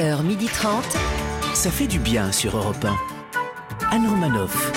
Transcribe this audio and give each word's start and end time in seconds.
11h30. 0.00 0.82
Ça 1.54 1.70
fait 1.70 1.86
du 1.86 1.98
bien 1.98 2.32
sur 2.32 2.56
Europe 2.56 2.82
1. 2.84 2.96
Anne 3.94 4.08
Romanoff. 4.08 4.72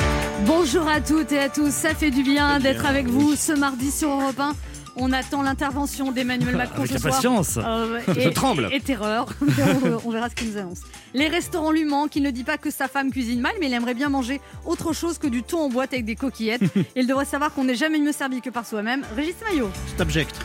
Bonjour 0.46 0.85
à 0.90 1.00
toutes 1.00 1.32
et 1.32 1.40
à 1.40 1.48
tous, 1.48 1.72
ça 1.72 1.96
fait 1.96 2.11
du 2.11 2.24
bien 2.24 2.59
d'être 2.59 2.85
avec 2.85 3.08
vous 3.08 3.36
ce 3.38 3.54
mardi 3.54 3.90
sur 3.90 4.09
Europe 4.09 4.38
1. 4.38 4.54
On 4.98 5.14
attend 5.14 5.42
l'intervention 5.42 6.12
d'Emmanuel 6.12 6.56
Macron 6.58 6.80
Avec 6.80 6.92
ce 6.92 6.98
soir. 6.98 7.14
impatience. 7.14 7.58
Euh, 7.58 8.00
Je 8.20 8.30
tremble. 8.30 8.67
Et 8.73 8.81
terreur. 8.81 9.27
on, 9.41 10.01
on 10.09 10.11
verra 10.11 10.29
ce 10.29 10.36
qu'il 10.36 10.51
nous 10.51 10.57
annonce. 10.57 10.81
Les 11.13 11.29
restaurants 11.29 11.71
lui 11.71 11.85
manquent. 11.85 12.17
Il 12.17 12.23
ne 12.23 12.31
dit 12.31 12.43
pas 12.43 12.57
que 12.57 12.69
sa 12.69 12.89
femme 12.89 13.09
cuisine 13.09 13.39
mal, 13.39 13.53
mais 13.61 13.67
il 13.67 13.73
aimerait 13.73 13.93
bien 13.95 14.09
manger 14.09 14.41
autre 14.65 14.91
chose 14.91 15.17
que 15.19 15.27
du 15.27 15.41
thon 15.41 15.59
en 15.61 15.69
boîte 15.69 15.93
avec 15.93 16.03
des 16.03 16.15
coquillettes. 16.15 16.63
il 16.97 17.07
devrait 17.07 17.23
savoir 17.25 17.53
qu'on 17.53 17.63
n'est 17.63 17.75
jamais 17.75 17.99
mieux 17.99 18.11
servi 18.11 18.41
que 18.41 18.49
par 18.49 18.65
soi-même. 18.65 19.03
Régis 19.15 19.35
Maillot. 19.49 19.69
C'est 19.87 20.01
abject. 20.01 20.35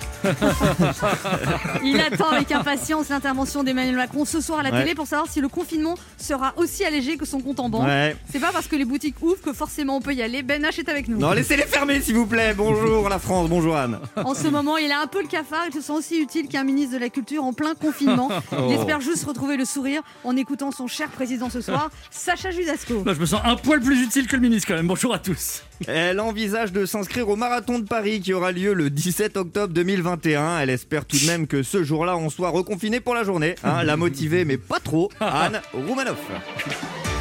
Il 1.84 2.00
attend 2.00 2.30
avec 2.30 2.50
impatience 2.52 3.08
l'intervention 3.08 3.62
d'Emmanuel 3.64 3.96
Macron 3.96 4.24
ce 4.24 4.40
soir 4.40 4.60
à 4.60 4.62
la 4.62 4.70
Ouais. 4.70 4.80
télé 4.82 4.94
pour 4.94 5.06
savoir 5.06 5.28
si 5.30 5.40
le 5.40 5.48
confinement 5.48 5.94
sera 6.18 6.52
aussi 6.56 6.84
allégé 6.84 7.16
que 7.16 7.24
son 7.24 7.40
compte 7.40 7.58
en 7.60 7.68
banque. 7.68 7.86
Ouais. 7.86 8.16
C'est 8.30 8.38
pas 8.38 8.52
parce 8.52 8.66
que 8.66 8.76
les 8.76 8.84
boutiques 8.84 9.16
ouvrent 9.22 9.40
que 9.40 9.52
forcément 9.52 9.96
on 9.96 10.00
peut 10.00 10.12
y 10.14 10.22
aller. 10.22 10.42
Ben 10.42 10.62
H 10.62 10.78
est 10.80 10.88
avec 10.88 11.08
nous. 11.08 11.18
Non, 11.18 11.32
laissez-les 11.32 11.62
fermer, 11.64 12.00
s'il 12.00 12.14
vous 12.16 12.26
plaît. 12.26 12.54
Bonjour 12.54 13.08
la 13.08 13.18
France, 13.18 13.48
bonjour 13.48 13.76
Anne. 13.76 13.98
En 14.16 14.34
ce 14.34 14.48
moment, 14.48 14.76
il 14.76 14.90
a 14.92 15.00
un 15.00 15.06
peu 15.06 15.22
le 15.22 15.28
cafard. 15.28 15.64
Il 15.68 15.72
se 15.74 15.80
sent 15.80 15.92
aussi 15.92 16.18
utile 16.20 16.48
qu'un 16.48 16.64
ministre 16.64 16.94
de 16.94 16.98
la 17.00 17.08
Culture 17.08 17.44
en 17.44 17.52
plein 17.52 17.74
confinement. 17.74 18.28
Il 18.68 18.72
espère 18.74 19.00
juste 19.00 19.24
retrouver 19.24 19.56
le 19.56 19.64
sourire 19.64 20.02
en 20.24 20.36
écoutant 20.36 20.70
son 20.70 20.86
cher 20.86 21.08
président 21.08 21.48
ce 21.50 21.60
soir, 21.60 21.90
Sacha 22.10 22.50
Judasco. 22.50 23.02
Je 23.06 23.12
me 23.20 23.26
sens 23.26 23.40
un 23.44 23.56
poil 23.56 23.80
plus 23.80 24.02
utile 24.02 24.26
que 24.26 24.36
le 24.36 24.42
ministre 24.42 24.68
quand 24.68 24.74
même. 24.74 24.86
Bonjour 24.86 25.14
à 25.14 25.18
tous. 25.18 25.62
Elle 25.86 26.20
envisage 26.20 26.72
de 26.72 26.86
s'inscrire 26.86 27.28
au 27.28 27.36
marathon 27.36 27.78
de 27.78 27.84
Paris 27.86 28.20
qui 28.20 28.32
aura 28.34 28.52
lieu 28.52 28.72
le 28.72 28.90
17 28.90 29.36
octobre 29.36 29.72
2021. 29.72 30.58
Elle 30.60 30.70
espère 30.70 31.04
tout 31.04 31.18
de 31.18 31.26
même 31.26 31.46
que 31.46 31.62
ce 31.62 31.84
jour-là, 31.84 32.16
on 32.16 32.30
soit 32.30 32.50
reconfiné 32.50 33.00
pour 33.00 33.14
la 33.14 33.24
journée. 33.24 33.54
Hein, 33.62 33.84
la 33.84 33.96
motiver, 33.96 34.44
mais 34.44 34.56
pas 34.58 34.80
trop. 34.80 35.08
Anne 35.20 35.60
Roumanoff. 35.72 36.18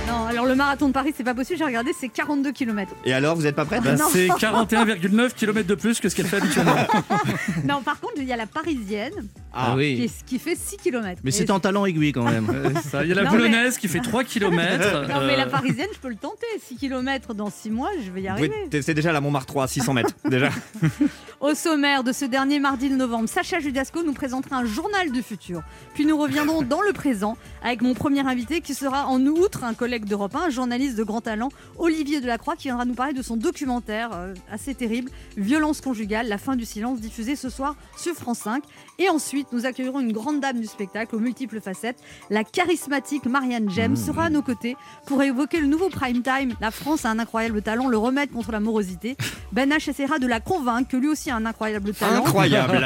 Non, 0.08 0.26
alors 0.26 0.45
le 0.45 0.56
marathon 0.56 0.88
de 0.88 0.94
Paris, 0.94 1.14
c'est 1.17 1.26
pas 1.26 1.34
possible. 1.34 1.59
J'ai 1.59 1.66
regardé, 1.66 1.92
c'est 2.00 2.08
42 2.08 2.54
km. 2.54 2.94
Et 3.04 3.12
alors, 3.12 3.36
vous 3.36 3.45
êtes 3.45 3.56
pas 3.58 3.66
prête 3.66 3.82
Ah, 3.86 3.95
non. 3.98 4.06
C'est 4.09 4.28
41,9 4.28 5.34
km 5.34 5.67
de 5.67 5.76
plus 5.76 6.00
que 6.00 6.08
ce 6.08 6.16
qu'elle 6.16 6.28
fait 6.28 6.38
habituellement. 6.38 6.76
Non, 7.67 7.82
par 7.82 8.00
contre, 8.00 8.14
il 8.17 8.23
y 8.23 8.32
a 8.32 8.38
la 8.38 8.45
parisienne 8.45 9.12
Ah 9.54 9.72
qui, 9.72 9.78
oui. 9.78 10.04
est- 10.06 10.26
qui 10.26 10.39
fait 10.39 10.56
6 10.56 10.78
km. 10.78 11.20
Mais 11.26 11.32
c'est 11.32 11.50
en 11.52 11.60
talent 11.60 11.86
aiguille 11.86 12.14
quand 12.14 12.23
même. 12.23 12.48
Ça, 12.89 13.04
Il 13.04 13.10
y 13.10 13.12
a 13.12 13.16
la 13.16 13.23
Non, 13.23 13.32
boulonnaise 13.32 13.78
qui 13.78 13.89
fait 13.89 14.00
3 14.00 14.23
km. 14.23 15.08
Non, 15.10 15.26
mais 15.28 15.36
la 15.36 15.48
parisienne, 15.48 15.88
je 15.94 16.00
peux 16.00 16.08
le 16.10 16.16
tenter. 16.16 16.45
6 16.66 16.78
km 16.78 17.34
dans 17.34 17.50
6 17.50 17.70
mois, 17.72 17.89
je 18.06 18.10
vais 18.12 18.22
y 18.22 18.23
Vous 18.28 18.30
arriver. 18.32 18.47
Tester 18.70 18.94
déjà 18.94 19.12
la 19.12 19.22
Montmartre 19.22 19.48
3 19.48 19.64
à 19.64 19.67
600 19.67 19.94
mètres. 19.94 20.14
Déjà. 20.30 20.50
Au 21.40 21.54
sommaire 21.54 22.04
de 22.04 22.12
ce 22.14 22.26
dernier 22.26 22.60
mardi 22.60 22.90
de 22.90 22.96
novembre, 22.96 23.30
Sacha 23.30 23.60
Judasco 23.60 24.02
nous 24.02 24.14
présentera 24.14 24.56
un 24.56 24.66
journal 24.66 25.12
du 25.12 25.22
futur. 25.22 25.62
Puis 25.94 26.04
nous 26.04 26.18
reviendrons 26.18 26.64
dans 26.64 26.82
le 26.82 26.94
présent 26.94 27.38
avec 27.62 27.84
mon 27.84 27.94
premier 27.94 28.22
invité 28.22 28.60
qui 28.60 28.74
sera 28.74 29.06
en 29.06 29.24
outre 29.28 29.64
un 29.64 29.76
collègue 29.76 30.06
d'Europe 30.06 30.36
1, 30.36 30.46
un 30.46 30.50
journaliste 30.50 30.98
de 30.98 31.04
grand 31.04 31.22
talent, 31.22 31.50
Olivier 31.78 32.22
Delacroix, 32.22 32.56
qui 32.56 32.70
viendra 32.70 32.86
nous 32.86 32.96
parler 32.96 33.14
de 33.14 33.22
son 33.22 33.38
documentaire 33.38 34.10
euh, 34.14 34.34
assez 34.52 34.74
terrible, 34.74 35.12
Violence 35.36 35.80
conjugale, 35.80 36.28
la 36.28 36.40
fin 36.40 36.56
du 36.56 36.66
silence, 36.66 37.00
diffusé 37.02 37.36
ce 37.36 37.52
soir 37.52 37.76
sur 37.96 38.16
France 38.16 38.40
5. 38.40 38.64
Et 38.98 39.08
ensuite, 39.08 39.50
nous 39.52 39.68
accueillerons 39.68 40.00
une 40.00 40.14
grande 40.14 40.40
dame 40.40 40.60
du 40.60 40.66
spectacle 40.66 41.16
aux 41.16 41.20
multiples 41.20 41.62
facettes. 41.62 42.00
La 42.32 42.44
charismatique 42.44 43.28
Marianne 43.28 43.70
Jem 43.70 43.96
sera 43.96 44.24
à 44.24 44.30
nos 44.32 44.42
côtés 44.42 44.76
pour 45.06 45.22
évoquer 45.22 45.60
le 45.60 45.68
nouveau 45.68 45.90
prime 45.90 46.24
time. 46.24 46.56
La 46.62 46.72
France 46.72 47.06
a 47.06 47.12
un 47.12 47.20
incroyable 47.20 47.62
talent, 47.62 47.88
le 47.90 47.98
remède 47.98 48.32
contre 48.32 48.52
la 48.52 48.60
morosité. 48.60 49.16
Ben 49.52 49.70
H 49.70 49.92
essaiera 49.92 50.18
de 50.18 50.26
la 50.26 50.40
convaincre 50.40 50.90
que 50.90 50.98
lui 50.98 51.08
aussi 51.08 51.27
un 51.31 51.45
incroyable 51.45 51.94
talent. 51.94 52.25
Incroyable. 52.25 52.86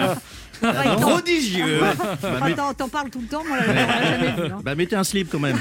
Prodigieux. 1.01 1.81
Attends, 2.41 2.73
t'en 2.75 2.87
parles 2.87 3.09
tout 3.09 3.21
le 3.21 3.27
temps, 3.27 3.43
moi 3.47 3.57
jamais 3.65 4.31
vu. 4.33 4.53
hein. 4.53 4.59
bah 4.63 4.75
mettez 4.75 4.95
un 4.95 5.03
slip 5.03 5.29
quand 5.31 5.39
même. 5.39 5.57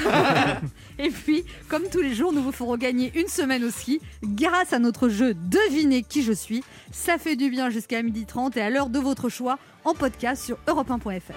Et 0.99 1.09
puis, 1.09 1.43
comme 1.69 1.83
tous 1.91 2.01
les 2.01 2.13
jours, 2.13 2.31
nous 2.31 2.43
vous 2.43 2.51
ferons 2.51 2.77
gagner 2.77 3.11
une 3.15 3.27
semaine 3.27 3.63
au 3.63 3.71
ski 3.71 3.99
grâce 4.23 4.73
à 4.73 4.79
notre 4.79 5.09
jeu 5.09 5.33
Devinez 5.33 6.03
qui 6.03 6.21
je 6.23 6.33
suis. 6.33 6.63
Ça 6.91 7.17
fait 7.17 7.35
du 7.35 7.49
bien 7.49 7.69
jusqu'à 7.71 8.01
12h30 8.03 8.57
et 8.57 8.61
à 8.61 8.69
l'heure 8.69 8.89
de 8.89 8.99
votre 8.99 9.29
choix 9.29 9.57
en 9.85 9.95
podcast 9.95 10.43
sur 10.45 10.57
europe1.fr. 10.67 11.33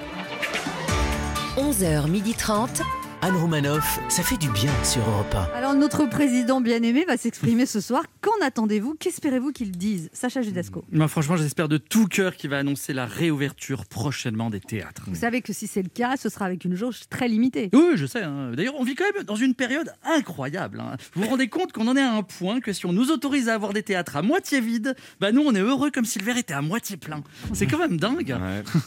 11h30. 1.56 3.03
Anne 3.26 3.36
Romanoff, 3.36 4.00
ça 4.10 4.22
fait 4.22 4.36
du 4.36 4.50
bien 4.50 4.70
sur 4.84 5.00
Europe 5.08 5.34
1. 5.34 5.56
Alors, 5.56 5.72
notre 5.74 6.04
président 6.04 6.60
bien-aimé 6.60 7.06
va 7.08 7.16
s'exprimer 7.16 7.64
ce 7.64 7.80
soir. 7.80 8.02
Qu'en 8.20 8.32
attendez-vous? 8.44 8.96
Qu'espérez-vous 9.00 9.50
qu'il 9.50 9.70
dise? 9.70 10.10
Sacha 10.12 10.42
Judasco. 10.42 10.84
Moi, 10.92 11.08
franchement, 11.08 11.38
j'espère 11.38 11.68
de 11.70 11.78
tout 11.78 12.06
cœur 12.06 12.36
qu'il 12.36 12.50
va 12.50 12.58
annoncer 12.58 12.92
la 12.92 13.06
réouverture 13.06 13.86
prochainement 13.86 14.50
des 14.50 14.60
théâtres. 14.60 15.04
Vous 15.06 15.14
savez 15.14 15.40
que 15.40 15.54
si 15.54 15.66
c'est 15.66 15.80
le 15.80 15.88
cas, 15.88 16.16
ce 16.18 16.28
sera 16.28 16.44
avec 16.44 16.66
une 16.66 16.74
jauge 16.74 17.00
très 17.08 17.26
limitée. 17.28 17.70
Oui, 17.72 17.92
je 17.94 18.04
sais. 18.04 18.22
hein. 18.22 18.50
D'ailleurs, 18.54 18.74
on 18.78 18.84
vit 18.84 18.94
quand 18.94 19.04
même 19.14 19.24
dans 19.24 19.36
une 19.36 19.54
période 19.54 19.90
incroyable. 20.04 20.80
hein. 20.80 20.98
Vous 21.14 21.22
vous 21.22 21.28
rendez 21.30 21.48
compte 21.48 21.72
qu'on 21.72 21.88
en 21.88 21.96
est 21.96 22.02
à 22.02 22.12
un 22.12 22.22
point 22.22 22.60
que 22.60 22.74
si 22.74 22.84
on 22.84 22.92
nous 22.92 23.10
autorise 23.10 23.48
à 23.48 23.54
avoir 23.54 23.72
des 23.72 23.82
théâtres 23.82 24.16
à 24.18 24.22
moitié 24.22 24.60
vides, 24.60 24.94
bah 25.18 25.32
nous, 25.32 25.40
on 25.46 25.54
est 25.54 25.60
heureux 25.60 25.90
comme 25.90 26.04
si 26.04 26.18
le 26.18 26.26
verre 26.26 26.36
était 26.36 26.52
à 26.52 26.60
moitié 26.60 26.98
plein. 26.98 27.22
C'est 27.54 27.66
quand 27.68 27.78
même 27.78 27.96
dingue. 27.96 28.36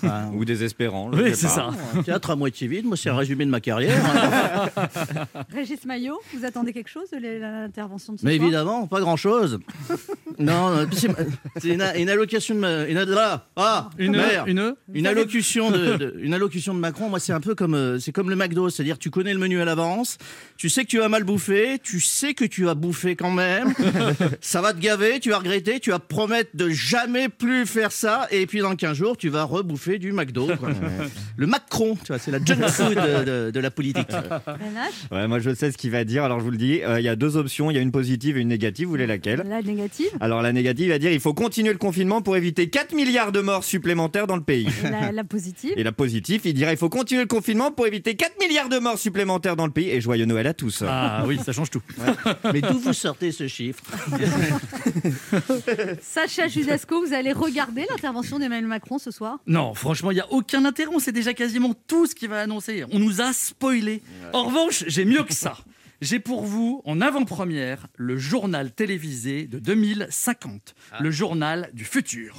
Ouais. 0.04 0.10
Ou 0.36 0.46
désespérant. 0.46 1.10
Oui, 1.12 1.32
c'est 1.34 1.48
ça. 1.48 1.72
Un 1.96 2.04
théâtre 2.04 2.30
à 2.30 2.36
moitié 2.36 2.68
vide, 2.68 2.86
moi 2.86 2.96
c'est 2.98 3.10
un 3.10 3.16
résumé 3.18 3.44
de 3.44 3.50
ma 3.50 3.62
carrière. 3.62 3.98
Régis 5.54 5.86
Maillot, 5.86 6.20
vous 6.34 6.46
attendez 6.46 6.74
quelque 6.74 6.90
chose 6.90 7.10
de 7.12 7.18
l'intervention 7.18 8.14
de 8.14 8.20
ce 8.20 8.26
Mais 8.26 8.36
soir 8.36 8.44
évidemment, 8.48 8.88
pas 8.88 9.00
grand 9.00 9.18
chose. 9.18 9.60
Non, 10.40 10.70
non, 10.70 10.88
c'est 11.60 11.70
une, 11.70 11.84
une 11.96 12.10
allocation 12.10 12.54
de 12.54 12.60
ma- 12.60 12.86
une, 12.88 13.02
là, 13.06 13.48
ah, 13.56 13.90
Une, 13.98 14.12
merde. 14.12 14.48
une, 14.48 14.76
Une 14.94 15.08
allocution 15.08 15.72
de, 15.72 15.94
de- 15.98 16.16
une 16.22 16.32
allocution 16.36 16.76
de 16.76 16.80
Macron, 16.80 17.10
moi 17.10 17.20
c'est 17.20 17.34
un 17.34 17.40
peu 17.40 17.56
comme 17.56 17.74
euh, 17.74 17.98
c'est 17.98 18.12
comme 18.12 18.30
le 18.30 18.36
McDo, 18.36 18.70
c'est-à-dire 18.70 19.00
tu 19.00 19.10
connais 19.10 19.34
le 19.34 19.40
menu 19.40 19.60
à 19.60 19.66
l'avance, 19.66 20.20
tu 20.56 20.70
sais 20.70 20.84
que 20.84 20.90
tu 20.90 21.00
vas 21.00 21.10
mal 21.10 21.24
bouffer, 21.24 21.80
tu 21.82 22.00
sais 22.00 22.36
que 22.36 22.46
tu 22.46 22.66
vas 22.66 22.76
bouffer 22.76 23.16
quand 23.16 23.32
même, 23.32 23.74
ça 24.42 24.62
va 24.62 24.74
te 24.74 24.80
gaver, 24.80 25.20
tu 25.20 25.32
vas 25.32 25.40
regretter, 25.40 25.80
tu 25.80 25.90
vas 25.90 25.98
promettre 25.98 26.52
de 26.54 26.70
jamais 26.70 27.30
plus 27.30 27.66
faire 27.66 27.92
ça, 27.92 28.28
et 28.30 28.46
puis 28.46 28.60
dans 28.60 28.76
15 28.76 28.96
jours 28.96 29.18
tu 29.18 29.30
vas 29.30 29.44
rebouffer 29.44 29.98
du 29.98 30.12
McDo. 30.12 30.46
quoi. 30.60 30.70
Le 31.36 31.48
Macron, 31.48 31.96
tu 31.96 32.08
vois, 32.10 32.20
c'est 32.20 32.30
la 32.32 32.38
junk 32.46 32.68
food 32.68 32.94
de, 32.94 33.24
de- 33.48 33.52
de 33.52 33.60
la 33.60 33.72
politique. 33.72 34.08
Ouais, 35.12 35.28
moi 35.28 35.40
je 35.40 35.54
sais 35.54 35.72
ce 35.72 35.78
qu'il 35.78 35.92
va 35.92 36.04
dire, 36.04 36.24
alors 36.24 36.40
je 36.40 36.46
vous 36.46 36.52
le 36.52 36.58
dis. 36.58 36.82
Euh, 36.84 37.00
Il 37.00 37.04
y 37.04 37.10
a 37.10 37.16
deux 37.16 37.38
options, 37.38 37.72
il 37.72 37.76
y 37.76 37.78
a 37.78 37.82
une 37.82 37.92
positive 37.92 38.38
et 38.38 38.42
une 38.42 38.48
négative. 38.50 38.86
Vous 38.86 38.92
voulez 38.92 39.08
laquelle 39.08 39.44
La 39.48 39.62
négative 39.62 40.10
Alors 40.20 40.42
la 40.42 40.52
négative, 40.54 40.86
il 40.86 40.90
va 40.90 41.00
dire 41.00 41.12
il 41.12 41.20
faut 41.20 41.34
continuer 41.34 41.72
le 41.72 41.78
confinement 41.78 42.22
pour 42.22 42.36
éviter 42.38 42.70
4 42.70 42.94
milliards 42.94 43.32
de 43.32 43.42
morts 43.42 43.64
supplémentaires 43.64 44.28
dans 44.28 44.36
le 44.36 44.44
pays. 44.44 44.68
la, 44.84 45.12
la 45.12 45.24
positive 45.24 45.74
Et 45.78 45.84
la 45.84 45.92
positive, 45.92 46.42
il 46.46 46.54
dirait 46.54 46.74
il 46.74 46.78
faut 46.78 46.90
continuer 46.90 47.22
le 47.22 47.28
confinement 47.28 47.72
pour 47.72 47.88
éviter 47.88 48.16
4 48.16 48.36
milliards 48.40 48.70
de 48.70 48.80
morts 48.80 48.98
supplémentaires 48.98 49.56
dans 49.56 49.66
le 49.66 49.72
pays. 49.72 49.90
Et 49.90 50.02
joyeux 50.02 50.26
Noël 50.26 50.48
à 50.48 50.54
tous. 50.54 50.84
Ah 50.88 51.24
oui, 51.26 51.40
ça 51.44 51.52
change 51.54 51.70
tout. 51.70 51.82
Mais 52.54 52.62
d'où 52.62 52.78
vous 52.80 52.94
sortez 52.94 53.32
ce 53.32 53.48
chiffre 53.48 53.84
Sacha 56.02 56.48
Judasco, 56.48 57.06
vous 57.06 57.14
allez 57.14 57.32
regarder 57.32 57.86
l'intervention 57.90 58.40
d'Emmanuel 58.40 58.68
Macron 58.68 58.98
ce 58.98 59.12
soir? 59.12 59.40
Non, 59.48 59.74
franchement, 59.74 60.12
il 60.12 60.16
n'y 60.16 60.22
a 60.22 60.32
aucun 60.32 60.64
intérêt. 60.66 60.90
On 60.94 61.00
sait 61.00 61.12
déjà 61.12 61.34
quasiment 61.34 61.74
tout 61.88 62.06
ce 62.06 62.16
qu'il 62.16 62.30
va 62.30 62.42
annoncer. 62.42 62.84
On 62.92 63.00
nous 63.00 63.22
a 63.22 63.34
spoilé. 63.34 63.97
En 64.34 64.46
revanche, 64.46 64.84
j'ai 64.88 65.06
mieux 65.06 65.24
que 65.24 65.34
ça. 65.34 65.58
J'ai 66.02 66.20
pour 66.20 66.44
vous, 66.44 66.82
en 66.86 67.02
avant-première, 67.02 67.88
le 67.96 68.18
journal 68.18 68.72
télévisé 68.72 69.48
de 69.48 69.58
2050. 69.58 70.76
Le 71.00 71.12
journal 71.12 71.70
du 71.74 71.86
futur. 71.86 72.36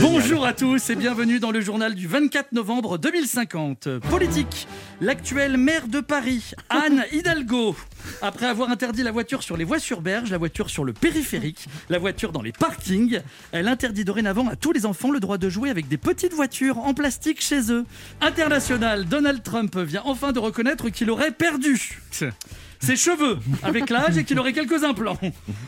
Bonjour 0.00 0.44
à 0.44 0.52
tous 0.52 0.90
et 0.90 0.96
bienvenue 0.96 1.40
dans 1.40 1.50
le 1.50 1.60
journal 1.60 1.94
du 1.94 2.06
24 2.06 2.52
novembre 2.52 2.98
2050. 2.98 3.88
Politique. 4.10 4.66
L'actuelle 5.00 5.56
maire 5.56 5.88
de 5.88 6.00
Paris, 6.00 6.52
Anne 6.68 7.04
Hidalgo, 7.12 7.76
après 8.22 8.46
avoir 8.46 8.70
interdit 8.70 9.02
la 9.02 9.12
voiture 9.12 9.42
sur 9.42 9.56
les 9.56 9.64
voies 9.64 9.78
sur 9.78 10.00
berge, 10.00 10.30
la 10.30 10.38
voiture 10.38 10.70
sur 10.70 10.84
le 10.84 10.92
périphérique, 10.92 11.66
la 11.88 11.98
voiture 11.98 12.32
dans 12.32 12.42
les 12.42 12.52
parkings, 12.52 13.20
elle 13.52 13.68
interdit 13.68 14.04
dorénavant 14.04 14.48
à 14.48 14.56
tous 14.56 14.72
les 14.72 14.86
enfants 14.86 15.10
le 15.10 15.20
droit 15.20 15.38
de 15.38 15.48
jouer 15.48 15.70
avec 15.70 15.88
des 15.88 15.98
petites 15.98 16.32
voitures 16.32 16.78
en 16.78 16.94
plastique 16.94 17.40
chez 17.40 17.70
eux. 17.70 17.84
International, 18.20 19.04
Donald 19.04 19.42
Trump 19.42 19.76
vient 19.76 20.02
enfin 20.04 20.32
de 20.32 20.38
reconnaître 20.38 20.88
qu'il 20.90 21.10
aurait 21.10 21.32
perdu 21.32 22.00
ses 22.80 22.96
cheveux 22.96 23.38
avec 23.62 23.90
l'âge 23.90 24.16
et 24.16 24.24
qu'il 24.24 24.38
aurait 24.38 24.52
quelques 24.52 24.84
implants. 24.84 25.18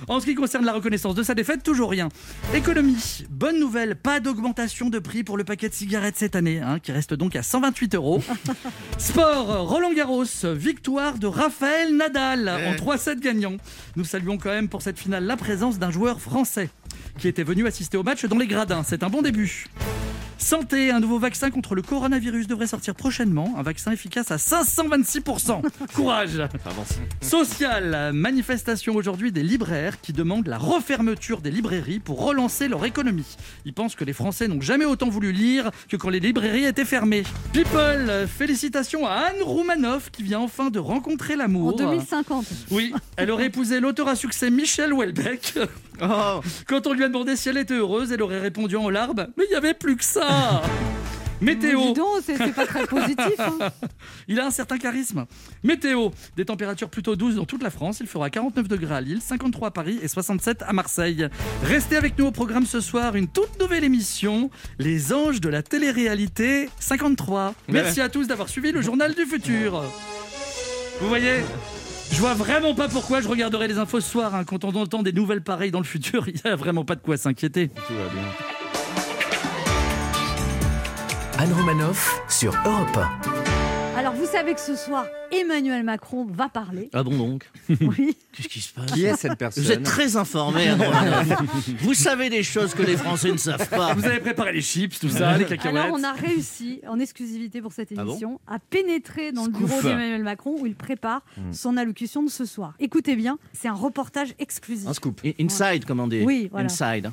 En 0.09 0.21
ce 0.21 0.27
qui 0.27 0.35
concerne 0.35 0.65
la 0.65 0.73
reconnaissance 0.73 1.15
de 1.15 1.23
sa 1.23 1.35
défaite, 1.35 1.63
toujours 1.63 1.91
rien. 1.91 2.09
Économie, 2.55 3.25
bonne 3.31 3.59
nouvelle, 3.59 3.97
pas 3.97 4.21
d'augmentation 4.21 4.91
de 4.91 4.99
prix 4.99 5.25
pour 5.25 5.37
le 5.37 5.45
paquet 5.45 5.69
de 5.69 5.75
cigarettes 5.75 6.17
cette 6.17 6.37
année, 6.37 6.61
hein, 6.61 6.79
qui 6.79 6.93
reste 6.93 7.15
donc 7.15 7.37
à 7.37 7.43
128 7.43 7.95
euros. 7.95 8.23
Sport, 8.99 9.69
Roland 9.69 9.93
Garros, 9.93 10.25
victoire 10.55 11.19
de 11.19 11.27
Raphaël 11.27 11.97
Nadal 11.97 12.49
en 12.49 12.73
3-7 12.75 13.21
gagnants. 13.21 13.57
Nous 13.97 14.05
saluons 14.05 14.39
quand 14.39 14.51
même 14.51 14.69
pour 14.69 14.83
cette 14.83 14.99
finale 14.99 15.25
la 15.25 15.37
présence 15.37 15.79
d'un 15.79 15.91
joueur 15.91 16.21
français 16.21 16.71
qui 17.19 17.29
était 17.29 17.45
venu 17.45 17.67
assister 17.67 17.97
au 17.97 18.03
match 18.03 18.25
dans 18.25 18.39
les 18.39 18.47
gradins. 18.47 18.83
C'est 18.83 19.03
un 19.03 19.11
bon 19.11 19.23
début. 19.23 19.67
Santé, 20.41 20.91
un 20.91 21.01
nouveau 21.01 21.19
vaccin 21.19 21.51
contre 21.51 21.75
le 21.75 21.83
coronavirus 21.83 22.47
devrait 22.47 22.67
sortir 22.67 22.95
prochainement. 22.95 23.55
Un 23.59 23.63
vaccin 23.63 23.93
efficace 23.93 24.31
à 24.31 24.37
526%. 24.37 25.63
Courage 25.95 26.31
Social, 27.21 28.13
manifestation 28.15 28.95
aujourd'hui 28.97 29.33
des 29.33 29.43
libraires 29.43 30.01
qui 30.01 30.13
demandent 30.13 30.49
la 30.49 30.57
refermeture 30.59 31.41
des 31.43 31.51
librairies 31.51 32.01
pour 32.01 32.25
relancer 32.25 32.69
leur 32.69 32.85
économie. 32.87 33.37
Ils 33.67 33.75
pensent 33.75 33.95
que 33.95 34.05
les 34.05 34.15
Français 34.15 34.49
n'ont 34.49 34.63
jamais 34.63 34.87
autant 34.87 35.11
voulu 35.11 35.31
lire 35.31 35.71
que 35.89 35.97
quand 35.97 36.09
les 36.09 36.21
librairies 36.21 36.65
étaient 36.65 36.87
fermées. 36.87 37.23
People, 37.53 38.27
félicitations 38.27 39.07
à 39.07 39.13
Anne 39.13 39.43
Roumanoff 39.43 40.11
qui 40.11 40.23
vient 40.23 40.41
enfin 40.41 40.71
de 40.71 40.79
rencontrer 40.79 41.35
En 41.35 41.39
l'amour. 41.39 41.77
2050. 41.77 42.47
Oui, 42.71 42.95
elle 43.17 43.31
aurait 43.31 43.47
épousé 43.47 43.79
l'auteur 43.79 44.09
à 44.09 44.17
succès 44.17 44.51
Michel 44.51 44.93
Houellebecq. 44.95 45.59
Oh, 46.03 46.41
Quand 46.67 46.87
on 46.87 46.93
lui 46.93 47.05
a 47.05 47.09
demandé 47.09 47.37
si 47.37 47.49
elle 47.49 47.59
était 47.59 47.75
heureuse, 47.75 48.11
elle 48.13 48.23
aurait 48.23 48.41
répondu 48.41 48.77
en 48.77 48.89
larmes 48.89 49.29
Mais 49.37 49.45
il 49.47 49.51
n'y 49.51 49.57
avait 49.57 49.75
plus 49.75 49.97
que 49.97 50.05
ça 50.05 50.63
Météo 51.43 51.81
Dis 51.81 51.93
donc, 51.95 52.07
c'est 52.23 52.37
c'est 52.37 52.53
pas 52.55 52.67
très 52.67 52.87
positif. 52.87 53.33
hein. 53.39 53.71
Il 54.29 54.39
a 54.41 54.47
un 54.47 54.51
certain 54.51 54.77
charisme. 54.77 55.25
Météo 55.65 56.11
Des 56.37 56.45
températures 56.45 56.91
plutôt 56.91 57.17
douces 57.17 57.37
dans 57.37 57.47
toute 57.47 57.63
la 57.63 57.71
France. 57.71 58.01
Il 58.01 58.07
fera 58.07 58.29
49 58.29 58.69
degrés 58.69 58.95
à 58.95 59.01
Lille, 59.01 59.23
53 59.23 59.69
à 59.69 59.71
Paris 59.71 59.99
et 60.03 60.09
67 60.09 60.63
à 60.67 60.75
Marseille. 60.75 61.29
Restez 61.65 61.97
avec 61.97 62.19
nous 62.19 62.27
au 62.27 62.31
programme 62.31 62.67
ce 62.67 62.81
soir. 62.81 63.17
Une 63.17 63.27
toute 63.27 63.59
nouvelle 63.59 63.85
émission 63.85 64.51
Les 64.79 65.15
anges 65.15 65.41
de 65.41 65.49
la 65.49 65.63
télé-réalité 65.63 66.69
53. 66.79 67.55
Merci 67.69 68.03
à 68.03 68.11
tous 68.11 68.27
d'avoir 68.27 68.51
suivi 68.51 68.71
le 68.71 68.83
journal 68.83 69.15
du 69.15 69.25
futur. 69.25 69.83
Vous 71.01 71.09
voyez? 71.09 71.37
Je 72.11 72.19
vois 72.21 72.35
vraiment 72.35 72.75
pas 72.75 72.89
pourquoi 72.89 73.21
je 73.21 73.29
regarderai 73.29 73.69
les 73.69 73.79
infos 73.79 74.01
ce 74.01 74.11
soir. 74.11 74.35
hein. 74.35 74.45
Quand 74.45 74.65
on 74.65 74.75
entend 74.75 75.03
des 75.03 75.13
nouvelles 75.13 75.43
pareilles 75.43 75.71
dans 75.71 75.79
le 75.79 75.85
futur, 75.85 76.29
il 76.29 76.35
n'y 76.45 76.51
a 76.51 76.57
vraiment 76.57 76.85
pas 76.85 76.95
de 76.97 77.01
quoi 77.01 77.17
s'inquiéter. 77.17 77.69
Tout 77.69 77.95
va 77.95 78.09
bien. 78.13 78.23
Anne 81.39 81.53
Romanoff 81.55 82.21
sur 82.29 82.53
Europe 82.67 82.99
Alors, 82.99 83.11
vous 83.25 83.40
savez 84.31 84.55
que 84.55 84.61
ce 84.61 84.77
soir, 84.77 85.07
Emmanuel 85.33 85.83
Macron 85.83 86.25
va 86.25 86.49
parler. 86.49 86.89
ah 86.93 87.03
bon 87.03 87.17
donc 87.17 87.51
Oui. 87.81 88.17
Qu'est-ce 88.33 88.49
qui 88.49 88.61
se 88.61 88.73
passe 88.73 88.93
Qui 88.93 89.05
est 89.05 89.17
cette 89.17 89.37
personne 89.37 89.65
Vous 89.65 89.73
êtes 89.73 89.83
très 89.83 90.17
informé, 90.17 90.71
Romanoff. 90.71 91.27
Vous 91.81 91.95
savez 91.95 92.31
des 92.31 92.43
choses 92.43 92.75
que 92.75 92.83
les 92.83 92.97
Français 92.97 93.33
ne 93.33 93.37
savent 93.37 93.69
pas. 93.69 93.95
Vous 93.95 94.05
avez 94.05 94.21
préparé 94.21 94.53
les 94.53 94.61
chips, 94.61 94.99
tout 94.99 95.09
ça, 95.09 95.37
les 95.37 95.45
cacahuètes 95.47 95.85
Alors, 95.85 95.97
on 95.99 96.05
a 96.05 96.13
réussi, 96.13 96.81
en 96.89 96.99
exclusivité 96.99 97.61
pour 97.61 97.73
cette 97.73 97.89
Ah 97.97 98.05
bon 98.05 98.11
émission, 98.13 98.41
à 98.47 98.59
pénétrer 98.59 99.33
dans 99.33 99.45
le 99.47 99.51
bureau 99.51 99.83
d'Emmanuel 99.83 100.23
Macron 100.23 100.57
où 100.61 100.67
il 100.67 100.75
prépare 100.75 101.23
son 101.53 101.77
allocution 101.77 102.23
de 102.23 102.31
ce 102.31 102.45
soir. 102.45 102.75
Écoutez 102.79 103.17
bien, 103.17 103.39
c'est 103.53 103.69
un 103.69 103.75
reportage 103.75 104.35
exclusif. 104.39 104.87
Un 104.89 104.95
scoop. 104.95 105.21
Inside, 105.41 105.85
comme 105.85 106.01
on 106.01 106.09
dit. 106.09 106.23
Oui, 106.25 106.49
voilà. 106.51 106.67
Inside. 106.67 107.11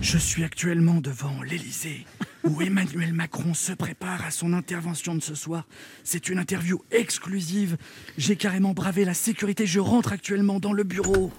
Je 0.00 0.18
suis 0.18 0.44
actuellement 0.44 1.00
devant 1.00 1.42
l'Elysée, 1.42 2.04
où 2.44 2.62
Emmanuel 2.62 3.12
Macron 3.12 3.54
se 3.54 3.72
prépare 3.72 4.24
à 4.24 4.30
son 4.30 4.52
intervention 4.52 5.14
de 5.14 5.22
ce 5.22 5.34
soir. 5.34 5.66
C'est 6.04 6.28
une 6.28 6.38
interview 6.38 6.80
exclusive. 6.90 7.76
J'ai 8.18 8.36
carrément 8.36 8.74
bravé 8.74 9.04
la 9.04 9.14
sécurité. 9.14 9.66
Je 9.66 9.80
rentre 9.80 10.12
actuellement 10.12 10.60
dans 10.60 10.72
le 10.72 10.84
bureau. 10.84 11.32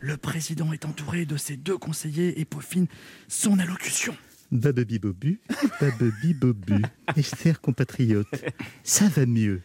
Le 0.00 0.16
président 0.16 0.72
est 0.72 0.84
entouré 0.84 1.26
de 1.26 1.36
ses 1.36 1.56
deux 1.56 1.78
conseillers 1.78 2.40
et 2.40 2.44
peaufine 2.44 2.86
son 3.28 3.58
allocution. 3.58 4.16
Bababi 4.50 4.98
Bobu, 4.98 5.40
Bababi 5.80 6.34
Bobu, 6.34 6.82
mes 7.16 7.22
chers 7.22 7.60
compatriotes, 7.60 8.44
ça 8.82 9.08
va 9.08 9.26
mieux. 9.26 9.62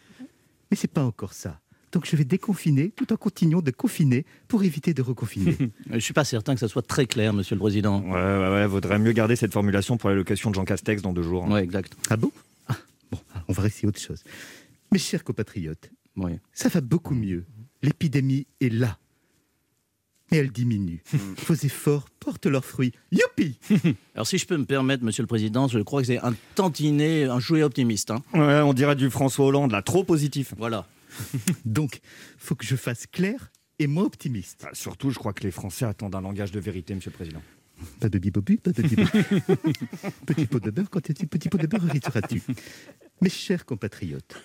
Mais 0.69 0.77
c'est 0.77 0.87
pas 0.87 1.03
encore 1.03 1.33
ça. 1.33 1.59
Donc 1.93 2.05
je 2.05 2.15
vais 2.17 2.25
déconfiner 2.25 2.89
tout 2.89 3.11
en 3.13 3.15
continuant 3.15 3.61
de 3.61 3.71
confiner 3.71 4.25
pour 4.47 4.63
éviter 4.63 4.93
de 4.93 5.01
reconfiner. 5.01 5.55
Je 5.91 5.99
suis 5.99 6.13
pas 6.13 6.25
certain 6.25 6.53
que 6.53 6.59
ça 6.59 6.67
soit 6.67 6.85
très 6.85 7.05
clair, 7.05 7.31
Monsieur 7.33 7.55
le 7.55 7.59
Président. 7.59 8.01
Ouais, 8.01 8.11
ouais, 8.11 8.49
ouais, 8.53 8.67
vaudrait 8.67 8.99
mieux 8.99 9.13
garder 9.13 9.35
cette 9.37 9.53
formulation 9.53 9.97
pour 9.97 10.09
l'allocation 10.09 10.49
de 10.49 10.55
Jean 10.55 10.65
Castex 10.65 11.01
dans 11.01 11.13
deux 11.13 11.23
jours. 11.23 11.47
Ouais, 11.47 11.63
exact. 11.63 11.93
ah 12.09 12.17
bon? 12.17 12.31
Ah, 12.67 12.75
Bon, 13.11 13.19
on 13.47 13.53
va 13.53 13.65
essayer 13.67 13.87
autre 13.87 14.01
chose. 14.01 14.21
Mes 14.91 14.99
chers 14.99 15.23
compatriotes, 15.23 15.89
Oui. 16.17 16.33
ça 16.53 16.67
va 16.69 16.81
beaucoup 16.81 17.15
mieux. 17.15 17.45
L'épidémie 17.81 18.47
est 18.59 18.69
là. 18.73 18.97
Mais 20.29 20.39
elle 20.39 20.51
diminue. 20.51 21.01
Vos 21.47 21.53
efforts 21.53 22.09
portent 22.19 22.47
leurs 22.47 22.65
fruits. 22.65 22.91
Youpi 23.13 23.57
Alors, 24.13 24.27
si 24.27 24.37
je 24.37 24.45
peux 24.45 24.57
me 24.57 24.65
permettre, 24.65 25.05
Monsieur 25.05 25.23
le 25.23 25.27
Président, 25.27 25.69
je 25.69 25.79
crois 25.79 26.01
que 26.01 26.07
c'est 26.07 26.19
un 26.19 26.33
tantinet, 26.55 27.23
un 27.23 27.39
jouet 27.39 27.63
optimiste. 27.63 28.11
hein. 28.11 28.21
Ouais, 28.33 28.59
on 28.59 28.73
dirait 28.73 28.97
du 28.97 29.09
François 29.09 29.45
Hollande, 29.45 29.71
là, 29.71 29.81
trop 29.81 30.03
positif. 30.03 30.53
Voilà. 30.57 30.85
Donc, 31.65 31.99
faut 32.37 32.55
que 32.55 32.65
je 32.65 32.75
fasse 32.75 33.07
clair 33.07 33.51
et 33.79 33.87
moins 33.87 34.05
optimiste. 34.05 34.61
Bah, 34.63 34.69
surtout, 34.73 35.11
je 35.11 35.19
crois 35.19 35.33
que 35.33 35.43
les 35.43 35.51
Français 35.51 35.85
attendent 35.85 36.15
un 36.15 36.21
langage 36.21 36.51
de 36.51 36.59
vérité, 36.59 36.95
monsieur 36.95 37.11
le 37.11 37.15
président. 37.15 37.41
Pas 37.99 38.09
de 38.09 38.17
bibobu, 38.17 38.57
pas 38.57 38.71
de 38.71 38.81
bibobu. 38.81 39.05
petit 40.25 40.45
pot 40.47 40.59
de 40.59 40.71
beurre, 40.71 40.89
quand 40.89 41.01
tu 41.01 41.13
petit 41.13 41.47
pot 41.47 41.59
de 41.59 41.67
beurre 41.67 41.87
hériteras-tu 41.87 42.41
Mes 43.21 43.29
chers 43.29 43.65
compatriotes, 43.65 44.35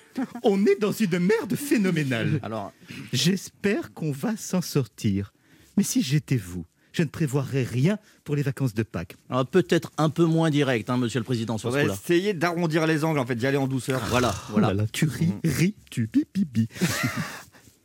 on 0.42 0.66
est 0.66 0.78
dans 0.78 0.92
une 0.92 1.18
merde 1.18 1.54
phénoménale. 1.54 2.40
Alors, 2.42 2.72
J'espère 3.12 3.94
qu'on 3.94 4.12
va 4.12 4.36
s'en 4.36 4.60
sortir. 4.60 5.32
Mais 5.78 5.82
si 5.82 6.02
j'étais 6.02 6.36
vous, 6.36 6.66
je 6.92 7.02
ne 7.02 7.08
prévoirais 7.08 7.62
rien 7.64 7.98
pour 8.24 8.36
les 8.36 8.42
vacances 8.42 8.74
de 8.74 8.82
Pâques. 8.82 9.16
alors, 9.30 9.46
peut-être 9.46 9.90
un 9.98 10.10
peu 10.10 10.24
moins 10.24 10.50
direct, 10.50 10.88
hein, 10.90 10.96
Monsieur 10.96 11.20
le 11.20 11.24
Président, 11.24 11.58
sur 11.58 11.68
On 11.68 11.72
ce 11.72 11.76
va 11.76 11.82
coup-là. 11.82 11.94
essayer 11.94 12.34
d'arrondir 12.34 12.86
les 12.86 13.04
angles, 13.04 13.18
en 13.18 13.26
fait, 13.26 13.34
d'y 13.34 13.46
aller 13.46 13.56
en 13.56 13.66
douceur. 13.66 14.00
Voilà, 14.10 14.34
Oh 14.48 14.52
voilà. 14.52 14.68
là 14.68 14.74
là, 14.74 14.84
tu 14.92 15.06
ris, 15.06 15.32
ris, 15.44 15.74
tu 15.90 16.08
bi, 16.12 16.24
bi, 16.34 16.44
bi. 16.44 16.68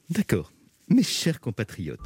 D'accord. 0.10 0.52
Mes 0.90 1.04
chers 1.04 1.40
compatriotes, 1.42 2.00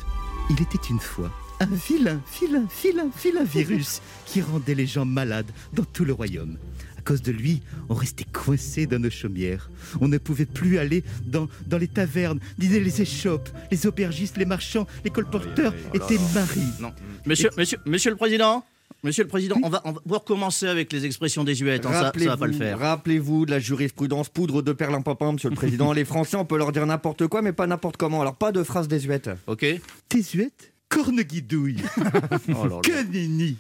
il 0.50 0.62
était 0.62 0.88
une 0.90 1.00
fois 1.00 1.32
un 1.60 1.66
vilain, 1.68 2.20
vilain, 2.40 2.66
vilain, 2.82 3.10
vilain 3.24 3.44
virus 3.44 4.02
qui 4.26 4.42
rendait 4.42 4.74
les 4.74 4.88
gens 4.88 5.06
malades 5.06 5.52
dans 5.74 5.84
tout 5.84 6.04
le 6.06 6.14
royaume. 6.14 6.58
À 7.02 7.04
cause 7.04 7.24
de 7.24 7.32
lui, 7.32 7.64
on 7.90 7.96
restait 7.96 8.26
coincé 8.32 8.86
dans 8.86 9.00
nos 9.00 9.10
chaumières. 9.10 9.72
On 10.02 10.08
ne 10.08 10.20
pouvait 10.20 10.46
plus 10.46 10.78
aller 10.78 11.04
dans, 11.26 11.48
dans 11.66 11.80
les 11.80 11.88
tavernes, 11.88 12.40
dîner 12.60 12.80
les 12.80 13.02
échoppes, 13.02 13.50
les 13.72 13.88
aubergistes, 13.88 14.38
les 14.38 14.46
marchands, 14.46 14.86
les 15.04 15.10
colporteurs 15.10 15.74
étaient 15.96 16.20
maris. 16.36 16.62
Non. 16.80 16.94
Monsieur, 17.26 17.50
monsieur, 17.58 17.80
monsieur 17.88 18.12
le 18.12 18.18
Président 18.18 18.64
Monsieur 19.04 19.24
le 19.24 19.30
Président, 19.30 19.56
on 19.64 19.70
va, 19.70 19.82
on 19.84 19.94
va 19.94 20.00
pouvoir 20.02 20.24
commencer 20.24 20.68
avec 20.68 20.94
les 20.94 21.08
expressions 21.08 21.44
désuètes. 21.44 21.88
hein, 21.88 21.92
ça, 21.92 22.12
ça 22.16 22.26
va 22.28 22.38
pas 22.38 22.46
le 22.46 22.54
faire. 22.54 22.78
Rappelez-vous 22.78 23.48
de 23.48 23.52
la 23.52 23.58
jurisprudence 23.58 24.30
poudre 24.30 24.62
de 24.62 24.74
perlimpinpin, 24.74 25.32
monsieur 25.32 25.50
le 25.50 25.56
président. 25.56 25.92
les 25.94 26.06
Français, 26.06 26.38
on 26.38 26.46
peut 26.46 26.58
leur 26.60 26.72
dire 26.72 26.86
n'importe 26.86 27.26
quoi, 27.26 27.42
mais 27.42 27.52
pas 27.52 27.66
n'importe 27.66 27.98
comment. 27.98 28.22
Alors, 28.22 28.36
pas 28.36 28.52
de 28.52 28.62
phrases 28.62 28.88
désuètes. 28.88 29.32
Ok 29.48 29.66
Tésuette, 30.08 30.72
corne-guidouille, 30.88 31.78
Oh 31.98 32.68
là 32.68 32.76
là. 32.76 32.82
que 32.84 33.12
nenni. 33.12 33.58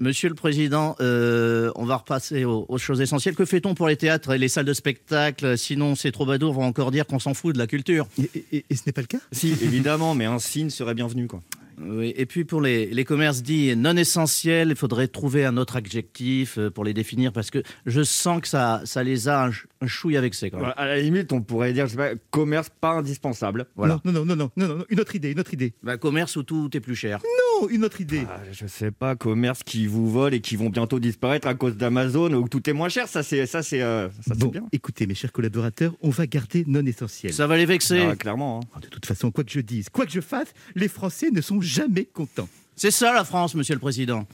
Monsieur 0.00 0.28
le 0.28 0.34
Président, 0.34 0.96
euh, 1.00 1.70
on 1.76 1.84
va 1.84 1.96
repasser 1.96 2.44
aux, 2.44 2.66
aux 2.68 2.78
choses 2.78 3.00
essentielles. 3.00 3.34
Que 3.34 3.44
fait-on 3.44 3.74
pour 3.74 3.88
les 3.88 3.96
théâtres 3.96 4.32
et 4.32 4.38
les 4.38 4.48
salles 4.48 4.64
de 4.64 4.72
spectacle? 4.72 5.56
Sinon, 5.58 5.94
ces 5.94 6.12
troubadours 6.12 6.52
vont 6.54 6.64
encore 6.64 6.90
dire 6.90 7.06
qu'on 7.06 7.18
s'en 7.18 7.34
fout 7.34 7.54
de 7.54 7.58
la 7.58 7.66
culture. 7.66 8.06
Et, 8.18 8.30
et- 8.52 8.64
et 8.70 8.76
ce 8.76 8.82
n'est 8.86 8.92
pas 8.92 9.00
le 9.02 9.06
cas? 9.06 9.18
Si, 9.32 9.48
évidemment, 9.62 10.14
mais 10.14 10.24
un 10.24 10.38
signe 10.38 10.70
serait 10.70 10.94
bienvenu, 10.94 11.26
quoi. 11.26 11.42
Oui, 11.80 12.12
et 12.16 12.26
puis 12.26 12.44
pour 12.44 12.60
les, 12.60 12.86
les 12.86 13.04
commerces 13.04 13.42
dits 13.42 13.74
non 13.76 13.96
essentiels, 13.96 14.68
il 14.70 14.76
faudrait 14.76 15.08
trouver 15.08 15.44
un 15.44 15.56
autre 15.56 15.76
adjectif 15.76 16.58
euh, 16.58 16.70
pour 16.70 16.84
les 16.84 16.94
définir 16.94 17.32
parce 17.32 17.50
que 17.50 17.62
je 17.86 18.02
sens 18.02 18.40
que 18.40 18.48
ça, 18.48 18.82
ça 18.84 19.02
les 19.02 19.28
a 19.28 19.44
un, 19.44 19.50
ch- 19.52 19.66
un 19.80 19.86
chouille 19.86 20.16
avec. 20.16 20.34
Voilà, 20.52 20.70
à 20.70 20.86
la 20.86 21.00
limite, 21.00 21.32
on 21.32 21.40
pourrait 21.42 21.72
dire, 21.72 21.86
je 21.86 21.92
sais 21.92 21.96
pas, 21.96 22.10
commerce 22.30 22.68
pas 22.80 22.90
indispensable. 22.92 23.66
Voilà. 23.76 24.00
Non, 24.04 24.12
non, 24.12 24.24
non, 24.24 24.36
non, 24.36 24.50
non, 24.56 24.68
non, 24.68 24.76
non, 24.78 24.84
une 24.88 25.00
autre 25.00 25.14
idée, 25.16 25.30
une 25.32 25.40
autre 25.40 25.54
idée. 25.54 25.72
Bah, 25.82 25.96
commerce 25.96 26.36
où 26.36 26.42
tout 26.42 26.68
est 26.76 26.80
plus 26.80 26.96
cher. 26.96 27.20
Non, 27.62 27.68
une 27.68 27.84
autre 27.84 28.00
idée. 28.00 28.22
Ah, 28.28 28.40
je 28.52 28.66
sais 28.66 28.90
pas, 28.90 29.16
commerce 29.16 29.62
qui 29.64 29.86
vous 29.86 30.10
volent 30.10 30.34
et 30.36 30.40
qui 30.40 30.56
vont 30.56 30.70
bientôt 30.70 30.98
disparaître 30.98 31.46
à 31.46 31.54
cause 31.54 31.76
d'Amazon 31.76 32.32
où 32.34 32.48
tout 32.48 32.68
est 32.68 32.72
moins 32.72 32.88
cher, 32.88 33.06
ça 33.08 33.22
c'est 33.22 33.46
ça 33.46 33.62
c'est 33.62 33.82
euh, 33.82 34.08
ça 34.08 34.14
c'est 34.34 34.38
bon, 34.38 34.48
bien. 34.48 34.64
écoutez, 34.72 35.06
mes 35.06 35.14
chers 35.14 35.32
collaborateurs, 35.32 35.94
on 36.02 36.10
va 36.10 36.26
garder 36.26 36.64
non 36.66 36.84
essentiel. 36.84 37.32
Ça 37.32 37.46
va 37.46 37.56
les 37.56 37.66
vexer. 37.66 38.00
Ah, 38.10 38.16
clairement. 38.16 38.60
hein. 38.74 38.80
De 38.82 38.88
toute 38.88 39.06
façon, 39.06 39.30
quoi 39.30 39.44
que 39.44 39.52
je 39.52 39.60
dise, 39.60 39.88
quoi 39.88 40.04
que 40.06 40.12
je 40.12 40.20
fasse, 40.20 40.48
les 40.74 40.88
Français 40.88 41.30
ne 41.30 41.40
sont 41.40 41.60
jamais 41.64 42.04
contents. 42.04 42.48
C'est 42.76 42.90
ça 42.90 43.12
la 43.12 43.24
France, 43.24 43.54
Monsieur 43.54 43.74
le 43.74 43.80
Président. 43.80 44.26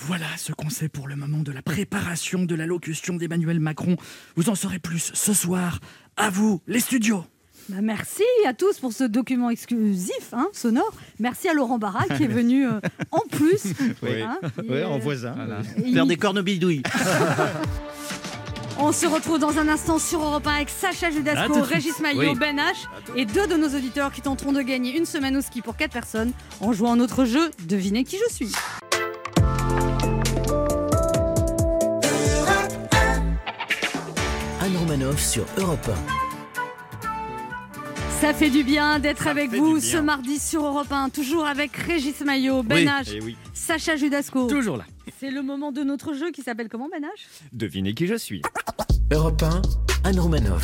Voilà 0.00 0.26
ce 0.36 0.52
qu'on 0.52 0.70
sait 0.70 0.88
pour 0.88 1.08
le 1.08 1.16
moment 1.16 1.38
de 1.38 1.50
la 1.50 1.62
préparation 1.62 2.44
de 2.44 2.54
l'allocution 2.54 3.16
d'Emmanuel 3.16 3.58
Macron. 3.58 3.96
Vous 4.36 4.48
en 4.48 4.54
saurez 4.54 4.78
plus 4.78 5.10
ce 5.14 5.32
soir. 5.32 5.80
À 6.16 6.30
vous, 6.30 6.60
les 6.68 6.78
studios. 6.80 7.24
Bah, 7.68 7.82
merci 7.82 8.22
à 8.46 8.54
tous 8.54 8.78
pour 8.78 8.92
ce 8.92 9.04
document 9.04 9.50
exclusif, 9.50 10.32
hein, 10.32 10.46
sonore. 10.52 10.90
Merci 11.18 11.48
à 11.48 11.52
Laurent 11.54 11.78
Barra 11.78 12.04
qui 12.16 12.22
est 12.24 12.26
venu 12.28 12.66
euh, 12.66 12.80
en 13.10 13.20
plus. 13.30 13.74
Oui. 14.02 14.22
hein, 14.22 14.38
et, 14.64 14.70
Ouais, 14.70 14.76
euh, 14.82 14.86
en 14.88 14.98
voisin. 14.98 15.34
Faire 15.34 15.84
il- 15.84 16.06
des 16.06 16.16
cornebidouilles. 16.16 16.82
On 18.80 18.92
se 18.92 19.06
retrouve 19.06 19.38
dans 19.38 19.58
un 19.58 19.68
instant 19.68 19.98
sur 19.98 20.22
Europe 20.22 20.46
1 20.46 20.54
avec 20.54 20.70
Sacha 20.70 21.10
Judasco. 21.10 21.62
Régis 21.62 21.98
Maillot, 22.00 22.20
Oui. 22.32 22.34
Ben 22.38 22.56
H 22.58 22.86
et 23.16 23.24
deux 23.26 23.46
de 23.46 23.56
nos 23.56 23.68
auditeurs 23.68 24.12
qui 24.12 24.20
tenteront 24.22 24.52
de 24.52 24.62
gagner 24.62 24.96
une 24.96 25.04
semaine 25.06 25.36
au 25.36 25.40
ski 25.40 25.62
pour 25.62 25.76
quatre 25.76 25.92
personnes 25.92 26.32
en 26.60 26.72
jouant 26.72 26.92
à 26.92 26.96
notre 26.96 27.24
jeu 27.24 27.50
Devinez 27.66 28.04
qui 28.04 28.16
je 28.28 28.34
suis. 28.34 28.52
Anne 34.60 34.76
Romanoff 34.76 35.20
sur 35.22 35.44
Europe 35.56 35.90
Ça 38.20 38.34
fait 38.34 38.50
du 38.50 38.64
bien 38.64 38.98
d'être 38.98 39.24
Ça 39.24 39.30
avec 39.30 39.50
vous 39.52 39.80
ce 39.80 39.96
mardi 39.96 40.38
sur 40.38 40.64
Europe 40.66 40.90
1, 40.90 41.10
toujours 41.10 41.46
avec 41.46 41.76
Régis 41.76 42.20
Maillot, 42.20 42.62
Ben 42.62 42.86
H, 42.86 43.12
Eh 43.14 43.20
oui. 43.22 43.36
Sacha 43.54 43.96
Judasco. 43.96 44.48
Toujours 44.48 44.76
là. 44.76 44.84
C'est 45.18 45.30
le 45.30 45.42
moment 45.42 45.72
de 45.72 45.82
notre 45.82 46.14
jeu 46.14 46.30
qui 46.30 46.42
s'appelle 46.42 46.68
comment 46.68 46.88
Ben 46.90 47.02
H 47.02 47.26
Devinez 47.52 47.94
qui 47.94 48.06
je 48.06 48.14
suis. 48.14 48.42
Europe 49.10 49.42
1, 49.42 49.62
Anne 50.04 50.20
Romanoff. 50.20 50.62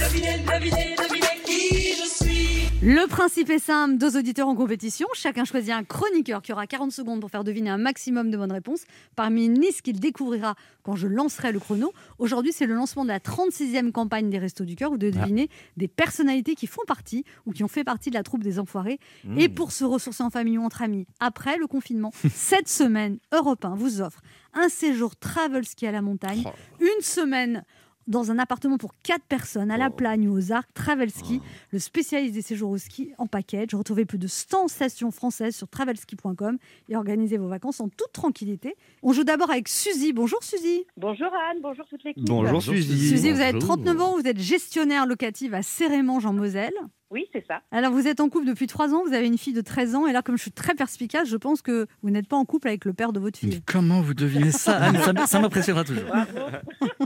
Le 2.87 3.07
principe 3.07 3.49
est 3.49 3.61
simple, 3.61 3.97
deux 3.97 4.19
auditeurs 4.19 4.47
en 4.47 4.55
compétition. 4.55 5.07
Chacun 5.14 5.47
choisit 5.47 5.73
un 5.73 5.85
chroniqueur 5.85 6.43
qui 6.43 6.53
aura 6.53 6.67
40 6.67 6.93
secondes 6.93 7.19
pour 7.19 7.31
faire 7.31 7.43
deviner 7.43 7.71
un 7.71 7.79
maximum 7.79 8.31
de 8.31 8.37
bonnes 8.37 8.53
réponses 8.53 8.83
parmi 9.17 9.47
une 9.47 9.59
liste 9.59 9.81
qu'il 9.81 9.99
découvrira 9.99 10.55
quand 10.83 10.95
je 10.95 11.07
lancerai 11.07 11.50
le 11.50 11.61
chrono. 11.61 11.95
Aujourd'hui, 12.19 12.53
c'est 12.53 12.67
le 12.67 12.75
lancement 12.75 13.05
de 13.05 13.09
la 13.09 13.21
36e 13.21 13.91
campagne 13.91 14.29
des 14.29 14.38
Restos 14.38 14.67
du 14.67 14.76
Cœur 14.76 14.93
où 14.93 14.99
de 14.99 15.09
deviner 15.09 15.49
des 15.79 15.88
personnalités 15.88 16.55
qui 16.55 16.67
font 16.67 16.83
partie 16.87 17.25
ou 17.47 17.53
qui 17.53 17.64
ont 17.64 17.69
fait 17.69 17.85
partie 17.85 18.11
de 18.11 18.17
la 18.17 18.23
troupe 18.23 18.43
des 18.43 18.59
Enfoirés. 18.59 19.00
Et 19.38 19.49
pour 19.49 19.73
se 19.73 19.85
ressourcer 19.85 20.23
en 20.23 20.29
famille 20.29 20.59
ou 20.59 20.62
entre 20.62 20.83
amis 20.83 21.07
après 21.21 21.57
le 21.57 21.67
confinement, 21.67 22.12
cette 22.35 22.69
semaine, 22.69 23.17
Europe 23.33 23.64
1 23.64 23.76
vous 23.76 24.03
offre 24.03 24.21
un 24.53 24.69
séjour 24.69 25.17
travel 25.17 25.64
ski 25.64 25.87
à 25.87 25.91
la 25.91 26.03
montagne, 26.03 26.45
une 26.81 27.03
semaine 27.03 27.64
dans 28.07 28.31
un 28.31 28.39
appartement 28.39 28.79
pour 28.79 28.93
4 29.03 29.23
personnes 29.25 29.71
à 29.71 29.77
la 29.77 29.91
Plagne 29.91 30.29
ou 30.29 30.37
aux 30.37 30.53
Arcs, 30.53 30.69
Travel 30.75 31.11
Ski, 31.11 31.41
le 31.73 31.79
spécialiste 31.79 32.35
des 32.35 32.43
séjours 32.43 32.71
au 32.71 32.79
ski 32.79 33.13
en 33.19 33.27
package. 33.27 33.75
Retrouvez 33.75 34.05
plus 34.05 34.19
de 34.19 34.27
100 34.27 34.69
stations 34.69 35.11
françaises 35.11 35.57
sur 35.57 35.69
travelski.com 35.69 36.59
et 36.89 36.97
organisez 36.97 37.39
vos 37.39 37.49
vacances 37.49 37.81
en 37.81 37.89
toute 37.89 38.13
tranquillité. 38.13 38.75
On 39.03 39.13
joue 39.13 39.25
d'abord 39.25 39.51
avec 39.51 39.69
Suzy. 39.69 40.13
Bonjour 40.13 40.43
Suzy. 40.43 40.85
Bonjour 40.97 41.29
Anne, 41.51 41.59
bonjour 41.63 41.87
toute 41.87 42.05
l'équipe. 42.05 42.25
Bonjour 42.27 42.63
Suzy. 42.63 43.09
Suzy, 43.09 43.31
vous 43.33 43.41
avez 43.41 43.53
bonjour. 43.53 43.69
39 43.77 44.01
ans, 44.01 44.19
vous 44.21 44.27
êtes 44.27 44.39
gestionnaire 44.39 45.07
locative 45.07 45.55
à 45.55 45.63
Sérémange 45.63 46.27
en 46.27 46.33
Moselle. 46.33 46.75
Oui, 47.11 47.27
c'est 47.33 47.45
ça. 47.47 47.61
Alors 47.71 47.93
vous 47.93 48.09
êtes 48.09 48.19
en 48.19 48.29
couple 48.29 48.47
depuis 48.47 48.67
3 48.67 48.93
ans, 48.93 49.03
vous 49.07 49.13
avez 49.13 49.27
une 49.27 49.39
fille 49.39 49.53
de 49.53 49.61
13 49.61 49.95
ans 49.95 50.07
et 50.09 50.13
là 50.13 50.21
comme 50.23 50.37
je 50.37 50.43
suis 50.43 50.51
très 50.51 50.75
perspicace, 50.75 51.29
je 51.29 51.37
pense 51.37 51.63
que 51.63 51.87
vous 52.03 52.11
n'êtes 52.11 52.27
pas 52.27 52.37
en 52.37 52.45
couple 52.45 52.67
avec 52.67 52.85
le 52.85 52.93
père 52.93 53.13
de 53.13 53.21
votre 53.21 53.39
Mais 53.43 53.51
fille. 53.53 53.63
comment 53.67 54.01
vous 54.01 54.15
devinez 54.15 54.51
ça, 54.51 54.77
Anne? 54.79 54.99
Ça, 54.99 55.27
ça 55.27 55.39
m'impressionnera 55.41 55.85
toujours. 55.85 56.05
Bravo. 56.07 56.39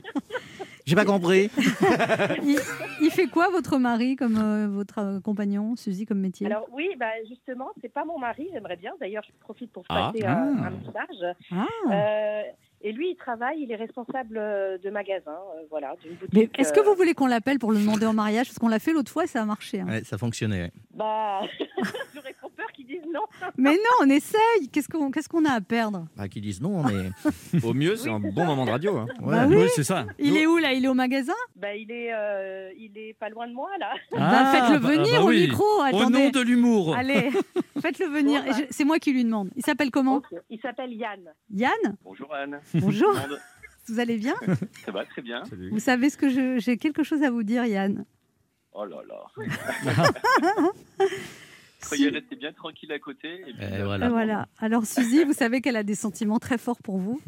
J'ai 0.88 0.96
pas 0.96 1.04
compris. 1.04 1.50
Il, 2.42 2.58
il 3.02 3.10
fait 3.10 3.26
quoi 3.26 3.48
votre 3.50 3.76
mari 3.78 4.16
comme 4.16 4.36
euh, 4.38 4.68
votre 4.68 4.98
euh, 4.98 5.20
compagnon, 5.20 5.76
Suzy 5.76 6.06
comme 6.06 6.18
métier? 6.20 6.46
Alors 6.46 6.66
oui, 6.72 6.88
bah, 6.98 7.10
justement, 7.28 7.68
c'est 7.82 7.92
pas 7.92 8.04
mon 8.06 8.18
mari, 8.18 8.48
j'aimerais 8.52 8.76
bien. 8.76 8.92
D'ailleurs, 8.98 9.22
je 9.26 9.32
profite 9.40 9.70
pour 9.70 9.84
Ah. 9.90 10.10
passer 10.12 10.24
un, 10.24 10.56
un 10.64 10.70
message. 10.70 11.36
Ah. 11.52 11.66
Euh, 11.92 12.42
et 12.80 12.92
lui, 12.92 13.10
il 13.10 13.16
travaille, 13.16 13.60
il 13.60 13.70
est 13.72 13.76
responsable 13.76 14.36
de 14.82 14.90
magasin, 14.90 15.32
euh, 15.32 15.62
voilà, 15.68 15.94
d'une 16.02 16.14
boutique. 16.14 16.32
Mais 16.32 16.48
est-ce 16.58 16.72
que 16.72 16.80
vous 16.80 16.94
voulez 16.94 17.12
qu'on 17.12 17.26
l'appelle 17.26 17.58
pour 17.58 17.72
le 17.72 17.78
demander 17.78 18.06
en 18.06 18.14
mariage? 18.14 18.46
Parce 18.46 18.58
qu'on 18.58 18.68
l'a 18.68 18.78
fait 18.78 18.92
l'autre 18.92 19.10
fois 19.12 19.24
et 19.24 19.26
ça 19.26 19.42
a 19.42 19.44
marché. 19.44 19.80
hein. 19.80 19.86
Ouais, 19.88 20.04
ça 20.04 20.16
fonctionnait. 20.16 20.62
ouais. 20.62 20.72
Bah, 20.94 21.40
j'aurais 22.14 22.34
disent 22.84 23.02
non. 23.12 23.20
Mais 23.56 23.72
non, 23.72 23.78
on 24.02 24.10
essaye. 24.10 24.68
Qu'est-ce 24.72 24.88
qu'on 24.88 25.10
qu'est-ce 25.10 25.28
qu'on 25.28 25.44
a 25.44 25.52
à 25.52 25.60
perdre? 25.60 26.06
Bah, 26.16 26.28
qui 26.28 26.40
disent 26.40 26.60
non, 26.60 26.82
mais. 26.82 27.10
Au 27.62 27.74
mieux, 27.74 27.96
c'est 27.96 28.10
un 28.10 28.20
bon 28.20 28.44
moment 28.44 28.64
de 28.66 28.70
radio. 28.70 28.96
hein. 28.98 29.06
Ouais. 29.20 29.32
Bah 29.36 29.46
oui. 29.48 29.56
Oui, 29.56 29.68
c'est 29.74 29.84
ça. 29.84 30.06
Il 30.18 30.36
est 30.36 30.46
où 30.46 30.58
là? 30.58 30.72
Il 30.72 30.84
est 30.84 30.88
au 30.88 30.94
magasin? 30.94 31.32
Bah, 31.56 31.74
il 31.74 31.90
est, 31.90 32.12
euh, 32.12 32.70
il 32.78 32.96
est 32.98 33.14
pas 33.14 33.28
loin 33.28 33.46
de 33.48 33.52
moi 33.54 33.70
là. 33.78 33.94
Bah, 34.12 34.52
Faites-le 34.52 34.78
bah, 34.78 34.88
venir 34.88 35.12
bah 35.20 35.24
au 35.24 35.28
oui. 35.28 35.40
micro. 35.48 35.64
Au 35.92 36.10
nom 36.10 36.30
de 36.30 36.40
l'humour. 36.40 36.94
Allez, 36.94 37.30
faites-le 37.80 38.06
venir. 38.06 38.42
Bon, 38.44 38.50
bah. 38.50 38.56
C'est 38.70 38.84
moi 38.84 38.98
qui 38.98 39.12
lui 39.12 39.24
demande. 39.24 39.50
Il 39.56 39.64
s'appelle 39.64 39.90
comment? 39.90 40.22
Il 40.50 40.60
s'appelle 40.60 40.92
Yann. 40.92 41.20
Yann? 41.54 41.96
Bonjour 42.04 42.32
Anne. 42.34 42.60
Bonjour. 42.74 43.14
Vous 43.88 43.98
allez 44.00 44.18
bien? 44.18 44.34
Ça 44.84 44.92
va 44.92 45.04
très 45.06 45.22
bien. 45.22 45.42
Vous 45.72 45.78
savez 45.80 46.10
ce 46.10 46.16
que 46.18 46.28
je- 46.28 46.58
j'ai 46.58 46.76
quelque 46.76 47.02
chose 47.02 47.22
à 47.22 47.30
vous 47.30 47.42
dire, 47.42 47.64
Yann. 47.64 48.04
Oh 48.72 48.84
là 48.84 48.98
là. 49.08 49.94
Soyez 51.80 52.08
resté 52.08 52.34
bien 52.36 52.52
tranquille 52.52 52.90
à 52.92 52.98
côté. 52.98 53.40
Et 53.46 53.52
puis, 53.52 53.62
Et 53.64 53.74
euh, 53.80 53.84
voilà. 53.84 54.08
Voilà. 54.08 54.48
Alors 54.58 54.84
Suzy, 54.84 55.24
vous 55.24 55.32
savez 55.32 55.60
qu'elle 55.60 55.76
a 55.76 55.82
des 55.84 55.94
sentiments 55.94 56.38
très 56.38 56.58
forts 56.58 56.82
pour 56.82 56.98
vous, 56.98 57.20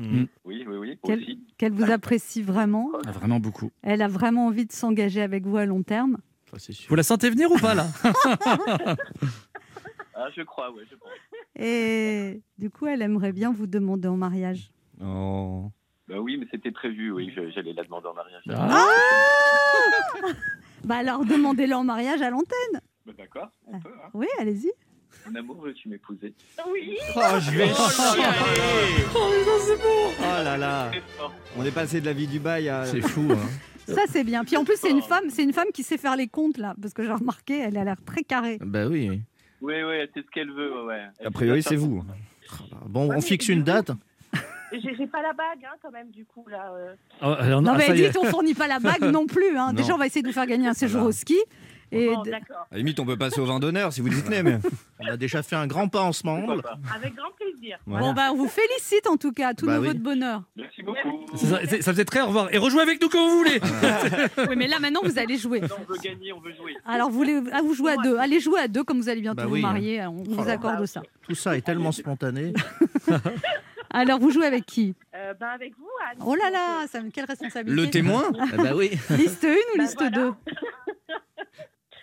Oui, 0.45 0.65
oui, 0.67 0.77
oui. 0.77 0.99
Aussi. 1.03 1.41
qu'elle 1.57 1.73
vous 1.73 1.91
apprécie 1.91 2.43
vraiment. 2.43 2.91
Ah, 3.07 3.13
vraiment 3.13 3.39
beaucoup. 3.41 3.71
Elle 3.83 4.03
a 4.03 4.09
vraiment 4.09 4.47
envie 4.47 4.67
de 4.67 4.73
s'engager 4.73 5.23
avec 5.23 5.47
vous 5.47 5.57
à 5.57 5.67
long 5.67 5.83
terme. 5.83 6.19
Ça, 6.53 6.59
sûr. 6.73 6.87
Vous 6.89 6.97
la 6.97 7.05
sentez 7.05 7.31
venir 7.31 7.51
ou 7.53 7.59
pas 7.59 7.75
là 7.77 7.87
Ah, 10.15 10.27
je 10.37 10.43
crois, 10.43 10.71
pense. 10.97 11.11
Et 11.57 12.43
du 12.59 12.71
coup, 12.71 12.87
elle 12.87 13.01
aimerait 13.03 13.33
bien 13.33 13.53
vous 13.53 13.67
demander 13.67 14.09
en 14.09 14.17
mariage. 14.17 14.71
Oh. 15.03 15.71
Bah 16.09 16.19
oui, 16.21 16.37
mais 16.37 16.47
c'était 16.51 16.73
prévu, 16.73 17.13
oui, 17.13 17.33
je- 17.35 17.51
j'allais 17.51 17.73
la 17.73 17.85
demander 17.85 18.09
en 18.09 18.15
mariage. 18.15 18.43
Ah. 18.51 18.85
Bah 20.85 20.97
alors, 20.97 21.27
demandez-le 21.27 21.75
en 21.75 21.85
mariage 21.85 22.23
à 22.23 22.31
l'antenne. 22.31 22.81
Bah, 23.07 23.13
D'accord, 23.17 23.49
on 23.67 23.79
peut. 23.81 23.89
Hein. 24.05 24.09
Oui, 24.15 24.27
allez-y. 24.39 24.71
Mon 25.29 25.35
amour, 25.35 25.61
veux-tu 25.61 25.89
m'épouser 25.89 26.33
Oui. 26.73 26.97
Oh, 27.17 27.21
je 27.41 27.51
vais 27.51 27.67
chialer. 27.69 29.05
Oh 29.15 30.45
là 30.45 30.57
là. 30.57 30.89
Très 30.91 31.01
fort. 31.19 31.33
On 31.59 31.65
est 31.65 31.71
passé 31.75 32.01
de 32.01 32.07
la 32.07 32.13
vie 32.13 32.27
du 32.27 32.39
bail 32.39 32.69
à. 32.69 32.85
C'est 32.87 33.01
fou, 33.01 33.27
hein. 33.33 33.49
Ça, 33.89 34.03
c'est 34.09 34.23
bien. 34.23 34.45
Puis 34.45 34.57
en 34.57 34.65
plus, 34.65 34.77
c'est 34.77 34.91
une 34.91 35.03
femme, 35.03 35.31
c'est 35.31 35.43
une 35.43 35.53
femme 35.53 35.69
qui 35.75 35.83
sait 35.83 35.99
faire 35.99 36.15
les 36.15 36.29
comptes 36.29 36.59
là, 36.59 36.75
parce 36.81 36.95
que 36.95 37.03
j'ai 37.03 37.11
remarqué, 37.13 37.59
elle 37.59 37.77
a 37.77 37.83
l'air 37.85 37.97
très 38.05 38.23
carrée. 38.23 38.59
Bah 38.61 38.87
oui. 38.87 39.21
Oui, 39.63 39.75
oui, 39.83 39.97
c'est 40.15 40.25
ce 40.25 40.31
qu'elle 40.31 40.53
veut, 40.53 40.85
ouais, 40.87 41.03
A 41.25 41.31
priori, 41.31 41.63
c'est 41.63 41.77
vous. 41.77 42.05
Bon, 42.87 43.07
Ouais, 43.09 43.15
on 43.17 43.19
mais 43.19 43.21
fixe 43.21 43.49
une 43.49 43.63
date. 43.65 43.91
J'ai 44.73 44.95
j'ai 44.95 45.07
pas 45.09 45.21
la 45.21 45.33
bague 45.33 45.65
hein, 45.65 45.75
quand 45.83 45.91
même 45.91 46.11
du 46.13 46.25
coup 46.25 46.47
là. 46.49 46.73
euh. 46.73 46.95
Ah, 47.21 47.33
alors, 47.41 47.61
Non, 47.61 47.73
ah, 47.75 47.79
mais 47.79 47.87
ça 47.89 47.97
y 47.97 48.03
est. 48.03 48.07
dites, 48.11 48.17
on 48.19 48.25
fournit 48.27 48.55
pas 48.55 48.69
la 48.69 48.79
bague 48.79 49.03
non 49.03 49.27
plus. 49.27 49.57
hein. 49.59 49.69
Non. 49.69 49.73
Déjà, 49.77 49.95
on 49.95 49.99
va 49.99 50.07
essayer 50.07 50.23
de 50.23 50.29
vous 50.29 50.33
faire 50.33 50.47
gagner 50.47 50.69
un 50.69 50.75
séjour 50.75 51.01
Voilà. 51.01 51.09
au 51.09 51.13
ski. 51.13 51.37
Et 51.93 52.07
Bon, 52.09 52.23
d- 52.23 52.31
d'accord. 52.31 52.57
À 52.71 52.73
la 52.73 52.79
limite, 52.79 53.01
on 53.01 53.05
peut 53.07 53.17
passer 53.17 53.41
au 53.41 53.47
vin 53.47 53.59
d'honneur 53.59 53.93
si 53.93 54.01
vous 54.01 54.09
dites 54.09 54.29
mais. 54.29 54.59
On 55.01 55.07
a 55.07 55.17
déjà 55.17 55.43
fait 55.43 55.57
un 55.57 55.67
grand 55.67 55.89
pas 55.89 56.03
ensemble. 56.03 56.63
Avec 56.95 57.15
grand 57.17 57.31
plaisir. 57.37 57.79
Voilà. 57.87 58.07
bon, 58.07 58.13
bah, 58.13 58.29
on 58.33 58.37
vous 58.37 58.49
félicite 58.49 59.07
en 59.09 59.17
tout 59.17 59.33
cas, 59.33 59.55
tout 59.55 59.67
Bah 59.67 59.77
nouveau 59.77 59.89
oui. 59.89 59.95
de 59.95 60.01
bonheur. 60.03 60.43
Merci 60.57 60.83
beaucoup. 60.83 61.27
C'est 61.35 61.47
ça, 61.47 61.59
ça 61.83 61.93
faisait 61.93 62.05
très 62.05 62.21
au 62.21 62.27
revoir. 62.27 62.53
Et 62.55 62.59
rejouez 62.59 62.83
avec 62.83 63.01
nous 63.03 63.09
quand 63.09 63.29
vous 63.29 63.39
voulez. 63.39 63.61
Oui, 64.49 64.57
mais 64.57 64.67
là 64.69 64.79
maintenant, 64.79 65.01
vous 65.03 65.19
allez 65.19 65.37
jouer. 65.37 65.61
Non, 65.61 65.69
on 65.81 65.93
veut 65.93 65.99
gagner, 66.03 66.33
on 66.33 66.41
veut 66.41 66.55
jouer. 66.55 66.75
Alors, 66.87 67.11
vous, 67.11 67.17
voulez, 67.17 67.41
ah, 67.53 67.61
vous 67.63 67.75
jouez 67.75 67.93
à 67.93 67.97
deux. 67.97 68.17
Allez 68.19 68.41
jouer 68.41 68.61
à 68.61 68.69
deux, 68.69 68.83
comme 68.85 68.99
vous 69.01 69.09
allez 69.09 69.21
bientôt 69.21 69.37
Bah 69.43 69.47
vous 69.47 69.55
oui. 69.55 69.63
marier. 69.63 70.05
On 70.07 70.23
vous 70.23 70.45
là 70.45 70.53
accorde 70.53 70.85
ça. 70.87 71.03
Tout 71.23 71.35
ça 71.35 71.57
est 71.57 71.61
tellement 71.63 71.93
spontané. 71.93 72.53
Alors, 73.93 74.21
vous 74.21 74.31
jouez 74.31 74.47
avec 74.47 74.67
qui? 74.67 74.95
Euh, 75.17 75.35
ben 75.35 75.49
avec 75.49 75.73
vous 75.77 75.89
Anne. 76.09 76.19
Oh 76.25 76.35
là 76.37 76.49
là, 76.51 76.87
ça, 76.87 77.01
quelle 77.13 77.25
responsabilité. 77.25 77.83
Le 77.83 77.91
témoin 77.91 78.23
Ah 78.53 78.57
bah 78.57 78.71
oui. 78.75 78.91
Liste 79.11 79.45
1 79.45 79.49
ou 79.49 79.53
Bah, 79.77 79.83
liste 79.83 79.97
voilà. 79.99 80.37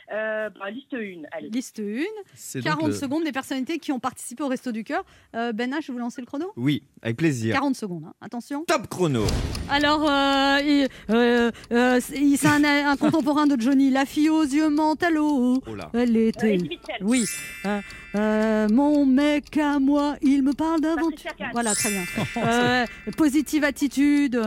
2 0.09 0.15
Euh, 0.15 0.49
ben, 0.49 0.69
liste 0.71 0.93
1, 0.93 1.23
allez. 1.31 1.49
Liste 1.49 1.79
1. 1.79 2.03
C'est 2.33 2.61
40 2.61 2.79
donc 2.79 2.89
le- 2.89 2.95
secondes 2.95 3.23
des 3.23 3.31
personnalités 3.31 3.77
qui 3.77 3.91
ont 3.91 3.99
participé 3.99 4.43
au 4.43 4.47
Resto 4.47 4.71
du 4.71 4.83
Cœur. 4.83 5.03
Euh, 5.35 5.51
ben 5.51 5.71
H, 5.73 5.85
je 5.87 5.91
vous 5.91 5.97
lancer 5.97 6.21
le 6.21 6.27
chrono? 6.27 6.51
Oui, 6.55 6.83
avec 7.01 7.17
plaisir. 7.17 7.53
40 7.53 7.75
secondes, 7.75 8.03
hein. 8.07 8.13
attention. 8.21 8.63
Top 8.65 8.87
chrono. 8.87 9.25
Alors, 9.69 10.03
euh, 10.09 10.59
il- 10.63 10.87
euh, 11.09 11.51
euh, 11.73 11.99
c'est 12.01 12.47
un, 12.47 12.63
un 12.63 12.95
contemporain 12.97 13.47
de 13.47 13.59
Johnny, 13.59 13.89
la 13.89 14.05
fille 14.05 14.29
aux 14.29 14.43
yeux 14.43 14.69
mentalo. 14.69 15.61
Oh 15.67 15.75
là. 15.75 15.89
Elle 15.93 16.15
était. 16.15 16.57
Oui. 17.01 17.25
Euh, 17.65 17.81
euh, 18.15 18.67
mon 18.69 19.05
mec 19.05 19.57
à 19.57 19.79
moi, 19.79 20.15
il 20.21 20.41
me 20.43 20.53
parle 20.53 20.79
d'aventure. 20.81 21.31
Voilà, 21.53 21.73
très 21.75 21.89
bien. 21.89 22.03
Euh, 22.37 22.85
positive 23.17 23.63
attitude. 23.65 24.41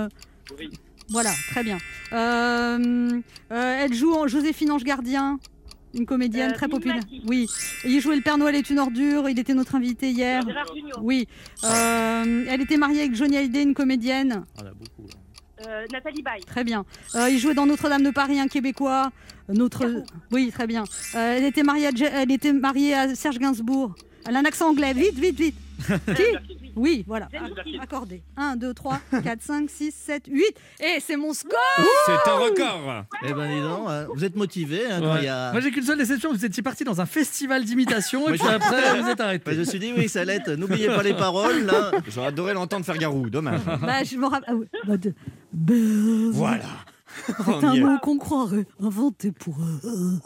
Oui. 0.58 0.70
Voilà, 1.10 1.30
très 1.50 1.62
bien. 1.64 1.78
Euh, 2.12 3.10
euh, 3.52 3.76
elle 3.84 3.92
joue 3.94 4.12
en 4.14 4.26
Joséphine 4.28 4.70
Ange 4.70 4.84
Gardien, 4.84 5.38
une 5.94 6.06
comédienne 6.06 6.52
Euh, 6.52 6.54
très 6.54 6.68
populaire. 6.68 7.02
Oui. 7.26 7.46
Il 7.84 8.00
jouait 8.00 8.16
Le 8.16 8.22
Père 8.22 8.38
Noël 8.38 8.54
est 8.54 8.70
une 8.70 8.78
ordure. 8.78 9.28
Il 9.28 9.38
était 9.38 9.54
notre 9.54 9.74
invité 9.74 10.10
hier. 10.10 10.42
Oui. 11.02 11.26
Euh, 11.64 12.44
elle 12.48 12.60
était 12.60 12.76
mariée 12.76 13.00
avec 13.02 13.14
Johnny 13.14 13.36
Hallyday, 13.36 13.62
une 13.62 13.74
comédienne. 13.74 14.44
On 14.62 14.66
a 14.66 14.70
beaucoup. 14.70 15.08
là. 15.08 15.66
Euh, 15.68 15.86
Nathalie 15.92 16.22
Baye. 16.22 16.40
Très 16.46 16.64
bien. 16.64 16.84
Euh, 17.16 17.28
il 17.28 17.38
jouait 17.38 17.54
dans 17.54 17.66
Notre-Dame 17.66 18.02
de 18.02 18.10
Paris, 18.10 18.38
un 18.40 18.48
Québécois. 18.48 19.10
Notre. 19.48 19.80
Garou. 19.80 20.04
Oui, 20.30 20.50
très 20.52 20.66
bien. 20.66 20.84
Euh, 21.16 21.36
elle 21.36 21.44
était 21.44 21.64
mariée 21.64 21.88
à, 21.88 21.90
elle 22.14 22.30
était 22.30 22.52
mariée 22.52 22.94
à 22.94 23.14
Serge 23.14 23.38
Gainsbourg. 23.38 23.94
Elle 24.26 24.36
a 24.36 24.38
un 24.38 24.44
accent 24.44 24.70
anglais. 24.70 24.92
Vite, 24.94 25.18
vite, 25.18 25.38
vite. 25.38 25.54
Qui? 25.88 26.22
Oui, 26.80 27.04
voilà. 27.06 27.28
Accordé. 27.82 28.22
1, 28.38 28.56
2, 28.56 28.72
3, 28.72 29.00
4, 29.22 29.42
5, 29.42 29.68
6, 29.68 29.92
7, 29.94 30.22
8. 30.28 30.42
Et 30.80 30.98
c'est 31.00 31.16
mon 31.16 31.34
score 31.34 31.52
C'est 32.06 32.30
un 32.30 32.34
record. 32.36 33.04
Eh 33.22 33.34
ben 33.34 33.54
dis 33.54 33.60
donc, 33.60 33.88
euh, 33.90 34.06
vous 34.14 34.24
êtes 34.24 34.34
motivé 34.34 34.86
hein, 34.90 34.98
quand 35.00 35.12
Ouais. 35.12 35.18
il 35.20 35.24
y 35.24 35.28
a. 35.28 35.52
Moi 35.52 35.60
j'ai 35.60 35.70
qu'une 35.72 35.82
seule 35.84 35.98
déception, 35.98 36.32
vous 36.32 36.42
étiez 36.42 36.62
parti 36.62 36.84
dans 36.84 36.98
un 37.02 37.06
festival 37.06 37.64
d'imitation 37.66 38.26
et 38.30 38.38
puis 38.38 38.48
après 38.48 38.98
vous 38.98 39.08
êtes 39.10 39.18
Bah, 39.18 39.24
arrêté. 39.26 39.52
je 39.52 39.58
me 39.60 39.64
suis 39.64 39.78
dit 39.78 39.92
oui, 39.94 40.08
ça 40.08 40.24
l'est. 40.24 40.48
N'oubliez 40.48 40.86
pas 40.86 41.02
les 41.02 41.12
paroles 41.14 41.64
là. 41.66 41.90
J'aurais 42.08 42.28
adoré 42.28 42.54
l'entendre 42.54 42.86
faire 42.86 42.96
Garou, 42.96 43.28
dommage. 43.28 43.60
Bah, 43.82 44.02
je 44.02 44.16
me 44.16 44.26
rappelle. 44.26 44.44
ah 44.48 44.54
oui. 44.54 44.66
Bah, 44.86 44.96
de- 44.96 46.30
Voilà. 46.32 46.64
C'est 47.26 47.34
On 47.48 47.64
un 47.64 47.76
mot 47.76 47.98
qu'on 47.98 48.18
croirait 48.18 48.66
inventé 48.82 49.32
pour. 49.32 49.56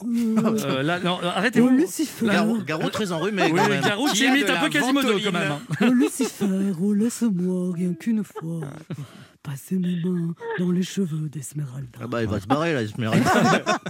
Euh, 0.05 0.83
là, 0.83 1.01
non, 1.01 1.19
arrêtez-vous. 1.23 1.69
Lucifer. 1.69 2.27
Garou, 2.27 2.63
Garou 2.63 2.89
très 2.91 3.13
enrhumé 3.13 3.45
Oui, 3.45 3.53
quand 3.57 3.69
même. 3.69 3.83
Garou 3.83 4.07
qui 4.07 4.25
imite 4.25 4.49
un 4.49 4.61
peu 4.61 4.69
Quasimodo 4.69 5.19
quand 5.23 5.33
même. 5.33 5.53
Oh, 5.81 5.85
Lucifer, 5.87 6.73
oh 6.81 6.93
laisse-moi 6.93 7.73
rien 7.75 7.95
qu'une 7.95 8.23
fois 8.25 8.61
passer 9.45 9.77
mes 9.77 9.97
mains 10.03 10.35
dans 10.59 10.71
les 10.71 10.83
cheveux 10.83 11.29
d'Esmeralda. 11.29 11.99
Ah 12.01 12.07
bah, 12.07 12.23
il 12.23 12.29
va 12.29 12.41
se 12.41 12.47
barrer 12.47 12.73
là, 12.73 12.83
Esmeralda. 12.83 13.31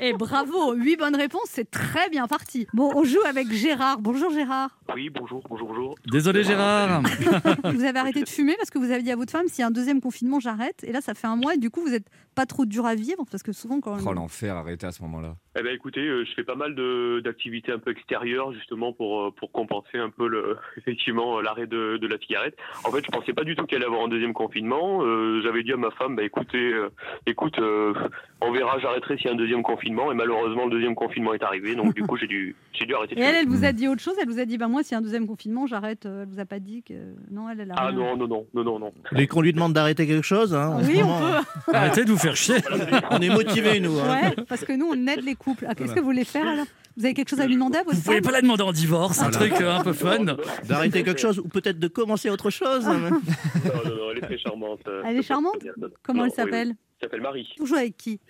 Et 0.00 0.12
bravo, 0.12 0.72
8 0.74 0.96
bonnes 0.96 1.16
réponses, 1.16 1.48
c'est 1.48 1.70
très 1.70 2.08
bien 2.10 2.26
parti. 2.26 2.66
Bon, 2.74 2.90
on 2.94 3.04
joue 3.04 3.20
avec 3.28 3.52
Gérard. 3.52 3.98
Bonjour 4.00 4.32
Gérard. 4.32 4.70
Oui, 4.94 5.08
bonjour, 5.10 5.42
bonjour, 5.48 5.68
bonjour. 5.68 5.94
Désolé 6.10 6.42
Gérard. 6.42 7.02
Vous 7.64 7.84
avez 7.84 7.98
arrêté 7.98 8.22
de 8.22 8.28
fumer 8.28 8.54
parce 8.56 8.70
que 8.70 8.78
vous 8.78 8.90
avez 8.90 9.02
dit 9.02 9.10
à 9.12 9.16
votre 9.16 9.30
femme 9.30 9.46
s'il 9.46 9.60
y 9.60 9.64
a 9.64 9.68
un 9.68 9.70
deuxième 9.70 10.00
confinement, 10.00 10.40
j'arrête. 10.40 10.82
Et 10.84 10.92
là, 10.92 11.00
ça 11.00 11.14
fait 11.14 11.26
un 11.26 11.36
mois 11.36 11.54
et 11.54 11.58
du 11.58 11.70
coup, 11.70 11.80
vous 11.80 11.90
n'êtes 11.90 12.06
pas 12.34 12.46
trop 12.46 12.64
dur 12.64 12.86
à 12.86 12.94
vivre 12.94 13.24
parce 13.30 13.42
que 13.42 13.52
souvent 13.52 13.80
quand 13.80 13.96
Oh 14.06 14.12
l'enfer, 14.12 14.56
arrêtez 14.56 14.86
à 14.86 14.92
ce 14.92 15.02
moment-là. 15.02 15.34
Eh 15.58 15.62
ben 15.62 15.74
écoutez, 15.74 16.00
euh, 16.00 16.24
je 16.24 16.32
fais 16.34 16.44
pas 16.44 16.54
mal 16.54 16.74
de- 16.74 17.20
d'activités 17.24 17.72
un 17.72 17.78
peu 17.78 17.90
extérieures 17.90 18.52
justement 18.52 18.92
pour 18.92 19.20
euh, 19.20 19.30
pour 19.36 19.50
compenser 19.52 19.98
un 19.98 20.10
peu 20.10 20.28
le 20.28 20.56
effectivement 20.76 21.38
euh, 21.38 21.42
l'arrêt 21.42 21.66
de, 21.66 21.96
de 22.00 22.06
la 22.06 22.18
cigarette. 22.18 22.56
En 22.84 22.90
fait, 22.90 23.04
je 23.04 23.10
pensais 23.10 23.32
pas 23.32 23.44
du 23.44 23.56
tout 23.56 23.64
qu'il 23.66 23.76
allait 23.76 23.84
y 23.84 23.88
avoir 23.88 24.04
un 24.04 24.08
deuxième 24.08 24.32
confinement. 24.32 25.02
Euh, 25.02 25.40
J'avais 25.42 25.62
dit 25.62 25.72
à 25.72 25.76
ma 25.76 25.90
femme, 25.92 26.16
bah 26.16 26.22
écoutez, 26.22 26.72
euh, 26.72 26.88
écoute, 27.26 27.58
euh, 27.58 27.92
on 28.40 28.52
verra, 28.52 28.78
j'arrêterai 28.80 29.16
s'il 29.16 29.26
y 29.26 29.28
a 29.28 29.32
un 29.32 29.36
deuxième 29.36 29.62
confinement. 29.62 30.10
Et 30.12 30.14
malheureusement, 30.14 30.64
le 30.66 30.70
deuxième 30.70 30.94
confinement 30.94 31.34
est 31.34 31.42
arrivé, 31.42 31.74
donc 31.74 31.94
du 31.94 32.02
coup, 32.04 32.16
j'ai 32.16 32.26
dû 32.28 32.54
j'ai 32.72 32.86
dû 32.86 32.94
arrêter. 32.94 33.14
de 33.16 33.20
Et 33.20 33.24
elle, 33.24 33.34
elle 33.34 33.48
vous 33.48 33.64
a 33.64 33.72
dit 33.72 33.88
autre 33.88 34.00
chose 34.02 34.14
Elle 34.22 34.28
vous 34.28 34.38
a 34.38 34.44
dit, 34.44 34.56
bah 34.56 34.68
moi, 34.68 34.79
s'il 34.82 34.92
y 34.92 34.94
a 34.94 34.98
un 34.98 35.02
deuxième 35.02 35.26
confinement, 35.26 35.66
j'arrête. 35.66 36.06
Euh, 36.06 36.22
Elle 36.22 36.28
vous 36.28 36.40
a 36.40 36.44
pas 36.46 36.58
dit 36.60 36.82
que. 36.82 36.94
Non, 37.30 37.48
elle, 37.48 37.60
elle 37.60 37.70
a 37.70 37.74
Ah 37.76 37.86
rien. 37.88 37.96
non 37.98 38.16
non 38.16 38.26
non 38.28 38.46
non 38.54 38.64
non 38.64 38.78
non. 38.78 38.92
Voulez 39.10 39.26
qu'on 39.26 39.40
lui 39.40 39.52
demande 39.52 39.72
d'arrêter 39.72 40.06
quelque 40.06 40.24
chose 40.26 40.54
hein, 40.54 40.68
en 40.68 40.82
ce 40.82 40.86
Oui, 40.88 41.00
on 41.02 41.06
moment 41.06 41.40
peut. 41.66 41.72
Arrêtez 41.74 42.04
de 42.04 42.10
vous 42.10 42.18
faire 42.18 42.36
chier. 42.36 42.56
On 43.10 43.18
est 43.20 43.28
motivés, 43.28 43.80
nous. 43.80 43.98
hein. 43.98 44.20
Ouais, 44.36 44.44
parce 44.48 44.64
que 44.64 44.72
nous, 44.72 44.86
on 44.92 45.06
aide 45.06 45.22
les 45.24 45.34
couples. 45.34 45.66
Ah, 45.68 45.74
Qu'est-ce 45.74 45.94
que 45.94 46.00
vous 46.00 46.06
voulez 46.06 46.24
faire 46.24 46.46
alors? 46.46 46.66
Vous 46.96 47.04
avez 47.04 47.14
quelque 47.14 47.28
chose 47.30 47.40
à 47.40 47.46
lui 47.46 47.54
demander 47.54 47.78
à 47.78 47.82
votre 47.84 47.96
Vous 47.96 48.02
pouvez 48.02 48.16
femme? 48.16 48.24
pas 48.24 48.30
la 48.32 48.42
demander 48.42 48.62
en 48.64 48.72
divorce, 48.72 49.22
un 49.22 49.30
truc 49.30 49.52
euh, 49.60 49.76
un 49.78 49.82
peu 49.84 49.92
fun. 49.92 50.24
D'arrêter 50.68 51.02
quelque 51.02 51.20
chose 51.20 51.38
ou 51.38 51.48
peut-être 51.48 51.78
de 51.78 51.88
commencer 51.88 52.28
autre 52.30 52.50
chose. 52.50 52.84
Non, 52.88 53.00
non, 53.00 53.96
non, 53.96 54.10
elle 54.12 54.18
est 54.18 54.20
très 54.22 54.38
charmante. 54.38 54.80
Elle 55.04 55.16
est 55.16 55.22
charmante? 55.22 55.56
Comment 56.02 56.20
Non, 56.22 56.26
elle 56.26 56.32
s'appelle? 56.32 56.68
oui. 56.68 56.74
Elle 57.02 57.06
s'appelle 57.06 57.20
Marie. 57.22 57.48
Vous 57.58 57.64
jouez 57.66 57.78
avec 57.78 57.96
qui? 57.96 58.20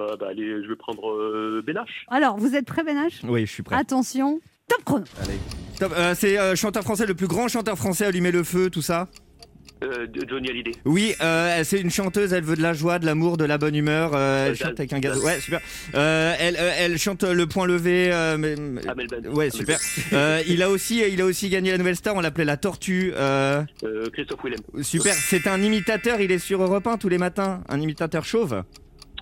Euh, 0.00 0.16
bah, 0.20 0.26
allez, 0.30 0.62
je 0.62 0.68
vais 0.68 0.76
prendre 0.76 1.10
euh, 1.10 1.62
Benache. 1.66 2.04
Alors, 2.08 2.36
vous 2.36 2.54
êtes 2.54 2.66
prêt, 2.66 2.82
Benache? 2.84 3.20
Oui, 3.24 3.46
je 3.46 3.52
suis 3.52 3.62
prêt. 3.62 3.76
Attention, 3.76 4.40
top 4.68 4.84
chrono. 4.84 5.04
Top, 5.78 5.92
euh, 5.96 6.14
c'est 6.18 6.38
euh, 6.38 6.54
chanteur 6.56 6.82
français, 6.82 7.06
le 7.06 7.14
plus 7.14 7.26
grand 7.28 7.48
chanteur 7.48 7.76
français, 7.78 8.06
allumer 8.06 8.32
le 8.32 8.42
feu, 8.44 8.68
tout 8.70 8.82
ça. 8.82 9.08
Euh, 9.84 10.08
Johnny 10.28 10.50
Hallyday. 10.50 10.72
Oui, 10.86 11.14
euh, 11.22 11.62
c'est 11.62 11.80
une 11.80 11.90
chanteuse, 11.90 12.32
elle 12.32 12.42
veut 12.42 12.56
de 12.56 12.62
la 12.62 12.72
joie, 12.72 12.98
de 12.98 13.06
l'amour, 13.06 13.36
de 13.36 13.44
la 13.44 13.58
bonne 13.58 13.76
humeur. 13.76 14.10
euh, 14.12 14.48
elle 14.48 14.56
chante 14.56 14.80
avec 14.80 14.92
un 14.92 14.98
gaz. 14.98 15.22
Ouais, 15.22 15.38
super. 15.38 15.60
Euh, 15.94 16.34
elle, 16.40 16.56
euh, 16.58 16.72
elle 16.78 16.98
chante 16.98 17.22
le 17.22 17.46
point 17.46 17.64
levé. 17.64 18.10
euh, 18.12 18.36
mais- 18.36 18.56
Ben. 18.56 19.28
Ouais, 19.32 19.50
super. 19.50 19.78
Euh, 20.12 20.42
il 20.48 20.64
a 20.64 20.70
aussi, 20.70 21.04
il 21.08 21.20
a 21.20 21.24
aussi 21.24 21.48
gagné 21.48 21.70
la 21.70 21.78
nouvelle 21.78 21.94
star. 21.94 22.16
On 22.16 22.20
l'appelait 22.20 22.44
la 22.44 22.56
Tortue. 22.56 23.12
euh, 23.14 23.62
Ben. 23.80 23.88
Euh, 23.88 24.10
Christophe 24.12 24.40
Willem. 24.42 24.58
super. 24.82 25.14
C'est 25.14 25.46
un 25.46 25.62
imitateur. 25.62 26.20
Il 26.20 26.32
est 26.32 26.40
sur 26.40 26.60
Europe 26.60 26.88
1 26.88 26.96
tous 26.96 27.08
les 27.08 27.18
matins. 27.18 27.62
Un 27.68 27.80
imitateur 27.80 28.24
chauve. 28.24 28.64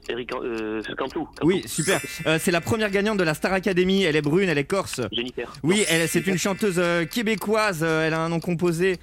Eric 0.09 0.33
euh, 0.33 0.83
Cantou. 0.97 1.29
Oui, 1.43 1.63
super. 1.67 2.01
Euh, 2.27 2.39
c'est 2.41 2.51
la 2.51 2.61
première 2.61 2.91
gagnante 2.91 3.19
de 3.19 3.25
la 3.25 3.35
Star 3.35 3.53
Academy. 3.53 4.05
Elle 4.05 4.17
est 4.17 4.23
brune, 4.23 4.49
elle 4.49 4.59
est 4.59 4.65
corse. 4.65 5.01
Jennifer. 5.13 5.53
Oui, 5.63 5.85
elle, 5.89 6.09
c'est 6.09 6.27
une 6.27 6.39
chanteuse 6.39 6.77
euh, 6.79 7.05
québécoise. 7.05 7.81
euh, 7.83 8.07
elle 8.07 8.15
a 8.15 8.21
un 8.21 8.29
nom 8.29 8.41
composé. 8.41 8.99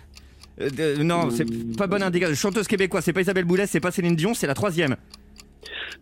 Euh, 0.62 0.98
non, 1.04 1.30
c'est 1.32 1.46
pas 1.76 1.88
bonne 1.88 2.04
indication. 2.04 2.36
Chanteuse 2.36 2.68
québécoise, 2.68 3.04
c'est 3.04 3.14
pas 3.14 3.22
Isabelle 3.22 3.46
Boulay, 3.46 3.66
c'est 3.68 3.80
pas 3.80 3.92
Céline 3.92 4.16
Dion, 4.16 4.34
c'est 4.34 4.48
la 4.48 4.54
troisième. 4.54 4.96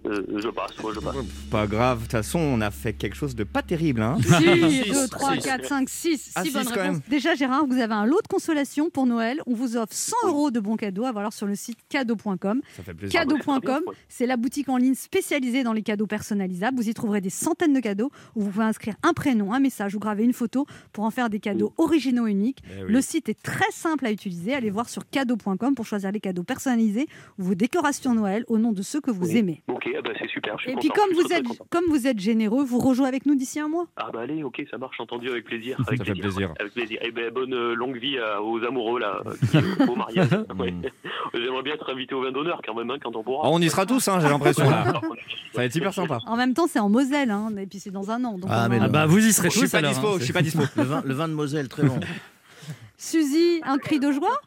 Euh, 0.05 0.23
je 0.37 0.47
passe, 0.49 0.71
moi 0.81 0.91
je 0.93 0.99
passe. 0.99 1.15
Pas 1.49 1.67
grave, 1.67 1.97
de 1.99 2.03
toute 2.03 2.11
façon, 2.11 2.39
on 2.39 2.61
a 2.61 2.71
fait 2.71 2.93
quelque 2.93 3.15
chose 3.15 3.35
de 3.35 3.43
pas 3.43 3.61
terrible. 3.61 4.01
Hein. 4.01 4.17
6, 4.21 4.83
Six, 4.83 4.91
2, 4.91 5.07
3, 5.07 5.33
six. 5.35 5.39
4, 5.43 5.65
5, 5.65 5.89
6. 5.89 6.31
Ah, 6.35 6.43
6 6.43 6.47
six 6.49 6.53
bonnes 6.53 6.67
réponses. 6.67 6.97
Déjà, 7.09 7.35
Gérard, 7.35 7.65
vous 7.67 7.79
avez 7.79 7.93
un 7.93 8.05
lot 8.05 8.21
de 8.21 8.27
consolation 8.27 8.89
pour 8.89 9.05
Noël. 9.05 9.41
On 9.45 9.53
vous 9.53 9.77
offre 9.77 9.93
100 9.93 10.15
euros 10.27 10.51
de 10.51 10.59
bons 10.59 10.75
cadeaux 10.75 11.05
à 11.05 11.11
voir 11.11 11.31
sur 11.33 11.45
le 11.47 11.55
site 11.55 11.77
cadeau.com. 11.89 12.61
Ça 12.75 12.83
fait 12.83 12.93
plaisir. 12.93 13.19
Cadeau.com, 13.19 13.81
c'est 14.09 14.25
la 14.25 14.37
boutique 14.37 14.69
en 14.69 14.77
ligne 14.77 14.95
spécialisée 14.95 15.63
dans 15.63 15.73
les 15.73 15.83
cadeaux 15.83 16.07
personnalisables. 16.07 16.77
Vous 16.77 16.89
y 16.89 16.93
trouverez 16.93 17.21
des 17.21 17.29
centaines 17.29 17.73
de 17.73 17.79
cadeaux 17.79 18.11
où 18.35 18.41
vous 18.43 18.49
pouvez 18.49 18.65
inscrire 18.65 18.95
un 19.03 19.13
prénom, 19.13 19.53
un 19.53 19.59
message 19.59 19.95
ou 19.95 19.99
graver 19.99 20.23
une 20.23 20.33
photo 20.33 20.65
pour 20.93 21.03
en 21.03 21.11
faire 21.11 21.29
des 21.29 21.39
cadeaux 21.39 21.73
originaux 21.77 22.27
et 22.27 22.31
uniques. 22.31 22.59
Eh 22.69 22.83
oui. 22.83 22.91
Le 22.91 23.01
site 23.01 23.29
est 23.29 23.41
très 23.41 23.71
simple 23.71 24.05
à 24.05 24.11
utiliser. 24.11 24.53
Allez 24.53 24.69
voir 24.69 24.89
sur 24.89 25.07
cadeau.com 25.09 25.75
pour 25.75 25.85
choisir 25.85 26.11
les 26.11 26.19
cadeaux 26.19 26.43
personnalisés 26.43 27.07
ou 27.39 27.43
vos 27.43 27.55
décorations 27.55 28.13
Noël 28.13 28.43
au 28.47 28.57
nom 28.57 28.71
de 28.71 28.81
ceux 28.81 29.01
que 29.01 29.11
vous 29.11 29.27
Oui. 29.27 29.37
aimez. 29.37 29.61
Ok, 29.83 29.91
ah 29.97 30.01
bah, 30.03 30.11
c'est 30.19 30.27
super. 30.29 30.57
Je 30.57 30.63
suis 30.63 30.71
Et 30.71 30.75
puis 30.75 30.89
comme 30.89 31.09
je 31.09 31.15
suis 31.15 31.23
vous 31.23 31.33
êtes 31.33 31.43
très 31.43 31.55
content. 31.57 31.65
comme 31.71 31.85
vous 31.89 32.05
êtes 32.07 32.19
généreux, 32.19 32.63
vous 32.63 32.77
rejouez 32.79 33.07
avec 33.07 33.25
nous 33.25 33.33
d'ici 33.35 33.59
un 33.59 33.67
mois? 33.67 33.87
Ah 33.97 34.09
bah 34.13 34.19
allez, 34.21 34.43
ok, 34.43 34.63
ça 34.69 34.77
marche, 34.77 34.99
entendu, 34.99 35.29
avec 35.29 35.45
plaisir. 35.45 35.75
Avec 35.87 35.99
Ça 35.99 36.05
fait 36.05 36.13
plaisir. 36.19 36.53
Avec 36.59 36.73
plaisir. 36.73 36.99
Et 37.03 37.09
ben 37.11 37.33
bonne 37.33 37.53
euh, 37.53 37.73
longue 37.73 37.97
vie 37.97 38.17
à- 38.19 38.41
aux 38.43 38.63
amoureux 38.63 38.99
là, 38.99 39.21
euh, 39.25 39.33
qui, 39.49 39.57
au 39.89 39.95
mariage. 39.95 40.27
Ouais. 40.59 40.73
J'aimerais 41.33 41.63
bien 41.63 41.73
être 41.73 41.89
invité 41.91 42.13
au 42.13 42.21
vin 42.23 42.31
d'honneur 42.31 42.61
quand 42.65 42.75
même, 42.75 42.91
hein, 42.91 42.97
quand 43.01 43.15
on 43.15 43.23
pourra. 43.23 43.47
Oh, 43.49 43.53
on 43.53 43.59
y 43.59 43.69
sera 43.69 43.85
tous, 43.87 44.07
hein, 44.07 44.19
j'ai 44.21 44.27
l'impression. 44.29 44.69
Là. 44.69 44.83
Ça 45.53 45.57
va 45.61 45.65
être 45.65 45.73
super 45.73 45.93
sympa. 45.93 46.19
En 46.27 46.35
même 46.37 46.53
temps, 46.53 46.67
c'est 46.67 46.79
en 46.79 46.89
Moselle, 46.89 47.31
hein, 47.31 47.49
et 47.57 47.65
puis 47.65 47.79
c'est 47.79 47.89
dans 47.91 48.11
un 48.11 48.23
an. 48.23 48.37
donc 48.37 48.49
Ah, 48.53 48.67
mais 48.69 48.77
Ah 48.81 48.87
bah 48.87 49.05
vous 49.07 49.17
y 49.25 49.33
serez 49.33 49.49
Je 49.49 49.53
suis 49.57 49.61
tous 49.65 49.71
pas 49.71 49.79
alors. 49.79 49.91
dispo, 49.91 50.07
hein, 50.09 50.15
je 50.19 50.23
suis 50.25 50.33
pas 50.33 50.41
dispo. 50.43 50.61
Le 50.75 50.83
vin, 50.83 51.01
le 51.05 51.13
vin 51.13 51.27
de 51.27 51.33
Moselle, 51.33 51.67
très 51.69 51.83
bon. 51.83 51.99
Suzy, 52.97 53.61
un 53.65 53.77
cri 53.79 53.99
de 53.99 54.11
joie? 54.11 54.37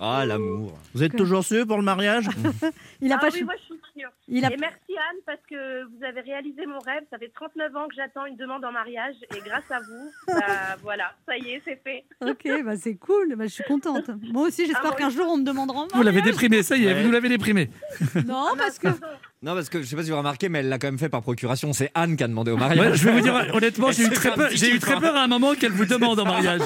Ah, 0.00 0.24
l'amour. 0.26 0.72
Vous 0.94 1.02
êtes 1.02 1.16
toujours 1.16 1.44
sûr 1.44 1.66
pour 1.66 1.76
le 1.76 1.82
mariage 1.82 2.26
Il 3.00 3.12
a 3.12 3.16
ah 3.16 3.18
pas 3.20 3.28
oui, 3.32 3.42
moi 3.44 3.54
je 3.58 3.64
suis 3.64 3.82
sûre. 3.98 4.08
il 4.28 4.44
a 4.44 4.52
Et 4.52 4.56
merci 4.56 4.78
Anne 5.10 5.18
parce 5.26 5.40
que 5.48 5.84
vous 5.84 6.04
avez 6.04 6.20
réalisé 6.20 6.66
mon 6.66 6.78
rêve. 6.78 7.02
Ça 7.10 7.18
fait 7.18 7.30
39 7.34 7.76
ans 7.76 7.88
que 7.88 7.94
j'attends 7.94 8.26
une 8.26 8.36
demande 8.36 8.64
en 8.64 8.72
mariage 8.72 9.14
et 9.36 9.40
grâce 9.44 9.70
à 9.70 9.80
vous, 9.80 10.10
bah, 10.28 10.76
voilà, 10.82 11.12
ça 11.26 11.36
y 11.36 11.50
est, 11.50 11.62
c'est 11.64 11.80
fait. 11.84 12.04
Ok, 12.20 12.64
bah 12.64 12.76
c'est 12.76 12.94
cool, 12.96 13.34
bah, 13.36 13.44
je 13.46 13.52
suis 13.54 13.64
contente. 13.64 14.10
Moi 14.32 14.48
aussi, 14.48 14.66
j'espère 14.66 14.92
Ah, 14.94 14.96
qu'un 14.96 15.10
jour 15.10 15.26
on 15.28 15.36
me 15.38 15.44
demandera 15.44 15.80
en 15.80 15.86
Vous 15.92 16.02
l'avez 16.02 16.18
mariage. 16.18 16.24
déprimé, 16.34 16.62
ça 16.62 16.76
y 16.76 16.84
est, 16.84 16.88
Ouais. 16.94 17.00
vous 17.00 17.06
nous 17.06 17.12
l'avez 17.12 17.28
déprimé. 17.28 17.70
Non, 18.26 18.52
parce 18.56 18.78
que 18.78 18.88
Non, 19.42 19.54
parce 19.54 19.68
que 19.68 19.82
je 19.82 19.86
sais 19.86 19.96
pas 19.96 20.02
si 20.02 20.08
vous 20.08 20.12
avez 20.14 20.18
remarqué, 20.20 20.48
mais 20.48 20.60
elle 20.60 20.68
l'a 20.68 20.78
quand 20.78 20.86
même 20.88 20.98
fait 20.98 21.08
par 21.10 21.20
procuration. 21.22 21.72
C'est 21.72 21.90
Anne 21.94 22.16
qui 22.16 22.24
a 22.24 22.28
demandé 22.28 22.50
au 22.50 22.54
Ouais, 22.54 22.60
mariage. 22.60 22.96
je 22.96 23.04
vais 23.08 23.12
vous 23.12 23.20
dire, 23.20 23.34
honnêtement, 23.54 23.90
j'ai 23.92 24.04
eu 24.04 24.10
très 24.10 24.32
peur. 24.32 24.48
J'ai 24.52 24.70
eu 24.74 24.78
très 24.78 24.98
peur 24.98 25.14
à 25.16 25.22
un 25.22 25.26
moment 25.28 25.54
qu'elle 25.54 25.72
vous 25.72 25.84
demande 25.84 26.18
en 26.20 26.24
mariage. 26.24 26.62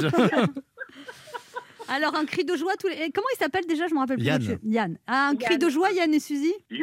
Alors 1.89 2.15
un 2.15 2.25
cri 2.25 2.45
de 2.45 2.57
joie 2.57 2.73
tous 2.79 2.89
les. 2.89 3.11
Comment 3.13 3.27
il 3.35 3.39
s'appelle 3.39 3.67
déjà 3.67 3.87
Je 3.87 3.95
me 3.95 3.99
rappelle 3.99 4.17
plus. 4.19 4.27
Yann. 4.27 4.59
Yann. 4.65 4.99
Ah, 5.07 5.29
un 5.29 5.37
cri 5.37 5.55
Yann. 5.55 5.61
de 5.61 5.69
joie, 5.69 5.91
Yann 5.93 6.13
et 6.13 6.21
Suzy. 6.21 6.53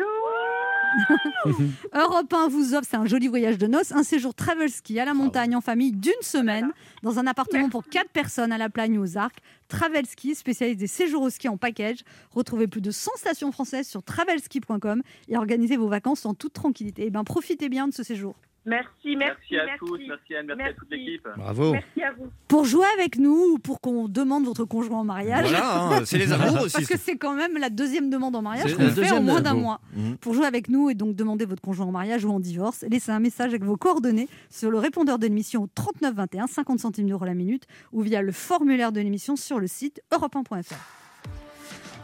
Europe 1.94 2.34
1 2.34 2.48
vous 2.48 2.74
offre, 2.74 2.88
c'est 2.90 2.98
un 2.98 3.06
joli 3.06 3.28
voyage 3.28 3.58
de 3.58 3.68
noces, 3.68 3.92
un 3.92 4.04
séjour 4.04 4.34
travel 4.34 4.70
ski 4.70 5.00
à 5.00 5.06
la 5.06 5.14
montagne 5.14 5.56
en 5.56 5.62
famille 5.62 5.92
d'une 5.92 6.14
semaine 6.22 6.72
dans 7.04 7.20
un 7.20 7.28
appartement 7.28 7.70
pour 7.70 7.84
4 7.84 8.10
personnes 8.10 8.52
à 8.52 8.58
la 8.58 8.70
Plagne 8.70 8.98
ou 8.98 9.04
aux 9.04 9.18
Arcs. 9.18 9.38
Travel 9.68 10.06
Ski, 10.06 10.36
spécialiste 10.36 10.80
des 10.80 10.88
séjours 10.88 11.24
au 11.24 11.30
ski 11.30 11.50
en 11.50 11.58
package. 11.58 12.00
Retrouvez 12.32 12.68
plus 12.68 12.82
de 12.82 12.92
100 12.92 13.12
stations 13.18 13.52
françaises 13.52 13.88
sur 13.88 14.04
travelski.com 14.04 15.02
et 15.28 15.38
organisez 15.38 15.76
vos 15.78 15.88
vacances 15.88 16.26
en 16.26 16.34
toute 16.34 16.54
tranquillité. 16.54 17.06
Et 17.06 17.10
ben 17.10 17.24
profitez 17.24 17.68
bien 17.70 17.88
de 17.88 17.94
ce 17.94 18.04
séjour. 18.04 18.36
Merci, 18.66 19.16
merci, 19.16 19.52
Merci 19.52 19.56
à 19.58 19.78
tous, 19.78 20.00
merci 20.08 20.36
Anne, 20.36 20.48
merci, 20.48 20.64
à 20.64 20.74
toute 20.74 20.90
l'équipe. 20.90 21.28
Bravo. 21.38 21.74
Merci 21.74 22.02
à 22.02 22.12
vous. 22.14 22.32
Pour 22.48 22.66
jouer 22.66 22.88
avec 22.96 23.20
nous 23.20 23.54
ou 23.54 23.60
pour 23.60 23.80
qu'on 23.80 24.08
demande 24.08 24.46
votre 24.46 24.66
conjoint 24.66 25.00
en 25.00 25.04
mariage. 25.04 25.48
Voilà, 25.50 25.84
hein, 25.84 26.02
c'est 26.06 26.18
les 26.18 26.32
amours 26.32 26.64
aussi. 26.64 26.74
Parce 26.74 26.88
que 26.88 26.98
c'est 26.98 27.16
quand 27.16 27.36
même 27.36 27.58
la 27.60 27.70
deuxième 27.70 28.10
demande 28.10 28.36
en 28.36 28.42
mariage 28.42 28.76
qu'on 28.76 28.90
fait 28.90 29.12
en 29.12 29.22
moins 29.22 29.42
d'un 29.42 29.54
mois. 29.54 29.82
Mhm. 29.96 30.18
Pour 30.18 30.34
jouer 30.34 30.48
avec 30.48 30.68
nous 30.68 30.90
et 30.90 30.96
donc 30.96 31.16
demander 31.16 31.46
votre 31.46 31.62
conjoint 31.62 31.86
en 31.86 31.92
mariage 31.92 32.26
ou 32.26 32.32
en 32.32 32.40
divorce, 32.40 32.84
laissez 32.90 33.12
un 33.12 33.20
message 33.20 33.50
avec 33.50 33.64
vos 33.64 33.78
coordonnées 33.78 34.28
sur 34.50 34.72
le 34.72 34.80
répondeur 34.80 35.20
de 35.20 35.28
l'émission 35.28 35.64
au 35.64 35.68
39 35.68 36.16
21, 36.16 36.48
50 36.48 36.80
centimes 36.80 37.08
d'euros 37.08 37.26
la 37.26 37.36
minute, 37.36 37.66
ou 37.92 38.02
via 38.02 38.24
le 38.24 38.32
formulaire 38.32 38.92
de 38.92 39.00
l'émission 39.00 39.36
sur 39.36 39.60
le 39.60 39.68
site 39.68 40.02
europe1.fr. 40.12 40.76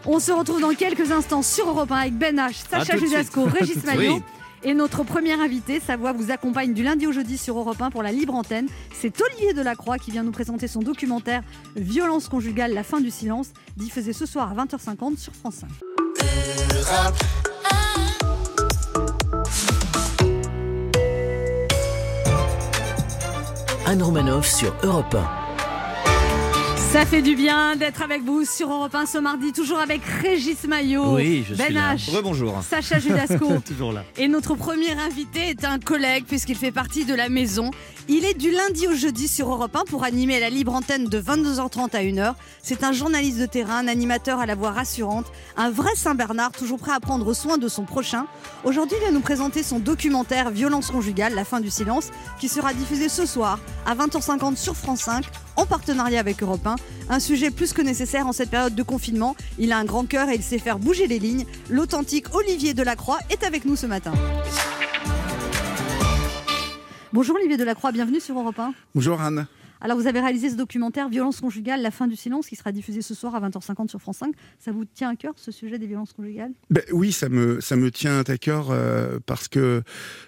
On 0.05 0.19
se 0.19 0.31
retrouve 0.31 0.61
dans 0.61 0.73
quelques 0.73 1.11
instants 1.11 1.43
sur 1.43 1.69
Europe 1.69 1.91
1 1.91 1.95
avec 1.95 2.13
Ben 2.13 2.35
H, 2.37 2.67
Sacha 2.69 2.97
Judasco, 2.97 3.43
Régis 3.45 3.83
Maillot. 3.83 4.15
Oui. 4.15 4.21
Et 4.63 4.75
notre 4.75 5.03
premier 5.03 5.33
invité, 5.33 5.79
sa 5.79 5.97
voix 5.97 6.13
vous 6.13 6.29
accompagne 6.29 6.73
du 6.73 6.83
lundi 6.83 7.07
au 7.07 7.11
jeudi 7.11 7.37
sur 7.37 7.57
Europe 7.57 7.81
1 7.81 7.89
pour 7.89 8.03
la 8.03 8.11
libre 8.11 8.35
antenne. 8.35 8.67
C'est 8.93 9.19
Olivier 9.21 9.53
Delacroix 9.53 9.97
qui 9.97 10.11
vient 10.11 10.23
nous 10.23 10.31
présenter 10.31 10.67
son 10.67 10.81
documentaire 10.81 11.41
Violence 11.75 12.27
conjugale, 12.27 12.73
la 12.73 12.83
fin 12.83 13.01
du 13.01 13.09
silence, 13.09 13.53
diffusé 13.75 14.13
ce 14.13 14.27
soir 14.27 14.51
à 14.51 14.63
20h50 14.63 15.17
sur 15.17 15.33
France 15.33 15.55
5. 15.55 15.69
Anne 23.87 24.03
Romanoff 24.03 24.47
sur 24.47 24.73
Europe 24.83 25.15
1. 25.15 25.40
Ça 26.91 27.05
fait 27.05 27.21
du 27.21 27.37
bien 27.37 27.77
d'être 27.77 28.01
avec 28.01 28.21
vous 28.21 28.43
sur 28.43 28.69
Europe 28.69 28.93
1 28.93 29.05
ce 29.05 29.17
mardi, 29.17 29.53
toujours 29.53 29.79
avec 29.79 30.01
Régis 30.03 30.65
Maillot, 30.67 31.15
Oui, 31.15 31.45
je 31.47 31.53
suis 31.53 31.73
Ben. 31.73 31.95
H, 31.95 32.13
Rebonjour. 32.13 32.61
Sacha 32.69 32.99
Judasco. 32.99 33.47
Toujours 33.65 33.93
là. 33.93 34.03
Et 34.17 34.27
notre 34.27 34.55
premier 34.55 34.91
invité 34.99 35.39
est 35.51 35.63
un 35.63 35.79
collègue 35.79 36.25
puisqu'il 36.27 36.57
fait 36.57 36.73
partie 36.73 37.05
de 37.05 37.13
la 37.15 37.29
maison. 37.29 37.71
Il 38.09 38.25
est 38.25 38.33
du 38.33 38.51
lundi 38.51 38.89
au 38.89 38.93
jeudi 38.93 39.29
sur 39.29 39.49
Europe 39.49 39.73
1 39.73 39.85
pour 39.85 40.03
animer 40.03 40.41
la 40.41 40.49
libre 40.49 40.73
antenne 40.73 41.05
de 41.05 41.21
22h30 41.21 41.95
à 41.95 42.03
1h. 42.03 42.33
C'est 42.61 42.83
un 42.83 42.91
journaliste 42.91 43.39
de 43.39 43.45
terrain, 43.45 43.77
un 43.77 43.87
animateur 43.87 44.39
à 44.39 44.45
la 44.45 44.55
voix 44.55 44.71
rassurante, 44.71 45.27
un 45.55 45.71
vrai 45.71 45.95
Saint-Bernard 45.95 46.51
toujours 46.51 46.79
prêt 46.79 46.91
à 46.91 46.99
prendre 46.99 47.33
soin 47.33 47.57
de 47.57 47.69
son 47.69 47.83
prochain. 47.85 48.25
Aujourd'hui, 48.65 48.97
il 49.01 49.05
va 49.05 49.11
nous 49.11 49.21
présenter 49.21 49.63
son 49.63 49.79
documentaire 49.79 50.51
Violence 50.51 50.91
conjugale, 50.91 51.35
la 51.35 51.45
fin 51.45 51.61
du 51.61 51.69
silence, 51.69 52.09
qui 52.41 52.49
sera 52.49 52.73
diffusé 52.73 53.07
ce 53.07 53.25
soir 53.25 53.59
à 53.85 53.95
20h50 53.95 54.57
sur 54.57 54.75
France 54.75 55.03
5 55.03 55.23
en 55.55 55.65
partenariat 55.65 56.19
avec 56.19 56.41
Europe 56.43 56.65
1. 56.65 56.75
Un 57.09 57.19
sujet 57.19 57.51
plus 57.51 57.73
que 57.73 57.81
nécessaire 57.81 58.27
en 58.27 58.31
cette 58.31 58.49
période 58.49 58.75
de 58.75 58.83
confinement. 58.83 59.35
Il 59.59 59.71
a 59.71 59.77
un 59.77 59.85
grand 59.85 60.05
cœur 60.05 60.29
et 60.29 60.35
il 60.35 60.43
sait 60.43 60.59
faire 60.59 60.79
bouger 60.79 61.07
les 61.07 61.19
lignes. 61.19 61.45
L'authentique 61.69 62.33
Olivier 62.33 62.73
Delacroix 62.73 63.19
est 63.29 63.43
avec 63.43 63.65
nous 63.65 63.75
ce 63.75 63.85
matin. 63.85 64.13
Bonjour 67.13 67.35
Olivier 67.35 67.57
Delacroix, 67.57 67.91
bienvenue 67.91 68.21
sur 68.21 68.39
Europe 68.39 68.57
1. 68.57 68.73
Bonjour 68.95 69.19
Anne. 69.19 69.47
Alors 69.83 69.97
vous 69.97 70.05
avez 70.05 70.19
réalisé 70.19 70.51
ce 70.51 70.55
documentaire 70.55 71.09
Violence 71.09 71.41
conjugale, 71.41 71.81
la 71.81 71.89
fin 71.89 72.07
du 72.07 72.15
silence, 72.15 72.45
qui 72.45 72.55
sera 72.55 72.71
diffusé 72.71 73.01
ce 73.01 73.15
soir 73.15 73.33
à 73.33 73.49
20h50 73.49 73.89
sur 73.89 73.99
France 73.99 74.17
5. 74.17 74.35
Ça 74.59 74.71
vous 74.71 74.85
tient 74.85 75.09
à 75.09 75.15
cœur 75.15 75.33
ce 75.37 75.51
sujet 75.51 75.79
des 75.79 75.87
violences 75.87 76.13
conjugales? 76.13 76.51
Ben, 76.69 76.83
Oui, 76.91 77.11
ça 77.11 77.29
me, 77.29 77.59
ça 77.61 77.75
me 77.75 77.89
tient 77.89 78.19
à 78.19 78.37
cœur 78.37 78.69
euh, 78.69 79.17
parce 79.25 79.47
que 79.47 79.81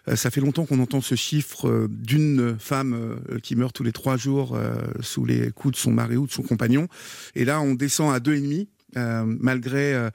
euh, 0.07 0.15
ça 0.15 0.31
fait 0.31 0.41
longtemps 0.41 0.65
qu'on 0.65 0.79
entend 0.79 1.01
ce 1.01 1.13
chiffre 1.13 1.67
euh, 1.67 1.87
d'une 1.87 2.57
femme 2.57 3.19
qui 3.43 3.55
meurt 3.55 3.75
tous 3.75 3.83
les 3.83 3.91
trois 3.91 4.17
jours 4.17 4.57
sous 5.01 5.25
les 5.25 5.51
coups 5.51 5.75
de 5.75 5.79
son 5.79 5.91
mari 5.91 6.17
ou 6.17 6.25
de 6.25 6.31
son 6.31 6.41
compagnon. 6.41 6.87
Et 7.35 7.45
là, 7.45 7.61
on 7.61 7.75
descend 7.75 8.13
à 8.13 8.19
deux 8.19 8.33
et 8.33 8.41
demi. 8.41 8.69
Euh, 8.97 9.23
malgré 9.25 9.93
euh, 9.93 10.09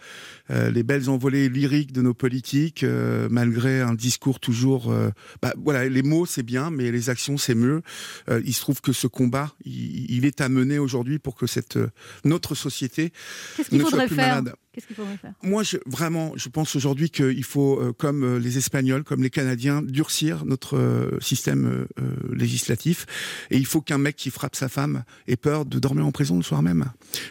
euh, 0.51 0.71
les 0.71 0.83
belles 0.83 1.11
envolées 1.11 1.49
lyriques 1.49 1.93
de 1.93 2.03
nos 2.03 2.15
politiques, 2.15 2.85
malgré 3.31 3.81
un 3.81 3.95
discours 3.95 4.41
toujours, 4.41 4.95
bah, 5.43 5.53
voilà, 5.57 5.89
les 5.89 6.03
mots 6.03 6.27
c'est 6.27 6.43
bien, 6.43 6.71
mais 6.71 6.91
les 6.91 7.11
actions 7.11 7.37
c'est 7.37 7.55
mieux. 7.55 7.83
Il 8.45 8.55
se 8.55 8.61
trouve 8.61 8.81
que 8.81 8.93
ce 8.93 9.07
combat, 9.07 9.53
il, 9.65 10.11
il 10.11 10.25
est 10.25 10.41
à 10.41 10.49
mener 10.49 10.79
aujourd'hui 10.79 11.19
pour 11.19 11.35
que 11.35 11.47
cette 11.47 11.79
notre 12.25 12.55
société 12.55 13.13
Qu'est-ce 13.57 13.69
qu'il 13.69 13.79
ne 13.79 13.83
soit 13.83 13.91
faudrait 13.91 14.07
plus 14.07 14.17
faire 14.17 14.43
malade. 14.43 14.55
Qu'est-ce 14.79 14.87
qu'il 14.87 14.97
faudrait 14.97 15.17
faire 15.17 15.33
Moi, 15.43 15.65
je, 15.65 15.77
vraiment, 15.87 16.33
je 16.37 16.49
pense 16.49 16.77
aujourd'hui 16.77 17.11
qu'il 17.11 17.43
faut, 17.43 17.81
euh, 17.81 17.93
comme 17.93 18.23
euh, 18.23 18.39
les 18.39 18.59
Espagnols, 18.59 19.03
comme 19.03 19.25
les 19.25 19.31
Canadiens, 19.31 19.83
durcir 19.83 20.45
notre 20.45 20.77
euh, 20.77 21.19
système 21.21 21.87
législatif. 22.33 23.07
Et 23.51 23.57
il 23.57 23.67
faut 23.67 23.81
qu'un 23.81 23.99
mec 23.99 24.15
qui 24.15 24.31
frappe 24.31 24.55
sa 24.55 24.69
femme 24.69 25.03
ait 25.27 25.37
peur 25.37 25.65
de 25.65 25.81
dormir 25.81 26.07
en 26.07 26.13
prison 26.13 26.37
le 26.37 26.45
soir 26.45 26.63
même. 26.63 26.85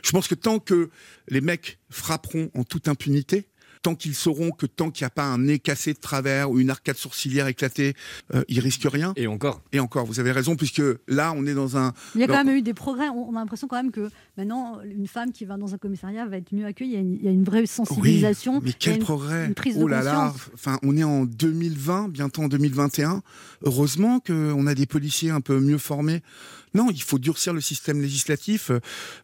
Je 0.04 0.12
pense 0.12 0.28
que 0.28 0.36
tant 0.36 0.60
que 0.60 0.90
les 1.28 1.42
mecs 1.42 1.80
frapperont 1.90 2.50
en 2.56 2.64
toute 2.64 2.88
impunité, 2.88 3.48
tant 3.84 3.94
qu'ils 3.96 4.16
sauront 4.16 4.50
que 4.52 4.66
tant 4.66 4.90
qu'il 4.90 5.04
n'y 5.04 5.08
a 5.08 5.12
pas 5.12 5.24
un 5.26 5.38
nez 5.38 5.60
cassé 5.60 5.94
de 5.94 6.00
travers 6.00 6.50
ou 6.50 6.60
une 6.60 6.72
arcade 6.72 6.98
sourcilière 6.98 7.46
éclatée, 7.48 7.94
euh, 8.34 8.44
ils 8.50 8.60
risquent 8.60 8.88
rien. 8.92 9.14
Et 9.16 9.28
encore. 9.28 9.62
Et 9.72 9.80
encore, 9.80 10.06
vous 10.08 10.20
avez 10.20 10.32
raison, 10.32 10.56
puisque 10.56 10.82
là, 11.08 11.32
on 11.38 11.46
est 11.46 11.54
dans 11.54 11.78
un... 11.78 11.94
Il 12.16 12.22
y 12.22 12.24
a 12.24 12.28
quand 12.28 12.44
même 12.44 12.56
eu 12.56 12.62
des 12.64 12.74
progrès. 12.74 13.08
On 13.10 13.36
a 13.36 13.40
l'impression 13.40 13.68
quand 13.68 13.76
même 13.78 13.92
que 13.92 14.10
maintenant, 14.36 14.82
une 14.84 15.08
femme 15.08 15.32
qui 15.32 15.46
va 15.46 15.58
dans 15.58 15.74
un 15.76 15.78
commissariat 15.78 16.26
va 16.26 16.38
être 16.38 16.52
mieux 16.54 16.66
accueillie. 16.66 16.94
Il 16.94 16.96
y 16.96 16.98
a 16.98 17.02
une, 17.02 17.14
il 17.14 17.24
y 17.24 17.28
a 17.28 17.32
une 17.32 17.44
vraie 17.44 17.66
sensibilisation. 17.68 18.62
mais 18.62 18.62
Il 18.62 18.68
y 18.70 18.72
a 18.72 18.78
quel 18.80 18.96
une- 18.96 19.04
progrès 19.04 19.46
une 19.46 19.54
prise 19.54 19.78
de 19.78 19.84
Oh 19.84 19.88
là 19.88 20.02
là. 20.02 20.34
Enfin, 20.56 20.80
on 20.82 20.98
est 20.98 21.04
en 21.04 21.26
2020, 21.26 22.10
bientôt 22.10 22.42
en 22.42 22.48
2021. 22.48 23.22
Heureusement 23.64 24.20
qu'on 24.20 24.66
a 24.68 24.74
des 24.76 24.86
policiers 24.88 25.30
un 25.30 25.42
peu 25.42 25.60
mieux 25.60 25.78
formés. 25.78 26.22
Non, 26.74 26.90
il 26.92 27.02
faut 27.02 27.20
durcir 27.20 27.54
le 27.54 27.62
système 27.62 28.02
législatif. 28.02 28.72
Euh, 28.72 28.80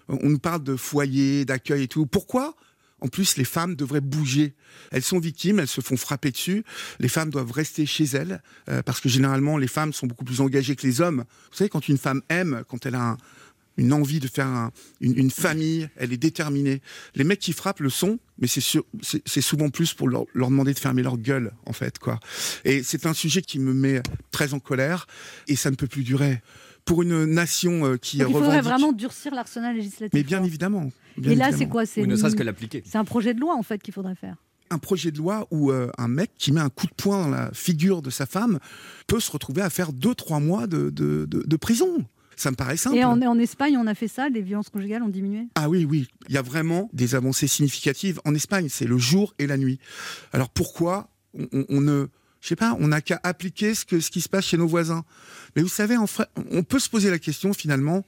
On 0.08 0.29
nous 0.29 0.39
parle 0.39 0.63
de 0.63 0.75
foyer, 0.75 1.45
d'accueil 1.45 1.84
et 1.84 1.88
tout. 1.88 2.06
Pourquoi 2.06 2.56
en 3.01 3.10
plus, 3.10 3.36
les 3.36 3.43
femmes 3.43 3.75
devraient 3.75 3.99
bouger? 3.99 4.53
Elles 4.91 5.03
sont 5.03 5.19
victimes, 5.19 5.60
elles 5.60 5.67
se 5.67 5.82
font 5.82 5.97
frapper 5.97 6.32
dessus. 6.32 6.63
Les 6.99 7.10
femmes 7.10 7.29
doivent 7.32 7.51
rester 7.51 7.86
chez 7.86 8.06
elles, 8.06 8.41
euh, 8.69 8.82
parce 8.82 9.01
que 9.01 9.10
généralement, 9.10 9.58
les 9.58 9.67
femmes 9.67 9.91
sont 9.91 10.08
beaucoup 10.08 10.23
plus 10.23 10.39
engagées 10.39 10.77
que 10.77 10.88
les 10.88 11.01
hommes. 11.01 11.25
Vous 11.51 11.58
savez, 11.58 11.69
quand 11.69 11.89
une 11.89 11.97
femme 11.97 12.21
aime, 12.29 12.63
quand 12.69 12.86
elle 12.86 12.95
a 12.95 13.01
un- 13.10 13.17
une 13.75 13.91
envie 13.91 14.21
de 14.21 14.27
faire 14.29 14.47
un- 14.47 14.71
une, 15.01 15.32
famille, 15.32 15.89
elle 15.97 16.13
est 16.13 16.17
déterminée. 16.17 16.82
Les 17.15 17.25
mecs 17.25 17.39
qui 17.39 17.51
frappent 17.51 17.82
le 17.82 17.89
sont, 17.89 18.19
mais 18.39 18.47
c'est 18.47 19.41
souvent 19.41 19.69
plus 19.69 19.93
pour 19.93 20.08
leur, 20.08 20.23
leur 20.34 20.49
demander 20.49 20.73
de 20.73 20.79
fermer 20.79 21.03
leur 21.03 21.17
gueule, 21.17 21.51
en 21.65 21.73
fait, 21.73 21.99
quoi. 21.99 22.21
Et 22.63 22.84
c'est 22.84 23.06
un 23.06 23.13
sujet 23.13 23.41
qui 23.41 23.60
me 23.60 23.73
met 23.73 24.01
très 24.32 24.53
en 24.53 24.60
colère, 24.60 25.08
et 25.49 25.58
ça 25.58 25.71
ne 25.71 25.75
peut 25.75 25.88
plus 25.88 26.03
durer. 26.03 26.41
Pour 26.86 27.02
une 27.02 27.26
nation 27.26 27.86
euh, 27.86 27.98
qui 27.98 28.17
Donc 28.17 28.30
il 28.30 28.34
faudrait 28.34 28.48
revendique... 28.60 28.69
vraiment 28.69 28.91
durcir 28.91 29.34
l'arsenal 29.34 29.76
législatif. 29.76 30.13
Mais 30.13 30.24
bien 30.24 30.43
évidemment. 30.43 30.89
bien 31.17 31.32
Et 31.32 31.36
là, 31.36 31.52
c'est 31.52 31.67
quoi 31.67 31.86
C'est 31.86 32.02
ne 32.02 32.12
une- 32.12 32.17
serait-ce 32.17 32.36
que 32.36 32.43
l'appliquer. 32.43 32.84
c'est 32.86 32.98
un 32.98 33.06
projet 33.06 33.34
de 33.34 33.39
loi 33.39 33.56
en 33.56 33.63
fait 33.63 33.82
qu'il 33.82 33.93
faudrait 33.93 34.15
faire. 34.15 34.36
un 34.69 34.80
projet 34.80 35.12
de 35.12 35.17
loi 35.19 35.48
où 35.52 35.72
euh, 35.72 35.89
un 35.98 36.08
mec 36.08 36.32
qui 36.38 36.52
met 36.52 36.60
un 36.62 36.69
coup 36.69 36.88
de 36.88 36.93
poing 36.96 37.22
dans 37.24 37.30
la 37.30 37.52
figure 37.54 38.02
de 38.02 38.10
sa 38.10 38.26
femme 38.26 38.60
peut 39.08 39.19
se 39.19 39.32
retrouver 39.32 39.62
à 39.62 39.69
faire 39.69 39.93
deux, 39.93 40.15
trois 40.15 40.39
mois 40.39 40.67
de, 40.67 40.89
de, 40.89 41.26
de- 41.26 41.43
de 41.46 41.56
prison. 41.58 42.04
Ça 42.36 42.50
me 42.50 42.56
paraît 42.56 42.78
simple. 42.78 42.98
Et 42.98 43.04
en, 43.06 43.22
en 43.22 43.38
Espagne, 43.38 43.78
on 43.78 43.86
a 43.86 43.93
fait 43.93 44.08
ça, 44.08 44.28
les 44.28 44.41
violences 44.41 44.69
conjugales 44.69 45.04
ont 45.04 45.10
diminué? 45.10 45.48
Ah 45.54 45.69
oui, 45.69 45.86
oui, 45.88 46.08
il 46.28 46.34
y 46.34 46.38
a 46.39 46.41
vraiment 46.41 46.89
des 46.91 47.13
avancées 47.13 47.46
significatives. 47.48 48.19
En 48.26 48.34
Espagne, 48.34 48.67
c'est 48.69 48.88
le 48.88 48.98
jour 48.98 49.36
et 49.38 49.46
la 49.46 49.56
nuit. 49.58 49.78
Alors 50.34 50.50
pourquoi 50.50 51.10
on, 51.36 51.48
on- 51.54 51.65
on 51.69 51.82
ne... 51.82 52.08
Je 52.43 52.49
sais 52.49 52.58
pas, 52.58 52.75
on 52.77 52.89
n'a 52.89 53.01
qu'à 53.01 53.21
appliquer 53.23 53.73
ce, 53.73 53.86
que, 53.86 54.01
ce 54.01 54.12
qui 54.12 54.19
se 54.19 54.27
passe 54.27 54.45
chez 54.45 54.58
nos 54.58 54.67
voisins. 54.67 55.06
Mais 55.56 55.62
vous 55.62 55.69
savez, 55.69 55.95
en 55.95 56.06
on 56.51 56.63
peut 56.63 56.79
se 56.79 56.89
poser 56.89 57.10
la 57.10 57.17
question 57.17 57.53
finalement, 57.53 58.06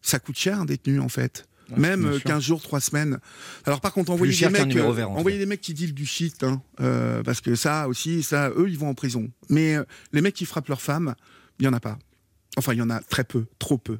ça 0.00 0.20
coûte 0.20 0.38
cher 0.38 0.60
un 0.60 0.64
détenu 0.64 1.00
en 1.00 1.08
fait. 1.08 1.48
Même 1.76 2.02
bien 2.02 2.10
euh, 2.10 2.18
sûr. 2.18 2.24
15 2.24 2.42
jours, 2.42 2.62
3 2.62 2.80
semaines. 2.80 3.18
Alors 3.66 3.80
par 3.80 3.92
contre, 3.92 4.12
envoyer 4.12 4.32
des 4.32 4.48
mecs, 4.48 4.76
euh, 4.76 4.92
vert, 4.92 5.10
en 5.10 5.16
envoyer 5.16 5.38
des 5.38 5.44
mecs 5.44 5.60
qui 5.60 5.74
dealent 5.74 5.92
du 5.92 6.06
shit, 6.06 6.44
hein, 6.44 6.62
euh, 6.80 7.24
parce 7.24 7.40
que 7.40 7.56
ça 7.56 7.88
aussi, 7.88 8.22
ça, 8.22 8.50
eux, 8.50 8.68
ils 8.68 8.78
vont 8.78 8.88
en 8.88 8.94
prison. 8.94 9.28
Mais 9.50 9.74
euh, 9.74 9.82
les 10.12 10.22
mecs 10.22 10.34
qui 10.34 10.46
frappent 10.46 10.68
leurs 10.68 10.80
femmes, 10.80 11.16
il 11.58 11.64
y 11.64 11.68
en 11.68 11.72
a 11.72 11.80
pas. 11.80 11.98
Enfin, 12.58 12.72
il 12.72 12.80
y 12.80 12.82
en 12.82 12.90
a 12.90 12.98
très 12.98 13.22
peu, 13.22 13.46
trop 13.60 13.78
peu. 13.78 13.98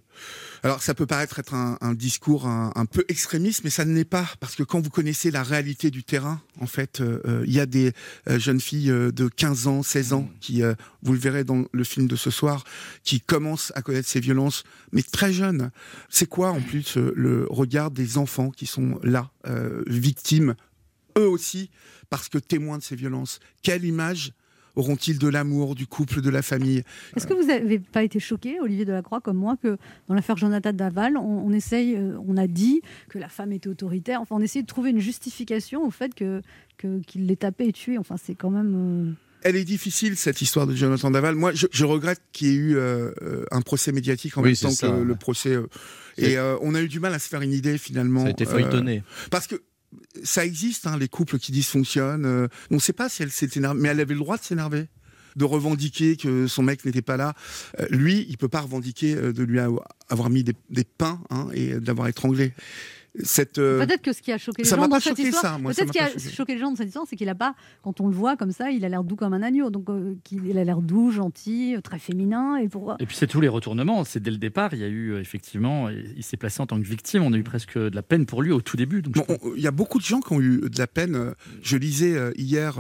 Alors, 0.65 0.83
ça 0.83 0.93
peut 0.93 1.07
paraître 1.07 1.39
être 1.39 1.55
un, 1.55 1.95
discours 1.95 2.45
un, 2.49 2.87
peu 2.87 3.05
extrémiste, 3.07 3.63
mais 3.63 3.71
ça 3.71 3.85
ne 3.85 3.95
l'est 3.95 4.05
pas, 4.05 4.29
parce 4.41 4.57
que 4.57 4.65
quand 4.65 4.81
vous 4.81 4.91
connaissez 4.91 5.31
la 5.31 5.45
réalité 5.45 5.93
du 5.93 6.03
terrain, 6.03 6.43
en 6.61 6.67
fait, 6.67 7.01
euh, 7.01 7.21
euh, 7.25 7.45
il 7.47 7.53
y 7.53 7.61
a 7.61 7.67
des 7.67 7.93
euh, 8.29 8.41
jeunes 8.41 8.61
filles 8.61 8.89
de 8.91 9.29
15 9.29 9.69
ans, 9.69 9.85
16 9.85 10.13
ans, 10.13 10.29
qui, 10.41 10.63
vous 11.03 11.13
le 11.13 11.21
verrez 11.21 11.45
dans 11.45 11.67
le 11.71 11.85
film 11.85 12.09
de 12.09 12.17
ce 12.17 12.33
soir, 12.33 12.65
qui 13.05 13.21
commencent 13.21 13.73
à 13.77 13.83
connaître 13.83 14.09
ces 14.09 14.19
violences, 14.19 14.65
mais 14.91 15.03
très 15.03 15.33
jeunes. 15.33 15.71
C'est 16.09 16.29
quoi, 16.29 16.51
en 16.51 16.61
plus, 16.61 16.97
le 16.97 17.47
regard 17.49 17.93
des 17.93 18.19
enfants 18.19 18.51
qui 18.51 18.67
sont 18.67 18.99
là, 19.05 19.31
victimes, 19.87 20.57
eux 21.17 21.29
aussi, 21.29 21.71
parce 22.11 22.29
que 22.29 22.39
témoins 22.39 22.79
de 22.79 22.83
ces 22.83 22.97
violences? 22.97 23.39
Quelle 23.63 23.85
image 23.85 24.33
auront-ils 24.79 25.19
de 25.19 25.29
l'amour, 25.29 25.75
du 25.75 25.87
couple, 25.87 26.21
de 26.23 26.31
la 26.31 26.41
famille? 26.43 26.83
Est-ce 27.17 27.27
que 27.27 27.35
vous 27.35 27.47
n'avez 27.49 27.79
pas 27.79 28.03
été 28.03 28.21
choqué, 28.21 28.61
Olivier 28.61 28.85
Delacroix, 28.85 29.21
comme 29.21 29.37
moi, 29.37 29.57
que 29.63 29.77
dans 30.09 30.15
l'affaire 30.15 30.37
Jonathan 30.37 30.73
Daval, 30.73 31.17
on, 31.17 31.21
on 31.47 31.53
essaye, 31.53 31.95
euh, 31.97 32.17
on 32.27 32.37
a 32.37 32.47
dit 32.47 32.81
que 33.09 33.19
la 33.19 33.29
femme 33.29 33.53
était 33.53 33.69
autoritaire? 33.69 34.21
Enfin, 34.21 34.37
on 34.37 34.41
essayait 34.41 34.63
de 34.63 34.67
trouver 34.69 34.91
une 34.91 35.01
justification 35.01 35.85
au 35.85 35.91
fait 35.91 36.15
que 36.15 36.41
que- 36.79 37.01
qu'il 37.01 37.27
l'ait 37.27 37.35
tapé 37.37 37.67
et 37.67 37.73
tué. 37.73 37.99
Enfin, 37.99 38.15
c'est 38.17 38.37
quand 38.37 38.51
même. 38.51 38.75
euh, 39.09 39.13
Elle 39.43 39.57
est 39.57 39.65
difficile 39.65 40.17
cette 40.17 40.41
histoire 40.43 40.67
de 40.67 40.75
Jonathan 40.77 41.11
Daval. 41.11 41.35
Moi, 41.35 41.53
je, 41.53 41.67
je 41.73 41.85
regrette 41.85 42.21
qu'il 42.33 42.47
y 42.49 42.51
ait 42.53 42.55
eu 42.55 42.77
euh, 42.77 43.11
un 43.51 43.63
procès 43.63 43.91
médiatique 43.91 44.39
en 44.39 44.43
Oui, 44.43 44.51
même 44.51 44.57
temps 44.57 44.71
ça, 44.71 44.89
que 44.89 44.93
ouais. 44.95 45.05
le 45.05 45.15
procès. 45.17 45.51
euh, 45.55 45.67
et 46.19 46.37
euh, 46.39 46.57
on 46.63 46.75
a 46.77 46.81
eu 46.83 46.89
du 46.89 47.01
mal 47.01 47.13
à 47.15 47.19
se 47.19 47.29
faire 47.29 47.43
une 47.43 47.53
idée 47.53 47.79
finalement. 47.79 48.21
Ça 48.23 48.27
a 48.29 48.31
été 48.31 48.47
euh, 48.47 48.51
feuilletonné. 48.51 49.03
parce 49.31 49.47
que 49.49 49.57
ça 50.23 50.45
existe, 50.45 50.87
hein, 50.87 50.97
les 50.99 51.09
couples 51.09 51.39
qui 51.39 51.53
dysfonctionnent. 51.53 52.27
euh, 52.27 52.49
on 52.71 52.77
ne 52.77 52.81
sait 52.81 52.93
pas 52.93 53.09
si 53.09 53.23
elle 53.23 53.31
s'est 53.31 53.49
énervée, 53.57 53.81
mais 53.81 53.89
elle 53.89 54.01
avait 54.01 54.15
le 54.15 54.21
droit 54.21 54.37
de 54.37 54.43
s'énerver, 54.43 54.89
de 55.37 55.45
revendiquer 55.45 56.17
que 56.17 56.47
son 56.47 56.63
mec 56.63 56.85
n'était 56.85 57.03
pas 57.03 57.17
là. 57.17 57.35
Euh, 57.81 57.87
lui, 57.91 58.27
il 58.29 58.37
peut 58.37 58.49
pas 58.49 58.61
revendiquer 58.61 59.15
euh, 59.15 59.33
de 59.33 59.43
lui 59.43 59.61
avoir 60.09 60.31
mis 60.31 60.45
des, 60.45 60.55
des 60.71 60.85
pains 60.85 61.21
hein, 61.31 61.49
et 61.55 61.81
d'avoir 61.81 62.09
étranglé. 62.09 62.53
Cette, 63.23 63.59
euh, 63.59 63.85
Peut-être 63.85 64.03
que 64.03 64.13
ce 64.13 64.23
qui 64.23 64.33
a 64.33 64.39
choqué 64.39 64.63
les 64.63 64.69
ça 64.69 64.77
gens 64.77 64.83
m'a 64.83 64.89
dans 64.89 65.01
cette 65.01 65.11
choqué, 65.17 65.23
histoire, 65.29 65.43
ça, 65.43 65.59
moi, 65.59 65.73
ça 65.73 65.83
peut-être 65.85 65.89
m'a 65.89 65.93
ce 65.93 65.93
qui 65.93 65.99
pas 65.99 66.05
a 66.05 66.23
choqué. 66.25 66.37
choqué 66.37 66.55
les 66.55 66.61
gens 66.61 66.71
dans 66.71 66.77
cette 66.77 66.87
histoire, 66.89 67.07
c'est 67.09 67.17
qu'il 67.17 67.29
a 67.29 67.35
pas, 67.35 67.55
quand 67.83 68.01
on 68.01 68.09
le 68.09 68.15
voit 68.15 68.37
comme 68.37 68.53
ça, 68.53 68.71
il 68.71 68.85
a 68.85 68.89
l'air 68.89 69.05
doux 69.05 69.17
comme 69.17 69.33
un 69.33 69.43
agneau. 69.43 69.71
Donc, 69.71 69.89
euh, 69.91 70.15
qu'il 70.25 70.47
il 70.47 70.59
a 70.59 70.65
l'air 70.65 70.81
doux, 70.81 71.11
gentil, 71.11 71.77
euh, 71.77 71.81
très 71.81 71.99
féminin. 71.99 72.57
Et 72.57 72.69
pour 72.69 72.97
Et 73.01 73.07
puis 73.07 73.17
c'est 73.17 73.27
tous 73.27 73.41
les 73.41 73.49
retournements. 73.49 74.05
C'est 74.05 74.21
dès 74.23 74.31
le 74.31 74.39
départ, 74.39 74.75
il 74.75 74.81
y 74.81 74.85
a 74.85 74.89
eu 74.89 75.17
effectivement, 75.19 75.89
il 75.89 76.23
s'est 76.23 76.37
placé 76.37 76.61
en 76.61 76.67
tant 76.67 76.81
que 76.81 76.87
victime. 76.87 77.23
On 77.23 77.33
a 77.33 77.37
eu 77.37 77.43
presque 77.43 77.79
de 77.79 77.95
la 77.95 78.03
peine 78.03 78.27
pour 78.27 78.43
lui 78.43 78.53
au 78.53 78.61
tout 78.61 78.77
début. 78.77 79.03
Donc 79.03 79.15
je 79.17 79.21
Bon, 79.23 79.39
on- 79.43 79.55
Il 79.55 79.63
y 79.63 79.67
a 79.67 79.71
beaucoup 79.73 79.99
de 79.99 80.05
gens 80.05 80.21
qui 80.21 80.33
ont 80.33 80.41
eu 80.41 80.61
de 80.69 80.79
la 80.79 80.87
peine. 80.87 81.35
Je 81.63 81.77
lisais 81.77 82.17
hier 82.37 82.79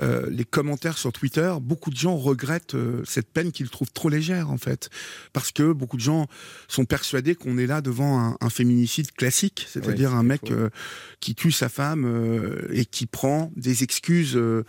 euh, 0.00 0.26
les 0.30 0.44
commentaires 0.44 0.96
sur 0.98 1.12
Twitter. 1.12 1.52
Beaucoup 1.60 1.90
de 1.90 1.96
gens 1.96 2.16
regrettent 2.16 2.76
cette 3.04 3.28
peine 3.32 3.50
qu'ils 3.52 3.68
trouvent 3.68 3.90
trop 3.92 4.08
légère, 4.08 4.50
en 4.50 4.58
fait. 4.58 4.90
Parce 5.32 5.50
que 5.52 5.72
beaucoup 5.72 5.96
de 5.96 6.02
gens 6.02 6.26
sont 6.68 6.84
persuadés 6.84 7.34
qu'on 7.34 7.58
est 7.58 7.66
là 7.66 7.80
devant 7.80 8.18
un, 8.20 8.36
un 8.40 8.48
féminicide 8.50 9.10
classique, 9.12 9.57
c'est-à-dire 9.68 10.10
Ouais, 10.10 10.16
un 10.16 10.22
mec 10.22 10.50
euh, 10.50 10.68
qui 11.20 11.34
tue 11.34 11.52
sa 11.52 11.68
femme 11.68 12.04
euh, 12.04 12.68
et 12.72 12.84
qui 12.84 13.06
prend 13.06 13.52
des 13.56 13.82
excuses. 13.82 14.36
euh. 14.36 14.64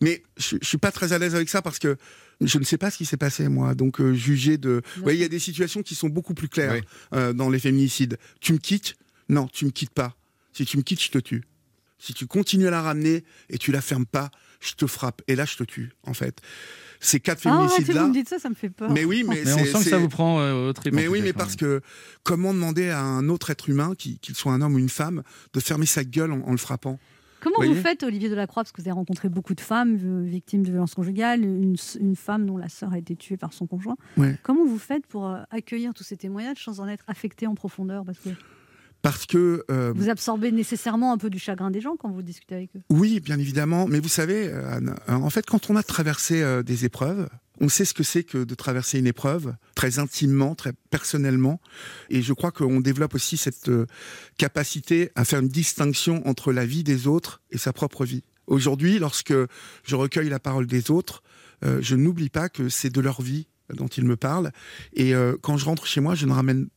Mais 0.00 0.22
je, 0.36 0.56
je 0.60 0.66
suis 0.66 0.78
pas 0.78 0.92
très 0.92 1.12
à 1.12 1.18
l'aise 1.18 1.34
avec 1.34 1.48
ça 1.48 1.62
parce 1.62 1.78
que 1.78 1.96
je 2.40 2.58
ne 2.58 2.64
sais 2.64 2.78
pas 2.78 2.90
ce 2.90 2.96
qui 2.98 3.04
s'est 3.04 3.16
passé, 3.18 3.48
moi. 3.48 3.74
Donc, 3.74 4.00
euh, 4.00 4.14
juger 4.14 4.56
de. 4.58 4.82
Vous 4.96 5.02
voyez, 5.02 5.18
il 5.18 5.22
y 5.22 5.26
a 5.26 5.28
des 5.28 5.38
situations 5.38 5.82
qui 5.82 5.94
sont 5.94 6.08
beaucoup 6.08 6.32
plus 6.34 6.48
claires 6.48 6.72
Oui. 6.72 6.80
euh, 7.14 7.32
dans 7.32 7.50
les 7.50 7.58
féminicides. 7.58 8.16
Tu 8.40 8.52
me 8.54 8.58
quittes? 8.58 8.94
Non, 9.28 9.46
tu 9.48 9.64
me 9.66 9.70
quittes 9.70 9.90
pas. 9.94 10.16
Si 10.52 10.64
tu 10.64 10.76
me 10.78 10.82
quittes, 10.82 11.02
je 11.02 11.10
te 11.10 11.18
tue. 11.18 11.42
Si 11.98 12.14
tu 12.14 12.26
continues 12.26 12.66
à 12.66 12.70
la 12.70 12.80
ramener 12.80 13.24
et 13.50 13.58
tu 13.58 13.72
la 13.72 13.82
fermes 13.82 14.06
pas, 14.06 14.30
je 14.60 14.72
te 14.72 14.86
frappe. 14.86 15.20
Et 15.28 15.36
là, 15.36 15.44
je 15.44 15.56
te 15.56 15.64
tue, 15.64 15.90
en 16.04 16.14
fait. 16.14 16.40
Ces 17.02 17.18
quatre 17.18 17.40
Ah, 17.46 17.50
féminicides-là. 17.68 18.02
vous 18.02 18.08
me 18.08 18.12
dites 18.12 18.28
ça, 18.28 18.38
ça 18.38 18.48
me 18.50 18.54
fait 18.54 18.68
peur. 18.70 18.90
mais 18.90 19.04
oui, 19.04 19.24
mais, 19.26 19.42
Mais 19.44 19.52
on 19.54 19.64
sent 19.64 19.84
que 19.84 19.90
ça 19.90 19.98
vous 19.98 20.08
prend 20.08 20.38
euh, 20.40 20.68
au 20.68 20.72
trip. 20.74 20.92
mais 20.94 21.08
oui, 21.08 21.20
mais 21.22 21.32
parce 21.32 21.56
que 21.56 21.80
comment 22.24 22.52
demander 22.52 22.90
à 22.90 23.00
un 23.02 23.28
autre 23.30 23.50
être 23.50 23.68
humain, 23.70 23.94
qui- 23.96 24.18
qu'il 24.18 24.34
soit 24.34 24.52
un 24.52 24.60
homme 24.60 24.74
ou 24.74 24.78
une 24.78 24.88
femme, 24.90 25.22
de 25.54 25.60
fermer 25.60 25.86
sa 25.86 26.04
gueule 26.04 26.32
en, 26.32 26.40
en 26.42 26.50
le 26.50 26.58
frappant? 26.58 26.98
Comment 27.42 27.56
Vous 27.66 27.74
faites, 27.74 28.02
Olivier 28.02 28.28
Delacroix, 28.28 28.62
parce 28.64 28.70
que 28.72 28.82
vous 28.82 28.88
avez 28.88 28.94
rencontré 28.94 29.30
beaucoup 29.30 29.54
de 29.54 29.62
femmes 29.62 29.98
euh, 30.04 30.22
victimes 30.22 30.62
de 30.62 30.70
violences 30.72 30.94
conjugales, 30.94 31.42
une, 31.42 31.74
une 31.98 32.14
femme 32.16 32.44
dont 32.44 32.58
la 32.58 32.68
sœur 32.68 32.92
a 32.92 32.98
été 32.98 33.16
tuée 33.16 33.38
par 33.38 33.54
son 33.54 33.66
conjoint. 33.66 33.96
Ouais. 34.18 34.36
Comment 34.42 34.66
vous 34.66 34.78
faites 34.78 35.06
pour 35.06 35.26
euh, 35.26 35.38
accueillir 35.50 35.94
tous 35.94 36.04
ces 36.04 36.18
témoignages 36.18 36.62
sans 36.62 36.80
en 36.80 36.86
être 36.86 37.04
affecté 37.06 37.46
en 37.46 37.54
profondeur? 37.54 38.04
Parce 38.04 38.18
que 38.18 38.28
Parce 39.02 39.24
que 39.24 39.64
euh, 39.70 39.92
vous 39.96 40.10
absorbez 40.10 40.52
nécessairement 40.52 41.12
un 41.12 41.18
peu 41.18 41.30
du 41.30 41.38
chagrin 41.38 41.70
des 41.70 41.80
gens 41.80 41.96
quand 41.96 42.10
vous 42.10 42.22
discutez 42.22 42.54
avec 42.54 42.70
eux. 42.76 42.80
Oui, 42.90 43.20
bien 43.20 43.38
évidemment. 43.38 43.86
Mais 43.86 43.98
vous 43.98 44.08
savez, 44.08 44.48
euh, 44.48 44.76
Anne, 44.76 44.94
euh, 45.08 45.12
en 45.14 45.30
fait, 45.30 45.46
quand 45.46 45.70
on 45.70 45.76
a 45.76 45.82
traversé 45.82 46.42
euh, 46.42 46.62
des 46.62 46.84
épreuves, 46.84 47.28
on 47.62 47.68
sait 47.68 47.84
ce 47.86 47.94
que 47.94 48.02
c'est 48.02 48.24
que 48.24 48.44
de 48.44 48.54
traverser 48.54 48.98
une 48.98 49.06
épreuve, 49.06 49.54
très 49.74 49.98
intimement, 49.98 50.54
très 50.54 50.72
personnellement. 50.90 51.60
Et 52.10 52.20
je 52.20 52.32
crois 52.34 52.52
qu'on 52.52 52.80
développe 52.80 53.14
aussi 53.14 53.36
cette 53.38 53.68
euh, 53.68 53.86
capacité 54.36 55.10
à 55.14 55.24
faire 55.24 55.40
une 55.40 55.48
distinction 55.48 56.26
entre 56.28 56.52
la 56.52 56.66
vie 56.66 56.84
des 56.84 57.06
autres 57.06 57.40
et 57.50 57.58
sa 57.58 57.72
propre 57.72 58.04
vie. 58.04 58.24
Aujourd'hui, 58.46 58.98
lorsque 58.98 59.34
je 59.84 59.96
recueille 59.96 60.28
la 60.28 60.40
parole 60.40 60.66
des 60.66 60.90
autres, 60.90 61.22
je 61.62 61.94
n'oublie 61.94 62.30
pas 62.30 62.48
que 62.48 62.68
c'est 62.68 62.90
de 62.90 63.00
leur 63.00 63.22
vie 63.22 63.46
dont 63.72 63.86
ils 63.86 64.04
me 64.04 64.16
parlent. 64.16 64.50
Et 64.92 65.12
quand 65.40 65.56
je 65.56 65.66
rentre 65.66 65.86
chez 65.86 66.00
moi, 66.00 66.16
je 66.16 66.26
ne 66.26 66.32
ramène 66.32 66.68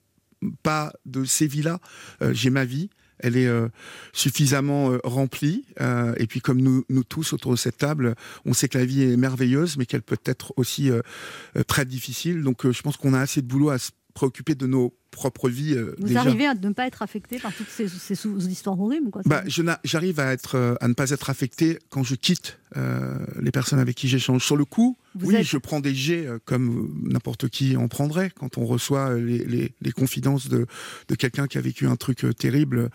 pas 0.64 0.94
de 1.06 1.24
ces 1.26 1.48
vies-là. 1.48 1.80
Euh, 2.22 2.34
J'ai 2.34 2.50
ma 2.50 2.66
vie. 2.66 2.90
Elle 3.20 3.38
est 3.38 3.48
euh, 3.48 3.70
suffisamment 4.12 4.92
euh, 4.92 5.00
remplie. 5.04 5.66
Et 6.18 6.28
puis, 6.28 6.42
comme 6.42 6.62
nous, 6.62 6.84
nous 6.90 7.04
tous 7.04 7.34
autour 7.34 7.52
de 7.52 7.58
cette 7.58 7.78
table, 7.78 8.16
on 8.46 8.54
sait 8.54 8.68
que 8.68 8.78
la 8.78 8.86
vie 8.86 9.04
est 9.04 9.18
merveilleuse, 9.18 9.78
mais 9.78 9.86
qu'elle 9.86 10.02
peut 10.02 10.18
être 10.26 10.54
aussi 10.58 10.92
très 11.68 11.86
difficile. 11.86 12.42
Donc, 12.42 12.70
je 12.70 12.82
pense 12.82 12.98
qu'on 12.98 13.14
a 13.14 13.20
assez 13.20 13.42
de 13.42 13.48
boulot 13.48 13.70
à 13.70 13.78
se 13.78 13.92
préoccuper 14.13 14.56
de 14.56 14.67
nos 14.67 14.93
propres 15.12 15.49
vies. 15.49 15.73
euh, 15.76 15.95
Vous 15.99 16.08
déjà. 16.08 16.21
arrivez 16.21 16.45
à 16.47 16.54
ne 16.56 16.69
pas 16.71 16.88
être 16.88 17.02
affecté 17.02 17.39
par 17.39 17.54
toutes 17.54 17.69
ces, 17.69 17.88
ces 17.88 18.15
sous- 18.15 18.39
histoires 18.47 18.80
horribles 18.80 19.10
quoi. 19.12 19.21
Bah, 19.26 19.43
j'arrive 19.84 20.19
à 20.19 20.32
être, 20.34 20.56
euh, 20.56 20.76
à 20.82 20.88
ne 20.88 20.93
pas 20.93 21.10
être 21.12 21.30
affecté 21.30 21.78
quand 21.89 22.04
je 22.04 22.15
quitte 22.15 22.58
euh, 22.78 23.15
les 23.41 23.52
personnes 23.52 23.80
avec 23.80 23.95
qui 23.95 24.08
j'échange. 24.08 24.43
Sur 24.43 24.56
le 24.58 24.65
coup, 24.65 24.97
Vous 25.15 25.28
oui, 25.30 25.36
êtes- 25.36 25.43
je 25.45 25.58
prends 25.58 25.80
des 25.80 25.93
jets 25.93 26.28
comme 26.45 26.89
n'importe 27.04 27.47
qui 27.49 27.78
en 27.78 27.88
prendrait 27.88 28.30
quand 28.32 28.58
on 28.58 28.65
reçoit 28.65 29.15
les, 29.15 29.45
les- 29.45 29.73
les 29.82 29.91
confidences 29.91 30.47
de, 30.49 30.65
de 31.08 31.15
quelqu'un 31.15 31.47
qui 31.47 31.58
a 31.58 31.62
vécu 31.62 31.86
un 31.88 31.95
truc 31.95 32.26
terrible. 32.38 32.89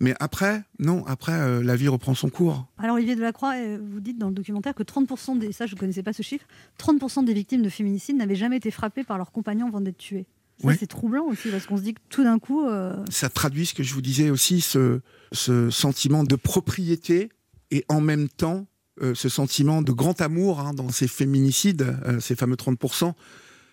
Mais 0.00 0.14
après, 0.20 0.62
non, 0.78 1.04
après, 1.08 1.32
euh, 1.32 1.60
la 1.60 1.74
vie 1.74 1.88
reprend 1.88 2.14
son 2.14 2.28
cours. 2.30 2.68
Alors 2.78 2.94
Olivier 2.94 3.16
Delacroix, 3.16 3.54
vous 3.80 3.98
dites 3.98 4.16
dans 4.16 4.28
le 4.28 4.34
documentaire 4.34 4.72
que 4.76 4.84
30% 4.84 5.38
des, 5.40 5.50
ça 5.50 5.66
je 5.66 5.74
ne 5.74 5.80
connaissais 5.80 6.04
pas 6.04 6.12
ce 6.12 6.22
chiffre, 6.22 6.46
30% 6.78 7.24
des 7.24 7.34
victimes 7.34 7.62
de 7.62 7.68
féminicide 7.68 8.16
n'avaient 8.16 8.36
jamais 8.36 8.58
été 8.58 8.70
frappées 8.70 9.02
par 9.02 9.18
leur 9.18 9.32
compagnon 9.32 9.66
avant 9.66 9.80
d'être 9.80 9.98
tuées. 9.98 10.26
Ça 10.60 10.66
Ouais. 10.66 10.76
c'est 10.78 10.86
troublant 10.86 11.24
aussi 11.26 11.50
parce 11.50 11.66
qu'on 11.66 11.76
se 11.76 11.82
dit 11.82 11.94
que 11.94 12.00
tout 12.08 12.24
d'un 12.24 12.38
coup, 12.38 12.66
euh, 12.66 12.96
Ça 13.10 13.28
traduit 13.28 13.66
ce 13.66 13.74
que 13.74 13.82
je 13.82 13.94
vous 13.94 14.02
disais 14.02 14.30
aussi, 14.30 14.60
ce, 14.60 15.00
ce 15.32 15.70
sentiment 15.70 16.24
de 16.24 16.34
propriété 16.36 17.30
et 17.70 17.84
en 17.88 18.00
même 18.00 18.28
temps 18.28 18.66
euh, 19.00 19.14
ce 19.14 19.28
sentiment 19.28 19.82
de 19.82 19.92
grand 19.92 20.20
amour 20.20 20.60
hein, 20.60 20.74
dans 20.74 20.88
ces 20.90 21.06
féminicides, 21.06 21.96
euh, 22.06 22.18
ces 22.18 22.34
fameux 22.34 22.56
30%, 22.56 23.12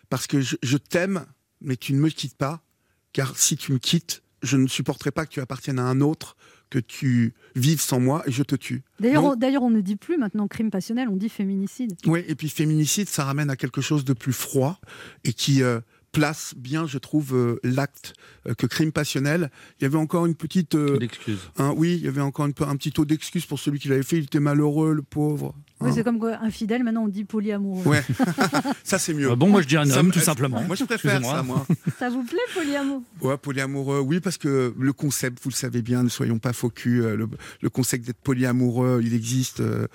parce 0.10 0.28
que 0.28 0.42
je, 0.42 0.56
je 0.62 0.78
t'aime, 0.78 1.26
mais 1.62 1.76
tu 1.78 1.94
ne 1.94 2.00
me 2.00 2.10
quittes 2.10 2.38
pas, 2.38 2.62
car 3.14 3.36
si 3.38 3.58
tu 3.58 3.72
me 3.74 3.80
quittes, 3.80 4.22
je 4.44 4.56
ne 4.58 4.68
supporterai 4.68 5.10
pas 5.12 5.26
que 5.26 5.32
tu 5.32 5.40
appartiennes 5.42 5.80
à 5.80 5.84
un 5.86 6.02
autre, 6.02 6.36
que 6.70 6.78
tu 6.80 7.34
vives 7.56 7.80
sans 7.82 8.00
moi 8.00 8.24
et 8.28 8.32
je 8.32 8.44
te 8.44 8.56
tue. 8.56 8.84
d'ailleurs 9.00 9.24
on, 9.24 9.36
d'ailleurs 9.36 9.64
on 9.64 9.70
ne 9.70 9.82
dit 9.82 9.96
plus 9.96 10.18
maintenant 10.18 10.48
crime 10.48 10.70
passionnel, 10.70 11.08
on 11.10 11.16
dit 11.16 11.30
féminicide. 11.30 11.94
Oui, 12.06 12.24
et 12.28 12.36
puis 12.36 12.50
féminicide, 12.50 13.08
ça 13.08 13.24
ramène 13.24 13.50
à 13.50 13.56
quelque 13.56 13.82
chose 13.82 14.04
de 14.06 14.14
plus 14.14 14.34
froid 14.34 14.80
et 15.24 15.34
qui 15.34 15.64
euh, 15.64 15.80
place 16.16 16.54
bien, 16.58 16.88
je 16.88 16.98
trouve, 16.98 17.36
euh, 17.36 17.60
l'acte 17.64 18.14
euh, 18.48 18.54
que 18.54 18.66
crime 18.66 18.92
passionnel. 18.92 19.52
Il 19.80 19.84
y 19.84 19.86
avait 19.86 19.98
encore 19.98 20.26
une 20.26 20.36
petite... 20.36 20.76
euh. 20.76 20.98
Hein, 21.58 21.74
oui, 21.76 21.96
il 22.00 22.06
y 22.06 22.08
avait 22.08 22.22
encore 22.22 22.46
une 22.46 22.54
un 22.68 22.76
petit 22.78 22.92
taux 22.92 23.06
d'excuse 23.06 23.46
pour 23.46 23.60
celui 23.60 23.80
qui 23.80 23.88
l'avait 23.90 24.04
fait. 24.04 24.18
Il 24.18 24.24
était 24.24 24.40
malheureux, 24.40 24.94
le 24.94 25.02
pauvre. 25.02 25.54
Oui, 25.82 25.90
Hein. 25.90 25.94
c'est 25.94 26.04
comme 26.06 26.20
quoi, 26.20 26.38
infidèle, 26.42 26.84
maintenant 26.84 27.04
on 27.04 27.08
dit 27.10 27.26
polyamoureux. 27.26 27.84
Ouais, 27.86 28.02
ça 28.84 28.98
c'est 28.98 29.14
mieux. 29.14 29.30
Ah 29.32 29.36
bon, 29.36 29.50
moi 29.50 29.62
je 29.62 29.68
dis 29.68 29.76
un 29.76 29.86
Ça 29.86 30.00
homme, 30.00 30.08
me- 30.08 30.12
tout 30.14 30.20
simplement. 30.20 30.62
Moi 30.64 30.76
je 30.78 30.86
préfère 30.86 31.22
ça, 31.24 31.44
moi. 31.44 31.68
Ça 32.00 32.10
vous 32.10 32.24
plaît 32.24 32.38
polyamour? 32.54 33.04
Ouais, 33.22 33.38
polyamoureux, 33.38 34.00
oui, 34.00 34.22
parce 34.22 34.38
que 34.38 34.74
le 34.78 34.94
concept, 34.94 35.40
vous 35.44 35.50
le 35.50 35.56
savez 35.56 35.82
bien, 35.82 36.02
ne 36.04 36.10
soyons 36.10 36.40
pas 36.40 36.54
faux 36.54 36.70
cul, 36.70 37.04
euh, 37.04 37.16
le, 37.18 37.28
le 37.62 37.70
concept 37.70 38.06
d'être 38.08 38.22
polyamoureux, 38.22 39.02
il 39.04 39.14
existe. 39.14 39.60
euh, 39.60 39.88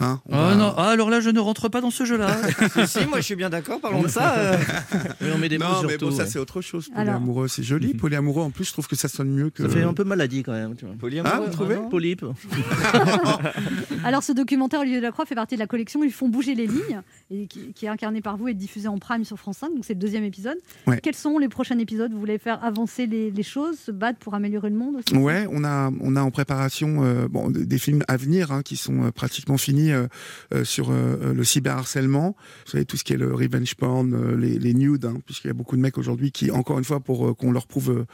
hein, 0.00 0.20
Ah 0.30 0.48
va- 0.48 0.54
non, 0.54 0.74
ah, 0.76 0.90
alors 0.90 1.10
là 1.10 1.20
je 1.20 1.30
ne 1.30 1.40
rentre 1.40 1.68
pas 1.68 1.80
dans 1.80 1.90
ce 1.90 2.04
jeu-là. 2.04 2.36
si, 2.86 3.06
moi 3.06 3.18
je 3.18 3.24
suis 3.24 3.36
bien 3.36 3.50
d'accord, 3.50 3.80
parlons 3.80 4.02
de 4.02 4.08
ça. 4.08 4.34
euh. 4.36 4.56
Oui, 5.20 5.28
on 5.34 5.38
met 5.38 5.48
des 5.48 5.58
Non, 5.58 5.66
mais 5.86 5.96
bon, 5.98 6.10
ça 6.10 6.24
ouais. 6.24 6.28
c'est 6.28 6.38
autre 6.38 6.60
chose. 6.60 6.88
Polyamoureux, 6.94 7.48
c'est 7.48 7.62
joli. 7.62 7.94
Polyamoureux, 7.94 8.42
en 8.42 8.50
plus, 8.50 8.64
je 8.66 8.72
trouve 8.72 8.86
que 8.86 8.96
ça 8.96 9.08
sonne 9.08 9.30
mieux 9.30 9.50
que. 9.50 9.62
Ça 9.62 9.68
fait 9.68 9.82
un 9.82 9.94
peu 9.94 10.04
maladie 10.04 10.42
quand 10.42 10.52
même. 10.52 10.74
Tu 10.76 10.84
vois. 10.84 10.94
Ah, 11.24 11.40
vous 11.44 11.50
trouvez 11.52 11.76
Polype. 11.90 12.24
Alors 14.04 14.22
ce 14.22 14.32
documentaire 14.32 14.80
Olivier 14.80 14.98
Delacroix 14.98 15.26
fait 15.26 15.34
partie 15.34 15.54
de 15.56 15.60
la 15.60 15.66
collection 15.66 16.02
Ils 16.04 16.12
font 16.12 16.28
bouger 16.28 16.54
les 16.54 16.66
lignes, 16.66 17.00
et 17.30 17.46
qui, 17.46 17.72
qui 17.72 17.86
est 17.86 17.88
incarné 17.88 18.20
par 18.20 18.36
vous 18.36 18.48
et 18.48 18.54
diffusé 18.54 18.88
en 18.88 18.98
prime 18.98 19.24
sur 19.24 19.38
France 19.38 19.58
5, 19.58 19.74
donc 19.74 19.84
c'est 19.84 19.94
le 19.94 19.98
deuxième 20.00 20.24
épisode. 20.24 20.56
Ouais. 20.86 21.00
Quels 21.02 21.14
sont 21.14 21.38
les 21.38 21.48
prochains 21.48 21.78
épisodes 21.78 22.12
Vous 22.12 22.18
voulez 22.20 22.38
faire 22.38 22.62
avancer 22.64 23.06
les, 23.06 23.30
les 23.30 23.42
choses, 23.42 23.78
se 23.78 23.90
battre 23.90 24.18
pour 24.18 24.34
améliorer 24.34 24.70
le 24.70 24.76
monde 24.76 24.96
aussi? 24.96 25.16
Ouais, 25.16 25.46
on 25.50 25.64
a 25.64 25.90
on 26.00 26.16
a 26.16 26.22
en 26.22 26.30
préparation 26.30 27.04
euh, 27.04 27.28
bon 27.28 27.50
des 27.50 27.66
des 27.66 27.78
films 27.78 28.02
à 28.08 28.16
venir 28.16 28.52
hein, 28.52 28.62
qui 28.62 28.76
sont 28.76 29.04
euh, 29.04 29.10
pratiquement 29.10 29.58
finis 29.58 29.85
euh, 29.92 30.06
euh, 30.54 30.64
sur 30.64 30.90
euh, 30.90 31.32
le 31.34 31.44
cyberharcèlement. 31.44 32.36
Vous 32.66 32.70
savez 32.72 32.84
tout 32.84 32.96
ce 32.96 33.04
qui 33.04 33.12
est 33.12 33.16
le 33.18 33.34
revenge 33.34 33.74
porn, 33.74 34.12
euh, 34.14 34.36
les, 34.36 34.58
les 34.58 34.74
nudes, 34.74 35.04
hein, 35.04 35.18
puisqu'il 35.24 35.48
y 35.48 35.50
a 35.50 35.54
beaucoup 35.54 35.76
de 35.76 35.80
mecs 35.82 35.98
aujourd'hui 35.98 36.32
qui 36.32 36.50
encore 36.50 36.78
une 36.78 36.84
fois 36.84 37.00
pour 37.00 37.28
euh, 37.28 37.34
qu'on 37.34 37.52
leur 37.52 37.66
prouve 37.66 37.90
euh, 37.90 38.06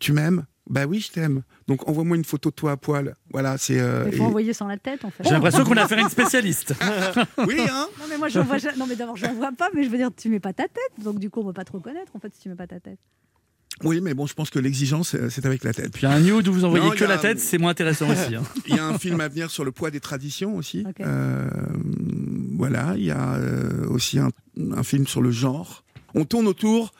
tu 0.00 0.12
m'aimes. 0.12 0.44
Bah 0.68 0.84
oui, 0.86 0.98
je 0.98 1.12
t'aime. 1.12 1.42
Donc 1.68 1.88
envoie-moi 1.88 2.16
une 2.16 2.24
photo 2.24 2.50
de 2.50 2.54
toi 2.56 2.72
à 2.72 2.76
poil. 2.76 3.14
Voilà, 3.30 3.56
c'est. 3.56 3.78
euh, 3.78 4.04
Il 4.10 4.16
faut 4.16 4.24
et- 4.24 4.26
envoyer 4.26 4.52
sans 4.52 4.66
la 4.66 4.76
tête 4.76 5.04
en 5.04 5.10
fait. 5.10 5.22
J'ai 5.22 5.30
l'impression 5.30 5.62
qu'on 5.62 5.76
a 5.76 5.82
affaire 5.84 5.98
à 5.98 6.00
une 6.00 6.08
spécialiste. 6.08 6.74
Oui, 7.46 7.54
hein. 7.70 7.86
Non 8.00 8.06
mais 8.10 8.18
moi 8.18 8.28
j'en 8.28 8.42
vois 8.42 8.56
non 8.76 8.86
mais 8.88 8.96
d'abord 8.96 9.16
j'en 9.16 9.32
vois 9.34 9.52
pas 9.52 9.68
mais 9.74 9.84
je 9.84 9.88
veux 9.90 9.96
dire 9.96 10.10
tu 10.16 10.28
mets 10.28 10.40
pas 10.40 10.52
ta 10.52 10.64
tête 10.64 11.04
donc 11.04 11.18
du 11.20 11.30
coup 11.30 11.40
on 11.40 11.44
va 11.46 11.52
pas 11.52 11.64
te 11.64 11.70
reconnaître 11.72 12.10
en 12.16 12.18
fait 12.18 12.34
si 12.34 12.40
tu 12.40 12.48
mets 12.48 12.56
pas 12.56 12.66
ta 12.66 12.80
tête. 12.80 12.98
Oui, 13.84 14.00
mais 14.00 14.14
bon, 14.14 14.26
je 14.26 14.32
pense 14.34 14.48
que 14.50 14.58
l'exigence 14.58 15.14
euh, 15.14 15.28
c'est 15.30 15.44
avec 15.44 15.62
la 15.62 15.74
tête. 15.74 15.92
Puis 15.92 16.06
un 16.06 16.20
nude 16.20 16.48
où 16.48 16.52
vous 16.52 16.64
envoyez 16.64 16.84
Non, 16.84 16.90
que 16.92 16.96
il 16.96 17.00
y 17.02 17.04
a- 17.04 17.08
la 17.08 17.18
tête, 17.18 17.38
c'est 17.40 17.58
moins 17.58 17.72
intéressant 17.72 18.08
aussi. 18.10 18.34
hein. 18.34 18.42
Il 18.66 18.74
y 18.74 18.78
a 18.78 18.86
un 18.86 18.98
film 18.98 19.20
à 19.20 19.28
venir 19.28 19.50
sur 19.50 19.64
le 19.64 19.72
poids 19.72 19.90
des 19.90 20.00
traditions 20.00 20.56
aussi. 20.56 20.84
Euh, 21.00 21.48
voilà, 22.56 22.94
il 22.96 23.04
y 23.04 23.10
a 23.10 23.34
euh, 23.34 23.86
aussi 23.88 24.18
un, 24.18 24.30
un 24.74 24.82
film 24.82 25.06
sur 25.06 25.20
le 25.20 25.30
genre. 25.30 25.84
On 26.14 26.24
tourne 26.24 26.46
autour 26.46 26.92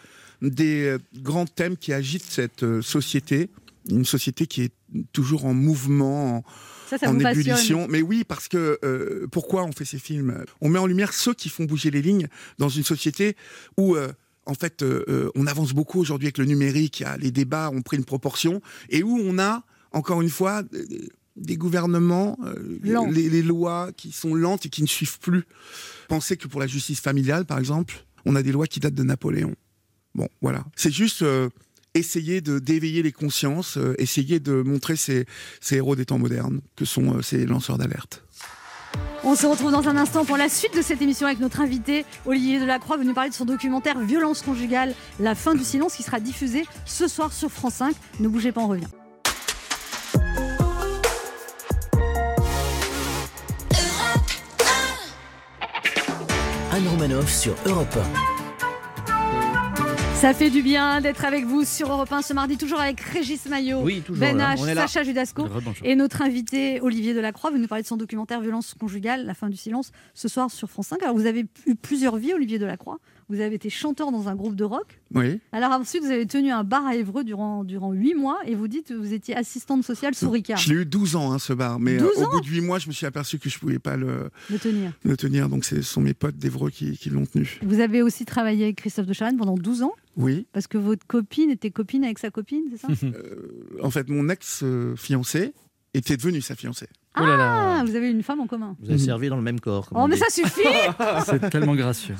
des 0.43 0.97
grands 1.17 1.47
thèmes 1.47 1.77
qui 1.79 1.93
agitent 1.95 2.31
cette 2.31 2.81
société, 2.83 3.49
une 3.91 4.05
société 4.05 4.47
qui 4.47 4.63
est 4.63 4.73
toujours 5.13 5.47
en 5.47 5.55
mouvement, 5.55 6.37
en, 6.39 6.45
Ça 6.91 6.99
ça 6.99 7.09
en 7.09 7.15
vous 7.15 7.21
passionne. 7.21 7.41
ébullition. 7.47 7.87
Mais 7.89 8.03
oui, 8.03 8.23
parce 8.25 8.49
que 8.49 8.79
euh, 8.85 9.27
pourquoi 9.33 9.65
on 9.65 9.73
fait 9.73 9.87
ces 9.87 9.99
films? 9.99 10.45
On 10.61 10.69
met 10.69 10.79
en 10.79 10.87
lumière 10.87 11.15
ceux 11.15 11.33
qui 11.33 11.49
font 11.49 11.65
bouger 11.65 11.91
les 11.91 12.03
lignes 12.03 12.29
dans 12.59 12.69
une 12.69 12.85
société 12.85 13.35
où 13.79 13.97
euh, 13.97 14.09
en 14.47 14.55
fait, 14.55 14.83
euh, 14.83 15.05
euh, 15.09 15.31
on 15.35 15.47
avance 15.47 15.73
beaucoup 15.73 16.01
aujourd'hui 16.01 16.27
avec 16.27 16.39
le 16.39 16.45
numérique. 16.45 17.05
les 17.19 17.31
débats 17.31 17.71
ont 17.71 17.83
pris 17.83 17.97
une 17.97 18.05
proportion 18.05 18.61
et 18.91 19.03
où 19.03 19.19
on 19.21 19.39
a 19.39 19.65
encore 19.93 20.23
une 20.23 20.31
fois 20.31 20.63
des- 20.63 21.09
des 21.37 21.57
gouvernements, 21.59 22.39
euh, 22.47 22.79
les, 23.11 23.29
les 23.29 23.43
lois 23.43 23.91
qui 23.95 24.11
sont 24.13 24.35
lentes 24.35 24.65
et 24.65 24.71
qui 24.71 24.81
ne 24.83 24.87
suivent 24.87 25.19
plus. 25.19 25.45
Pensez 26.09 26.37
que 26.39 26.49
pour 26.49 26.61
la 26.61 26.67
justice 26.67 27.01
familiale, 27.01 27.45
par 27.45 27.59
exemple, 27.59 28.07
on 28.25 28.37
a 28.37 28.43
des 28.43 28.53
lois 28.53 28.67
qui 28.67 28.81
datent 28.81 28.95
de 28.95 29.03
Napoléon. 29.03 29.55
Bon, 30.15 30.29
voilà. 30.41 30.65
C'est 30.77 30.91
juste 30.93 31.21
euh, 31.23 31.51
essayer 31.95 32.41
de 32.41 32.59
d'éveiller 32.59 33.03
les 33.03 33.13
consciences, 33.13 33.77
euh, 33.77 33.95
essayer 33.99 34.41
de 34.41 34.63
montrer 34.63 34.97
ces, 34.97 35.27
ces 35.61 35.77
héros 35.77 35.95
des 35.95 36.07
temps 36.07 36.19
modernes 36.19 36.61
que 36.75 36.87
sont 36.87 37.19
euh, 37.19 37.23
ces 37.23 37.45
lanceurs 37.45 37.77
d'alerte. 37.77 38.25
On 39.25 39.35
se 39.35 39.47
retrouve 39.47 39.73
dans 39.73 39.89
un 39.89 39.97
instant 39.97 40.25
pour 40.25 40.37
la 40.37 40.49
suite 40.49 40.77
de 40.77 40.83
cette 40.83 41.03
émission 41.03 41.27
avec 41.27 41.41
notre 41.41 41.61
invité 41.61 42.05
Olivier 42.27 42.61
Delacroix 42.61 42.97
venu 42.97 43.13
parler 43.13 43.31
de 43.31 43.35
son 43.35 43.45
documentaire 43.45 43.99
Violence 43.99 44.43
conjugale, 44.43 44.95
la 45.19 45.35
fin 45.35 45.55
du 45.55 45.65
silence 45.65 45.95
qui 45.95 46.03
sera 46.03 46.21
diffusé 46.21 46.65
ce 46.85 47.09
soir 47.09 47.33
sur 47.33 47.51
France 47.51 47.75
5. 47.75 47.95
Ne 48.21 48.29
bougez 48.29 48.53
pas, 48.53 48.61
on 48.61 48.69
revient. 48.69 48.87
Anne 56.73 56.89
Romanoff 56.89 57.33
sur 57.33 57.55
Europe 57.65 57.97
Ça 60.17 60.33
fait 60.33 60.49
du 60.49 60.63
bien 60.63 61.03
d'être 61.03 61.25
avec 61.27 61.45
vous 61.45 61.65
sur 61.65 61.93
Europe 61.93 62.11
1 62.11 62.23
ce 62.23 62.33
mardi, 62.33 62.57
toujours 62.57 62.81
avec 62.81 63.01
Régis 63.01 63.47
Maillot, 63.47 63.81
Oui. 63.83 64.03
Ben 64.09 64.37
là. 64.37 64.55
H, 64.55 64.59
On 64.61 64.67
est 64.67 64.75
là. 64.75 64.87
Sacha 64.89 65.05
Judasco 65.05 65.47
et 65.85 65.95
notre 65.95 66.23
invité 66.23 66.81
Olivier 66.81 67.13
Delacroix 67.13 67.51
venu 67.51 67.69
parler 67.69 67.83
de 67.83 67.87
son 67.87 67.99
documentaire 67.99 68.41
Violence 68.41 68.75
conjugale, 68.81 69.27
la 69.27 69.35
fin 69.35 69.51
du 69.51 69.57
silence, 69.57 69.93
ce 70.15 70.29
soir 70.29 70.51
sur 70.51 70.71
France 70.71 70.89
5. 70.89 71.03
Alors 71.03 71.15
vous 71.15 71.27
avez 71.27 71.47
eu 71.67 71.75
plusieurs 71.77 72.17
vies, 72.17 72.33
Olivier 72.33 72.59
Delacroix. 72.59 72.99
Vous 73.29 73.41
avez 73.41 73.57
été 73.57 73.71
chanteur 73.71 74.13
dans 74.13 74.29
un 74.29 74.37
groupe 74.37 74.55
de 74.55 74.63
rock. 74.63 75.01
Oui. 75.13 75.41
Alors 75.51 75.73
ensuite, 75.73 76.03
vous 76.05 76.11
avez 76.11 76.27
tenu 76.27 76.53
un 76.53 76.63
bar 76.63 76.87
à 76.87 76.95
Évreux 76.95 77.25
durant, 77.25 77.65
durant 77.65 77.93
8 77.93 78.15
mois 78.15 78.39
et 78.47 78.55
vous 78.55 78.69
dites 78.69 78.89
que 78.89 78.95
vous 78.95 79.13
étiez 79.13 79.35
assistante 79.37 79.83
sociale 79.85 80.15
sous 80.15 80.31
Ricard. 80.31 80.59
Je 80.59 80.73
l'ai 80.73 80.83
eu 80.83 80.87
12 80.87 81.17
ans, 81.17 81.33
hein, 81.33 81.39
ce 81.41 81.53
bar. 81.53 81.81
Mais 81.81 81.97
12 81.97 82.09
euh, 82.19 82.25
au 82.25 82.31
bout 82.31 82.41
de 82.41 82.47
8 82.47 82.61
mois, 82.61 82.79
je 82.79 82.87
me 82.87 82.93
suis 82.93 83.05
aperçu 83.05 83.39
que 83.41 83.49
je 83.51 83.59
pouvais 83.59 83.81
pas 83.81 83.97
le, 83.97 84.31
tenir. 84.61 84.93
le 85.03 85.17
tenir. 85.17 85.49
Donc, 85.49 85.65
ce 85.65 85.83
sont 85.83 86.01
mes 86.01 86.15
potes 86.15 86.37
d'Evreux 86.37 86.71
qui, 86.71 86.97
qui 86.97 87.11
l'ont 87.11 87.27
tenu. 87.27 87.59
Vous 87.63 87.81
avez 87.81 88.01
aussi 88.03 88.25
travaillé 88.25 88.65
avec 88.65 88.77
Christophe 88.77 89.07
de 89.07 89.13
Chavannes 89.13 89.37
pendant 89.39 89.57
12 89.57 89.83
ans 89.83 89.93
Oui. 90.17 90.47
parce 90.53 90.69
que 90.69 90.79
votre 90.79 91.05
copine 91.07 91.51
était 91.51 91.73
copine 91.73 92.05
avec 92.05 92.21
sa 92.21 92.31
copine, 92.31 92.65
c'est 92.71 92.79
ça? 92.79 92.89
Euh, 93.05 93.79
en 93.83 93.91
fait, 93.91 94.09
mon 94.09 94.29
ex-fiancé 94.29 95.53
était 95.95 96.17
devenu 96.17 96.41
sa 96.41 96.55
fiancée. 96.55 96.87
Oh 97.19 97.25
là 97.25 97.37
là. 97.37 97.79
Ah, 97.81 97.85
vous 97.85 97.95
avez 97.97 98.11
une 98.11 98.23
femme 98.23 98.41
en 98.41 98.47
commun. 98.47 98.77
Vous 98.83 98.91
avez 98.91 98.99
servi 98.99 99.29
dans 99.29 99.37
le 99.37 99.43
même 99.43 99.61
corps. 99.61 99.89
Oh, 99.95 100.07
mais 100.07 100.17
dit. 100.17 100.21
ça 100.21 100.29
suffit 100.31 100.63
C'est 101.27 101.51
tellement 101.51 101.75
gracieux. 101.75 102.15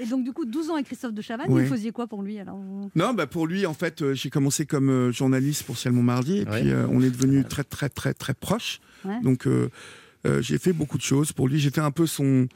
Et 0.00 0.06
donc, 0.06 0.24
du 0.24 0.32
coup, 0.32 0.44
12 0.44 0.70
ans 0.70 0.74
avec 0.74 0.86
Christophe 0.86 1.12
de 1.12 1.22
Chavannes, 1.22 1.46
Oui. 1.50 1.62
vous 1.64 1.68
faisiez 1.70 1.90
quoi 1.92 2.06
pour 2.06 2.22
lui 2.22 2.38
alors 2.38 2.56
vous- 2.56 2.90
Non, 2.94 3.14
bah 3.14 3.26
pour 3.26 3.46
lui, 3.46 3.66
en 3.66 3.74
fait, 3.74 4.02
euh, 4.02 4.14
j'ai 4.14 4.30
commencé 4.30 4.66
comme 4.66 4.90
euh, 4.90 5.12
journaliste 5.12 5.64
pour 5.64 5.76
Ciel 5.76 5.92
Montmardi, 5.92 6.38
et 6.38 6.44
Ouais. 6.48 6.60
puis 6.60 6.70
euh, 6.70 6.86
on 6.90 7.02
est 7.02 7.10
devenu 7.10 7.44
très, 7.44 7.64
très, 7.64 7.88
très, 7.88 8.14
très 8.14 8.34
proches. 8.34 8.80
Ouais. 9.04 9.20
Donc, 9.22 9.46
euh, 9.46 9.70
euh, 10.26 10.40
j'ai 10.42 10.58
fait 10.58 10.72
beaucoup 10.72 10.98
de 10.98 11.02
choses 11.02 11.32
pour 11.32 11.48
lui. 11.48 11.58
J'étais 11.58 11.80
un 11.80 11.90
peu 11.90 12.06
son. 12.06 12.48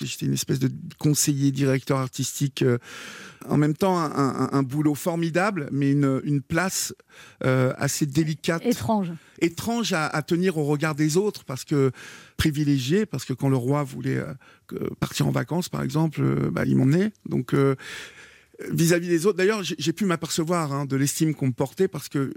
J'étais 0.00 0.26
une 0.26 0.34
espèce 0.34 0.58
de 0.58 0.70
conseiller, 0.98 1.50
directeur 1.52 1.98
artistique. 1.98 2.62
euh, 2.62 2.78
en 3.48 3.56
même 3.56 3.74
temps, 3.74 3.98
un, 3.98 4.10
un- 4.10 4.48
un 4.52 4.62
boulot 4.62 4.94
formidable, 4.94 5.68
mais 5.72 5.90
une, 5.92 6.20
une 6.24 6.42
place 6.42 6.94
euh, 7.44 7.72
assez 7.78 8.04
délicate 8.06 8.64
Étrange. 8.66 9.12
étrange 9.40 9.92
à, 9.92 10.06
à 10.06 10.22
tenir 10.22 10.56
au 10.58 10.64
regard 10.64 10.94
des 10.94 11.16
autres 11.16 11.44
parce 11.44 11.64
que 11.64 11.90
privilégié 12.36 13.06
parce 13.06 13.24
que 13.24 13.32
quand 13.32 13.48
le 13.48 13.56
roi 13.56 13.82
voulait 13.84 14.18
euh, 14.18 14.34
partir 15.00 15.26
en 15.26 15.30
vacances 15.32 15.68
par 15.68 15.82
exemple 15.82 16.22
bah, 16.50 16.62
il 16.66 16.76
m'emmenait 16.76 17.10
donc 17.28 17.54
vis-à-vis 18.72 19.08
des 19.08 19.26
autres 19.26 19.38
d'ailleurs 19.38 19.62
j'ai 19.62 19.92
pu 19.92 20.04
m'apercevoir 20.04 20.72
hein, 20.72 20.84
de 20.84 20.96
l'estime 20.96 21.34
qu'on 21.34 21.46
me 21.48 21.52
portait 21.52 21.86
parce 21.86 22.08
que 22.08 22.18
euh, 22.18 22.32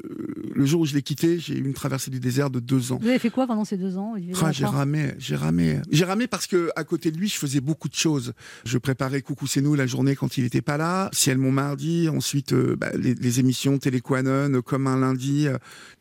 le 0.54 0.66
jour 0.66 0.82
où 0.82 0.86
je 0.86 0.94
l'ai 0.94 1.02
quitté 1.02 1.40
j'ai 1.40 1.56
eu 1.58 1.64
une 1.66 1.74
traversée 1.74 2.12
du 2.12 2.20
désert 2.20 2.50
de 2.52 2.60
deux 2.60 2.92
ans 2.92 3.00
Vous 3.02 3.08
avez 3.08 3.18
fait 3.20 3.32
quoi 3.32 3.48
pendant 3.48 3.66
ces 3.66 3.78
deux 3.78 3.98
ans 3.98 4.16
ah, 4.42 4.52
j'ai 4.52 4.66
ramé, 4.66 5.14
j'ai 5.18 5.36
ramé. 5.36 5.80
J'ai 5.92 6.06
ramé 6.06 6.28
parce 6.28 6.46
que 6.48 6.70
à 6.76 6.84
côté 6.84 7.12
de 7.12 7.18
lui, 7.18 7.28
je 7.28 7.36
faisais 7.36 7.62
beaucoup 7.62 7.90
de 7.90 7.96
choses. 7.96 8.34
Je 8.66 8.78
préparais 8.78 9.22
Coucou 9.22 9.48
c'est 9.48 9.62
nous 9.62 9.74
la 9.76 9.88
journée 9.88 10.16
quand 10.16 10.38
il 10.38 10.44
était 10.46 10.62
pas 10.62 10.78
là, 10.78 11.10
Ciel 11.14 11.38
mon 11.38 11.52
mardi, 11.52 12.10
ensuite 12.10 12.54
euh, 12.54 12.76
bah, 12.76 12.92
les, 12.96 13.16
les 13.16 13.40
émissions 13.40 13.78
Téléquanon, 13.80 14.54
euh, 14.54 14.62
comme 14.62 14.88
un 14.88 15.00
lundi. 15.00 15.48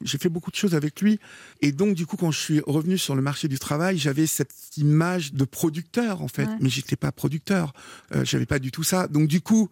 j'ai 0.03 0.19
fait 0.19 0.29
beaucoup 0.29 0.51
de 0.51 0.57
choses 0.57 0.75
avec 0.75 1.01
lui. 1.01 1.19
Et 1.63 1.73
donc 1.73 1.95
du 1.95 2.07
coup, 2.07 2.17
quand 2.17 2.31
je 2.31 2.39
suis 2.41 2.61
revenu 2.67 2.99
sur 2.99 3.15
le 3.15 3.23
marché 3.23 3.49
du 3.49 3.59
travail, 3.59 3.97
j'avais 3.99 4.27
cette 4.27 4.53
image 4.77 5.33
de 5.33 5.45
producteur 5.45 6.23
en 6.23 6.29
fait, 6.29 6.45
Ouais. 6.47 6.57
mais 6.61 6.69
j'étais 6.69 6.97
pas 6.97 7.13
producteur. 7.13 7.73
Euh, 8.15 8.25
j'avais 8.25 8.47
pas 8.47 8.59
du 8.59 8.71
tout 8.71 8.83
ça. 8.83 9.07
Donc 9.09 9.29
du 9.29 9.41
coup. 9.41 9.69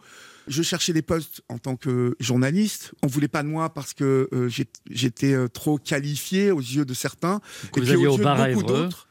Je 0.48 0.62
cherchais 0.62 0.92
des 0.92 1.02
postes 1.02 1.42
en 1.48 1.58
tant 1.58 1.76
que 1.76 2.16
journaliste. 2.20 2.92
On 3.02 3.06
voulait 3.06 3.28
pas 3.28 3.42
de 3.42 3.48
moi 3.48 3.72
parce 3.72 3.94
que 3.94 4.28
euh, 4.32 4.48
j'étais 4.90 5.32
euh, 5.32 5.48
trop 5.48 5.78
qualifié 5.78 6.50
aux 6.50 6.61
yeux 6.61 6.84
de 6.84 6.94
certains. 6.94 7.40
Vous 7.62 7.68
puis 7.80 7.96
aux 7.96 8.14
au 8.14 8.18
yeux 8.18 8.24
de 8.24 8.54
beaucoup 8.54 8.66
d'autres. 8.66 9.08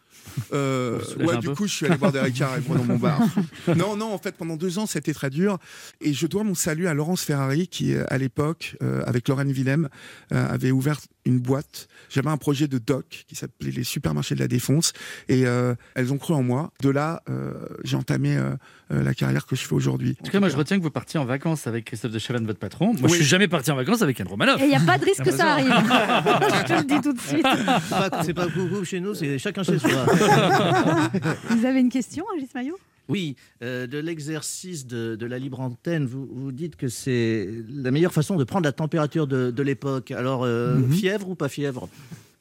Euh, 0.53 0.99
ouais, 1.19 1.37
du 1.37 1.47
peu. 1.47 1.55
coup, 1.55 1.67
je 1.67 1.73
suis 1.73 1.85
allé 1.85 1.97
boire 1.97 2.11
des 2.11 2.19
Ricard 2.19 2.53
à 2.53 2.57
Évreux 2.57 2.77
dans 2.77 2.83
mon 2.85 2.97
bar. 2.97 3.19
Non, 3.75 3.95
non, 3.95 4.13
en 4.13 4.17
fait, 4.17 4.35
pendant 4.35 4.55
deux 4.55 4.79
ans, 4.79 4.85
c'était 4.85 5.13
très 5.13 5.29
dur. 5.29 5.57
Et 6.01 6.13
je 6.13 6.25
dois 6.27 6.43
mon 6.43 6.55
salut 6.55 6.87
à 6.87 6.93
Laurence 6.93 7.21
Ferrari, 7.23 7.67
qui, 7.67 7.93
euh, 7.93 8.03
à 8.09 8.17
l'époque, 8.17 8.75
euh, 8.81 9.01
avec 9.05 9.27
Lorraine 9.27 9.51
Willem, 9.51 9.89
euh, 10.33 10.47
avait 10.49 10.71
ouvert 10.71 10.99
une 11.25 11.39
boîte. 11.39 11.87
J'avais 12.09 12.29
un 12.29 12.37
projet 12.37 12.67
de 12.69 12.77
doc 12.77 13.25
qui 13.27 13.35
s'appelait 13.35 13.71
les 13.71 13.83
supermarchés 13.83 14.35
de 14.35 14.39
la 14.39 14.47
Défense. 14.47 14.93
Et 15.27 15.45
euh, 15.45 15.75
elles 15.95 16.13
ont 16.13 16.17
cru 16.17 16.33
en 16.33 16.41
moi. 16.43 16.71
De 16.81 16.89
là, 16.89 17.21
euh, 17.29 17.53
j'ai 17.83 17.97
entamé 17.97 18.37
euh, 18.37 18.51
euh, 18.91 19.03
la 19.03 19.13
carrière 19.13 19.45
que 19.45 19.55
je 19.57 19.61
fais 19.61 19.73
aujourd'hui. 19.75 20.15
En 20.21 20.25
tout 20.25 20.31
cas, 20.31 20.39
moi, 20.39 20.47
je 20.47 20.55
retiens 20.55 20.77
que 20.77 20.83
vous 20.83 20.89
partiez 20.89 21.19
en 21.19 21.25
vacances 21.25 21.67
avec 21.67 21.83
Christophe 21.85 22.13
de 22.13 22.19
Chavannes, 22.19 22.45
votre 22.45 22.59
patron. 22.59 22.93
Moi, 22.93 22.95
je 23.03 23.05
Oui. 23.07 23.15
suis 23.17 23.25
jamais 23.25 23.49
parti 23.49 23.71
en 23.71 23.75
vacances 23.75 24.01
avec 24.01 24.19
Anne 24.21 24.27
Romanoff. 24.29 24.61
Et 24.61 24.65
il 24.65 24.69
n'y 24.69 24.75
a 24.75 24.79
pas 24.79 24.97
de 24.97 25.03
risque 25.03 25.23
que 25.23 25.31
ça 25.31 25.51
arrive. 25.53 25.67
Je 25.67 26.63
te 26.63 26.73
le 26.79 26.83
dis 26.85 27.01
tout 27.01 27.13
de 27.13 27.19
suite. 27.19 27.45
C'est 27.45 27.89
pas- 27.89 28.23
C'est 28.23 28.33
pas 28.33 28.47
coucou 28.47 28.83
chez 28.85 28.99
nous, 29.01 29.13
c'est 29.13 29.37
chacun 29.37 29.63
chez 29.63 29.77
soi. 29.79 29.89
Vous 31.49 31.65
avez 31.65 31.79
une 31.79 31.89
question, 31.89 32.25
Agis 32.35 32.49
Maillot? 32.53 32.77
Oui, 33.09 33.37
euh, 33.63 33.87
de 33.87 33.97
l'exercice 33.99 34.85
de, 34.85 35.15
de 35.15 35.25
la 35.25 35.39
libre 35.39 35.61
antenne, 35.61 36.05
vous, 36.05 36.27
vous 36.29 36.51
dites 36.51 36.75
que 36.75 36.89
c'est 36.89 37.47
la 37.69 37.89
meilleure 37.91 38.11
façon 38.11 38.35
de 38.35 38.43
prendre 38.43 38.65
la 38.65 38.73
température 38.73 39.27
de, 39.27 39.49
de 39.49 39.63
l'époque. 39.63 40.11
Alors, 40.11 40.43
euh, 40.43 40.75
Mhm. 40.75 40.91
fièvre 40.91 41.29
ou 41.29 41.35
pas 41.35 41.47
fièvre? 41.47 41.87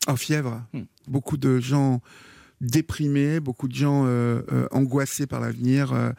En 0.09 0.17
fièvre. 0.17 0.63
Hmm. 0.73 0.83
Beaucoup 1.07 1.37
de 1.37 1.61
gens 1.61 2.01
déprimés, 2.61 3.39
beaucoup 3.39 3.69
de 3.69 3.75
gens 3.75 4.05
euh, 4.07 4.41
euh, 4.53 4.67
angoissés 4.73 5.27
par 5.27 5.41
l'avenir. 5.41 5.93
euh. 5.93 6.11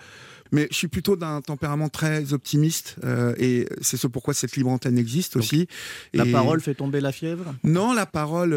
mais 0.53 0.67
je 0.71 0.77
suis 0.77 0.87
plutôt 0.87 1.17
d'un 1.17 1.41
tempérament 1.41 1.89
très 1.89 2.31
optimiste 2.31 2.95
euh, 3.03 3.33
et 3.37 3.67
c'est 3.81 3.97
ce 3.97 4.07
pourquoi 4.07 4.33
cette 4.33 4.55
libre 4.55 4.69
antenne 4.69 4.97
existe 4.97 5.35
aussi. 5.35 5.67
La 6.13 6.25
Et- 6.25 6.31
parole 6.31 6.61
fait 6.61 6.75
tomber 6.75 7.01
la 7.01 7.11
fièvre? 7.11 7.53
Non, 7.65 7.91
la 7.93 8.05
parole 8.05 8.53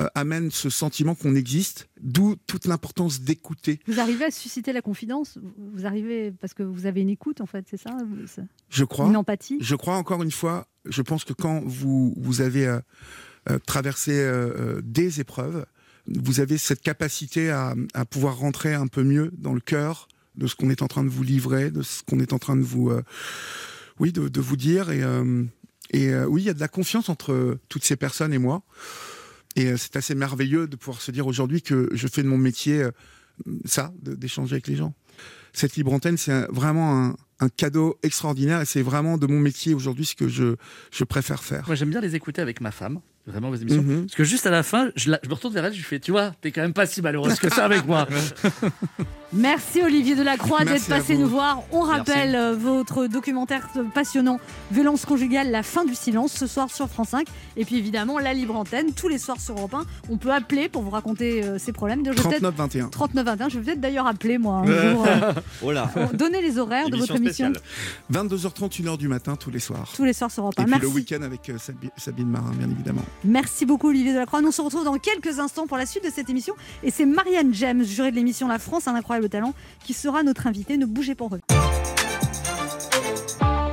euh, 0.00 0.06
amène 0.14 0.50
ce 0.50 0.70
sentiment 0.70 1.14
qu'on 1.14 1.34
existe, 1.34 1.88
d'où 2.00 2.36
toute 2.46 2.66
l'importance 2.66 3.20
d'écouter. 3.20 3.80
Vous 3.86 4.00
arrivez 4.00 4.26
à 4.26 4.30
susciter 4.30 4.72
la 4.72 4.82
confidence? 4.82 5.38
Vous 5.74 5.86
arrivez 5.86 6.32
parce 6.32 6.54
que 6.54 6.62
vous 6.62 6.86
avez 6.86 7.00
une 7.00 7.10
écoute, 7.10 7.40
en 7.40 7.46
fait, 7.46 7.66
c'est 7.70 7.76
ça? 7.76 7.96
Je 8.70 8.84
crois. 8.84 9.06
Une 9.06 9.16
empathie? 9.16 9.58
Je 9.60 9.74
crois 9.74 9.96
encore 9.96 10.22
une 10.22 10.30
fois, 10.30 10.68
je 10.84 11.02
pense 11.02 11.24
que 11.24 11.32
quand 11.32 11.62
vous, 11.64 12.14
vous 12.16 12.40
avez 12.40 12.66
euh, 12.66 12.80
euh, 13.50 13.58
traversé 13.66 14.12
des 14.82 15.20
épreuves, 15.20 15.66
vous 16.06 16.40
avez 16.40 16.56
cette 16.56 16.80
capacité 16.80 17.50
à, 17.50 17.74
à 17.92 18.04
pouvoir 18.04 18.38
rentrer 18.38 18.72
un 18.74 18.86
peu 18.86 19.02
mieux 19.02 19.30
dans 19.36 19.52
le 19.52 19.60
cœur 19.60 20.08
de 20.36 20.46
ce 20.46 20.54
qu'on 20.54 20.70
est 20.70 20.82
en 20.82 20.86
train 20.86 21.04
de 21.04 21.10
vous 21.10 21.24
livrer, 21.24 21.70
de 21.70 21.82
ce 21.82 22.02
qu'on 22.02 22.20
est 22.20 22.32
en 22.32 22.38
train 22.38 22.56
de 22.56 22.62
vous, 22.62 22.90
euh, 22.90 23.02
oui, 23.98 24.12
de, 24.12 24.28
de 24.28 24.40
vous 24.40 24.56
dire. 24.56 24.90
Et, 24.90 25.02
euh, 25.02 25.44
et 25.90 26.10
euh, 26.10 26.26
oui, 26.26 26.42
il 26.42 26.44
y 26.46 26.48
a 26.48 26.54
de 26.54 26.60
la 26.60 26.68
confiance 26.68 27.08
entre 27.08 27.58
toutes 27.68 27.84
ces 27.84 27.96
personnes 27.96 28.32
et 28.32 28.38
moi. 28.38 28.62
Et 29.58 29.66
euh, 29.66 29.76
c'est 29.76 29.96
assez 29.96 30.14
merveilleux 30.14 30.68
de 30.68 30.76
pouvoir 30.76 31.00
se 31.00 31.10
dire 31.10 31.26
aujourd'hui 31.26 31.62
que 31.62 31.88
je 31.92 32.08
fais 32.08 32.22
de 32.22 32.28
mon 32.28 32.38
métier 32.38 32.82
euh, 32.82 32.90
ça, 33.64 33.92
d'échanger 34.02 34.54
avec 34.54 34.68
les 34.68 34.76
gens. 34.76 34.94
Cette 35.52 35.76
libre 35.76 35.92
antenne, 35.92 36.16
c'est 36.16 36.46
vraiment 36.50 37.06
un, 37.06 37.16
un 37.40 37.48
cadeau 37.48 37.98
extraordinaire 38.02 38.60
et 38.60 38.64
c'est 38.64 38.82
vraiment 38.82 39.18
de 39.18 39.26
mon 39.26 39.40
métier 39.40 39.74
aujourd'hui 39.74 40.04
ce 40.04 40.14
que 40.14 40.28
je, 40.28 40.56
je 40.92 41.04
préfère 41.04 41.42
faire. 41.42 41.66
Moi, 41.66 41.74
j'aime 41.74 41.90
bien 41.90 42.00
les 42.00 42.14
écouter 42.14 42.40
avec 42.40 42.60
ma 42.60 42.70
femme, 42.70 43.00
vraiment 43.28 43.50
vos 43.50 43.56
émissions. 43.56 43.82
Mhm. 43.82 44.02
Parce 44.06 44.14
que 44.14 44.24
juste 44.24 44.46
à 44.46 44.50
la 44.50 44.62
fin, 44.62 44.88
je, 44.96 45.10
la- 45.10 45.20
je 45.22 45.28
me 45.28 45.34
retourne 45.34 45.54
vers 45.54 45.64
elle, 45.64 45.72
je 45.72 45.78
lui 45.78 45.84
fais 45.84 46.00
Tu 46.00 46.10
vois, 46.10 46.32
t'es 46.40 46.50
quand 46.50 46.62
même 46.62 46.72
pas 46.72 46.86
si 46.86 47.02
malheureuse 47.02 47.38
que 47.38 47.48
ça 47.50 47.64
avec 47.64 47.86
moi. 47.86 48.06
Merci 49.32 49.82
Olivier 49.82 50.14
Delacroix 50.16 50.64
d'être 50.64 50.86
passé 50.88 51.16
nous 51.18 51.28
voir. 51.28 51.62
On 51.70 51.80
rappelle 51.82 52.34
euh, 52.34 52.54
votre 52.56 53.06
documentaire 53.06 53.68
passionnant 53.92 54.40
Violence 54.70 55.04
conjugale, 55.04 55.50
la 55.50 55.62
fin 55.62 55.84
du 55.84 55.94
silence 55.94 56.32
ce 56.32 56.46
soir 56.46 56.70
sur 56.70 56.88
France 56.88 57.10
5 57.10 57.26
et 57.58 57.66
puis 57.66 57.76
évidemment 57.76 58.18
la 58.18 58.32
libre 58.32 58.56
antenne 58.56 58.94
tous 58.94 59.08
les 59.08 59.18
soirs 59.18 59.38
sur 59.38 59.54
Europe 59.58 59.74
1. 59.74 59.84
On 60.08 60.16
peut 60.16 60.32
appeler 60.32 60.70
pour 60.70 60.80
vous 60.82 60.88
raconter 60.90 61.44
euh, 61.44 61.58
ces 61.58 61.72
problèmes. 61.72 62.02
Je 62.06 62.10
vais 62.10 62.16
peut-être- 62.16 62.40
39 62.40 62.54
21. 62.54 62.88
39 62.88 63.24
21, 63.26 63.48
je 63.50 63.58
vais 63.58 63.64
peut-être 63.66 63.80
d'ailleurs 63.82 64.06
appeler 64.06 64.38
moi 64.38 64.62
un 64.64 64.64
jour. 64.92 65.06
euh, 65.06 65.32
Oh 65.62 65.72
là 65.72 65.88
pour 65.92 66.14
donner 66.14 66.40
les 66.40 66.56
horaires 66.58 66.88
de 66.88 66.96
votre 66.96 67.14
émission 67.16 67.52
22h30, 68.10 68.80
1h 68.82 68.96
du 68.96 69.08
matin 69.08 69.36
tous 69.36 69.50
les 69.50 69.58
soirs. 69.60 69.92
tous 69.94 70.04
les 70.04 70.14
soirs 70.14 70.30
sur 70.30 70.42
Europe 70.44 70.54
1. 70.58 70.62
Et 70.62 70.64
puis 70.64 70.70
Merci. 70.70 70.86
le 70.86 70.92
week-end 70.94 71.20
avec 71.22 71.50
euh, 71.50 71.58
Sabi- 71.58 71.90
Sabine 71.98 72.30
Marin, 72.30 72.52
bien 72.56 72.70
évidemment. 72.70 73.04
Merci 73.24 73.66
beaucoup 73.66 73.88
Olivier 73.88 74.12
Delacroix. 74.12 74.40
Nous 74.40 74.48
on 74.48 74.52
se 74.52 74.62
retrouve 74.62 74.84
dans 74.84 74.98
quelques 74.98 75.38
instants 75.38 75.66
pour 75.66 75.76
la 75.76 75.86
suite 75.86 76.04
de 76.04 76.10
cette 76.10 76.30
émission. 76.30 76.54
Et 76.82 76.90
c'est 76.90 77.06
Marianne 77.06 77.52
James, 77.54 77.82
jurée 77.82 78.10
de 78.10 78.16
l'émission 78.16 78.48
La 78.48 78.58
France, 78.58 78.88
un 78.88 78.94
incroyable 78.94 79.28
talent, 79.28 79.54
qui 79.84 79.92
sera 79.92 80.22
notre 80.22 80.46
invitée. 80.46 80.76
Ne 80.76 80.86
bougez 80.86 81.14
pas. 81.14 81.26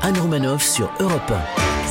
Anne 0.01 0.17
Romanoff 0.19 0.63
sur 0.63 0.91
Europe 0.99 1.33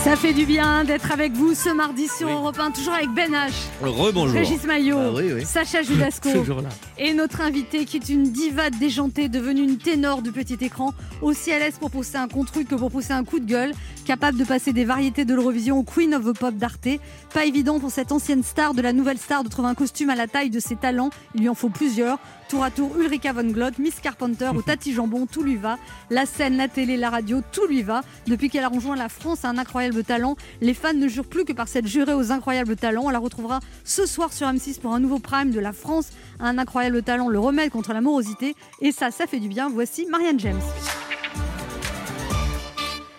Ça 0.04 0.16
fait 0.16 0.34
du 0.34 0.44
bien 0.44 0.84
d'être 0.84 1.10
avec 1.12 1.32
vous 1.32 1.54
ce 1.54 1.70
mardi 1.70 2.08
sur 2.08 2.28
Europe 2.28 2.58
1, 2.60 2.72
toujours 2.72 2.92
avec 2.92 3.08
Ben 3.14 3.32
H, 3.32 3.52
Rebonjour. 3.80 4.34
Régis 4.36 4.62
Maillot, 4.64 4.98
Ah 4.98 5.10
oui, 5.14 5.32
oui. 5.32 5.46
Sacha 5.46 5.80
Judasco 5.80 6.28
et 6.98 7.14
notre 7.14 7.40
invité 7.40 7.86
qui 7.86 7.96
est 7.96 8.10
une 8.10 8.24
diva 8.24 8.68
déjantée, 8.68 9.30
devenue 9.30 9.62
une 9.62 9.78
ténor 9.78 10.20
du 10.20 10.30
petit 10.30 10.58
écran, 10.60 10.92
aussi 11.22 11.52
à 11.52 11.58
l'aise 11.58 11.78
pour 11.80 11.90
pousser 11.90 12.18
un 12.18 12.28
contre 12.28 12.62
que 12.62 12.74
pour 12.74 12.90
pousser 12.90 13.14
un 13.14 13.24
coup 13.24 13.40
de 13.40 13.46
gueule, 13.46 13.72
capable 14.04 14.36
de 14.36 14.44
passer 14.44 14.74
des 14.74 14.84
variétés 14.84 15.24
de 15.24 15.34
l'Eurovision 15.34 15.78
au 15.78 15.84
Queen 15.84 16.14
of 16.14 16.26
the 16.26 16.38
Pop 16.38 16.54
d'Arte. 16.54 17.00
Pas 17.32 17.46
évident 17.46 17.80
pour 17.80 17.90
cette 17.90 18.12
ancienne 18.12 18.42
star 18.42 18.74
de 18.74 18.82
la 18.82 18.92
nouvelle 18.92 19.18
star 19.18 19.42
de 19.42 19.48
trouver 19.48 19.68
un 19.68 19.74
costume 19.74 20.10
à 20.10 20.14
la 20.16 20.26
taille 20.26 20.50
de 20.50 20.60
ses 20.60 20.76
talents, 20.76 21.10
il 21.34 21.40
lui 21.40 21.48
en 21.48 21.54
faut 21.54 21.70
plusieurs. 21.70 22.18
Tour 22.54 22.62
à 22.62 22.70
tour, 22.70 22.96
Ulrika 22.96 23.32
von 23.32 23.50
Glott, 23.50 23.80
Miss 23.80 23.98
Carpenter 23.98 24.50
ou 24.54 24.62
Tati 24.62 24.92
Jambon, 24.92 25.26
tout 25.26 25.42
lui 25.42 25.56
va. 25.56 25.76
La 26.08 26.24
scène, 26.24 26.56
la 26.56 26.68
télé, 26.68 26.96
la 26.96 27.10
radio, 27.10 27.40
tout 27.50 27.66
lui 27.66 27.82
va. 27.82 28.02
Depuis 28.28 28.48
qu'elle 28.48 28.62
a 28.62 28.68
rejoint 28.68 28.94
la 28.94 29.08
France 29.08 29.44
à 29.44 29.48
un 29.48 29.58
incroyable 29.58 30.04
talent, 30.04 30.36
les 30.60 30.72
fans 30.72 30.92
ne 30.94 31.08
jurent 31.08 31.26
plus 31.26 31.44
que 31.44 31.52
par 31.52 31.66
cette 31.66 31.88
jurée 31.88 32.14
aux 32.14 32.30
incroyables 32.30 32.76
talents. 32.76 33.06
On 33.06 33.10
la 33.10 33.18
retrouvera 33.18 33.58
ce 33.82 34.06
soir 34.06 34.32
sur 34.32 34.46
M6 34.46 34.78
pour 34.78 34.94
un 34.94 35.00
nouveau 35.00 35.18
prime 35.18 35.50
de 35.50 35.58
la 35.58 35.72
France 35.72 36.10
à 36.38 36.46
un 36.46 36.56
incroyable 36.56 37.02
talent, 37.02 37.28
le 37.28 37.40
remède 37.40 37.70
contre 37.70 37.92
la 37.92 38.00
morosité. 38.00 38.54
Et 38.80 38.92
ça, 38.92 39.10
ça 39.10 39.26
fait 39.26 39.40
du 39.40 39.48
bien. 39.48 39.68
Voici 39.68 40.06
Marianne 40.06 40.38
James. 40.38 40.62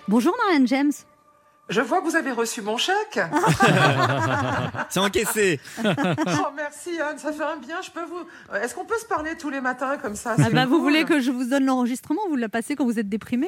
Bonjour 0.08 0.34
Marianne 0.46 0.68
James. 0.70 0.94
Je 1.68 1.82
vois 1.82 2.00
que 2.02 2.06
vous 2.06 2.16
avez 2.16 2.32
reçu 2.32 2.62
mon 2.62 2.78
chèque. 2.78 3.20
C'est 4.90 5.00
encaissé. 5.00 5.60
oh, 5.84 6.48
merci 6.56 6.92
Anne, 7.02 7.18
ça 7.18 7.32
fait 7.34 7.44
un 7.44 7.58
bien. 7.58 7.82
Je 7.82 7.90
peux 7.92 8.04
vous. 8.06 8.20
Euh, 8.54 8.62
Est-ce 8.62 8.76
qu'on 8.76 8.86
peut 8.86 8.98
se 9.00 9.06
parler 9.06 9.36
tous 9.36 9.50
les 9.50 9.62
matins 9.62 9.98
comme 9.98 10.16
ça? 10.16 10.36
Ah 10.38 10.50
bah, 10.52 10.66
vous 10.68 10.80
voulez 10.80 11.06
que 11.06 11.20
je 11.20 11.32
vous 11.32 11.46
donne 11.46 11.66
l'enregistrement? 11.66 12.22
Vous 12.30 12.36
la 12.36 12.50
passez 12.50 12.76
quand 12.76 12.86
vous 12.86 13.00
êtes 13.00 13.10
déprimé? 13.10 13.48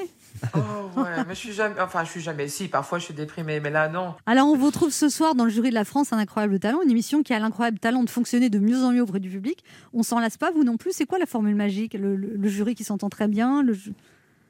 Oh 0.56 0.60
ouais, 1.00 1.04
mais 1.28 1.36
je 1.36 1.40
suis 1.40 1.54
jamais. 1.54 1.80
Enfin, 1.80 2.04
je 2.04 2.10
suis 2.10 2.22
jamais. 2.22 2.48
Si, 2.48 2.68
parfois 2.68 2.98
je 3.00 3.06
suis 3.06 3.14
déprimée, 3.14 3.60
mais 3.60 3.70
là 3.70 3.88
non. 3.88 4.16
Alors, 4.26 4.48
on 4.48 4.56
vous 4.56 4.66
retrouve 4.68 4.90
ce 4.92 5.10
soir 5.10 5.36
dans 5.36 5.44
le 5.46 5.52
jury 5.52 5.70
de 5.70 5.76
la 5.76 5.86
France, 5.86 6.12
un 6.12 6.18
incroyable 6.18 6.60
talent, 6.60 6.82
une 6.84 6.90
émission 6.92 7.22
qui 7.22 7.34
a 7.34 7.40
l'incroyable 7.40 7.78
talent 7.80 8.04
de 8.04 8.10
fonctionner 8.10 8.50
de 8.50 8.58
mieux 8.60 8.84
en 8.84 8.92
mieux 8.92 9.02
auprès 9.04 9.20
du 9.20 9.30
public. 9.30 9.64
On 9.94 10.02
s'en 10.04 10.20
lasse 10.20 10.38
pas, 10.38 10.50
vous 10.52 10.64
non 10.64 10.78
plus. 10.78 10.92
C'est 10.92 11.06
quoi 11.06 11.20
la 11.20 11.28
formule 11.28 11.56
magique? 11.56 11.94
Le, 11.94 12.16
le- 12.16 12.34
le 12.36 12.50
jury 12.50 12.74
qui 12.74 12.84
s'entend 12.84 13.10
très 13.10 13.28
bien 13.28 13.62
le 13.62 13.76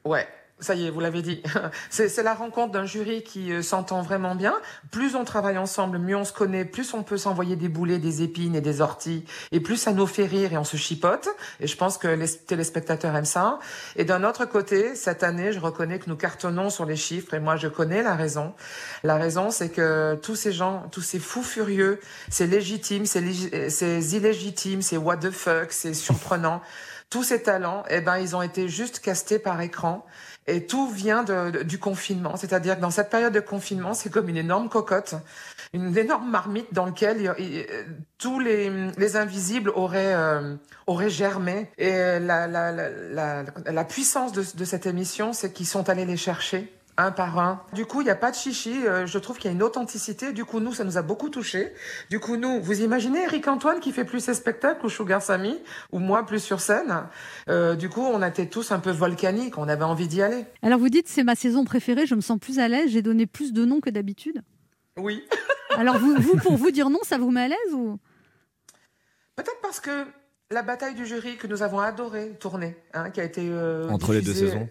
Ouais. 0.04 0.26
Ça 0.60 0.74
y 0.74 0.86
est, 0.86 0.90
vous 0.90 0.98
l'avez 0.98 1.22
dit. 1.22 1.40
C'est 1.90 2.22
la 2.22 2.34
rencontre 2.34 2.72
d'un 2.72 2.84
jury 2.84 3.22
qui 3.22 3.52
euh, 3.52 3.62
s'entend 3.62 4.02
vraiment 4.02 4.34
bien. 4.34 4.54
Plus 4.90 5.14
on 5.14 5.24
travaille 5.24 5.56
ensemble, 5.56 5.98
mieux 5.98 6.16
on 6.16 6.24
se 6.24 6.32
connaît, 6.32 6.64
plus 6.64 6.94
on 6.94 7.04
peut 7.04 7.16
s'envoyer 7.16 7.54
des 7.54 7.68
boulets, 7.68 7.98
des 7.98 8.22
épines 8.22 8.56
et 8.56 8.60
des 8.60 8.80
orties, 8.80 9.24
et 9.52 9.60
plus 9.60 9.76
ça 9.76 9.92
nous 9.92 10.06
fait 10.08 10.26
rire 10.26 10.52
et 10.52 10.58
on 10.58 10.64
se 10.64 10.76
chipote. 10.76 11.28
Et 11.60 11.68
je 11.68 11.76
pense 11.76 11.96
que 11.96 12.08
les 12.08 12.28
téléspectateurs 12.28 13.14
aiment 13.14 13.24
ça. 13.24 13.60
Et 13.94 14.04
d'un 14.04 14.24
autre 14.24 14.46
côté, 14.46 14.96
cette 14.96 15.22
année, 15.22 15.52
je 15.52 15.60
reconnais 15.60 16.00
que 16.00 16.08
nous 16.10 16.16
cartonnons 16.16 16.70
sur 16.70 16.84
les 16.86 16.96
chiffres, 16.96 17.34
et 17.34 17.40
moi 17.40 17.54
je 17.54 17.68
connais 17.68 18.02
la 18.02 18.16
raison. 18.16 18.52
La 19.04 19.16
raison, 19.16 19.52
c'est 19.52 19.68
que 19.68 20.16
tous 20.16 20.34
ces 20.34 20.50
gens, 20.50 20.88
tous 20.90 21.02
ces 21.02 21.20
fous 21.20 21.44
furieux, 21.44 22.00
c'est 22.30 22.48
légitime, 22.48 23.06
c'est 23.06 23.20
lég- 23.20 23.68
c'est 23.70 24.00
illégitime, 24.00 24.82
c'est 24.82 24.96
what 24.96 25.18
the 25.18 25.30
fuck, 25.30 25.70
c'est 25.70 25.94
surprenant. 25.94 26.60
Tous 27.10 27.22
ces 27.22 27.42
talents, 27.42 27.84
eh 27.88 28.02
ben, 28.02 28.18
ils 28.18 28.36
ont 28.36 28.42
été 28.42 28.68
juste 28.68 29.00
castés 29.00 29.38
par 29.38 29.58
écran. 29.62 30.04
Et 30.48 30.66
tout 30.66 30.88
vient 30.88 31.24
du 31.24 31.78
confinement. 31.78 32.36
C'est-à-dire 32.36 32.76
que 32.76 32.80
dans 32.80 32.90
cette 32.90 33.10
période 33.10 33.34
de 33.34 33.40
confinement, 33.40 33.92
c'est 33.92 34.10
comme 34.10 34.30
une 34.30 34.38
énorme 34.38 34.70
cocotte, 34.70 35.14
une 35.74 35.96
énorme 35.96 36.30
marmite 36.30 36.72
dans 36.72 36.86
laquelle 36.86 37.34
euh, 37.38 37.64
tous 38.16 38.40
les, 38.40 38.70
les 38.96 39.16
invisibles 39.16 39.70
auraient, 39.74 40.14
euh, 40.14 40.56
auraient 40.86 41.10
germé. 41.10 41.70
Et 41.76 41.92
la, 42.18 42.46
la, 42.46 43.84
puissance 43.84 44.32
de 44.32 44.64
cette 44.64 44.86
émission, 44.86 45.34
c'est 45.34 45.52
qu'ils 45.52 45.66
sont 45.66 45.90
allés 45.90 46.06
les 46.06 46.16
chercher 46.16 46.72
un 46.98 47.12
par 47.12 47.38
un. 47.38 47.62
Du 47.72 47.86
coup, 47.86 48.00
il 48.02 48.04
n'y 48.04 48.10
a 48.10 48.16
pas 48.16 48.30
de 48.30 48.36
chichi. 48.36 48.84
euh, 48.84 49.06
je 49.06 49.18
trouve 49.18 49.38
qu'il 49.38 49.46
y 49.50 49.52
a 49.52 49.56
une 49.56 49.62
authenticité. 49.62 50.32
Du 50.32 50.44
coup, 50.44 50.58
nous, 50.60 50.74
ça 50.74 50.84
nous 50.84 50.98
a 50.98 51.02
beaucoup 51.02 51.30
touchés. 51.30 51.72
Du 52.10 52.18
coup, 52.18 52.36
nous, 52.36 52.60
vous 52.60 52.82
imaginez 52.82 53.22
Eric 53.22 53.46
Antoine 53.46 53.78
qui 53.80 53.92
fait 53.92 54.04
plus 54.04 54.20
ses 54.20 54.34
spectacles 54.34 54.84
ou 54.84 54.88
Sugar 54.88 55.22
Sammy 55.22 55.58
ou 55.92 56.00
moi 56.00 56.26
plus 56.26 56.40
sur 56.40 56.60
scène. 56.60 57.04
Euh, 57.48 57.76
du 57.76 57.88
coup, 57.88 58.02
on 58.02 58.22
était 58.22 58.46
tous 58.46 58.72
un 58.72 58.80
peu 58.80 58.90
volcaniques. 58.90 59.56
On 59.58 59.68
avait 59.68 59.84
envie 59.84 60.08
d'y 60.08 60.22
aller. 60.22 60.44
Alors 60.60 60.80
vous 60.80 60.88
dites 60.88 61.06
c'est 61.08 61.22
ma 61.22 61.36
saison 61.36 61.64
préférée, 61.64 62.04
je 62.06 62.16
me 62.16 62.20
sens 62.20 62.38
plus 62.38 62.58
à 62.58 62.66
l'aise, 62.66 62.90
j'ai 62.90 63.02
donné 63.02 63.26
plus 63.26 63.52
de 63.52 63.64
noms 63.64 63.80
que 63.80 63.90
d'habitude. 63.90 64.42
Oui. 64.96 65.24
Alors 65.76 65.98
vous, 65.98 66.16
vous, 66.16 66.36
pour 66.36 66.56
vous 66.56 66.72
dire 66.72 66.90
non, 66.90 66.98
ça 67.04 67.16
vous 67.16 67.30
met 67.30 67.42
à 67.42 67.48
l'aise 67.48 67.74
ou? 67.74 67.98
Peut-être 69.36 69.60
parce 69.62 69.78
que 69.78 70.04
la 70.50 70.62
bataille 70.62 70.94
du 70.94 71.06
jury 71.06 71.36
que 71.36 71.46
nous 71.46 71.62
avons 71.62 71.78
adoré 71.78 72.36
tourner, 72.40 72.76
hein, 72.92 73.10
qui 73.10 73.20
a 73.20 73.24
été 73.24 73.42
euh, 73.48 73.88
Entre 73.88 74.12
les 74.12 74.20
deux 74.20 74.34
saisons. 74.34 74.68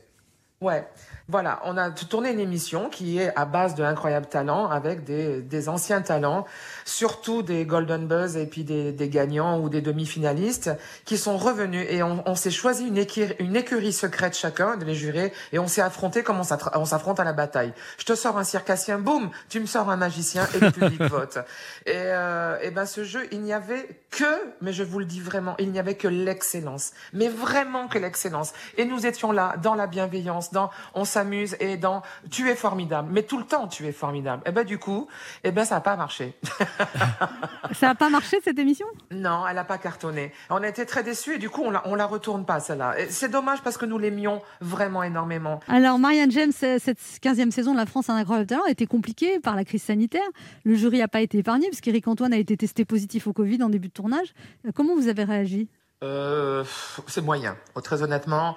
Ouais, 0.60 0.88
voilà, 1.30 1.60
on 1.66 1.76
a 1.76 1.92
tourné 1.92 2.32
une 2.32 2.40
émission 2.40 2.90
qui 2.90 3.20
est 3.20 3.36
à 3.36 3.44
base 3.44 3.76
de 3.76 3.84
incroyables 3.84 4.28
talents 4.28 4.70
avec 4.70 5.04
des, 5.04 5.42
des 5.42 5.68
anciens 5.68 6.02
talents, 6.02 6.46
surtout 6.86 7.42
des 7.42 7.66
Golden 7.66 8.08
Buzz 8.08 8.38
et 8.38 8.46
puis 8.46 8.64
des, 8.64 8.94
des 8.94 9.10
gagnants 9.10 9.60
ou 9.60 9.68
des 9.68 9.82
demi-finalistes 9.82 10.72
qui 11.04 11.18
sont 11.18 11.38
revenus 11.38 11.86
et 11.90 12.02
on, 12.02 12.24
on 12.26 12.36
s'est 12.36 12.50
choisi 12.50 12.88
une, 12.88 12.98
écurie, 12.98 13.36
une 13.40 13.58
écurie 13.58 13.92
secrète 13.92 14.38
chacun 14.38 14.78
de 14.78 14.86
les 14.86 14.96
jurés 14.96 15.34
et 15.52 15.60
on 15.60 15.68
s'est 15.68 15.82
affronté 15.82 16.24
comme 16.24 16.40
on 16.40 16.86
s'affronte 16.86 17.20
à 17.20 17.26
la 17.26 17.34
bataille. 17.34 17.74
Je 17.98 18.06
te 18.06 18.16
sors 18.16 18.38
un 18.38 18.46
circassien, 18.46 18.98
boum, 18.98 19.30
tu 19.50 19.60
me 19.60 19.66
sors 19.66 19.90
un 19.90 19.98
magicien 19.98 20.48
et 20.56 20.60
le 20.60 20.72
public 20.72 21.02
vote. 21.10 21.40
Et, 21.88 21.94
euh, 21.96 22.58
et 22.62 22.70
ben 22.72 22.86
ce 22.86 23.06
jeu, 23.06 23.28
il 23.32 23.40
n'y 23.42 23.54
avait 23.54 24.02
que, 24.12 24.26
mais 24.62 24.74
je 24.74 24.84
vous 24.84 25.00
le 25.00 25.06
dis 25.06 25.22
vraiment, 25.22 25.56
il 25.58 25.72
n'y 25.72 25.80
avait 25.80 25.96
que 25.96 26.10
l'excellence, 26.10 26.92
mais 27.14 27.30
vraiment 27.30 27.88
que 27.88 27.98
l'excellence. 27.98 28.52
Et 28.78 28.84
nous 28.84 29.06
étions 29.06 29.32
là 29.32 29.56
dans 29.64 29.74
la 29.74 29.88
bienveillance, 29.88 30.52
dans 30.52 30.70
on 30.96 31.06
s'amuse 31.06 31.56
et 31.62 31.78
dans 31.78 32.02
tu 32.30 32.50
es 32.50 32.56
formidable, 32.56 33.08
mais 33.12 33.24
tout 33.24 33.38
le 33.38 33.46
temps 33.46 33.70
tu 33.70 33.88
es 33.88 33.94
formidable. 33.94 34.44
Et 34.46 34.52
ben 34.52 34.66
du 34.66 34.80
coup, 34.80 35.08
et 35.46 35.52
ben 35.52 35.64
ça 35.64 35.76
n'a 35.76 35.82
pas 35.82 35.96
marché. 35.96 36.36
ça 37.72 37.88
n'a 37.88 37.96
pas 37.96 38.10
marché 38.10 38.38
cette 38.44 38.60
émission? 38.60 38.88
Non, 39.12 39.48
elle 39.48 39.56
n'a 39.56 39.64
pas 39.64 39.78
cartonné. 39.78 40.34
On 40.50 40.64
a 40.64 40.68
été 40.68 40.86
très 40.86 41.04
déçus 41.04 41.36
et 41.36 41.38
du 41.38 41.50
coup 41.50 41.62
on 41.64 41.72
la, 41.72 41.88
on 41.88 41.96
la 41.96 42.06
retourne 42.06 42.46
pas 42.46 42.60
celle-là. 42.60 42.96
C'est 43.10 43.30
dommage 43.30 43.62
parce 43.62 43.78
que 43.78 43.86
nous 43.86 43.98
l'aimions 43.98 44.42
vraiment 44.60 45.04
énormément. 45.04 45.62
Alors 45.70 46.00
Marianne 46.00 46.32
James, 46.32 46.52
cette 46.52 47.00
15e 47.00 47.52
saison 47.52 47.72
de 47.72 47.78
La 47.78 47.86
France 47.86 48.10
a 48.10 48.14
un 48.14 48.18
incroyable 48.18 48.48
talent 48.48 48.64
a 48.68 48.72
été 48.72 48.88
compliquée 48.88 49.40
par 49.40 49.56
la 49.56 49.64
crise 49.64 49.84
sanitaire. 49.84 50.28
Le 50.66 50.76
jury 50.76 51.00
n'a 51.00 51.08
pas 51.08 51.22
été 51.22 51.38
épargné 51.38 51.70
parce 51.78 51.82
qu'Éric 51.84 52.08
Antoine 52.08 52.34
a 52.34 52.38
été 52.38 52.58
testé 52.58 52.86
positif 52.86 53.28
au 53.28 53.34
Covid 53.34 53.62
en 53.62 53.70
début 53.70 53.90
de 53.90 53.94
tournage. 53.94 54.34
Euh, 54.66 54.72
Comment 54.74 54.96
vous 54.96 55.10
avez 55.10 55.24
réagi? 55.24 55.70
Euh, 56.04 56.64
c'est 57.06 57.22
moyen. 57.22 57.56
Très 57.84 58.02
honnêtement, 58.02 58.56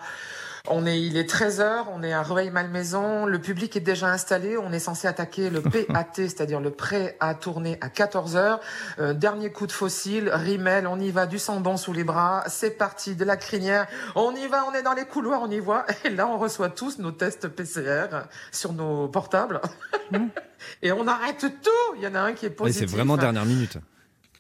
on 0.68 0.86
est, 0.86 1.00
il 1.00 1.16
est 1.16 1.30
13h, 1.30 1.86
on 1.92 2.02
est 2.02 2.12
à 2.12 2.22
Rueil-Malmaison, 2.22 3.26
le 3.26 3.40
public 3.40 3.76
est 3.76 3.80
déjà 3.80 4.08
installé, 4.08 4.56
on 4.58 4.72
est 4.72 4.78
censé 4.78 5.08
attaquer 5.08 5.50
le 5.50 5.62
PAT, 5.88 6.12
c'est-à-dire 6.14 6.60
le 6.60 6.70
prêt 6.70 7.16
à 7.20 7.34
tourner 7.34 7.78
à 7.80 7.88
14h. 7.88 8.60
Euh, 8.98 9.14
dernier 9.14 9.50
coup 9.50 9.66
de 9.66 9.72
fossile, 9.72 10.30
rimel, 10.32 10.86
on 10.86 10.98
y 10.98 11.10
va, 11.10 11.26
du 11.26 11.38
sambon 11.38 11.76
sous 11.76 11.92
les 11.92 12.04
bras, 12.04 12.44
c'est 12.46 12.70
parti, 12.70 13.14
de 13.14 13.24
la 13.24 13.36
crinière, 13.36 13.86
on 14.14 14.34
y 14.34 14.46
va, 14.46 14.66
on 14.70 14.74
est 14.74 14.82
dans 14.82 14.94
les 14.94 15.04
couloirs, 15.04 15.40
on 15.42 15.50
y 15.50 15.60
voit, 15.60 15.86
et 16.04 16.10
là 16.10 16.26
on 16.26 16.38
reçoit 16.38 16.68
tous 16.68 16.98
nos 16.98 17.12
tests 17.12 17.48
PCR 17.48 18.08
sur 18.52 18.72
nos 18.72 19.08
portables. 19.08 19.60
et 20.82 20.92
on 20.92 21.06
arrête 21.06 21.40
tout, 21.62 21.96
il 21.96 22.02
y 22.02 22.06
en 22.06 22.14
a 22.14 22.20
un 22.20 22.32
qui 22.32 22.46
est 22.46 22.50
positif. 22.50 22.88
c'est 22.88 22.96
vraiment 22.96 23.16
dernière 23.16 23.44
minute. 23.44 23.78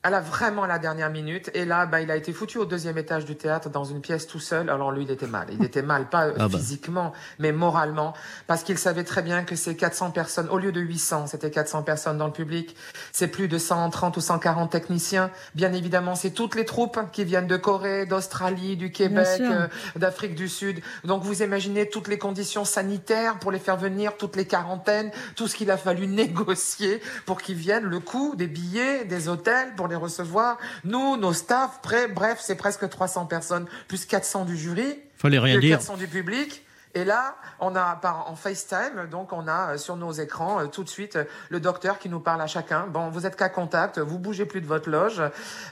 Elle 0.02 0.14
a 0.14 0.20
vraiment 0.20 0.64
la 0.64 0.78
dernière 0.78 1.10
minute. 1.10 1.50
Et 1.52 1.66
là, 1.66 1.84
bah, 1.84 2.00
il 2.00 2.10
a 2.10 2.16
été 2.16 2.32
foutu 2.32 2.56
au 2.56 2.64
deuxième 2.64 2.96
étage 2.96 3.26
du 3.26 3.36
théâtre 3.36 3.68
dans 3.68 3.84
une 3.84 4.00
pièce 4.00 4.26
tout 4.26 4.38
seul. 4.38 4.70
Alors 4.70 4.92
lui, 4.92 5.04
il 5.04 5.10
était 5.10 5.26
mal. 5.26 5.48
Il 5.52 5.62
était 5.62 5.82
mal, 5.82 6.08
pas 6.08 6.28
euh, 6.28 6.34
Ah 6.38 6.48
bah. 6.48 6.56
physiquement, 6.56 7.12
mais 7.38 7.52
moralement. 7.52 8.14
Parce 8.46 8.62
qu'il 8.62 8.78
savait 8.78 9.04
très 9.04 9.20
bien 9.20 9.44
que 9.44 9.56
ces 9.56 9.76
400 9.76 10.12
personnes, 10.12 10.48
au 10.48 10.56
lieu 10.56 10.72
de 10.72 10.80
800, 10.80 11.26
c'était 11.26 11.50
400 11.50 11.82
personnes 11.82 12.16
dans 12.16 12.26
le 12.26 12.32
public. 12.32 12.74
C'est 13.12 13.28
plus 13.28 13.46
de 13.46 13.58
130 13.58 14.16
ou 14.16 14.22
140 14.22 14.70
techniciens. 14.70 15.30
Bien 15.54 15.70
évidemment, 15.74 16.14
c'est 16.14 16.30
toutes 16.30 16.54
les 16.54 16.64
troupes 16.64 16.98
qui 17.12 17.24
viennent 17.24 17.46
de 17.46 17.58
Corée, 17.58 18.06
d'Australie, 18.06 18.78
du 18.78 18.92
Québec, 18.92 19.42
euh, 19.42 19.68
d'Afrique 19.96 20.34
du 20.34 20.48
Sud. 20.48 20.80
Donc 21.04 21.24
vous 21.24 21.42
imaginez 21.42 21.90
toutes 21.90 22.08
les 22.08 22.18
conditions 22.18 22.64
sanitaires 22.64 23.38
pour 23.38 23.52
les 23.52 23.58
faire 23.58 23.76
venir, 23.76 24.16
toutes 24.16 24.36
les 24.36 24.46
quarantaines, 24.46 25.10
tout 25.36 25.46
ce 25.46 25.56
qu'il 25.56 25.70
a 25.70 25.76
fallu 25.76 26.06
négocier 26.06 27.02
pour 27.26 27.42
qu'ils 27.42 27.56
viennent, 27.56 27.84
le 27.84 28.00
coût 28.00 28.34
des 28.34 28.46
billets, 28.46 29.04
des 29.04 29.28
hôtels 29.28 29.74
pour 29.76 29.89
les 29.90 29.96
recevoir. 29.96 30.58
Nous, 30.84 31.16
nos 31.16 31.32
staffs, 31.32 31.80
près, 31.82 32.08
bref, 32.08 32.38
c'est 32.40 32.56
presque 32.56 32.88
300 32.88 33.26
personnes, 33.26 33.66
plus 33.88 34.06
400 34.06 34.46
du 34.46 34.56
jury. 34.56 34.98
Fallait 35.16 35.38
rien 35.38 35.56
et 35.56 35.60
dire. 35.60 35.76
400 35.76 35.98
du 35.98 36.08
public. 36.08 36.64
Et 36.94 37.04
là, 37.04 37.36
on 37.60 37.76
a 37.76 37.96
par 37.96 38.28
en 38.28 38.34
FaceTime, 38.34 39.06
donc 39.10 39.32
on 39.32 39.46
a 39.46 39.74
euh, 39.74 39.78
sur 39.78 39.96
nos 39.96 40.10
écrans 40.10 40.60
euh, 40.60 40.66
tout 40.66 40.82
de 40.82 40.88
suite 40.88 41.16
euh, 41.16 41.24
le 41.48 41.60
docteur 41.60 41.98
qui 41.98 42.08
nous 42.08 42.18
parle 42.18 42.40
à 42.40 42.48
chacun. 42.48 42.86
Bon, 42.88 43.10
vous 43.10 43.26
êtes 43.26 43.36
qu'à 43.36 43.48
contact, 43.48 43.98
vous 43.98 44.18
bougez 44.18 44.44
plus 44.44 44.60
de 44.60 44.66
votre 44.66 44.90
loge. 44.90 45.22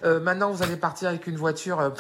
Euh, 0.05 0.21
maintenant, 0.21 0.51
vous 0.53 0.63
allez 0.63 0.77
partir 0.77 1.09
avec 1.09 1.27
une 1.27 1.37
voiture. 1.37 1.93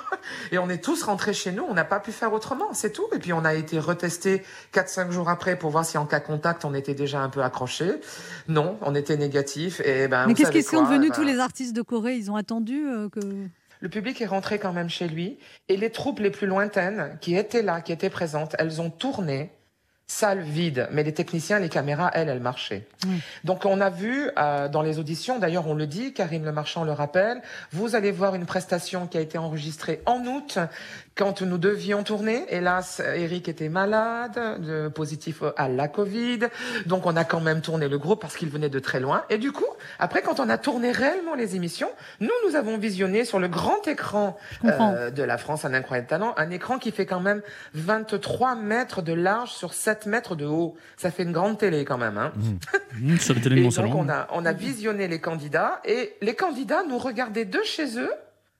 et 0.52 0.58
on 0.58 0.68
est 0.68 0.82
tous 0.82 1.02
rentrés 1.02 1.32
chez 1.32 1.50
nous. 1.50 1.64
On 1.68 1.74
n'a 1.74 1.84
pas 1.84 1.98
pu 1.98 2.12
faire 2.12 2.32
autrement, 2.32 2.72
c'est 2.72 2.92
tout. 2.92 3.06
Et 3.12 3.18
puis 3.18 3.32
on 3.32 3.44
a 3.44 3.54
été 3.54 3.80
retesté 3.80 4.44
4-5 4.72 5.10
jours 5.10 5.28
après 5.28 5.56
pour 5.56 5.70
voir 5.70 5.84
si 5.84 5.98
en 5.98 6.06
cas 6.06 6.20
contact 6.20 6.64
on 6.64 6.74
était 6.74 6.94
déjà 6.94 7.20
un 7.20 7.28
peu 7.28 7.42
accroché. 7.42 8.00
Non, 8.48 8.78
on 8.82 8.94
était 8.94 9.16
négatif. 9.16 9.80
Et 9.84 10.06
ben, 10.06 10.26
Mais 10.26 10.34
qu'est-ce 10.34 10.52
qu'ils 10.52 10.64
sont 10.64 10.82
devenus 10.82 11.10
ben, 11.10 11.16
tous 11.16 11.24
les 11.24 11.40
artistes 11.40 11.74
de 11.74 11.82
Corée? 11.82 12.14
Ils 12.14 12.30
ont 12.30 12.36
attendu 12.36 12.86
euh, 12.86 13.08
que. 13.08 13.20
Le 13.80 13.88
public 13.88 14.20
est 14.20 14.26
rentré 14.26 14.58
quand 14.58 14.72
même 14.72 14.90
chez 14.90 15.08
lui 15.08 15.38
et 15.68 15.76
les 15.76 15.90
troupes 15.90 16.20
les 16.20 16.30
plus 16.30 16.46
lointaines 16.46 17.18
qui 17.20 17.36
étaient 17.36 17.62
là, 17.62 17.80
qui 17.80 17.92
étaient 17.92 18.10
présentes, 18.10 18.54
elles 18.58 18.80
ont 18.80 18.90
tourné 18.90 19.50
salle 20.10 20.40
vide, 20.40 20.88
mais 20.90 21.04
les 21.04 21.14
techniciens, 21.14 21.60
les 21.60 21.68
caméras, 21.68 22.10
elles, 22.14 22.28
elles 22.28 22.40
marchaient. 22.40 22.88
Donc 23.44 23.64
on 23.64 23.80
a 23.80 23.90
vu 23.90 24.28
euh, 24.38 24.68
dans 24.68 24.82
les 24.82 24.98
auditions, 24.98 25.38
d'ailleurs 25.38 25.68
on 25.68 25.74
le 25.74 25.86
dit, 25.86 26.12
Karim 26.12 26.44
Le 26.44 26.50
Marchand 26.50 26.82
le 26.82 26.90
rappelle, 26.90 27.40
vous 27.70 27.94
allez 27.94 28.10
voir 28.10 28.34
une 28.34 28.44
prestation 28.44 29.06
qui 29.06 29.18
a 29.18 29.20
été 29.20 29.38
enregistrée 29.38 30.02
en 30.06 30.26
août 30.26 30.58
quand 31.20 31.42
nous 31.42 31.58
devions 31.58 32.02
tourner. 32.02 32.46
Hélas, 32.48 33.02
Eric 33.14 33.46
était 33.46 33.68
malade, 33.68 34.40
de, 34.64 34.88
positif 34.88 35.42
à 35.58 35.68
la 35.68 35.86
Covid, 35.86 36.48
donc 36.86 37.04
on 37.04 37.14
a 37.14 37.24
quand 37.24 37.40
même 37.42 37.60
tourné 37.60 37.88
le 37.88 37.98
groupe 37.98 38.22
parce 38.22 38.36
qu'il 38.36 38.48
venait 38.48 38.70
de 38.70 38.78
très 38.78 39.00
loin. 39.00 39.24
Et 39.28 39.36
du 39.36 39.52
coup, 39.52 39.66
après 39.98 40.22
quand 40.22 40.40
on 40.40 40.48
a 40.48 40.56
tourné 40.56 40.92
réellement 40.92 41.34
les 41.34 41.56
émissions, 41.56 41.90
nous 42.20 42.30
nous 42.46 42.56
avons 42.56 42.78
visionné 42.78 43.26
sur 43.26 43.38
le 43.38 43.48
grand 43.48 43.86
écran 43.86 44.38
euh, 44.64 45.10
de 45.10 45.22
la 45.22 45.36
France 45.36 45.66
un 45.66 45.74
incroyable 45.74 46.08
talent, 46.08 46.32
un 46.38 46.50
écran 46.50 46.78
qui 46.78 46.90
fait 46.90 47.04
quand 47.04 47.20
même 47.20 47.42
23 47.74 48.54
mètres 48.54 49.02
de 49.02 49.12
large 49.12 49.50
sur 49.50 49.74
7 49.74 50.06
mètres 50.06 50.36
de 50.36 50.46
haut. 50.46 50.74
Ça 50.96 51.10
fait 51.10 51.24
une 51.24 51.32
grande 51.32 51.58
télé 51.58 51.84
quand 51.84 51.98
même. 51.98 52.16
Hein. 52.16 52.32
Mmh, 52.98 53.16
sur 53.18 53.34
le 53.34 53.42
télé 53.42 53.56
de 53.56 53.60
Et 53.60 53.64
mon 53.64 53.68
donc 53.68 53.74
salon. 53.74 53.92
on 53.94 54.08
a, 54.08 54.26
on 54.32 54.46
a 54.46 54.52
visionné 54.54 55.06
les 55.06 55.20
candidats 55.20 55.82
et 55.84 56.16
les 56.22 56.34
candidats 56.34 56.82
nous 56.88 56.96
regardaient 56.96 57.44
de 57.44 57.60
chez 57.62 57.98
eux 57.98 58.10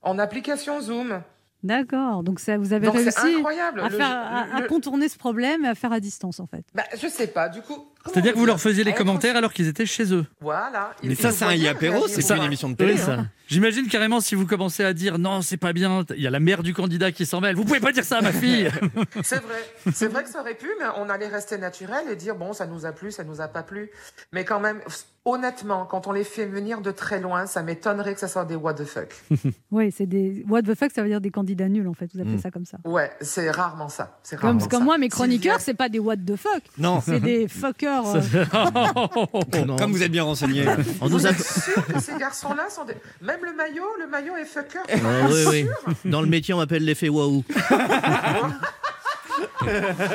en 0.02 0.18
application 0.18 0.82
Zoom. 0.82 1.22
D'accord. 1.62 2.22
Donc 2.22 2.40
ça, 2.40 2.56
vous 2.56 2.72
avez 2.72 2.86
Donc 2.86 2.96
réussi 2.96 3.18
à, 3.18 3.70
Le- 3.72 4.00
à, 4.00 4.62
contourner 4.68 5.08
ce 5.08 5.18
problème 5.18 5.64
et 5.64 5.68
à 5.68 5.74
faire 5.74 5.92
à 5.92 6.00
distance 6.00 6.40
en 6.40 6.46
fait. 6.46 6.64
Bah, 6.74 6.84
je 7.00 7.06
sais 7.06 7.26
pas. 7.26 7.48
Du 7.48 7.60
coup, 7.62 7.86
C'est-à-dire 8.06 8.32
que 8.32 8.38
vous 8.38 8.46
leur 8.46 8.60
faisiez 8.60 8.82
les 8.82 8.90
Être- 8.92 8.96
commentaires 8.98 9.36
alors 9.36 9.52
qu'ils 9.52 9.68
étaient 9.68 9.84
chez 9.86 10.12
eux. 10.14 10.24
Voilà. 10.40 10.92
Mais 11.02 11.14
ça, 11.14 11.30
c'est 11.32 11.44
un 11.44 11.48
réagir. 11.48 11.76
c'est 12.08 12.26
pas 12.26 12.36
une 12.36 12.44
émission 12.44 12.70
de 12.70 12.74
télé. 12.76 12.96
Ça. 12.96 13.26
J'imagine 13.46 13.88
carrément 13.88 14.20
si 14.20 14.34
vous 14.36 14.46
commencez 14.46 14.84
à 14.84 14.92
dire 14.92 15.18
non, 15.18 15.42
c'est 15.42 15.56
pas 15.56 15.72
bien, 15.72 16.04
il 16.16 16.22
y 16.22 16.26
a 16.26 16.30
la 16.30 16.38
mère 16.40 16.62
du 16.62 16.72
candidat 16.72 17.10
qui 17.12 17.26
s'en 17.26 17.40
mêle. 17.40 17.56
Vous 17.56 17.64
pouvez 17.64 17.80
pas 17.80 17.90
dire 17.92 18.04
ça 18.04 18.18
à 18.18 18.22
ma 18.22 18.32
fille. 18.32 18.70
C'est 19.24 19.42
vrai, 19.42 19.54
c'est 19.92 20.06
vrai 20.06 20.22
que 20.22 20.30
ça 20.30 20.40
aurait 20.40 20.54
pu, 20.54 20.68
mais 20.78 20.86
on 20.98 21.08
allait 21.10 21.26
rester 21.26 21.58
naturel 21.58 22.04
et 22.10 22.16
dire 22.16 22.36
bon, 22.36 22.52
ça 22.52 22.66
nous 22.66 22.86
a 22.86 22.92
plu, 22.92 23.10
ça 23.10 23.24
nous 23.24 23.40
a 23.40 23.48
pas 23.48 23.62
plu. 23.64 23.90
Mais 24.32 24.44
quand 24.44 24.60
même, 24.60 24.78
honnêtement, 25.24 25.84
quand 25.84 26.06
on 26.06 26.12
les 26.12 26.22
fait 26.24 26.46
venir 26.46 26.80
de 26.80 26.90
très 26.92 27.20
loin, 27.20 27.46
ça 27.46 27.62
m'étonnerait 27.62 28.14
que 28.14 28.20
ça 28.20 28.28
soit 28.28 28.44
des 28.44 28.54
what 28.54 28.74
the 28.74 28.84
fuck. 28.84 29.08
Oui, 29.72 29.92
c'est 29.96 30.06
des. 30.06 30.44
What 30.48 30.62
the 30.62 30.74
fuck, 30.76 30.92
ça 30.94 31.02
veut 31.02 31.08
dire 31.08 31.20
des 31.20 31.30
candidats 31.30 31.68
nuls, 31.68 31.88
en 31.88 31.94
fait. 31.94 32.08
Vous 32.14 32.20
appelez 32.20 32.36
Mm. 32.36 32.40
ça 32.40 32.50
comme 32.52 32.64
ça. 32.64 32.78
Ouais, 32.84 33.10
c'est 33.20 33.50
rarement 33.50 33.88
ça. 33.88 34.18
C'est 34.22 34.36
Comme, 34.36 34.50
rarement 34.50 34.66
comme 34.68 34.78
ça. 34.80 34.84
moi, 34.84 34.98
mes 34.98 35.08
chroniqueurs, 35.08 35.60
c'est 35.60 35.74
pas 35.74 35.88
des 35.88 35.98
what 35.98 36.16
the 36.18 36.36
fuck. 36.36 36.62
Non. 36.78 37.00
C'est 37.04 37.20
des 37.20 37.48
fuckers. 37.48 37.89
Euh. 37.90 39.76
Comme 39.78 39.92
vous 39.92 40.02
êtes 40.02 40.12
bien 40.12 40.24
renseigné. 40.24 40.64
On 41.00 41.08
nous 41.08 41.18
Vous 41.18 41.26
a... 41.26 41.30
êtes 41.30 41.42
sûr 41.42 41.86
que 41.86 42.00
ces 42.00 42.16
garçons-là 42.16 42.68
sont 42.70 42.84
des... 42.84 42.94
Même 43.20 43.40
le 43.44 43.52
maillot, 43.54 43.84
le 44.00 44.06
maillot 44.08 44.36
est 44.36 44.44
fucker. 44.44 44.80
Ah, 44.92 44.96
oui, 45.28 45.44
oui. 45.48 45.66
Dans 46.04 46.20
le 46.20 46.26
métier, 46.26 46.54
on 46.54 46.60
appelle 46.60 46.84
l'effet 46.84 47.08
waouh. 47.08 47.44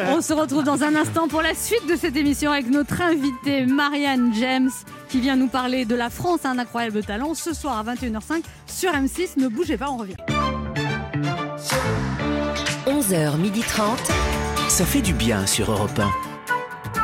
On 0.08 0.22
se 0.22 0.34
retrouve 0.34 0.64
dans 0.64 0.84
un 0.84 0.96
instant 0.96 1.28
pour 1.28 1.42
la 1.42 1.54
suite 1.54 1.88
de 1.90 1.96
cette 1.96 2.16
émission 2.16 2.52
avec 2.52 2.70
notre 2.70 3.02
invitée 3.02 3.66
Marianne 3.66 4.34
James 4.36 4.72
qui 5.10 5.20
vient 5.20 5.36
nous 5.36 5.48
parler 5.48 5.86
de 5.86 5.96
la 5.96 6.10
France, 6.10 6.46
un 6.46 6.58
incroyable 6.58 7.04
talent, 7.04 7.34
ce 7.34 7.54
soir 7.54 7.78
à 7.78 7.94
21h05 7.94 8.44
sur 8.68 8.92
M6. 8.92 9.38
Ne 9.38 9.48
bougez 9.48 9.78
pas, 9.78 9.90
on 9.90 9.98
revient. 9.98 10.16
11h30. 12.88 13.98
Ça 14.70 14.86
fait 14.86 15.02
du 15.02 15.14
bien 15.14 15.46
sur 15.46 15.72
Europe 15.72 16.00
1. 16.00 16.35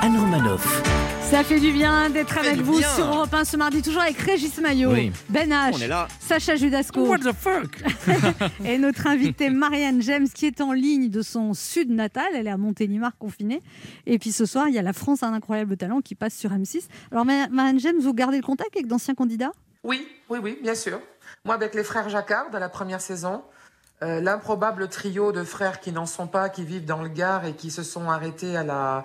Anne 0.01 0.17
Romanoff. 0.17 0.81
Ça 1.21 1.43
fait 1.43 1.59
du 1.59 1.71
bien 1.71 2.09
d'être 2.09 2.37
avec 2.37 2.57
vous 2.61 2.77
bien. 2.79 2.89
sur 2.89 3.05
Europe 3.05 3.33
1 3.33 3.45
ce 3.45 3.55
mardi, 3.55 3.81
toujours 3.81 4.01
avec 4.01 4.17
Régis 4.17 4.57
Maillot, 4.59 4.91
Oui. 4.91 5.11
Ben 5.29 5.49
H, 5.49 5.71
On 5.73 5.79
est 5.79 5.87
là. 5.87 6.07
Sacha 6.19 6.55
Judasco 6.55 7.01
What 7.07 7.19
the 7.19 7.31
fuck? 7.33 7.81
Et 8.65 8.77
notre 8.77 9.07
invitée 9.07 9.49
Marianne 9.49 10.01
James 10.01 10.27
qui 10.27 10.45
est 10.47 10.59
en 10.59 10.73
ligne 10.73 11.09
de 11.09 11.21
son 11.21 11.53
sud 11.53 11.89
natal. 11.89 12.25
Elle 12.35 12.47
est 12.47 12.51
à 12.51 12.57
Montélimar 12.57 13.17
confinée. 13.17 13.61
Et 14.05 14.19
puis 14.19 14.31
ce 14.31 14.45
soir, 14.45 14.67
il 14.67 14.75
y 14.75 14.79
a 14.79 14.81
la 14.81 14.93
France, 14.93 15.23
un 15.23 15.33
incroyable 15.33 15.77
talent 15.77 16.01
qui 16.01 16.15
passe 16.15 16.35
sur 16.35 16.51
M6. 16.51 16.87
Alors 17.11 17.23
Ma- 17.25 17.47
Marianne 17.47 17.79
James, 17.79 17.99
vous 17.99 18.13
gardez 18.13 18.37
le 18.37 18.43
contact 18.43 18.75
avec 18.75 18.87
d'anciens 18.87 19.15
candidats? 19.15 19.51
Oui, 19.83 20.05
oui, 20.29 20.39
oui, 20.43 20.59
bien 20.61 20.75
sûr. 20.75 20.99
Moi, 21.45 21.55
avec 21.55 21.73
les 21.75 21.83
frères 21.83 22.09
Jacquard 22.09 22.49
de 22.51 22.57
la 22.57 22.67
première 22.69 23.01
saison, 23.01 23.41
euh, 24.03 24.19
l'improbable 24.19 24.87
trio 24.87 25.31
de 25.31 25.43
frères 25.43 25.79
qui 25.79 25.91
n'en 25.91 26.05
sont 26.05 26.27
pas, 26.27 26.49
qui 26.49 26.63
vivent 26.63 26.85
dans 26.85 27.01
le 27.03 27.09
Gard 27.09 27.45
et 27.45 27.53
qui 27.53 27.69
se 27.69 27.83
sont 27.83 28.09
arrêtés 28.09 28.57
à 28.57 28.63
la, 28.63 29.03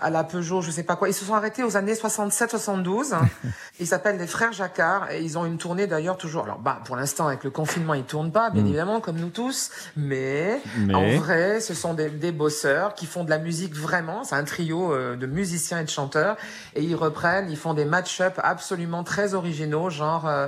à 0.00 0.10
la 0.10 0.24
Peugeot, 0.24 0.62
je 0.62 0.70
sais 0.70 0.82
pas 0.82 0.96
quoi. 0.96 1.08
Ils 1.08 1.14
se 1.14 1.24
sont 1.24 1.34
arrêtés 1.34 1.62
aux 1.62 1.76
années 1.76 1.94
67-72. 1.94 3.14
Ils 3.80 3.86
s'appellent 3.86 4.18
les 4.18 4.26
frères 4.26 4.52
Jacquard 4.52 5.10
et 5.10 5.22
ils 5.22 5.38
ont 5.38 5.44
une 5.46 5.58
tournée 5.58 5.86
d'ailleurs 5.86 6.16
toujours. 6.16 6.44
Alors, 6.44 6.58
bah, 6.58 6.80
pour 6.84 6.94
l'instant, 6.96 7.26
avec 7.26 7.42
le 7.42 7.50
confinement, 7.50 7.94
ils 7.94 8.04
tournent 8.04 8.30
pas, 8.30 8.50
bien 8.50 8.64
évidemment, 8.64 9.00
comme 9.00 9.16
nous 9.16 9.30
tous. 9.30 9.70
Mais, 9.96 10.60
Mais- 10.76 10.94
en 10.94 11.16
vrai, 11.18 11.60
ce 11.60 11.74
sont 11.74 11.94
des, 11.94 12.10
des 12.10 12.32
bosseurs 12.32 12.94
qui 12.94 13.06
font 13.06 13.24
de 13.24 13.30
la 13.30 13.38
musique 13.38 13.74
vraiment. 13.74 14.24
C'est 14.24 14.34
un 14.36 14.44
trio 14.44 14.92
euh, 14.92 15.16
de 15.16 15.26
musiciens 15.26 15.80
et 15.80 15.84
de 15.84 15.90
chanteurs. 15.90 16.36
Et 16.74 16.82
ils 16.82 16.94
reprennent, 16.94 17.50
ils 17.50 17.56
font 17.56 17.74
des 17.74 17.84
match-up 17.84 18.34
absolument 18.42 19.04
très 19.04 19.34
originaux, 19.34 19.90
genre, 19.90 20.28
euh, 20.28 20.46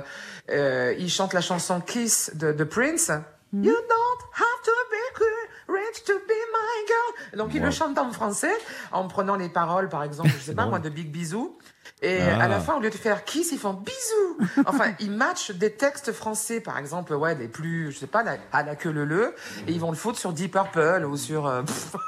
euh, 0.51 0.93
ils 0.97 1.09
chantent 1.09 1.33
la 1.33 1.41
chanson 1.41 1.81
Kiss 1.81 2.31
de, 2.35 2.51
de 2.51 2.63
Prince. 2.63 3.11
You 3.53 3.71
don't 3.71 4.21
have 4.33 4.61
to 4.65 4.71
be 4.91 5.23
rich 5.69 6.03
to 6.05 6.13
be 6.13 6.33
my 6.51 6.87
girl. 6.87 7.37
Donc 7.39 7.53
ils 7.53 7.61
le 7.61 7.71
chantent 7.71 7.97
en 7.97 8.11
français 8.11 8.51
en 8.91 9.07
prenant 9.07 9.35
les 9.37 9.47
paroles, 9.49 9.87
par 9.87 10.03
exemple, 10.03 10.29
je 10.37 10.43
sais 10.45 10.55
pas 10.55 10.65
moi, 10.65 10.79
de 10.79 10.89
Big 10.89 11.09
Bisou. 11.11 11.57
Et 12.01 12.19
Ah. 12.21 12.43
à 12.43 12.47
la 12.49 12.59
fin, 12.59 12.75
au 12.75 12.79
lieu 12.81 12.89
de 12.89 12.95
faire 12.95 13.23
kiss, 13.23 13.51
ils 13.53 13.57
font 13.59 13.71
bisous. 13.73 14.37
Enfin, 14.65 14.91
ils 14.99 15.11
matchent 15.11 15.51
des 15.51 15.71
textes 15.71 16.11
français, 16.11 16.59
par 16.59 16.77
exemple, 16.77 17.13
ouais, 17.13 17.35
des 17.35 17.47
plus, 17.47 17.91
je 17.93 17.99
sais 17.99 18.07
pas, 18.07 18.23
la- 18.23 18.37
à 18.51 18.63
la 18.63 18.75
queue 18.75 18.91
le 18.91 19.05
le, 19.05 19.33
et 19.67 19.71
ils 19.71 19.79
vont 19.79 19.91
le 19.91 19.97
foutre 19.97 20.19
sur 20.19 20.33
Deep 20.33 20.51
Purple 20.51 21.05
ou 21.05 21.15
sur. 21.15 21.47
euh. 21.47 21.61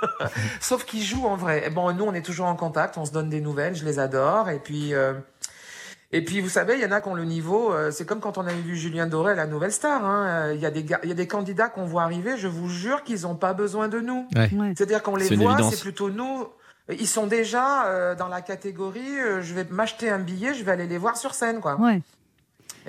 Sauf 0.60 0.84
qu'ils 0.86 1.04
jouent 1.04 1.28
en 1.28 1.38
vrai. 1.38 1.66
Et 1.66 1.70
bon, 1.70 1.94
nous, 1.94 2.04
on 2.04 2.14
est 2.14 2.22
toujours 2.26 2.48
en 2.48 2.56
contact, 2.56 2.98
on 2.98 3.06
se 3.06 3.12
donne 3.12 3.30
des 3.30 3.40
nouvelles, 3.42 3.76
je 3.76 3.86
les 3.86 4.00
adore, 4.00 4.50
et 4.50 4.60
puis. 4.60 4.94
euh, 4.94 5.14
et 6.12 6.24
puis, 6.24 6.39
vous 6.39 6.49
savez, 6.49 6.76
il 6.76 6.82
y 6.82 6.86
en 6.86 6.91
a 6.91 7.01
qui 7.01 7.08
ont 7.10 7.14
le 7.16 7.26
niveau. 7.26 7.74
euh, 7.74 7.91
c'est 7.91 8.05
comme 8.05 8.20
quand 8.22 8.38
on 8.38 8.47
a 8.47 8.53
vu 8.53 8.76
Julien 8.78 9.08
Doré 9.08 9.34
à 9.34 9.36
la 9.36 9.45
Nouvelle 9.47 9.72
Star. 9.74 10.05
hein, 10.05 10.26
euh, 10.47 10.53
Il 10.55 10.62
y 10.62 10.66
a 10.66 10.72
des 10.72 10.80
il 11.03 11.10
y 11.10 11.12
a 11.12 11.16
des 11.16 11.28
candidats 11.28 11.68
qu'on 11.70 11.86
voit 11.86 12.03
arriver. 12.03 12.38
Je 12.38 12.47
vous 12.47 12.70
jure 12.70 13.03
qu'ils 13.03 13.22
n'ont 13.24 13.36
pas 13.36 13.53
besoin 13.53 13.88
de 13.89 13.99
nous. 13.99 14.26
Ouais. 14.36 14.49
C'est-à-dire 14.78 15.03
qu'on 15.03 15.16
les 15.18 15.28
voit, 15.36 15.58
c'est 15.70 15.82
plutôt 15.82 16.10
nous. 16.10 16.45
Ils 16.89 17.08
sont 17.08 17.28
déjà 17.28 17.88
euh, 17.88 18.16
dans 18.16 18.30
la 18.30 18.41
catégorie. 18.41 19.20
euh, 19.20 19.41
je 19.41 19.53
vais 19.53 19.66
m'acheter 19.70 20.10
un 20.10 20.20
billet, 20.20 20.53
je 20.53 20.64
vais 20.64 20.72
aller 20.72 20.88
les 20.88 20.97
voir 20.97 21.18
sur 21.18 21.34
scène, 21.34 21.60
quoi. 21.60 21.76
Ouais. 21.80 22.01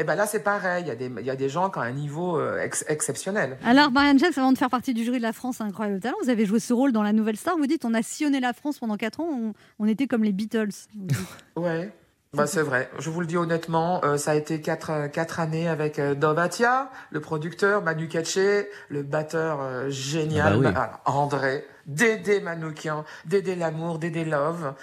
Et 0.00 0.04
ben 0.04 0.14
là, 0.14 0.28
c'est 0.28 0.44
pareil. 0.44 0.84
Il 0.84 0.86
y 0.88 0.92
a 0.92 0.94
des, 0.94 1.06
il 1.18 1.26
y 1.26 1.30
a 1.30 1.34
des 1.34 1.48
gens 1.48 1.70
qui 1.70 1.78
ont 1.80 1.82
un 1.82 1.90
niveau 1.90 2.38
euh, 2.38 2.62
ex- 2.62 2.84
exceptionnel. 2.86 3.58
Alors 3.64 3.90
Marianne 3.90 4.20
James, 4.20 4.30
avant 4.36 4.52
de 4.52 4.58
faire 4.58 4.70
partie 4.70 4.94
du 4.94 5.02
jury 5.02 5.16
de 5.18 5.22
la 5.24 5.32
France, 5.32 5.60
un 5.60 5.66
incroyable 5.66 5.98
talent, 5.98 6.14
vous 6.22 6.30
avez 6.30 6.46
joué 6.46 6.60
ce 6.60 6.72
rôle 6.72 6.92
dans 6.92 7.02
la 7.02 7.12
Nouvelle 7.12 7.36
Star. 7.36 7.56
Vous 7.56 7.66
dites, 7.66 7.84
on 7.84 7.94
a 7.94 8.02
sillonné 8.02 8.38
la 8.38 8.52
France 8.52 8.78
pendant 8.78 8.96
4 8.96 9.18
ans, 9.18 9.28
on, 9.28 9.54
on 9.80 9.88
était 9.88 10.06
comme 10.06 10.22
les 10.22 10.30
Beatles. 10.32 10.68
Ouais. 11.56 11.92
Bah, 12.34 12.46
c'est 12.46 12.60
vrai. 12.62 12.90
Je 12.98 13.08
vous 13.08 13.20
le 13.20 13.26
dis 13.26 13.38
honnêtement, 13.38 14.04
euh, 14.04 14.18
ça 14.18 14.32
a 14.32 14.34
été 14.34 14.60
quatre, 14.60 14.90
euh, 14.90 15.08
quatre 15.08 15.40
années 15.40 15.66
avec 15.68 15.98
euh, 15.98 16.14
Dovatia, 16.14 16.90
le 17.10 17.20
producteur, 17.20 17.82
Manu 17.82 18.06
Katché, 18.06 18.68
le 18.90 19.02
batteur 19.02 19.60
euh, 19.62 19.88
génial, 19.88 20.46
Ah 20.46 20.50
bah 20.50 20.56
oui. 20.58 20.72
Ma- 20.74 21.00
ah, 21.06 21.10
André, 21.10 21.66
Dédé 21.86 22.40
Manoukian, 22.40 23.04
Dédé 23.24 23.54
L'amour, 23.56 23.98
Dédé 23.98 24.26
Love, 24.26 24.74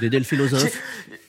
D'aider 0.00 0.18
le 0.18 0.24
philosophe. 0.24 0.82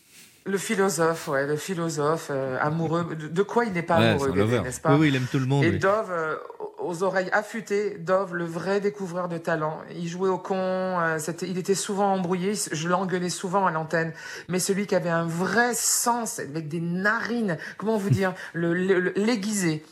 le 0.47 0.57
philosophe, 0.57 1.27
ouais, 1.27 1.45
le 1.45 1.55
philosophe 1.57 2.29
euh, 2.31 2.57
amoureux. 2.61 3.05
De, 3.15 3.27
de 3.27 3.41
quoi 3.43 3.65
il 3.65 3.73
n'est 3.73 3.81
pas 3.83 3.99
Ouais, 3.99 4.05
amoureux, 4.09 4.31
n'est-ce 4.63 4.79
pas 4.81 4.93
Oui, 4.93 4.97
oui, 5.01 5.07
il 5.09 5.15
aime 5.15 5.27
tout 5.31 5.39
le 5.39 5.45
monde. 5.45 5.63
Et 5.63 5.69
oui. 5.71 5.79
Dove, 5.79 6.09
euh, 6.11 6.35
aux 6.79 7.03
oreilles 7.03 7.29
affûtées, 7.31 7.97
Dove, 7.99 8.33
le 8.35 8.45
vrai 8.45 8.79
découvreur 8.79 9.27
de 9.27 9.37
talent. 9.37 9.79
Il 9.95 10.07
jouait 10.07 10.29
au 10.29 10.37
con, 10.37 10.55
euh, 10.57 11.17
c'était, 11.19 11.47
il 11.47 11.57
était 11.57 11.75
souvent 11.75 12.13
embrouillé, 12.13 12.53
je 12.71 12.87
l'engueulais 12.87 13.29
souvent 13.29 13.65
à 13.65 13.71
l'antenne. 13.71 14.13
Mais 14.47 14.59
celui 14.59 14.87
qui 14.87 14.95
avait 14.95 15.09
un 15.09 15.25
vrai 15.25 15.73
sens, 15.73 16.39
avec 16.39 16.67
des 16.67 16.79
narines, 16.81 17.57
comment 17.77 17.97
vous 17.97 18.09
dire, 18.09 18.33
le, 18.53 18.73
le- 18.73 18.99
le- 18.99 19.13
l'aiguisé. 19.15 19.83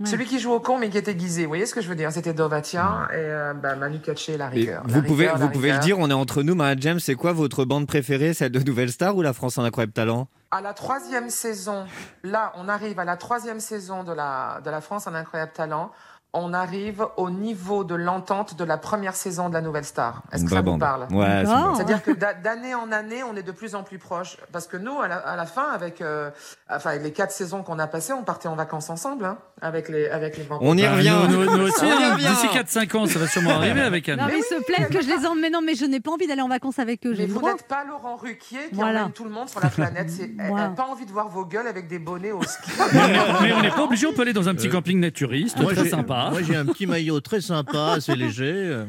Ouais. 0.00 0.06
Celui 0.06 0.24
qui 0.24 0.40
joue 0.40 0.50
au 0.50 0.58
con 0.58 0.76
mais 0.78 0.90
qui 0.90 0.96
est 0.98 1.06
aiguisé, 1.06 1.42
vous 1.42 1.50
voyez 1.50 1.66
ce 1.66 1.74
que 1.74 1.80
je 1.80 1.88
veux 1.88 1.94
dire? 1.94 2.10
C'était 2.10 2.34
Dovatia 2.34 3.08
et 3.10 3.14
euh, 3.16 3.54
bah, 3.54 3.76
Manu 3.76 4.00
Katché, 4.00 4.36
la 4.36 4.46
Et 4.46 4.60
rigueur. 4.60 4.82
La 4.88 4.92
vous 4.92 5.02
pouvez, 5.02 5.26
rigueur, 5.26 5.38
la 5.38 5.46
vous 5.46 5.52
pouvez 5.52 5.72
le 5.72 5.78
dire, 5.78 5.98
on 6.00 6.10
est 6.10 6.14
entre 6.14 6.42
nous, 6.42 6.58
James. 6.78 6.98
C'est 6.98 7.14
quoi 7.14 7.32
votre 7.32 7.64
bande 7.64 7.86
préférée, 7.86 8.34
celle 8.34 8.50
de 8.50 8.58
Nouvelle 8.60 8.90
Star 8.90 9.16
ou 9.16 9.22
la 9.22 9.32
France 9.32 9.56
en 9.56 9.64
incroyable 9.64 9.92
talent? 9.92 10.28
À 10.50 10.60
la 10.60 10.72
troisième 10.72 11.30
saison, 11.30 11.84
là, 12.22 12.52
on 12.56 12.68
arrive 12.68 12.98
à 12.98 13.04
la 13.04 13.16
troisième 13.16 13.60
saison 13.60 14.02
de 14.04 14.12
la, 14.12 14.60
de 14.64 14.70
la 14.70 14.80
France 14.80 15.06
en 15.06 15.14
incroyable 15.14 15.52
talent. 15.52 15.90
On 16.36 16.52
arrive 16.52 17.06
au 17.16 17.30
niveau 17.30 17.84
de 17.84 17.94
l'entente 17.94 18.56
de 18.56 18.64
la 18.64 18.76
première 18.76 19.14
saison 19.14 19.48
de 19.48 19.54
la 19.54 19.60
Nouvelle 19.60 19.84
Star. 19.84 20.22
Est-ce 20.32 20.44
que 20.44 20.50
ça 20.50 20.62
vous 20.62 20.78
parle? 20.78 21.06
Ouais. 21.12 21.44
C'est-à-dire 21.76 22.02
que 22.02 22.10
d'a- 22.10 22.34
d'année 22.34 22.74
en 22.74 22.90
année, 22.90 23.22
on 23.22 23.36
est 23.36 23.44
de 23.44 23.52
plus 23.52 23.76
en 23.76 23.84
plus 23.84 23.98
proches. 23.98 24.36
Parce 24.52 24.66
que 24.66 24.76
nous, 24.76 25.00
à 25.00 25.06
la, 25.06 25.16
à 25.16 25.36
la 25.36 25.46
fin, 25.46 25.68
avec, 25.72 26.00
euh, 26.00 26.30
enfin, 26.68 26.90
avec 26.90 27.04
les 27.04 27.12
quatre 27.12 27.30
saisons 27.30 27.62
qu'on 27.62 27.78
a 27.78 27.86
passées, 27.86 28.12
on 28.12 28.24
partait 28.24 28.48
en 28.48 28.56
vacances 28.56 28.90
ensemble, 28.90 29.24
hein, 29.26 29.38
avec 29.62 29.88
les, 29.88 30.08
avec 30.08 30.36
les 30.36 30.42
vampires. 30.42 30.66
On 30.68 30.76
y 30.76 30.82
Bah, 30.82 30.92
revient. 30.94 31.14
Nous, 31.28 31.44
nous- 31.44 31.56
nous 31.56 31.62
aussi, 31.68 31.84
On 31.84 32.00
y 32.00 32.04
hein, 32.04 32.16
d'ici 32.16 32.48
4-5 32.48 32.96
ans, 32.96 33.06
ça 33.06 33.20
va 33.20 33.28
sûrement 33.28 33.50
arriver 33.50 33.82
avec 33.82 34.08
Anne. 34.08 34.18
Non, 34.18 34.26
mais 34.26 34.38
ils 34.38 34.42
se 34.42 34.60
plaignent 34.64 34.88
que 34.88 35.00
je 35.02 35.06
les 35.08 35.24
emmène. 35.26 35.42
Mais 35.44 35.50
non, 35.50 35.60
mais 35.64 35.74
je 35.76 35.84
n'ai 35.84 36.00
pas 36.00 36.10
envie 36.10 36.26
d'aller 36.26 36.42
en 36.42 36.48
vacances 36.48 36.78
avec 36.80 37.06
eux. 37.06 37.14
Mais 37.16 37.26
vous 37.26 37.42
n'êtes 37.42 37.68
pas 37.68 37.84
Laurent 37.84 38.16
Ruquier 38.16 38.58
qui 38.70 38.74
Voilà. 38.74 39.02
emmène 39.02 39.12
tout 39.12 39.24
le 39.24 39.30
monde 39.30 39.48
sur 39.48 39.60
la 39.60 39.68
planète. 39.68 40.10
C'est- 40.10 40.30
Elle 40.38 40.54
n'a 40.54 40.68
pas 40.70 40.86
envie 40.86 41.06
de 41.06 41.12
voir 41.12 41.28
vos 41.28 41.44
gueules 41.44 41.66
avec 41.68 41.86
des 41.86 41.98
bonnets 42.00 42.32
au 42.32 42.42
ski. 42.42 42.70
Mais 42.92 43.00
on 43.00 43.04
est- 43.04 43.42
mais 43.42 43.52
on 43.52 43.60
n'est 43.62 43.70
pas 43.70 43.82
obligé, 43.84 44.06
on 44.08 44.12
peut 44.12 44.22
aller 44.22 44.32
dans 44.32 44.48
un 44.48 44.54
petit 44.54 44.68
camping 44.70 44.98
naturiste, 44.98 45.58
Moi, 45.60 45.72
très 45.72 45.84
j'ai- 45.84 45.90
sympa. 46.24 46.30
Moi, 46.30 46.42
j'ai 46.42 46.56
un 46.56 46.66
petit 46.66 46.86
maillot 46.86 47.20
très 47.20 47.40
sympa, 47.40 47.92
assez 47.96 48.14
léger. 48.14 48.84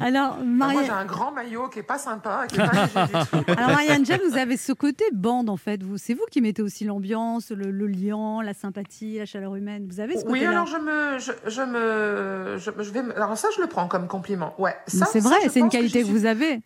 Alors, 0.00 0.36
Ah, 0.40 0.44
Moi, 0.44 0.68
j'ai 0.70 0.74
Marianne, 0.76 0.90
un 0.94 1.04
grand 1.04 1.32
maillot 1.32 1.68
qui 1.68 1.78
est 1.78 1.82
pas 1.82 1.98
sympa, 1.98 2.46
qui 2.48 2.56
est 2.56 2.58
pas 2.58 2.72
léger 2.72 3.06
du 3.12 3.44
tout. 3.44 3.52
alors, 3.56 3.70
Marianne 3.70 4.04
James, 4.06 4.20
vous 4.30 4.36
avez 4.36 4.56
ce 4.56 4.72
côté 4.72 5.04
bande 5.12 5.48
en 5.48 5.56
fait. 5.56 5.82
Vous, 5.82 5.98
c'est 5.98 6.14
vous 6.14 6.24
qui 6.30 6.40
mettez 6.40 6.62
aussi 6.62 6.84
l'ambiance, 6.84 7.50
le, 7.50 7.70
le 7.70 7.86
lien, 7.86 8.42
la 8.42 8.54
sympathie, 8.54 9.18
la 9.18 9.26
chaleur 9.26 9.54
humaine. 9.56 9.86
Vous 9.90 10.00
avez 10.00 10.14
ce 10.18 10.24
Oui, 10.26 10.40
côté-là. 10.40 10.50
alors 10.50 10.66
je 10.66 10.76
me, 10.76 11.18
je, 11.18 11.32
je 11.50 11.62
me, 11.62 12.58
je, 12.58 12.70
je 12.82 12.90
vais, 12.90 13.00
alors 13.14 13.36
ça 13.36 13.48
je 13.56 13.60
le 13.62 13.68
prends 13.68 13.88
comme 13.88 14.06
compliment. 14.08 14.54
Ouais, 14.58 14.74
ça, 14.86 15.06
c'est 15.06 15.20
ça, 15.20 15.28
vrai, 15.28 15.38
c'est 15.48 15.60
une 15.60 15.68
qualité 15.68 16.00
que, 16.00 16.06
suis- 16.06 16.14
vous 16.14 16.26
avez. 16.26 16.60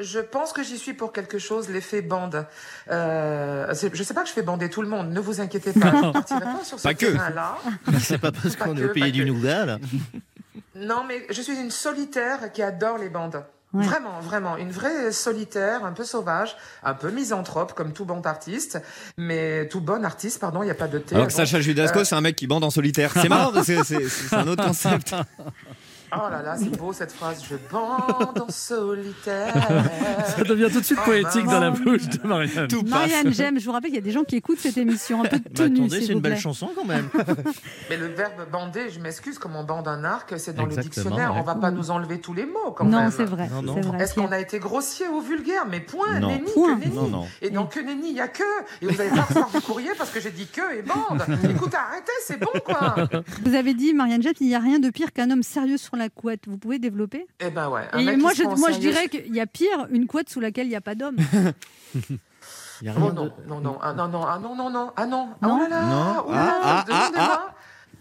Je 0.00 0.20
pense 0.20 0.52
que 0.52 0.62
j'y 0.62 0.78
suis 0.78 0.94
pour 0.94 1.12
quelque 1.12 1.38
chose, 1.38 1.68
l'effet 1.68 2.02
bande. 2.02 2.46
Euh, 2.90 3.66
je 3.92 4.02
sais 4.04 4.14
pas 4.14 4.22
que 4.22 4.28
je 4.28 4.32
fais 4.32 4.42
bander 4.42 4.70
tout 4.70 4.80
le 4.82 4.88
monde, 4.88 5.10
ne 5.10 5.18
vous 5.20 5.40
inquiétez 5.40 5.72
pas. 5.72 5.90
Je 5.90 6.06
ne 6.06 6.12
partirai 6.12 6.40
pas 6.40 6.64
sur 6.64 6.78
ce 6.78 6.84
Pas 6.84 6.94
que. 6.94 7.06
terrain-là. 7.06 7.58
C'est 8.00 8.18
pas 8.18 8.30
parce 8.30 8.54
qu'on 8.54 8.76
est 8.76 8.84
au 8.84 8.92
pays 8.92 9.10
du 9.12 9.24
nougat, 9.24 9.66
là. 9.66 9.78
Non, 10.76 11.02
mais 11.06 11.26
je 11.30 11.42
suis 11.42 11.56
une 11.56 11.72
solitaire 11.72 12.52
qui 12.52 12.62
adore 12.62 12.98
les 12.98 13.08
bandes. 13.08 13.42
Ouais. 13.74 13.84
Vraiment, 13.84 14.20
vraiment. 14.20 14.56
Une 14.56 14.70
vraie 14.70 15.10
solitaire, 15.12 15.84
un 15.84 15.92
peu 15.92 16.04
sauvage, 16.04 16.56
un 16.84 16.94
peu 16.94 17.10
misanthrope, 17.10 17.74
comme 17.74 17.92
tout 17.92 18.04
bon 18.06 18.22
artiste. 18.24 18.80
Mais 19.18 19.66
tout 19.68 19.80
bon 19.80 20.04
artiste, 20.04 20.38
pardon, 20.40 20.62
il 20.62 20.66
n'y 20.66 20.70
a 20.70 20.74
pas 20.74 20.88
de 20.88 20.98
T. 20.98 21.14
Alors 21.16 21.26
que. 21.26 21.32
Sacha 21.34 21.60
Judasco, 21.60 21.98
Euh, 21.98 22.04
c'est 22.04 22.14
un 22.14 22.20
mec 22.20 22.36
qui 22.36 22.46
bande 22.46 22.62
en 22.64 22.70
solitaire. 22.70 23.12
C'est 23.14 23.28
marrant 23.28 23.52
parce 23.52 23.66
que 23.66 23.82
c'est 23.84 24.08
c'est 24.08 24.36
un 24.36 24.46
autre 24.46 24.64
concept. 24.64 25.12
Oh 26.12 26.30
là 26.30 26.42
là, 26.42 26.56
c'est 26.56 26.76
beau 26.76 26.92
cette 26.92 27.12
phrase. 27.12 27.42
Je 27.48 27.56
bande 27.70 28.40
en 28.40 28.50
solitaire. 28.50 29.52
Ça 30.36 30.42
devient 30.42 30.68
tout 30.72 30.80
de 30.80 30.84
suite 30.84 30.98
Oh, 31.02 31.04
poétique 31.04 31.44
dans 31.44 31.60
la 31.60 31.70
bouche 31.70 32.08
de 32.08 32.26
Marianne. 32.26 32.68
Marianne 32.86 33.32
James, 33.34 33.58
je 33.58 33.64
vous 33.66 33.72
rappelle 33.72 33.90
qu'il 33.90 33.96
y 33.98 34.02
a 34.02 34.04
des 34.04 34.10
gens 34.10 34.24
qui 34.24 34.36
écoutent 34.36 34.58
cette 34.58 34.78
émission. 34.78 35.20
Un 35.24 35.28
peu 35.28 35.36
de 35.38 35.42
Bah, 35.44 35.50
tenue, 35.54 35.76
attendez, 35.84 36.00
c'est 36.00 36.12
une 36.12 36.20
belle 36.20 36.38
chanson 36.38 36.70
quand 36.74 36.84
même. 36.86 37.08
Mais 37.90 37.96
le 37.96 38.06
verbe 38.06 38.50
bander, 38.50 38.90
je 38.90 39.00
m'excuse, 39.00 39.38
comme 39.38 39.54
on 39.56 39.64
bande 39.64 39.86
un 39.88 40.02
arc, 40.04 40.32
c'est 40.38 40.54
dans 40.54 40.64
le 40.66 40.76
dictionnaire. 40.76 41.32
ouais. 41.34 41.40
On 41.40 41.44
va 41.44 41.54
pas 41.54 41.70
nous 41.70 41.90
enlever 41.90 42.20
tous 42.20 42.32
les 42.34 42.46
mots 42.46 42.72
quand 42.74 42.84
Non, 42.84 43.00
même. 43.02 43.10
c'est 43.10 43.24
vrai. 43.24 43.48
Non, 43.52 43.62
non. 43.62 43.74
c'est 43.74 43.86
vrai. 43.86 44.02
Est-ce 44.02 44.14
qu'on 44.14 44.32
a 44.32 44.38
été 44.40 44.58
grossier 44.58 45.06
ou 45.08 45.20
vulgaire 45.20 45.66
Mais 45.70 45.80
point, 45.80 46.18
Non. 46.20 46.28
nenni, 46.28 46.50
Point. 46.54 46.76
que 46.76 46.84
nenni. 46.84 46.96
Non, 46.96 47.08
non. 47.08 47.26
Et 47.42 47.50
donc 47.50 47.72
que 47.74 47.80
nenni, 47.80 48.10
il 48.10 48.16
y 48.16 48.20
a 48.20 48.28
que. 48.28 48.42
Et 48.82 48.86
vous 48.86 49.00
allez 49.00 49.10
pas 49.10 49.22
recevoir 49.22 49.50
du 49.50 49.60
courrier 49.60 49.90
parce 49.98 50.10
que 50.10 50.20
j'ai 50.20 50.30
dit 50.30 50.46
que 50.46 50.78
et 50.78 50.82
bande. 50.82 51.22
Écoute, 51.50 51.74
arrêtez, 51.74 52.12
c'est 52.24 52.40
bon 52.40 52.50
quoi. 52.64 52.94
Vous 53.44 53.54
avez 53.54 53.74
dit, 53.74 53.92
Marianne 53.92 54.22
James, 54.22 54.32
il 54.40 54.46
n'y 54.48 54.54
a 54.54 54.58
rien 54.60 54.78
de 54.78 54.88
pire 54.90 55.12
qu'un 55.12 55.30
homme 55.30 55.42
sérieux 55.42 55.76
sur 55.76 55.96
la 55.98 56.08
couette. 56.08 56.48
Vous 56.48 56.56
pouvez 56.58 56.78
développer? 56.78 57.26
Eh 57.40 57.50
ben 57.50 57.68
ouais. 57.68 57.82
un 57.92 57.98
Et 57.98 58.04
mec 58.04 58.14
qui 58.16 58.20
moi, 58.22 58.32
je, 58.34 58.42
moi 58.44 58.70
dirais 58.72 59.08
qu'il 59.08 59.34
y 59.34 59.40
a 59.40 59.46
pire, 59.46 59.86
une 59.90 60.06
couette 60.06 60.30
sous 60.30 60.40
laquelle 60.40 60.66
il 60.66 60.70
n'y 60.70 60.76
a 60.76 60.80
pas 60.80 60.94
d'homme. 60.94 61.16
Il 62.80 62.86
y 62.86 62.90
a 62.90 62.94
Oh 62.96 63.00
rien 63.00 63.12
non, 63.12 63.24
de- 63.24 63.32
non, 63.48 63.60
non, 63.60 63.78
ah, 63.82 63.92
non, 63.92 64.06
non, 64.06 64.22
ah 64.24 64.38
non, 64.38 64.54
non, 64.54 64.70
non, 64.70 64.92
ah 64.96 65.04
non, 65.06 65.28
Non. 65.42 65.56
oh 65.56 65.58
là 65.58 65.68
là, 65.68 65.82
Non. 65.82 66.24
oh 66.28 66.30
là 66.30 66.36
là, 66.36 66.54
Ah, 66.62 66.78
ah, 66.78 66.84
demandez-moi. 66.86 67.54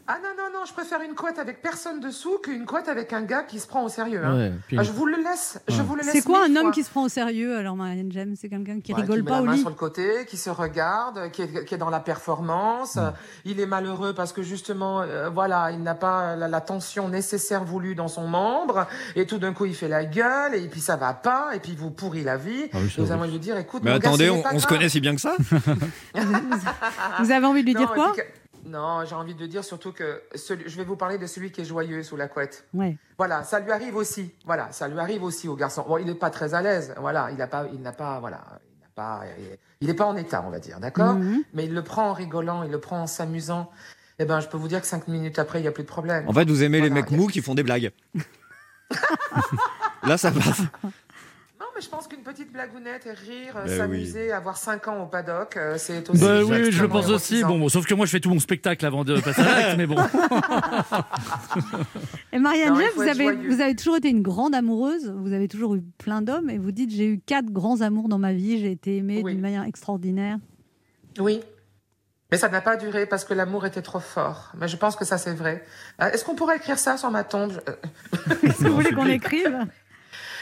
Ah 0.09 0.19
non, 0.23 0.29
non, 0.37 0.59
non, 0.59 0.65
je 0.65 0.71
préfère 0.71 1.01
une 1.01 1.15
couette 1.15 1.37
avec 1.37 1.61
personne 1.61 1.99
dessous 1.99 2.37
qu'une 2.41 2.65
couette 2.65 2.87
avec 2.87 3.11
un 3.11 3.23
gars 3.23 3.43
qui 3.43 3.59
se 3.59 3.67
prend 3.67 3.83
au 3.83 3.89
sérieux. 3.89 4.23
hein. 4.23 4.37
Ouais, 4.37 4.51
puis- 4.65 4.77
Ah, 4.79 4.83
je 4.83 4.91
vous 4.93 5.05
le 5.05 5.17
laisse, 5.17 5.59
je 5.67 5.81
vous 5.81 5.95
le 5.95 6.01
laisse. 6.01 6.11
C'est 6.13 6.21
quoi 6.21 6.45
un 6.45 6.55
homme 6.55 6.71
qui 6.71 6.83
se 6.85 6.89
prend 6.89 7.03
au 7.03 7.09
sérieux 7.09 7.57
alors, 7.57 7.75
Marianne 7.75 8.09
James? 8.13 8.33
C'est 8.39 8.47
quelqu'un 8.47 8.79
qui 8.79 8.93
Ouais, 8.93 9.01
rigole 9.01 9.17
met 9.23 9.29
pas 9.29 9.35
la 9.35 9.41
au 9.41 9.45
main 9.45 9.53
lit? 9.55 9.59
sur 9.59 9.67
le 9.69 9.75
côté, 9.75 10.25
qui 10.29 10.37
se 10.37 10.49
regarde, 10.49 11.29
qui 11.31 11.41
est, 11.41 11.65
qui 11.65 11.73
est 11.75 11.77
dans 11.77 11.89
la 11.89 11.99
performance. 11.99 12.97
Il 13.43 13.59
est 13.59 13.65
malheureux 13.65 14.13
parce 14.13 14.31
que 14.31 14.43
justement, 14.43 15.01
euh, 15.01 15.29
voilà, 15.29 15.71
il 15.71 15.83
n'a 15.83 15.95
pas 15.95 16.37
la, 16.37 16.47
la 16.47 16.61
tension 16.61 17.09
nécessaire 17.09 17.65
voulue 17.65 17.93
dans 17.93 18.07
son 18.07 18.27
membre, 18.27 18.87
et 19.17 19.25
tout 19.25 19.39
d'un 19.39 19.51
coup 19.53 19.65
il 19.65 19.75
fait 19.75 19.89
la 19.89 20.05
gueule, 20.05 20.55
et 20.55 20.67
puis 20.69 20.79
ça 20.79 20.95
va 20.95 21.13
pas, 21.13 21.49
et 21.53 21.59
puis 21.59 21.73
il 21.73 21.77
vous 21.77 21.91
pourrit 21.91 22.23
la 22.23 22.37
vie. 22.37 22.69
Ah 22.71 22.77
oui, 22.81 22.93
et 22.97 23.01
vous 23.01 23.11
avez 23.11 23.19
envie 23.19 23.27
de 23.29 23.33
lui 23.33 23.39
dire, 23.41 23.57
écoute, 23.57 23.81
Mais 23.83 23.91
mon 23.91 23.97
gars, 23.99 24.07
attendez, 24.07 24.29
on, 24.29 24.57
se 24.59 24.67
connaît 24.67 24.87
si 24.87 25.01
bien 25.01 25.15
que 25.15 25.21
ça 25.21 25.35
Vous 27.19 27.31
avez 27.31 27.45
envie 27.45 27.61
de 27.61 27.65
lui 27.67 27.73
Non, 27.73 27.81
dire 27.81 27.93
quoi? 27.93 28.13
Non, 28.67 29.05
j'ai 29.05 29.15
envie 29.15 29.33
de 29.35 29.45
dire 29.47 29.63
surtout 29.63 29.91
que 29.93 30.21
celui- 30.35 30.67
je 30.69 30.75
vais 30.77 30.83
vous 30.83 30.95
parler 30.97 31.17
de 31.17 31.25
celui 31.25 31.51
qui 31.51 31.61
est 31.61 31.65
joyeux 31.65 32.03
sous 32.03 32.17
la 32.17 32.27
couette. 32.27 32.65
Ouais. 32.73 32.97
Voilà, 33.17 33.43
ça 33.43 33.59
lui 33.59 33.71
arrive 33.71 33.95
aussi. 33.95 34.33
Voilà, 34.45 34.71
ça 34.71 34.87
lui 34.87 34.99
arrive 34.99 35.23
aussi 35.23 35.47
au 35.47 35.55
garçon. 35.55 35.85
Bon, 35.87 35.97
il 35.97 36.05
n'est 36.05 36.15
pas 36.15 36.29
très 36.29 36.53
à 36.53 36.61
l'aise. 36.61 36.93
Voilà, 36.99 37.29
il 37.31 37.37
n'a 37.37 37.47
pas, 37.47 37.65
il 37.73 37.81
n'a 37.81 37.93
pas, 37.93 38.19
voilà, 38.19 38.41
il 38.75 38.81
n'a 38.81 38.89
pas, 38.95 39.21
il 39.81 39.87
n'est 39.87 39.93
pas 39.93 40.05
en 40.05 40.15
état, 40.17 40.43
on 40.45 40.49
va 40.49 40.59
dire, 40.59 40.79
d'accord. 40.79 41.13
Mhm. 41.15 41.43
Mais 41.53 41.65
il 41.65 41.73
le 41.73 41.81
prend 41.83 42.09
en 42.09 42.13
rigolant, 42.13 42.63
il 42.63 42.71
le 42.71 42.79
prend 42.79 43.01
en 43.01 43.07
s'amusant. 43.07 43.71
Eh 44.19 44.25
ben, 44.25 44.39
je 44.39 44.47
peux 44.47 44.57
vous 44.57 44.67
dire 44.67 44.81
que 44.81 44.87
cinq 44.87 45.07
minutes 45.07 45.39
après, 45.39 45.59
il 45.59 45.61
n'y 45.61 45.67
a 45.67 45.71
plus 45.71 45.83
de 45.83 45.87
problème. 45.87 46.27
En 46.27 46.33
fait, 46.33 46.49
vous 46.49 46.63
aimez 46.63 46.81
les 46.81 46.89
mecs 46.89 47.11
a- 47.11 47.15
mous 47.15 47.27
qui 47.27 47.41
font 47.41 47.55
des 47.55 47.63
blagues. 47.63 47.91
Là, 50.03 50.17
ça 50.17 50.31
passe. 50.31 50.61
Mais 51.77 51.83
je 51.83 51.89
pense 51.89 52.07
qu'une 52.07 52.23
petite 52.23 52.51
blagounette 52.51 53.05
et 53.05 53.11
rire, 53.11 53.53
euh, 53.55 53.65
Ben 53.65 53.77
s'amuser, 53.77 54.31
avoir 54.31 54.57
5 54.57 54.87
ans 54.87 55.03
au 55.03 55.05
paddock, 55.05 55.57
euh, 55.57 55.75
c'est 55.77 56.09
aussi. 56.09 56.19
Bah 56.21 56.43
oui, 56.43 56.71
je 56.71 56.81
le 56.81 56.89
pense 56.89 57.07
aussi. 57.09 57.43
Bon, 57.43 57.59
bon, 57.59 57.69
sauf 57.69 57.85
que 57.85 57.93
moi, 57.93 58.07
je 58.07 58.11
fais 58.11 58.19
tout 58.19 58.31
mon 58.31 58.39
spectacle 58.39 58.83
avant 58.83 59.03
de 59.03 59.19
passer 59.19 59.41
à 59.41 59.59
l'acte, 59.59 59.77
mais 59.77 59.85
bon. 59.85 59.95
Et 62.33 62.39
Marianne 62.39 62.73
Non, 62.73 62.79
faut 62.93 63.01
vous 63.01 63.07
avez, 63.07 63.23
joyeux. 63.25 63.49
vous 63.49 63.61
avez 63.61 63.75
toujours 63.75 63.97
été 63.97 64.09
une 64.09 64.23
grande 64.23 64.55
amoureuse, 64.55 65.13
vous 65.17 65.33
avez 65.33 65.47
toujours 65.47 65.75
eu 65.75 65.83
plein 65.99 66.23
d'hommes, 66.23 66.49
et 66.49 66.57
vous 66.57 66.71
dites 66.71 66.89
j'ai 66.89 67.05
eu 67.05 67.19
quatre 67.19 67.51
grands 67.51 67.81
amours 67.81 68.09
dans 68.09 68.17
ma 68.19 68.33
vie, 68.33 68.59
j'ai 68.59 68.71
été 68.71 68.97
aimée 68.97 69.21
Oui. 69.23 69.33
d'une 69.33 69.41
manière 69.41 69.63
extraordinaire. 69.63 70.37
Oui. 71.19 71.41
Mais 72.31 72.37
ça 72.37 72.49
n'a 72.49 72.59
pas 72.61 72.75
duré 72.75 73.05
parce 73.05 73.23
que 73.23 73.33
l'amour 73.33 73.65
était 73.65 73.81
trop 73.81 73.99
fort. 74.01 74.51
Mais 74.59 74.67
je 74.67 74.75
pense 74.75 74.95
que 74.95 75.05
ça, 75.05 75.17
c'est 75.17 75.33
vrai. 75.33 75.63
Euh, 76.01 76.09
Est-ce 76.11 76.25
qu'on 76.25 76.35
pourrait 76.35 76.57
écrire 76.57 76.77
ça 76.77 76.97
sur 76.97 77.09
ma 77.11 77.23
tombe 77.23 77.53
euh, 77.69 77.73
Est-ce 78.43 78.63
que 78.63 78.67
vous 78.67 78.75
voulez 78.81 78.91
qu'on 78.91 79.05
écrive 79.05 79.57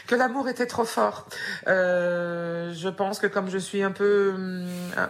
Que 0.07 0.15
l'amour 0.15 0.47
était 0.49 0.67
trop 0.67 0.85
fort. 0.85 1.27
Euh, 1.67 2.71
je 2.73 2.89
pense 2.89 3.19
que 3.19 3.27
comme 3.27 3.49
je 3.49 3.57
suis 3.57 3.81
un 3.81 3.91
peu, 3.91 4.35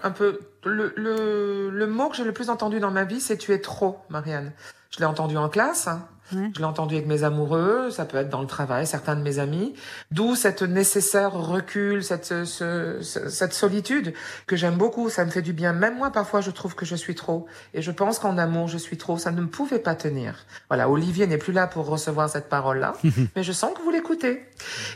un 0.03 0.11
peu, 0.11 0.39
le, 0.63 0.93
le, 0.95 1.69
le 1.69 1.87
mot 1.87 2.09
que 2.09 2.15
j'ai 2.15 2.23
le 2.23 2.31
plus 2.31 2.49
entendu 2.49 2.79
dans 2.79 2.91
ma 2.91 3.03
vie, 3.03 3.19
c'est 3.19 3.37
tu 3.37 3.51
es 3.53 3.59
trop, 3.59 3.99
Marianne. 4.09 4.53
Je 4.91 4.99
l'ai 4.99 5.05
entendu 5.05 5.35
en 5.37 5.49
classe. 5.49 5.87
hein. 5.87 6.07
Ouais. 6.33 6.49
Je 6.55 6.59
l'ai 6.59 6.65
entendu 6.65 6.95
avec 6.95 7.07
mes 7.07 7.23
amoureux, 7.23 7.89
ça 7.91 8.05
peut 8.05 8.17
être 8.17 8.29
dans 8.29 8.41
le 8.41 8.47
travail, 8.47 8.87
certains 8.87 9.15
de 9.15 9.21
mes 9.21 9.37
amis. 9.39 9.73
D'où 10.11 10.35
cette 10.35 10.63
nécessaire 10.63 11.33
recul, 11.33 12.03
cette, 12.03 12.45
ce- 12.45 12.99
ce- 13.01 13.29
cette 13.29 13.53
solitude 13.53 14.13
que 14.47 14.55
j'aime 14.55 14.75
beaucoup. 14.75 15.09
Ça 15.09 15.23
me 15.25 15.29
fait 15.31 15.41
du 15.43 15.53
bien. 15.53 15.73
Même 15.73 15.97
moi, 15.97 16.11
parfois, 16.11 16.41
je 16.41 16.51
trouve 16.51 16.73
que 16.75 16.85
je 16.85 16.95
suis 16.95 17.15
trop. 17.15 17.45
Et 17.73 17.81
je 17.81 17.91
pense 17.91 18.19
qu'en 18.19 18.37
amour, 18.37 18.67
je 18.67 18.77
suis 18.77 18.97
trop. 18.97 19.17
Ça 19.17 19.31
ne 19.31 19.41
me 19.41 19.47
pouvait 19.47 19.79
pas 19.79 19.95
tenir. 19.95 20.45
Voilà, 20.69 20.89
Olivier 20.89 21.27
n'est 21.27 21.37
plus 21.37 21.53
là 21.53 21.67
pour 21.67 21.85
recevoir 21.87 22.29
cette 22.29 22.49
parole-là. 22.49 22.93
mais 23.35 23.43
je 23.43 23.51
sens 23.51 23.71
que 23.77 23.81
vous 23.83 23.91
l'écoutez. 23.91 24.43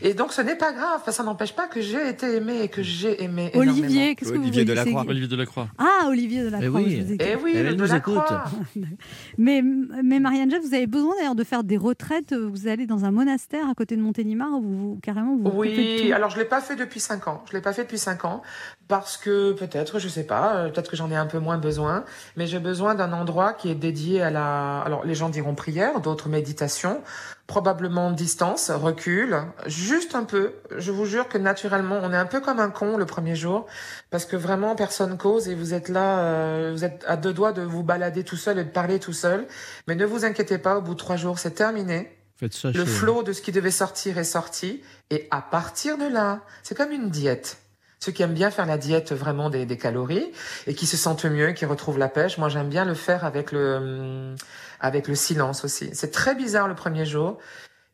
Et 0.02 0.14
donc, 0.14 0.34
ce 0.34 0.42
n'est 0.42 0.56
pas 0.58 0.74
grave. 0.74 1.02
Ça 1.10 1.24
n'empêche 1.24 1.54
pas 1.56 1.68
que 1.68 1.80
j'ai 1.82 2.10
été 2.10 2.36
aimé 2.38 2.62
et 2.64 2.68
que 2.70 2.82
j'ai 2.84 3.24
aimé. 3.24 3.52
Olivier, 3.56 4.16
qu'est-ce 4.16 4.32
que 4.32 4.36
vous 4.38 4.42
Olivier 4.44 4.64
voulez 4.64 4.74
Delacroix. 4.76 5.06
Olivier 5.08 5.28
Delacroix. 5.28 5.68
Ah, 5.78 6.08
Olivier 6.08 6.44
Delacroix. 6.44 6.82
Eh 6.82 6.86
oui. 6.86 6.98
je 6.98 7.04
vous 7.06 7.14
ai- 7.14 7.18
Eh 7.20 7.36
oui, 7.36 7.54
Elle 7.56 7.66
le 7.68 7.74
nous 7.76 7.86
Delacroix. 7.86 8.46
Mais, 9.38 9.62
mais 9.62 10.20
Marianne 10.20 10.50
vous 10.50 10.74
avez 10.74 10.88
besoin 10.88 11.14
d'ailleurs 11.20 11.36
de 11.36 11.44
faire 11.44 11.64
des 11.64 11.78
retraites, 11.78 12.34
vous 12.34 12.68
allez 12.68 12.88
dans 12.88 13.06
un 13.06 13.12
monastère 13.12 13.70
à 13.70 13.74
côté 13.76 13.96
de 13.96 14.02
Montélimar, 14.02 14.50
où 14.54 14.62
vous, 14.62 15.00
carrément 15.02 15.36
vous 15.36 15.52
Oui, 15.54 16.12
alors 16.12 16.30
je 16.30 16.38
l'ai 16.38 16.46
pas 16.46 16.62
fait 16.62 16.76
depuis 16.76 17.00
cinq 17.00 17.28
ans. 17.28 17.44
Je 17.50 17.54
l'ai 17.54 17.62
pas 17.62 17.74
fait 17.74 17.84
depuis 17.84 17.98
cinq 17.98 18.26
ans 18.26 18.42
parce 18.90 19.18
que 19.18 19.54
peut-être, 19.54 20.00
je 20.00 20.10
sais 20.10 20.24
pas, 20.24 20.56
euh, 20.56 20.70
peut-être 20.70 20.90
que 20.90 20.98
j'en 20.98 21.12
ai 21.12 21.16
un 21.16 21.28
peu 21.28 21.38
moins 21.38 21.60
besoin, 21.60 22.04
mais 22.36 22.48
j'ai 22.48 22.58
besoin 22.58 22.96
d'un 22.96 23.14
endroit 23.14 23.54
qui 23.54 23.70
est 23.70 23.76
dédié 23.76 24.24
à 24.24 24.32
la. 24.32 24.82
Alors 24.82 25.06
les 25.06 25.14
gens 25.14 25.30
diront 25.30 25.54
prière, 25.54 26.02
d'autres 26.02 26.28
méditation, 26.28 27.04
probablement 27.46 28.10
distance, 28.10 28.72
recul, 28.72 29.38
juste 29.68 30.16
un 30.16 30.24
peu. 30.24 30.54
Je 30.76 30.92
vous 30.92 31.06
jure 31.06 31.30
que 31.30 31.38
naturellement, 31.38 32.00
on 32.02 32.12
est 32.12 32.18
un 32.18 32.26
peu 32.26 32.42
comme 32.42 32.60
un 32.60 32.72
con 32.72 32.98
le 32.98 33.06
premier 33.06 33.36
jour 33.36 33.68
parce 34.10 34.26
que 34.26 34.36
vraiment 34.36 34.76
personne 34.76 35.18
cause 35.18 35.48
et 35.50 35.54
vous 35.54 35.76
êtes 35.76 35.90
là, 35.90 36.22
euh, 36.22 36.72
vous 36.74 36.84
êtes 36.84 37.06
à 37.08 37.16
deux 37.16 37.32
doigts 37.32 37.54
de 37.54 37.62
vous 37.62 37.84
balader 37.84 38.24
tout 38.24 38.38
seul 38.38 38.58
et 38.58 38.64
de 38.64 38.72
parler 38.72 38.98
tout 38.98 39.14
seul. 39.14 39.46
Mais 39.88 39.94
ne 39.94 40.06
vous 40.06 40.26
inquiétez 40.26 40.58
pas, 40.58 40.80
au 40.80 40.82
bout 40.82 40.96
de 40.96 41.00
trois 41.00 41.16
jours, 41.16 41.38
c'est 41.38 41.52
terminé. 41.52 42.18
Faites 42.38 42.54
ça 42.54 42.72
Le 42.72 42.86
flot 42.86 43.22
de 43.22 43.34
ce 43.34 43.44
qui 43.44 43.52
devait 43.52 43.70
sortir 43.70 44.18
est 44.18 44.24
sorti. 44.24 44.82
Et 45.12 45.28
à 45.30 45.44
partir 45.44 46.00
de 46.00 46.08
là, 46.08 46.40
c'est 46.64 46.76
comme 46.76 46.92
une 46.92 47.12
diète. 47.12 47.58
Ceux 48.00 48.12
qui 48.12 48.24
aiment 48.24 48.34
bien 48.34 48.50
faire 48.50 48.66
la 48.66 48.78
diète 48.78 49.12
vraiment 49.12 49.50
des, 49.50 49.66
des 49.66 49.78
calories 49.78 50.32
et 50.68 50.74
qui 50.74 50.86
se 50.86 50.96
sentent 50.96 51.26
mieux, 51.26 51.52
qui 51.52 51.66
retrouvent 51.66 51.98
la 51.98 52.08
pêche, 52.08 52.38
moi 52.38 52.48
j'aime 52.48 52.70
bien 52.70 52.86
le 52.86 52.94
faire 52.94 53.26
avec 53.26 53.52
le, 53.52 53.76
hum, 53.76 54.36
avec 54.80 55.08
le 55.08 55.16
silence 55.16 55.66
aussi. 55.66 55.90
C'est 55.94 56.12
très 56.12 56.36
bizarre 56.36 56.68
le 56.68 56.76
premier 56.76 57.06
jour. 57.06 57.38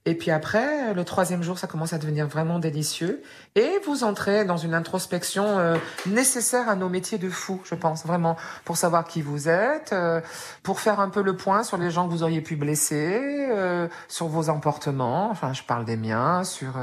Et 0.08 0.14
puis 0.14 0.30
après, 0.30 0.94
le 0.94 1.04
troisième 1.04 1.42
jour, 1.42 1.58
ça 1.58 1.66
commence 1.66 1.92
à 1.94 1.98
devenir 1.98 2.28
vraiment 2.28 2.60
délicieux. 2.60 3.24
Et 3.56 3.72
vous 3.88 4.04
entrez 4.04 4.46
dans 4.46 4.58
une 4.58 4.76
introspection 4.76 5.58
euh, 5.58 5.78
nécessaire 6.06 6.70
à 6.70 6.76
nos 6.76 6.90
métiers 6.90 7.18
de 7.18 7.28
fou, 7.28 7.60
je 7.66 7.74
pense, 7.74 8.06
vraiment, 8.06 8.38
pour 8.66 8.78
savoir 8.78 9.06
qui 9.06 9.24
vous 9.24 9.50
êtes, 9.50 9.94
euh, 9.94 10.22
pour 10.62 10.80
faire 10.80 11.00
un 11.00 11.10
peu 11.10 11.24
le 11.24 11.36
point 11.36 11.64
sur 11.64 11.78
les 11.78 11.90
gens 11.90 12.08
que 12.08 12.12
vous 12.12 12.22
auriez 12.22 12.42
pu 12.42 12.56
blesser, 12.56 13.48
euh, 13.50 13.88
sur 14.08 14.28
vos 14.28 14.50
emportements, 14.50 15.32
enfin 15.32 15.54
je 15.54 15.64
parle 15.64 15.86
des 15.86 15.98
miens, 15.98 16.44
sur... 16.44 16.74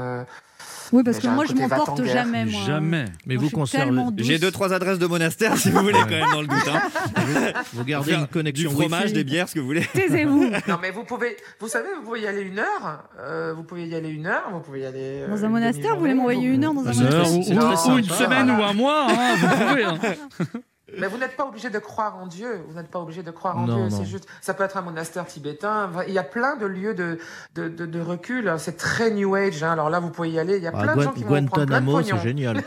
Oui, 0.93 1.01
parce 1.03 1.17
que 1.17 1.27
moi 1.27 1.43
je 1.45 1.53
m'emporte 1.53 2.03
jamais. 2.05 2.45
Moi. 2.45 2.61
Jamais. 2.67 3.05
Mais 3.25 3.35
Moi, 3.35 3.43
vous 3.45 3.49
conservez. 3.49 3.99
J'ai 4.17 4.37
deux, 4.37 4.51
trois 4.51 4.73
adresses 4.73 4.99
de 4.99 5.07
monastères 5.07 5.57
si 5.57 5.71
vous 5.71 5.79
voulez 5.79 5.99
quand 5.99 6.09
même 6.11 6.31
dans 6.31 6.41
le 6.41 6.47
doute. 6.47 6.67
Hein. 6.71 7.53
vous 7.73 7.83
gardez 7.83 8.13
une 8.13 8.27
connexion 8.27 8.69
Du 8.69 8.75
fromage, 8.75 9.01
Wi-Fi. 9.05 9.13
des 9.13 9.23
bières, 9.23 9.49
ce 9.49 9.55
que 9.55 9.59
vous 9.59 9.65
voulez. 9.65 9.85
Taisez-vous. 9.93 10.51
Non 10.67 10.77
mais 10.81 10.91
vous 10.91 11.03
pouvez, 11.03 11.35
vous 11.59 11.67
savez, 11.67 11.87
vous 11.97 12.03
pouvez 12.05 12.21
y 12.21 12.27
aller 12.27 12.41
une 12.41 12.59
heure, 12.59 13.03
euh, 13.19 13.53
vous 13.55 13.63
pouvez 13.63 13.87
y 13.87 13.95
aller 13.95 14.09
une 14.09 14.27
heure, 14.27 14.49
vous 14.51 14.59
pouvez 14.59 14.81
y 14.81 14.85
aller... 14.85 15.23
euh, 15.23 15.27
Dans 15.29 15.43
un 15.43 15.49
monastère, 15.49 15.93
vous 15.95 16.01
voulez 16.01 16.13
m'envoyer 16.13 16.47
une 16.47 16.63
heure 16.63 16.73
dans 16.73 16.87
un 16.87 16.93
monastère 16.93 17.31
ou, 17.33 17.97
une 17.97 18.03
semaine 18.05 18.51
ou 18.51 18.61
un 18.63 18.73
mois, 18.73 19.07
hein, 19.09 19.35
vous 19.37 19.47
pouvez. 19.67 20.59
hein. 20.93 20.97
Mais 20.99 21.07
vous 21.07 21.17
n'êtes 21.17 21.35
pas 21.35 21.45
obligé 21.45 21.69
de 21.69 21.79
croire 21.79 22.17
en 22.17 22.27
Dieu. 22.27 22.63
Vous 22.67 22.75
n'êtes 22.75 22.89
pas 22.89 22.99
obligé 22.99 23.23
de 23.23 23.31
croire 23.31 23.57
en 23.57 23.65
Non, 23.67 23.87
Dieu. 23.87 23.97
C'est 23.97 24.05
juste, 24.05 24.27
ça 24.41 24.53
peut 24.53 24.63
être 24.63 24.77
un 24.77 24.81
monastère 24.81 25.25
tibétain. 25.25 25.89
Il 26.07 26.13
y 26.13 26.19
a 26.19 26.23
plein 26.23 26.55
de 26.55 26.65
lieux 26.65 26.93
de, 26.93 27.19
de, 27.55 27.67
de, 27.67 27.85
de 27.85 27.99
recul. 28.01 28.53
C'est 28.57 28.77
très 28.77 29.11
New 29.11 29.35
Age. 29.35 29.63
hein. 29.63 29.71
Alors 29.71 29.89
là, 29.89 29.99
vous 29.99 30.09
pouvez 30.09 30.29
y 30.31 30.39
aller. 30.39 30.57
Il 30.57 30.63
y 30.63 30.67
a 30.67 30.71
Ah, 30.73 30.81
plein 30.83 30.95
de 30.95 31.01
gens 31.01 31.11
qui 31.11 31.23
vont 31.23 31.45
prendre 31.45 31.65
plein 31.65 31.81
de 31.81 32.03
c'est 32.03 32.17
génial. 32.19 32.63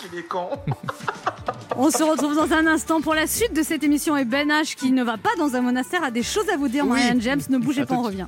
C'est 0.00 0.10
des 0.10 0.22
cons. 0.24 0.50
On 1.76 1.90
se 1.90 2.02
retrouve 2.02 2.34
dans 2.34 2.52
un 2.52 2.66
instant 2.66 3.00
pour 3.00 3.14
la 3.14 3.26
suite 3.26 3.54
de 3.54 3.62
cette 3.62 3.82
émission 3.82 4.16
et 4.16 4.24
Ben 4.24 4.48
H 4.48 4.74
qui 4.74 4.90
ne 4.92 5.02
va 5.04 5.16
pas 5.16 5.30
dans 5.38 5.54
un 5.54 5.60
monastère 5.60 6.02
a 6.02 6.10
des 6.10 6.22
choses 6.22 6.48
à 6.52 6.56
vous 6.56 6.68
dire. 6.68 6.84
Oui. 6.84 6.90
Marianne 6.90 7.20
James, 7.20 7.40
ne 7.48 7.58
bougez 7.58 7.82
À 7.82 7.86
pas, 7.86 7.94
on 7.94 8.02
revient. 8.02 8.26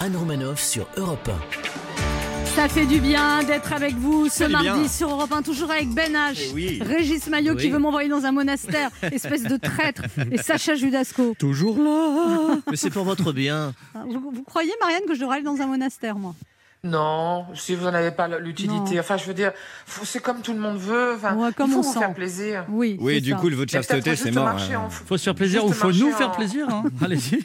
Anne 0.00 0.16
Romanoff 0.16 0.60
sur 0.60 0.86
Europe 0.96 1.30
Ça 2.54 2.68
fait 2.68 2.86
du 2.86 3.00
bien 3.00 3.42
d'être 3.42 3.72
avec 3.72 3.94
vous 3.94 4.28
ce 4.28 4.44
mardi 4.44 4.68
bien. 4.68 4.88
sur 4.88 5.10
Europe 5.10 5.32
1, 5.32 5.42
toujours 5.42 5.70
avec 5.72 5.88
Ben 5.90 6.12
H, 6.12 6.38
Eh 6.50 6.52
oui. 6.54 6.78
Régis 6.82 7.26
Maillot 7.28 7.56
qui 7.56 7.68
veut 7.68 7.78
m'envoyer 7.80 8.08
dans 8.08 8.24
un 8.24 8.32
monastère, 8.32 8.90
espèce 9.02 9.42
de 9.42 9.56
traître, 9.56 10.02
et 10.30 10.38
Sacha 10.38 10.74
Judasco. 10.76 11.34
Toujours 11.38 11.76
là. 11.82 12.56
Mais 12.70 12.76
c'est 12.76 12.90
pour 12.90 13.04
votre 13.04 13.32
bien. 13.32 13.74
Vous, 14.06 14.30
vous 14.32 14.42
croyez, 14.44 14.72
Marianne, 14.80 15.02
que 15.06 15.14
je 15.14 15.20
devrais 15.20 15.36
aller 15.36 15.44
dans 15.44 15.60
un 15.60 15.66
monastère, 15.66 16.16
moi? 16.16 16.34
Non, 16.84 17.46
si 17.54 17.74
vous 17.74 17.84
n'en 17.86 17.94
avez 17.94 18.10
pas 18.10 18.28
l'utilité. 18.38 19.00
Enfin, 19.00 19.16
je 19.16 19.24
veux 19.24 19.34
dire, 19.34 19.52
c'est 20.04 20.22
comme 20.22 20.42
tout 20.42 20.52
le 20.52 20.60
monde 20.60 20.76
veut. 20.78 21.14
Enfin, 21.16 21.34
Ouais, 21.34 21.50
comme 21.56 21.70
il 21.70 21.72
faut 21.72 21.78
on 21.78 21.82
vous 21.82 21.92
sent. 21.92 21.98
faire 21.98 22.14
plaisir. 22.14 22.64
Oui. 22.68 22.98
Oui, 23.00 23.20
du 23.22 23.30
ça. 23.30 23.36
coup, 23.36 23.48
le 23.48 23.56
votre 23.56 23.74
Mais 23.74 23.80
peut-être 23.80 24.04
chasteté, 24.04 24.16
c'est 24.16 24.30
mort. 24.30 24.44
marcher 24.44 24.74
hein. 24.74 24.82
en- 24.86 24.90
Faut 24.90 25.16
se 25.16 25.24
faire 25.24 25.34
plaisir 25.34 25.62
Juste 25.62 25.74
ou 25.74 25.76
faut 25.78 25.92
nous 25.92 26.12
faire 26.12 26.32
plaisir. 26.32 26.66
hein. 26.68 26.84
Allez-y. 27.02 27.40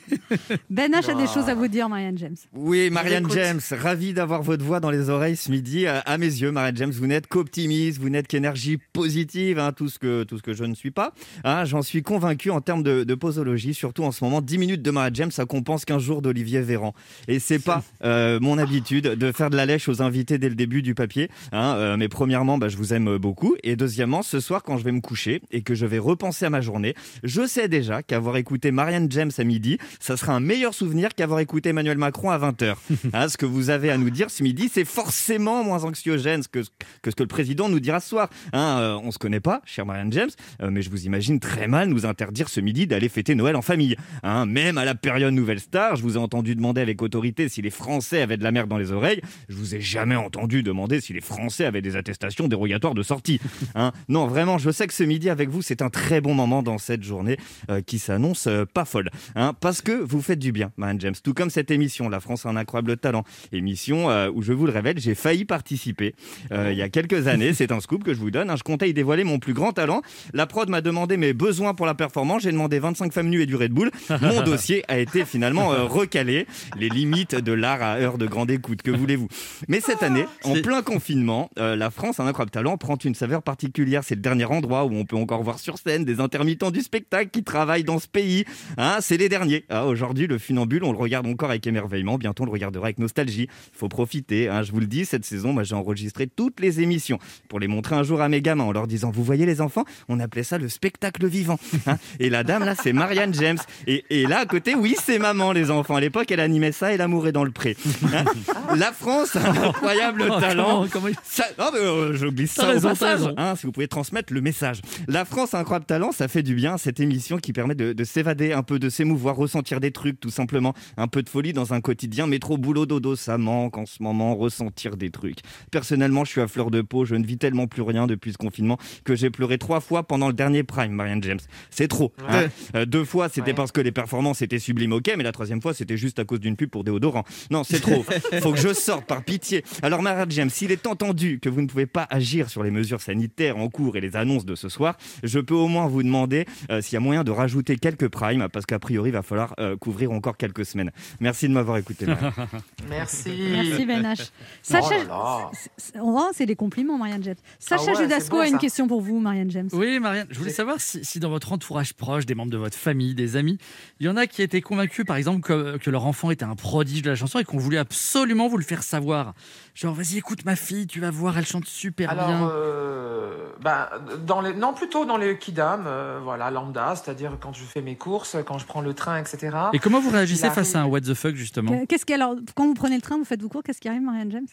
Ben 0.69 0.91
H 0.91 1.09
a 1.09 1.13
des 1.15 1.27
choses 1.27 1.47
à 1.49 1.55
vous 1.55 1.67
dire, 1.69 1.87
Marianne 1.87 2.17
James. 2.17 2.35
Oui, 2.53 2.89
Marianne. 2.89 3.29
James, 3.31 3.61
ravi 3.71 4.13
d'avoir 4.13 4.41
votre 4.41 4.63
voix 4.63 4.79
dans 4.79 4.91
les 4.91 5.09
oreilles 5.09 5.37
ce 5.37 5.49
midi. 5.51 5.87
À, 5.87 5.99
à 5.99 6.17
mes 6.17 6.25
yeux, 6.27 6.51
Marianne 6.51 6.75
James, 6.77 6.91
vous 6.91 7.07
n'êtes 7.07 7.27
qu'optimiste, 7.27 7.99
vous 7.99 8.09
n'êtes 8.09 8.27
qu'énergie 8.27 8.77
positive, 8.93 9.57
hein, 9.59 9.71
tout, 9.71 9.87
ce 9.87 9.99
que, 9.99 10.23
tout 10.23 10.37
ce 10.37 10.43
que 10.43 10.53
je 10.53 10.65
ne 10.65 10.75
suis 10.75 10.91
pas. 10.91 11.13
Hein, 11.45 11.63
J'en 11.65 11.81
suis 11.81 12.03
convaincu 12.03 12.51
en 12.51 12.59
termes 12.61 12.83
de, 12.83 13.03
de 13.05 13.15
posologie, 13.15 13.73
surtout 13.73 14.03
en 14.03 14.11
ce 14.11 14.23
moment. 14.23 14.41
10 14.41 14.57
minutes 14.57 14.81
de 14.81 14.91
Marianne 14.91 15.15
James, 15.15 15.31
ça 15.31 15.45
compense 15.45 15.85
qu'un 15.85 15.99
jour 15.99 16.21
d'Olivier 16.21 16.59
Véran. 16.61 16.93
Et 17.29 17.39
c'est 17.39 17.59
pas 17.59 17.83
euh, 18.03 18.39
mon 18.41 18.57
habitude 18.57 19.05
de 19.05 19.28
faire 19.31 19.49
de 19.49 19.57
la 19.57 19.65
lèche 19.65 19.87
aux 19.89 20.01
invités 20.01 20.37
dès 20.37 20.49
le 20.49 20.55
début 20.55 20.81
du 20.81 20.95
papier. 20.95 21.29
Hein, 21.51 21.75
euh, 21.77 21.97
mais 21.97 22.09
premièrement, 22.09 22.57
bah, 22.57 22.69
je 22.69 22.77
vous 22.77 22.93
aime 22.93 23.17
beaucoup. 23.17 23.55
Et 23.63 23.75
deuxièmement, 23.75 24.21
ce 24.21 24.39
soir, 24.39 24.63
quand 24.63 24.77
je 24.77 24.83
vais 24.83 24.91
me 24.91 25.01
coucher 25.01 25.41
et 25.51 25.61
que 25.61 25.75
je 25.75 25.85
vais 25.85 25.99
repenser 25.99 26.45
à 26.45 26.49
ma 26.49 26.61
journée, 26.61 26.95
je 27.23 27.45
sais 27.45 27.67
déjà 27.67 28.03
qu'avoir 28.03 28.37
écouté 28.37 28.71
Marianne 28.71 29.11
James 29.11 29.31
à 29.37 29.43
midi, 29.43 29.77
ça 29.99 30.17
sera 30.17 30.33
un 30.33 30.39
meilleur 30.39 30.73
souvenir 30.73 31.15
qu'avoir 31.15 31.39
écouté 31.39 31.69
Emmanuel 31.69 31.97
Macron 31.97 32.29
à 32.29 32.37
20h. 32.37 32.75
Hein, 33.11 33.27
ce 33.27 33.37
que 33.37 33.45
vous 33.45 33.69
avez 33.69 33.89
à 33.89 33.97
nous 33.97 34.11
dire 34.11 34.29
ce 34.29 34.43
midi, 34.43 34.69
c'est 34.71 34.85
forcément 34.85 35.63
moins 35.63 35.83
anxiogène 35.83 36.43
que, 36.51 36.59
que 37.01 37.11
ce 37.11 37.15
que 37.15 37.23
le 37.23 37.27
président 37.27 37.69
nous 37.69 37.79
dira 37.79 37.99
ce 37.99 38.09
soir. 38.09 38.29
Hein, 38.53 38.77
euh, 38.79 38.99
on 39.03 39.11
se 39.11 39.17
connaît 39.17 39.39
pas, 39.39 39.61
cher 39.65 39.85
Marianne 39.85 40.11
James, 40.11 40.29
euh, 40.61 40.69
mais 40.71 40.81
je 40.81 40.89
vous 40.89 41.05
imagine 41.05 41.39
très 41.39 41.67
mal 41.67 41.89
nous 41.89 42.05
interdire 42.05 42.49
ce 42.49 42.59
midi 42.59 42.87
d'aller 42.87 43.09
fêter 43.09 43.35
Noël 43.35 43.55
en 43.55 43.61
famille. 43.61 43.95
Hein, 44.23 44.45
même 44.45 44.77
à 44.77 44.85
la 44.85 44.95
période 44.95 45.33
Nouvelle 45.33 45.59
Star, 45.59 45.95
je 45.95 46.03
vous 46.03 46.15
ai 46.15 46.19
entendu 46.19 46.55
demander 46.55 46.81
avec 46.81 47.01
autorité 47.01 47.49
si 47.49 47.61
les 47.61 47.69
Français 47.69 48.21
avaient 48.21 48.37
de 48.37 48.43
la 48.43 48.51
merde 48.51 48.69
dans 48.69 48.77
les 48.77 48.91
oreilles. 48.91 49.18
Je 49.47 49.55
vous 49.55 49.75
ai 49.75 49.81
jamais 49.81 50.15
entendu 50.15 50.63
demander 50.63 51.01
si 51.01 51.13
les 51.13 51.21
Français 51.21 51.65
avaient 51.65 51.81
des 51.81 51.95
attestations 51.95 52.47
dérogatoires 52.47 52.93
de 52.93 53.03
sortie. 53.03 53.39
Hein, 53.75 53.91
non, 54.07 54.27
vraiment, 54.27 54.57
je 54.57 54.71
sais 54.71 54.87
que 54.87 54.93
ce 54.93 55.03
midi 55.03 55.29
avec 55.29 55.49
vous, 55.49 55.61
c'est 55.61 55.81
un 55.81 55.89
très 55.89 56.21
bon 56.21 56.33
moment 56.33 56.63
dans 56.63 56.77
cette 56.77 57.03
journée 57.03 57.37
euh, 57.69 57.81
qui 57.81 57.99
s'annonce 57.99 58.47
euh, 58.47 58.65
pas 58.65 58.85
folle. 58.85 59.09
Hein, 59.35 59.53
parce 59.59 59.81
que 59.81 59.91
vous 59.91 60.21
faites 60.21 60.39
du 60.39 60.51
bien, 60.51 60.71
Marianne 60.77 61.01
James. 61.01 61.15
Tout 61.23 61.33
comme 61.33 61.49
cette 61.49 61.71
émission, 61.71 62.09
La 62.09 62.19
France 62.19 62.45
a 62.45 62.49
un 62.49 62.55
incroyable 62.55 62.97
talent. 62.97 63.23
Émission 63.51 64.09
euh, 64.09 64.29
où 64.33 64.41
je 64.41 64.53
vous 64.53 64.65
le 64.65 64.71
révèle, 64.71 64.99
j'ai 64.99 65.15
failli 65.15 65.45
participer 65.45 66.15
il 66.51 66.73
y 66.77 66.81
a 66.81 66.89
quelques 66.89 67.27
années. 67.27 67.53
C'est 67.53 67.71
un 67.71 67.79
scoop 67.79 68.03
que 68.03 68.13
je 68.13 68.19
vous 68.19 68.31
donne. 68.31 68.49
hein. 68.49 68.55
Je 68.57 68.63
comptais 68.63 68.89
y 68.89 68.93
dévoiler 68.93 69.23
mon 69.23 69.39
plus 69.39 69.53
grand 69.53 69.71
talent. 69.71 70.01
La 70.33 70.45
prod 70.47 70.69
m'a 70.69 70.81
demandé 70.81 71.17
mes 71.17 71.33
besoins 71.33 71.73
pour 71.73 71.85
la 71.85 71.93
performance. 71.93 72.43
J'ai 72.43 72.51
demandé 72.51 72.79
25 72.79 73.13
femmes 73.13 73.29
nues 73.29 73.41
et 73.41 73.45
du 73.45 73.55
Red 73.55 73.71
Bull. 73.71 73.91
Mon 74.21 74.41
dossier 74.45 74.83
a 74.87 74.99
été 74.99 75.25
finalement 75.25 75.69
recalé. 75.87 76.47
Les 76.77 76.89
limites 76.89 77.35
de 77.35 77.51
l'art 77.53 77.81
à 77.81 77.95
heure 77.97 78.17
de 78.17 78.25
grande 78.27 78.51
écoute. 78.51 78.81
Que 78.81 78.91
voulez-vous 79.15 79.27
Mais 79.67 79.79
cette 79.81 80.03
année, 80.03 80.25
en 80.43 80.55
C'est- 80.55 80.61
plein 80.61 80.81
confinement, 80.81 81.49
euh, 81.57 81.75
la 81.75 81.89
France, 81.89 82.19
un 82.19 82.27
incroyable 82.27 82.51
talent, 82.51 82.77
prend 82.77 82.95
une 82.97 83.15
saveur 83.15 83.41
particulière. 83.43 84.03
C'est 84.03 84.15
le 84.15 84.21
dernier 84.21 84.45
endroit 84.45 84.85
où 84.85 84.93
on 84.93 85.05
peut 85.05 85.15
encore 85.15 85.43
voir 85.43 85.59
sur 85.59 85.77
scène 85.77 86.05
des 86.05 86.19
intermittents 86.19 86.71
du 86.71 86.81
spectacle 86.81 87.29
qui 87.31 87.43
travaillent 87.43 87.83
dans 87.83 87.99
ce 87.99 88.07
pays. 88.07 88.45
Hein, 88.77 88.97
c'est 89.01 89.17
les 89.17 89.29
derniers. 89.29 89.65
Ah, 89.69 89.85
Aujourd'hui, 89.85 90.27
le 90.27 90.37
funambule, 90.37 90.83
on 90.83 90.91
le 90.91 90.97
regarde 90.97 91.25
encore 91.27 91.49
avec 91.49 91.65
émerveillement. 91.65 92.17
Bientôt, 92.17 92.43
on 92.43 92.45
le 92.45 92.51
regardera 92.51 92.85
avec 92.87 92.99
nostalgie. 92.99 93.47
Il 93.73 93.77
faut 93.77 93.87
profiter. 93.89 94.49
hein. 94.49 94.63
Je 94.63 94.71
vous 94.71 94.79
le 94.79 94.85
dis, 94.87 95.05
cette 95.05 95.25
saison, 95.25 95.53
moi, 95.53 95.63
j'ai 95.63 95.75
enregistré 95.75 96.27
toutes 96.27 96.59
les 96.59 96.81
émissions 96.81 97.17
pour 97.47 97.59
les 97.59 97.67
montrer 97.67 97.95
un 97.95 98.03
jour 98.03 98.21
à 98.21 98.29
mes 98.29 98.41
gamins 98.41 98.63
en 98.65 98.71
leur 98.71 98.87
disant 98.87 99.11
Vous 99.11 99.23
voyez 99.23 99.45
les 99.45 99.61
enfants 99.61 99.85
On 100.07 100.19
appelait 100.19 100.43
ça 100.43 100.57
le 100.57 100.69
spectacle 100.69 101.25
vivant. 101.27 101.59
hein. 101.87 101.97
et 102.19 102.29
la 102.29 102.43
dame, 102.43 102.63
là, 102.65 102.75
c'est 102.75 102.93
Marianne 102.93 103.33
James. 103.33 103.57
Et, 103.87 104.03
et 104.09 104.25
là, 104.27 104.39
à 104.39 104.45
côté, 104.45 104.75
oui, 104.75 104.95
c'est 105.01 105.19
maman, 105.19 105.51
les 105.51 105.71
enfants. 105.71 105.95
À 105.95 106.01
l'époque, 106.01 106.29
elle 106.31 106.39
animait 106.39 106.71
ça 106.71 106.93
et 106.93 106.97
l'amour 106.97 107.27
est 107.27 107.31
dans 107.31 107.43
le 107.43 107.51
pré. 107.51 107.75
Hein. 108.13 108.25
la 108.89 108.93
France 108.95 109.35
a 109.35 109.49
un 109.49 109.63
incroyable 109.69 110.23
Oh, 110.29 110.39
talent. 110.39 110.65
comment- 110.65 110.87
comment 110.91 111.07
il- 111.09 111.15
Ça, 111.23 111.45
non, 111.57 111.69
mais, 111.73 111.79
euh, 111.79 112.13
je 112.15 112.25
glisse 112.27 112.53
T'as 112.55 112.63
ça 112.63 112.67
au 112.69 112.71
raison, 112.71 112.89
t'as 112.89 112.95
passage, 112.95 113.19
raison. 113.21 113.33
hein, 113.37 113.55
si 113.55 113.65
vous 113.65 113.71
pouvez 113.71 113.87
transmettre 113.87 114.33
le 114.33 114.41
message. 114.41 114.81
La 115.07 115.25
France 115.25 115.53
a 115.53 115.57
un 115.57 115.61
incroyable 115.61 115.85
talent, 115.85 116.11
ça 116.11 116.27
fait 116.27 116.41
du 116.43 116.55
bien, 116.55 116.77
cette 116.77 116.99
émission 116.99 117.37
qui 117.37 117.53
permet 117.53 117.75
de, 117.75 117.93
de 117.93 118.03
s'évader 118.03 118.53
un 118.53 118.63
peu, 118.63 118.79
de 118.79 118.89
s'émouvoir, 118.89 119.35
ressentir 119.35 119.79
des 119.79 119.91
trucs, 119.91 120.19
tout 120.19 120.29
simplement. 120.31 120.73
Un 120.97 121.07
peu 121.07 121.21
de 121.21 121.29
folie 121.29 121.53
dans 121.53 121.73
un 121.73 121.81
quotidien 121.81 122.25
métro, 122.27 122.57
boulot, 122.57 122.85
dodo, 122.85 123.15
ça 123.15 123.37
manque 123.37 123.77
en 123.77 123.85
ce 123.85 124.01
moment, 124.01 124.35
ressentir 124.35 124.97
des 124.97 125.11
trucs. 125.11 125.39
Personnellement, 125.71 126.25
je 126.25 126.31
suis 126.31 126.41
à 126.41 126.47
fleur 126.47 126.71
de 126.71 126.81
peau, 126.81 127.05
je 127.05 127.15
ne 127.15 127.25
vis 127.25 127.37
tellement 127.37 127.67
plus 127.67 127.81
rien 127.83 128.07
depuis 128.07 128.31
ce 128.33 128.37
confinement 128.37 128.77
que 129.03 129.15
j'ai 129.15 129.29
pleuré 129.29 129.57
trois 129.57 129.79
fois 129.81 130.03
pendant 130.03 130.27
le 130.27 130.33
dernier 130.33 130.63
Prime, 130.63 130.91
Marianne 130.93 131.21
James. 131.23 131.39
C'est 131.69 131.87
trop. 131.87 132.11
hein. 132.27 132.47
Euh, 132.75 132.85
deux 132.85 133.05
fois, 133.05 133.29
c'était 133.29 133.51
Ouais. 133.51 133.53
parce 133.53 133.71
que 133.71 133.81
les 133.81 133.91
performances 133.91 134.41
étaient 134.41 134.59
sublimes, 134.59 134.93
ok, 134.93 135.11
mais 135.17 135.23
la 135.23 135.31
troisième 135.31 135.61
fois, 135.61 135.73
c'était 135.73 135.97
juste 135.97 136.19
à 136.19 136.25
cause 136.25 136.39
d'une 136.39 136.55
pub 136.55 136.69
pour 136.69 136.83
déodorant. 136.83 137.23
Non, 137.51 137.63
c'est 137.63 137.79
trop. 137.79 138.03
Faut 138.41 138.51
que 138.53 138.59
je 138.59 138.73
sorte 138.79 139.05
par 139.05 139.23
pitié. 139.23 139.63
Alors, 139.81 140.01
Marianne 140.01 140.31
James, 140.31 140.49
s'il 140.49 140.71
est 140.71 140.87
entendu 140.87 141.39
que 141.39 141.49
vous 141.49 141.61
ne 141.61 141.67
pouvez 141.67 141.85
pas 141.85 142.07
agir 142.09 142.49
sur 142.49 142.63
les 142.63 142.71
mesures 142.71 143.01
sanitaires 143.01 143.57
en 143.57 143.69
cours 143.69 143.97
et 143.97 144.01
les 144.01 144.15
annonces 144.15 144.45
de 144.45 144.55
ce 144.55 144.69
soir, 144.69 144.97
je 145.23 145.39
peux 145.39 145.53
au 145.53 145.67
moins 145.67 145.87
vous 145.87 146.03
demander 146.03 146.45
euh, 146.71 146.81
s'il 146.81 146.93
y 146.93 146.97
a 146.97 146.99
moyen 146.99 147.23
de 147.23 147.31
rajouter 147.31 147.77
quelques 147.77 148.07
primes, 148.07 148.47
parce 148.51 148.65
qu'a 148.65 148.79
priori, 148.79 149.09
il 149.09 149.13
va 149.13 149.21
falloir 149.21 149.53
euh, 149.59 149.75
couvrir 149.77 150.11
encore 150.11 150.37
quelques 150.37 150.65
semaines. 150.65 150.91
Merci 151.19 151.47
de 151.47 151.53
m'avoir 151.53 151.77
écouté. 151.77 152.05
Merci. 152.89 153.29
Merci 153.51 153.85
Ben 153.85 154.03
H. 154.03 154.17
Oh 154.21 154.23
Sacha, 154.61 154.97
là 154.99 155.03
là. 155.05 155.51
c'est- 155.53 155.69
c'est- 155.77 155.93
oh, 156.01 156.29
c'est 156.33 156.45
des 156.45 156.55
compliments, 156.55 156.97
Marianne 156.97 157.23
James. 157.23 157.35
Sacha 157.59 157.83
Ah 157.87 157.91
ouais, 157.91 158.03
Judasco 158.03 158.35
beau, 158.37 158.41
a 158.41 158.47
une 158.47 158.57
question 158.57 158.87
pour 158.87 159.01
vous, 159.01 159.19
Marianne 159.19 159.51
James. 159.51 159.69
Oui, 159.73 159.99
Marianne, 159.99 160.27
je 160.29 160.37
voulais 160.39 160.51
savoir 160.51 160.79
si, 160.79 161.03
si 161.03 161.19
dans 161.19 161.29
votre 161.29 161.51
entourage 161.51 161.93
proche, 161.93 162.25
des 162.25 162.35
membres 162.35 162.51
de 162.51 162.57
votre 162.57 162.77
famille, 162.77 163.13
des 163.15 163.35
amis, 163.35 163.57
il 163.99 164.05
y 164.05 164.09
en 164.09 164.17
a 164.17 164.27
qui 164.27 164.41
étaient 164.41 164.61
convaincus, 164.61 165.05
par 165.05 165.17
exemple, 165.17 165.41
que, 165.41 165.77
que 165.77 165.89
leur 165.89 166.05
enfant 166.05 166.31
était 166.31 166.45
un 166.45 166.55
prodige 166.55 167.01
de 167.01 167.09
la 167.09 167.15
chanson 167.15 167.39
et 167.39 167.43
qu'on 167.43 167.57
voulait 167.57 167.77
absolument 167.77 168.47
vous 168.47 168.57
le 168.57 168.63
faire 168.69 168.83
savoir. 168.83 169.33
Genre, 169.73 169.93
vas-y, 169.93 170.17
écoute 170.17 170.45
ma 170.45 170.55
fille, 170.55 170.85
tu 170.87 170.99
vas 171.01 171.09
voir, 171.11 171.37
elle 171.37 171.45
chante 171.45 171.65
super 171.65 172.09
Alors, 172.11 172.27
bien. 172.27 172.49
euh, 172.49 173.49
ben, 173.61 173.87
dans 174.25 174.41
les, 174.41 174.53
non, 174.53 174.73
plutôt 174.73 175.05
dans 175.05 175.17
les 175.17 175.37
kidam, 175.37 175.85
euh, 175.87 176.19
voilà, 176.23 176.51
lambda, 176.51 176.95
c'est-à-dire 176.95 177.31
quand 177.41 177.53
je 177.53 177.63
fais 177.63 177.81
mes 177.81 177.95
courses, 177.95 178.37
quand 178.45 178.57
je 178.59 178.65
prends 178.65 178.81
le 178.81 178.93
train, 178.93 179.17
etc. 179.17 179.57
Et 179.73 179.79
comment 179.79 179.99
vous 179.99 180.11
réagissez 180.11 180.49
face 180.51 180.75
à 180.75 180.81
un 180.81 180.85
what 180.85 181.01
the 181.01 181.13
fuck, 181.13 181.35
justement 181.35 181.71
Que- 181.79 181.85
Qu'est-ce 181.85 182.05
qui 182.05 182.13
alors 182.13 182.35
quand 182.55 182.65
vous 182.65 182.73
prenez 182.75 182.95
le 182.95 183.01
train, 183.01 183.17
vous 183.17 183.25
faites 183.25 183.41
vous 183.41 183.49
court, 183.49 183.63
qu'est-ce 183.63 183.81
qui 183.81 183.89
arrive, 183.89 184.01
Marianne 184.03 184.31
James? 184.31 184.47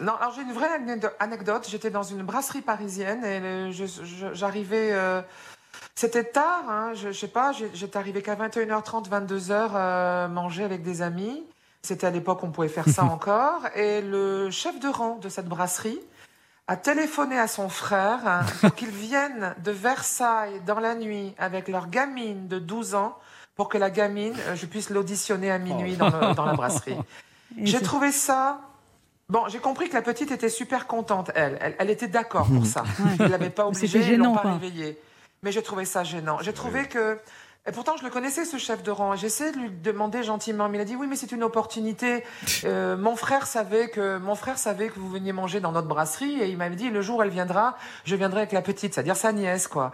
Non, 0.00 0.12
alors 0.20 0.34
j'ai 0.34 0.42
une 0.42 0.52
vraie 0.52 0.68
anecdo- 0.78 1.10
anecdote. 1.20 1.66
J'étais 1.70 1.90
dans 1.90 2.02
une 2.02 2.22
brasserie 2.22 2.60
parisienne 2.62 3.24
et 3.24 3.70
j'arrivais. 4.34 4.90
euh, 4.92 5.22
C'était 5.94 6.24
tard, 6.24 6.64
hein, 6.68 6.92
je, 6.94 7.08
je 7.12 7.18
sais 7.18 7.28
pas, 7.28 7.52
j'étais 7.52 7.96
arrivé 7.96 8.20
qu'à 8.22 8.34
21h30, 8.34 9.08
22h, 9.08 9.70
euh, 9.74 10.28
manger 10.28 10.64
avec 10.64 10.82
des 10.82 11.00
amis. 11.02 11.42
C'était 11.82 12.06
à 12.06 12.10
l'époque 12.10 12.42
où 12.42 12.46
on 12.46 12.50
pouvait 12.52 12.68
faire 12.68 12.88
ça 12.88 13.04
encore. 13.16 13.66
Et 13.74 14.00
le 14.00 14.50
chef 14.50 14.78
de 14.80 14.88
rang 14.88 15.16
de 15.16 15.28
cette 15.28 15.46
brasserie 15.46 16.00
a 16.68 16.76
téléphoné 16.76 17.38
à 17.38 17.48
son 17.48 17.68
frère 17.68 18.20
hein, 18.26 18.40
pour 18.60 18.74
qu'il 18.74 18.90
vienne 18.90 19.54
de 19.64 19.72
Versailles 19.72 20.60
dans 20.64 20.78
la 20.78 20.94
nuit 20.94 21.34
avec 21.38 21.68
leur 21.68 21.88
gamine 21.88 22.46
de 22.48 22.58
12 22.58 22.94
ans 22.94 23.18
pour 23.56 23.68
que 23.68 23.76
la 23.78 23.90
gamine, 23.90 24.34
euh, 24.46 24.54
je 24.54 24.64
puisse 24.66 24.88
l'auditionner 24.90 25.50
à 25.50 25.58
minuit 25.58 25.96
dans, 25.96 26.06
le- 26.08 26.34
dans 26.34 26.44
la 26.46 26.54
brasserie. 26.54 26.96
J'ai 27.62 27.80
trouvé 27.82 28.12
ça. 28.12 28.60
Bon, 29.28 29.46
j'ai 29.48 29.58
compris 29.58 29.88
que 29.88 29.94
la 29.94 30.02
petite 30.02 30.30
était 30.30 30.48
super 30.48 30.86
contente, 30.86 31.30
elle. 31.34 31.58
Elle, 31.60 31.76
elle 31.78 31.90
était 31.90 32.06
d'accord 32.08 32.46
pour 32.46 32.64
ça. 32.74 32.84
Ils 33.20 33.26
l'avaient 33.26 33.50
pas 33.50 33.66
obligée, 33.66 33.98
ils 34.14 34.16
l'ont 34.18 34.34
pas 34.34 34.40
quoi. 34.42 34.52
réveillée. 34.54 34.98
Mais 35.42 35.52
j'ai 35.52 35.62
trouvé 35.62 35.84
ça 35.84 36.02
gênant. 36.04 36.38
J'ai 36.40 36.52
trouvé 36.54 36.86
que. 36.88 37.18
Et 37.64 37.70
pourtant, 37.70 37.96
je 37.96 38.02
le 38.02 38.10
connaissais, 38.10 38.44
ce 38.44 38.58
chef 38.58 38.82
de 38.82 38.90
rang. 38.90 39.14
J'essaie 39.14 39.52
de 39.52 39.58
lui 39.58 39.70
demander 39.70 40.24
gentiment, 40.24 40.68
mais 40.68 40.78
il 40.78 40.80
a 40.80 40.84
dit 40.84 40.96
oui, 40.96 41.06
mais 41.08 41.14
c'est 41.14 41.32
une 41.32 41.44
opportunité. 41.44 42.24
Euh, 42.64 42.96
mon 42.96 43.16
frère 43.16 43.46
savait 43.46 43.88
que 43.88 44.18
mon 44.18 44.36
frère 44.36 44.56
savait 44.56 44.88
que 44.88 44.98
vous 44.98 45.10
veniez 45.10 45.32
manger 45.32 45.58
dans 45.58 45.72
notre 45.72 45.88
brasserie 45.88 46.40
et 46.40 46.48
il 46.48 46.56
m'avait 46.56 46.76
dit 46.76 46.90
le 46.90 47.02
jour 47.02 47.18
où 47.18 47.22
elle 47.22 47.30
viendra, 47.30 47.76
je 48.04 48.14
viendrai 48.14 48.40
avec 48.40 48.52
la 48.52 48.62
petite, 48.62 48.94
c'est-à-dire 48.94 49.16
sa 49.16 49.32
nièce, 49.32 49.66
quoi. 49.66 49.90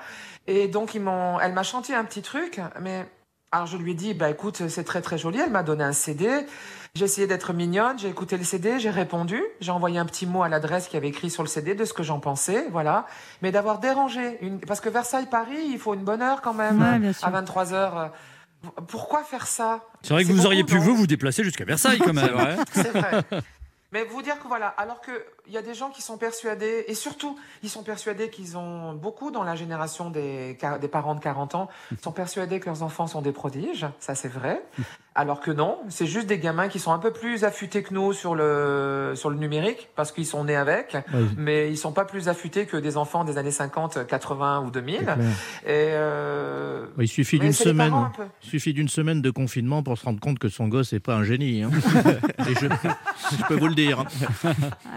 Et 0.47 0.69
donc 0.69 0.95
ils 0.95 1.01
m'ont, 1.01 1.41
elle 1.41 1.55
m'a 1.55 1.63
chanté 1.63 1.95
un 1.95 2.05
petit 2.05 2.21
truc, 2.21 2.61
mais 2.81 3.07
alors 3.51 3.67
je 3.67 3.79
lui 3.79 3.93
ai 3.93 3.95
dit, 3.95 4.13
bah 4.13 4.29
écoute, 4.29 4.69
c'est 4.69 4.85
très 4.85 5.01
très 5.01 5.17
joli. 5.17 5.41
Elle 5.41 5.51
m'a 5.51 5.63
donné 5.63 5.83
un 5.83 5.93
CD. 5.93 6.29
J'ai 6.99 7.05
essayé 7.05 7.29
d'être 7.29 7.53
mignonne, 7.53 7.97
j'ai 7.97 8.09
écouté 8.09 8.37
le 8.37 8.43
CD, 8.43 8.81
j'ai 8.81 8.91
répondu, 8.91 9.41
j'ai 9.61 9.71
envoyé 9.71 10.01
un 10.01 10.05
petit 10.05 10.27
mot 10.27 10.43
à 10.43 10.49
l'adresse 10.49 10.89
qui 10.89 10.97
avait 10.97 11.07
écrit 11.07 11.31
sur 11.31 11.45
le 11.45 11.49
CD 11.49 11.77
de 11.77 11.85
ce 11.85 11.93
que 11.93 12.03
j'en 12.03 12.19
pensais, 12.19 12.67
voilà. 12.73 13.07
Mais 13.41 13.53
d'avoir 13.53 13.79
dérangé, 13.79 14.37
une... 14.41 14.59
parce 14.59 14.81
que 14.81 14.89
Versailles-Paris, 14.89 15.65
il 15.71 15.79
faut 15.79 15.95
une 15.95 16.03
bonne 16.03 16.23
heure 16.23 16.43
quand 16.43 16.55
même, 16.55 16.83
Ouais, 16.83 16.99
bien 16.99 17.13
sûr. 17.13 17.29
à 17.29 17.31
23 17.31 17.65
h 17.67 18.11
Pourquoi 18.89 19.23
faire 19.23 19.47
ça? 19.47 19.85
C'est 20.03 20.13
vrai 20.13 20.25
que 20.25 20.33
vous 20.33 20.45
auriez 20.45 20.65
pu 20.65 20.77
vous 20.77 20.97
vous 20.97 21.07
déplacer 21.07 21.45
jusqu'à 21.45 21.65
Versailles 21.65 22.01
quand 22.01 22.13
même. 22.13 22.35
ouais. 22.35 22.57
C'est 22.73 22.91
vrai. 22.91 23.23
Mais 23.93 24.03
vous 24.03 24.21
dire 24.21 24.41
que 24.41 24.49
voilà, 24.49 24.67
alors 24.67 25.01
que 25.01 25.13
il 25.49 25.55
y 25.55 25.59
a 25.59 25.63
des 25.63 25.75
gens 25.75 25.89
qui 25.89 26.03
sont 26.03 26.19
persuadés, 26.19 26.85
et 26.89 26.95
surtout, 26.95 27.39
ils 27.63 27.71
sont 27.71 27.83
persuadés 27.83 28.29
qu'ils 28.29 28.57
ont 28.57 28.93
beaucoup 28.93 29.31
dans 29.31 29.43
la 29.43 29.57
génération 29.57 30.11
des, 30.11 30.57
parents 30.93 31.15
de 31.15 31.21
40 31.21 31.55
ans, 31.55 31.69
sont 32.03 32.13
persuadés 32.13 32.61
que 32.61 32.67
leurs 32.67 32.83
enfants 32.83 33.07
sont 33.07 33.23
des 33.23 33.33
prodiges, 33.33 33.87
ça 33.99 34.15
c'est 34.15 34.29
vrai. 34.29 34.63
Alors 35.15 35.41
que 35.41 35.51
non, 35.51 35.79
c'est 35.89 36.07
juste 36.07 36.29
des 36.29 36.39
gamins 36.39 36.69
qui 36.69 36.79
sont 36.79 36.93
un 36.93 37.01
peu 37.01 37.13
plus 37.13 37.43
affûtés 37.43 37.83
que 37.83 37.93
nous 37.93 38.13
sur 38.13 38.37
le, 38.37 39.15
sur 39.17 39.31
le 39.31 39.37
numérique, 39.37 39.89
parce 39.97 40.13
qu'ils 40.13 40.27
sont 40.27 40.45
nés 40.45 40.55
avec, 40.55 40.97
mais 41.37 41.71
ils 41.71 41.77
sont 41.77 41.91
pas 41.91 42.05
plus 42.05 42.29
affûtés 42.29 42.67
que 42.67 42.77
des 42.77 42.97
enfants 42.97 43.25
des 43.25 43.37
années 43.37 43.51
50, 43.51 44.07
80 44.07 44.61
ou 44.65 44.71
2000. 44.71 45.01
Et 45.01 45.07
euh, 45.67 46.87
Il 47.01 47.09
suffit 47.09 47.41
d'une 47.41 47.53
semaine. 47.53 47.93
suffit 48.41 48.73
d'une 48.73 48.89
semaine 48.89 49.21
de 49.21 49.31
confinement 49.31 49.83
pour 49.83 49.99
se 49.99 50.05
rendre 50.05 50.21
compte 50.21 50.39
que 50.39 50.49
son 50.49 50.69
gosse 50.69 50.93
n'est 50.93 51.01
pas 51.01 51.17
un 51.17 51.25
génie. 51.25 51.65
hein. 51.65 51.71
Et 52.49 52.55
je, 52.55 52.69
je 53.37 53.45
peux 53.49 53.57
vous 53.57 53.67
le 53.67 53.75
dire. 53.75 54.05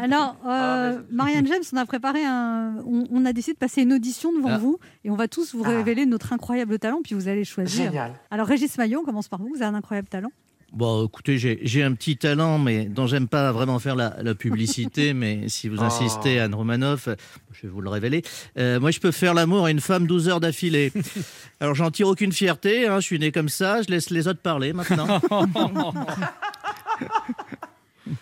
Alors, 0.04 0.36
euh, 0.48 1.00
Marianne 1.12 1.48
James, 1.48 1.64
on 1.74 1.78
a 1.78 1.86
préparé 1.86 2.24
un. 2.26 2.76
On, 2.86 3.06
on 3.12 3.26
a 3.26 3.34
décidé 3.34 3.54
de 3.54 3.60
passer 3.60 3.82
une 3.84 3.94
audition 3.94 4.32
devant 4.36 4.50
Ah. 4.54 4.58
vous 4.58 4.80
et 5.04 5.10
on 5.10 5.16
va 5.16 5.28
tous 5.28 5.54
vous 5.56 5.64
Ah. 5.66 5.70
révéler 5.70 6.06
notre 6.06 6.34
incroyable 6.34 6.80
talent, 6.80 7.00
puis 7.04 7.16
vous 7.16 7.28
allez 7.28 7.44
choisir. 7.44 7.86
Génial. 7.86 8.14
Alors, 8.32 8.48
Régis 8.48 8.78
Maillot, 8.78 9.02
on 9.02 9.06
commence 9.06 9.28
par 9.28 9.39
vous. 9.39 9.50
Vous 9.50 9.62
avez 9.62 9.66
un 9.66 9.76
incroyable 9.76 10.08
talent. 10.08 10.32
Bon, 10.74 11.06
écoutez, 11.06 11.38
j'ai 11.38 11.84
un 11.84 11.92
petit 11.96 12.16
talent, 12.16 12.58
mais 12.58 12.86
dont 12.86 13.06
j'aime 13.06 13.28
pas 13.28 13.52
vraiment 13.52 13.78
faire 13.80 13.98
la, 13.98 14.16
la 14.24 14.34
publicité. 14.36 15.14
mais 15.14 15.50
si 15.50 15.68
vous 15.68 15.82
insistez, 15.82 16.38
Oh. 16.39 16.44
Anne 16.46 16.56
Romanoff, 16.56 17.10
je 17.52 17.64
vais 17.64 17.68
vous 17.68 17.82
le 17.82 17.89
révéler. 17.89 18.22
Euh, 18.58 18.80
moi, 18.80 18.89
je 18.92 19.02
peux 19.02 19.12
faire 19.12 19.34
l'amour 19.34 19.66
à 19.66 19.72
une 19.72 19.82
femme 19.82 20.08
12 20.08 20.30
heures 20.30 20.39
d'affilée. 20.39 20.94
Alors, 21.60 21.76
j'en 21.76 21.92
tire 21.92 22.08
aucune 22.08 22.32
fierté. 22.32 22.88
hein, 22.88 23.02
je 23.02 23.06
suis 23.06 23.20
né 23.20 23.34
comme 23.34 23.50
ça. 23.50 23.82
Je 23.82 23.89
laisse 23.89 24.10
les 24.12 24.30
autres 24.30 24.39
parler 24.39 24.72
maintenant. 24.72 25.20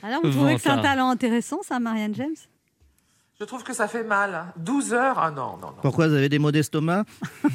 Alors, 0.04 0.22
vous 0.24 0.32
trouvez 0.32 0.56
que 0.56 0.62
c'est 0.62 0.70
un 0.70 0.82
talent 0.82 1.10
intéressant, 1.10 1.60
ça, 1.64 1.80
Marianne 1.80 2.16
James? 2.16 2.36
Je 3.40 3.46
trouve 3.46 3.64
que 3.64 3.74
ça 3.74 3.88
fait 3.88 4.04
mal. 4.04 4.48
12 4.58 4.94
heures 4.94 5.18
Ah 5.18 5.32
non, 5.32 5.52
non, 5.62 5.68
non. 5.68 5.74
Pourquoi 5.82 6.10
vous 6.10 6.14
avez 6.14 6.28
des 6.28 6.40
maux 6.40 6.52
d'estomac? 6.52 7.06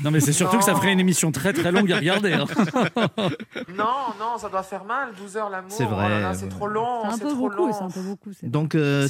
Non, 0.03 0.11
mais 0.11 0.21
c'est 0.21 0.33
surtout 0.33 0.57
que 0.57 0.65
ça 0.65 0.75
ferait 0.75 0.95
une 0.95 1.01
émission 1.01 1.31
très 1.31 1.53
très 1.53 1.71
longue 1.73 1.93
à 1.93 1.97
regarder. 1.97 2.33
hein. 2.33 2.47
Non, 3.77 4.15
non, 4.19 4.39
ça 4.39 4.49
doit 4.49 4.63
faire 4.63 4.85
mal. 4.85 5.11
12 5.19 5.37
heures 5.37 5.51
l'amour. 5.51 5.71
C'est 5.71 5.85
vrai, 5.85 6.23
Oh 6.25 6.35
c'est 6.35 6.49
trop 6.49 6.69
long. 6.69 7.03
C'est 7.03 7.09
un 7.09 7.13
C'est 7.17 7.23
peu 7.25 7.29
trop 7.29 7.49
beaucoup, 7.51 7.67
long. 7.67 7.73
c'est 7.75 7.85
un 7.85 7.91
peu 7.91 8.01
beaucoup. 8.01 8.31
c'est- 8.33 8.47
Donc, 8.49 8.75
euh, 8.75 9.07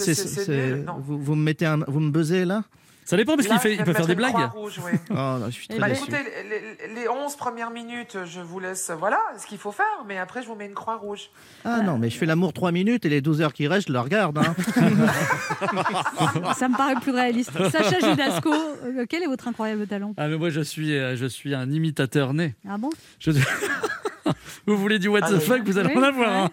vous, 0.99 1.19
vous 1.21 1.35
me 1.37 1.43
mettez 1.45 1.67
un, 1.67 1.79
vous 1.87 2.01
me 2.01 2.11
buzzez 2.11 2.45
là? 2.45 2.65
Ça 3.05 3.17
dépend 3.19 3.37
parce 3.37 3.47
qu'il 3.49 3.59
fait, 3.59 3.75
il 3.75 3.85
peut 3.85 3.93
faire 3.93 4.07
des 4.07 4.15
blagues. 4.15 4.33
croix 4.33 4.47
rouge, 4.47 4.81
oui. 4.85 4.93
Oh, 5.11 5.15
non, 5.15 5.47
je 5.47 5.51
suis 5.51 5.69
très 5.69 5.79
Bah, 5.79 5.89
déçu. 5.89 6.03
écoutez, 6.05 6.19
les, 6.49 6.89
les- 6.89 7.03
les 7.03 7.09
11 7.09 7.37
premières 7.37 7.71
minutes, 7.71 8.17
je 8.25 8.41
vous 8.41 8.61
laisse, 8.61 8.91
voilà, 8.99 9.19
ce 9.39 9.47
qu'il 9.47 9.59
faut 9.59 9.73
faire, 9.73 9.85
mais 10.09 10.17
après, 10.19 10.43
je 10.43 10.47
vous 10.49 10.55
mets 10.55 10.67
une 10.67 10.75
croix 10.75 10.97
rouge. 10.97 11.29
Ah 11.65 11.81
non, 11.83 11.99
mais 11.99 12.09
je 12.11 12.17
fais 12.17 12.27
l'amour 12.27 12.53
3 12.55 12.73
minutes 12.73 13.05
et 13.05 13.09
les 13.11 13.21
12 13.21 13.43
heures 13.43 13.53
qui 13.53 13.67
restent, 13.69 13.89
je 13.89 13.93
la 13.93 14.03
regarde. 14.03 14.39
hein. 14.39 14.55
Ça 16.57 16.69
me 16.69 16.77
paraît 16.77 16.95
plus 16.97 17.13
réaliste. 17.13 17.51
Sacha 17.71 18.01
Judasco, 18.01 18.53
euh, 18.53 19.07
quel 19.09 19.23
est 19.23 19.27
votre 19.27 19.49
incroyable 19.49 19.87
talent? 19.87 20.15
Ah 20.17 20.29
mais 20.29 20.37
moi 20.37 20.51
je 20.51 20.61
suis, 20.61 20.97
euh, 20.97 21.17
je 21.17 21.27
suis 21.27 21.55
un 21.55 21.71
imitateur 21.71 22.33
né. 22.35 22.55
Ah 22.69 22.79
bon? 22.79 22.91
Je- 23.19 23.33
vous 24.67 24.77
voulez 24.77 24.99
du 24.99 25.09
what 25.09 25.21
the 25.23 25.25
Allez. 25.25 25.41
fuck, 25.41 25.63
vous 25.65 25.79
allez 25.79 25.93
Oui, 25.95 25.99
en 25.99 26.03
avoir. 26.03 26.31
ouais. 26.31 26.37
hein. 26.47 26.51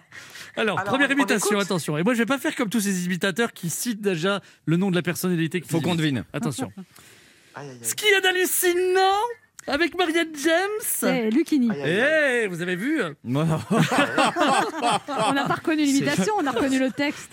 Alors, 0.56 0.78
Alors, 0.78 0.90
première 0.92 1.08
on 1.08 1.12
imitation, 1.12 1.58
attention. 1.58 1.96
Et 1.98 2.02
moi 2.02 2.12
je 2.14 2.18
vais 2.18 2.26
pas 2.26 2.38
faire 2.38 2.54
comme 2.54 2.68
tous 2.68 2.80
ces 2.80 3.06
imitateurs 3.06 3.52
qui 3.52 3.70
citent 3.70 4.00
déjà 4.02 4.40
le 4.66 4.76
nom 4.76 4.90
de 4.90 4.96
la 4.96 5.02
personnalité. 5.02 5.60
qui 5.60 5.68
Faut 5.68 5.80
qu'on 5.80 5.94
devine. 5.94 6.24
Attention. 6.32 6.72
Aïe, 7.54 7.68
aïe, 7.70 7.78
Ce 7.82 7.88
aïe. 7.90 7.94
qu'il 7.96 8.10
y 8.10 8.14
a 8.14 8.20
d'hallucinant 8.20 9.18
avec 9.66 9.96
Marianne 9.96 10.28
James. 10.42 10.80
C'est 10.80 11.30
Lucini. 11.30 11.70
Aïe, 11.70 12.44
Eh, 12.44 12.46
vous 12.48 12.62
avez 12.62 12.76
vu 12.76 13.00
On 13.24 13.32
n'a 15.32 15.44
pas 15.44 15.54
reconnu 15.54 15.84
l'imitation, 15.84 16.34
on 16.40 16.46
a 16.46 16.50
reconnu 16.50 16.78
le 16.78 16.90
texte. 16.90 17.30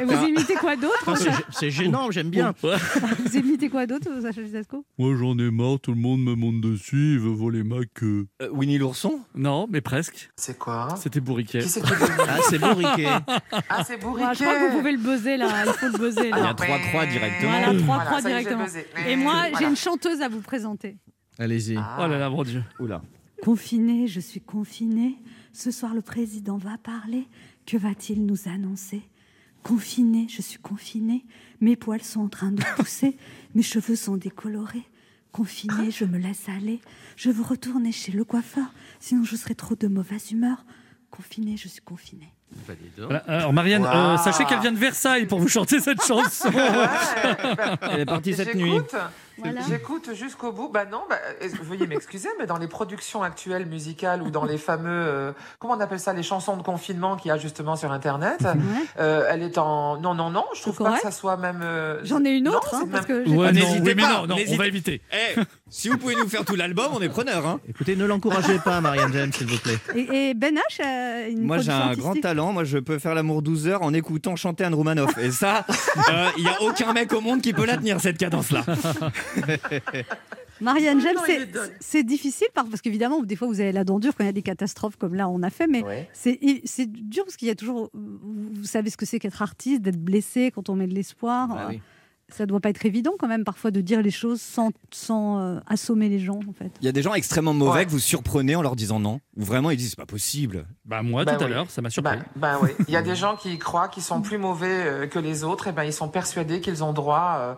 Et 0.00 0.04
vous 0.04 0.24
imitez 0.26 0.54
quoi 0.54 0.76
d'autre 0.76 1.14
c'est, 1.50 1.70
gênant, 1.70 2.10
j'aime 2.10 2.30
bien. 2.30 2.54
Vous 2.62 3.36
imitez 3.36 3.68
quoi 3.68 3.86
d'autre, 3.86 4.08
Sacha 4.20 4.42
Judasco 4.42 4.84
Moi 4.98 5.14
j'en 5.18 5.36
ai 5.38 5.50
marre, 5.50 5.80
tout 5.80 5.92
le 5.92 6.00
monde 6.00 6.22
me 6.22 6.34
monte 6.34 6.60
dessus, 6.60 7.14
il 7.14 7.18
veut 7.18 7.30
voler 7.30 7.62
ma 7.62 7.84
queue. 7.94 8.26
Euh, 8.40 8.48
Winnie 8.50 8.78
l'ourson? 8.78 9.20
Non, 9.34 9.66
mais 9.70 9.80
presque. 9.80 10.30
C'est 10.36 10.58
quoi? 10.58 10.88
Hein 10.92 10.96
C'était 10.96 11.20
bourriquet. 11.20 11.60
Qui 11.60 11.68
qui 11.68 11.80
Ah, 12.28 12.38
c'est 12.48 12.58
beau, 12.58 12.74
Riquet. 12.74 13.06
Ah, 13.68 13.84
c'est 13.84 13.96
bourriquet. 13.98 14.28
Je 14.34 14.44
crois 14.44 14.54
que 14.54 14.70
vous 14.70 14.78
pouvez 14.78 14.92
le 14.92 14.98
buzzer 14.98 15.36
là, 15.36 15.48
il 15.66 15.72
faut 15.72 15.86
le 15.86 15.98
buzzer 15.98 16.30
Ah, 16.32 16.38
Il 16.38 16.44
y 16.44 16.46
a 16.48 16.54
trois 16.54 16.78
croix 16.78 17.06
directement. 17.06 17.50
Voilà, 17.52 17.78
trois 17.78 18.04
Voilà, 18.04 18.20
directement. 18.40 18.66
Et 19.06 19.16
moi, 19.16 19.44
j'ai 19.58 19.66
une 19.66 19.76
chanteuse 19.76 20.20
à 20.22 20.28
vous 20.28 20.40
présenter. 20.40 20.96
Allez-y. 21.38 21.76
Ah. 21.76 21.98
Oh 22.00 22.06
là 22.06 22.18
là, 22.18 22.30
mon 22.30 22.42
Dieu. 22.42 22.62
Oula. 22.78 23.02
Confiné, 23.42 24.06
je 24.06 24.20
suis 24.20 24.40
confiné. 24.40 25.16
Ce 25.52 25.70
soir, 25.70 25.94
le 25.94 26.02
président 26.02 26.56
va 26.56 26.78
parler. 26.78 27.26
Que 27.66 27.76
va-t-il 27.76 28.24
nous 28.24 28.48
annoncer? 28.48 29.02
Confiné, 29.62 30.26
je 30.28 30.42
suis 30.42 30.58
confiné. 30.58 31.24
Mes 31.60 31.76
poils 31.76 32.02
sont 32.02 32.20
en 32.22 32.28
train 32.28 32.52
de 32.52 32.62
pousser. 32.76 33.16
Mes 33.54 33.62
cheveux 33.62 33.96
sont 33.96 34.16
décolorés. 34.16 34.84
Confiné, 35.30 35.90
je 35.90 36.04
me 36.04 36.18
laisse 36.18 36.48
aller. 36.48 36.80
Je 37.16 37.30
veux 37.30 37.42
retourner 37.42 37.90
chez 37.92 38.12
le 38.12 38.24
coiffeur. 38.24 38.66
Sinon, 39.00 39.24
je 39.24 39.34
serai 39.36 39.54
trop 39.54 39.74
de 39.74 39.88
mauvaise 39.88 40.30
humeur. 40.30 40.64
Confiné, 41.10 41.56
je 41.56 41.68
suis 41.68 41.80
confiné. 41.80 42.32
Bah. 42.68 42.74
Voilà, 42.98 43.18
Alors 43.26 43.52
Marianne, 43.52 43.84
euh, 43.84 44.16
sachez 44.18 44.44
qu'elle 44.44 44.60
vient 44.60 44.72
de 44.72 44.78
Versailles 44.78 45.26
pour 45.26 45.38
vous 45.38 45.48
chanter 45.48 45.80
cette 45.80 46.02
chanson. 46.02 46.50
Elle 47.90 48.00
est 48.00 48.04
partie 48.04 48.34
cette 48.34 48.54
nuit. 48.54 48.78
J'écoute, 49.36 49.52
Voilà. 49.52 49.60
j'écoute 49.68 50.10
jusqu'au 50.14 50.52
bout. 50.52 50.68
Bah 50.72 50.84
non, 50.84 51.02
bah, 51.08 51.16
veuillez 51.62 51.86
m'excuser, 51.86 52.28
mais 52.38 52.46
dans 52.46 52.58
les 52.58 52.68
productions 52.68 53.22
actuelles 53.22 53.66
musicales 53.66 54.22
ou 54.22 54.30
dans 54.30 54.44
les 54.44 54.58
fameux, 54.58 54.88
euh, 54.90 55.32
comment 55.58 55.74
on 55.74 55.80
appelle 55.80 56.00
ça, 56.00 56.12
les 56.12 56.22
chansons 56.22 56.56
de 56.56 56.62
confinement 56.62 57.16
qu'il 57.16 57.28
y 57.28 57.32
a 57.32 57.38
justement 57.38 57.76
sur 57.76 57.92
Internet, 57.92 58.40
Ouais. 58.42 58.50
euh, 58.98 59.26
elle 59.30 59.42
est 59.42 59.58
en, 59.58 59.96
non, 59.98 60.14
non, 60.14 60.30
non, 60.30 60.44
je 60.54 60.60
trouve 60.62 60.76
pas 60.78 60.94
que 60.96 61.00
ça 61.00 61.10
soit 61.10 61.36
même. 61.36 61.60
euh, 61.62 62.00
J'en 62.04 62.24
ai 62.24 62.30
une 62.30 62.44
non, 62.44 62.52
autre, 62.52 62.68
c'est 62.70 62.76
hein, 62.76 62.88
parce 62.92 63.08
même- 63.08 63.24
que 63.24 63.30
j'ai- 63.30 63.36
Ouais, 63.36 63.46
non, 63.46 63.52
n'hésitez 63.52 63.80
oui, 63.80 63.94
mais 63.96 64.02
pas, 64.02 64.08
non, 64.20 64.26
non, 64.26 64.36
on 64.50 64.56
va 64.56 64.66
éviter. 64.66 65.00
Eh, 65.12 65.40
si 65.70 65.88
vous 65.88 65.96
pouvez 65.98 66.14
nous 66.16 66.28
faire 66.28 66.44
tout 66.44 66.54
l'album, 66.54 66.88
on 66.94 67.00
est 67.00 67.08
preneur. 67.08 67.46
Hein. 67.46 67.60
Écoutez, 67.68 67.96
ne 67.96 68.04
l'encouragez 68.04 68.58
pas, 68.58 68.80
Marianne 68.80 69.12
James, 69.12 69.32
s'il 69.32 69.46
vous 69.46 69.58
plaît. 69.58 69.78
Et, 69.94 70.30
et 70.30 70.34
Ben 70.34 70.54
H 70.56 70.82
a 70.84 71.28
une 71.28 71.42
Moi, 71.42 71.58
j'ai 71.58 71.70
un 71.72 71.76
artistique. 71.80 72.02
grand 72.04 72.14
talent. 72.20 72.52
Moi, 72.52 72.64
je 72.64 72.78
peux 72.78 72.98
faire 72.98 73.14
l'amour 73.14 73.42
12 73.42 73.66
heures 73.68 73.82
en 73.82 73.94
écoutant 73.94 74.36
chanter 74.36 74.64
Anne 74.64 74.74
Romanoff. 74.74 75.16
Et 75.18 75.30
ça, 75.30 75.64
il 76.36 76.42
n'y 76.44 76.48
a 76.50 76.60
aucun 76.62 76.92
mec 76.92 77.12
au 77.12 77.20
monde 77.20 77.40
qui 77.40 77.52
peut 77.52 77.64
la 77.64 77.76
tenir, 77.78 78.00
cette 78.00 78.18
cadence-là. 78.18 78.64
Marianne 80.60 80.98
il 80.98 81.02
c'est- 81.80 82.04
difficile 82.04 82.46
par- 82.54 82.66
parce 82.66 82.80
qu'évidemment, 82.80 83.20
des 83.22 83.34
fois, 83.36 83.48
vous 83.48 83.60
avez 83.60 83.72
la 83.72 83.82
dent 83.84 83.98
dure 83.98 84.14
quand 84.14 84.22
il 84.22 84.26
y 84.26 84.30
a 84.30 84.32
des 84.32 84.42
catastrophes 84.42 84.96
comme 84.96 85.14
là, 85.14 85.28
on 85.28 85.42
a 85.42 85.50
fait, 85.50 85.66
mais 85.66 85.82
Ouais. 85.82 86.08
c'est 86.12 86.38
c'est 86.64 86.86
dur 86.90 87.24
parce 87.24 87.36
qu'il 87.36 87.48
y 87.48 87.50
a 87.50 87.54
toujours. 87.56 87.90
Vous 87.94 88.64
savez 88.64 88.90
ce 88.90 88.96
que 88.96 89.04
c'est 89.06 89.18
qu'être 89.18 89.42
artiste, 89.42 89.82
d'être 89.82 89.98
blessé 89.98 90.52
quand 90.54 90.68
on 90.68 90.76
met 90.76 90.86
de 90.86 90.94
l'espoir. 90.94 91.48
Bah 91.48 91.66
oui. 91.70 91.80
Ça 92.32 92.46
doit 92.46 92.60
pas 92.60 92.70
être 92.70 92.84
évident 92.86 93.12
quand 93.18 93.28
même 93.28 93.44
parfois 93.44 93.70
de 93.70 93.80
dire 93.80 94.02
les 94.02 94.10
choses 94.10 94.40
sans, 94.40 94.70
sans 94.90 95.38
euh, 95.40 95.60
assommer 95.66 96.08
les 96.08 96.18
gens 96.18 96.40
en 96.48 96.52
fait. 96.52 96.70
Il 96.80 96.84
y 96.86 96.88
a 96.88 96.92
des 96.92 97.02
gens 97.02 97.14
extrêmement 97.14 97.54
mauvais 97.54 97.72
Ouais. 97.80 97.86
que 97.86 97.90
vous 97.90 97.98
surprenez 97.98 98.54
en 98.56 98.62
leur 98.62 98.76
disant 98.76 99.00
non. 99.00 99.20
Ou 99.36 99.44
vraiment, 99.44 99.70
ils 99.70 99.76
disent 99.76 99.90
c'est 99.90 99.96
pas 99.96 100.04
possible. 100.06 100.66
Bah 100.84 101.02
moi 101.02 101.24
Bah 101.24 101.36
tout 101.36 101.44
à 101.44 101.48
l'heure, 101.48 101.70
ça 101.70 101.80
m'a 101.82 101.88
surpris. 101.90 102.16
Ben, 102.16 102.24
ben 102.36 102.58
oui, 102.62 102.70
il 102.88 102.92
y 102.92 102.96
a 102.96 103.02
des 103.10 103.14
gens 103.16 103.36
qui 103.36 103.58
croient 103.58 103.88
qu'ils 103.88 104.02
sont 104.02 104.20
plus 104.20 104.38
mauvais 104.38 104.66
euh, 104.68 105.06
que 105.06 105.18
les 105.18 105.44
autres, 105.44 105.68
et 105.68 105.72
ben 105.72 105.84
ils 105.84 105.92
sont 105.92 106.08
persuadés 106.08 106.60
qu'ils 106.60 106.84
ont 106.84 106.92
droit 106.92 107.36
euh, 107.38 107.54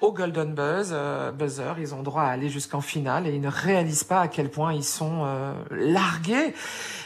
au 0.00 0.12
golden 0.12 0.54
buzz, 0.54 0.90
euh, 0.92 1.32
buzzer, 1.32 1.74
ils 1.78 1.94
ont 1.94 2.02
droit 2.02 2.22
à 2.22 2.28
aller 2.28 2.48
jusqu'en 2.50 2.80
finale, 2.80 3.26
et 3.26 3.34
ils 3.34 3.40
ne 3.40 3.48
réalisent 3.48 4.04
pas 4.04 4.20
à 4.20 4.28
quel 4.28 4.50
point 4.50 4.72
ils 4.74 4.84
sont 4.84 5.22
euh, 5.24 5.52
largués. 5.70 6.54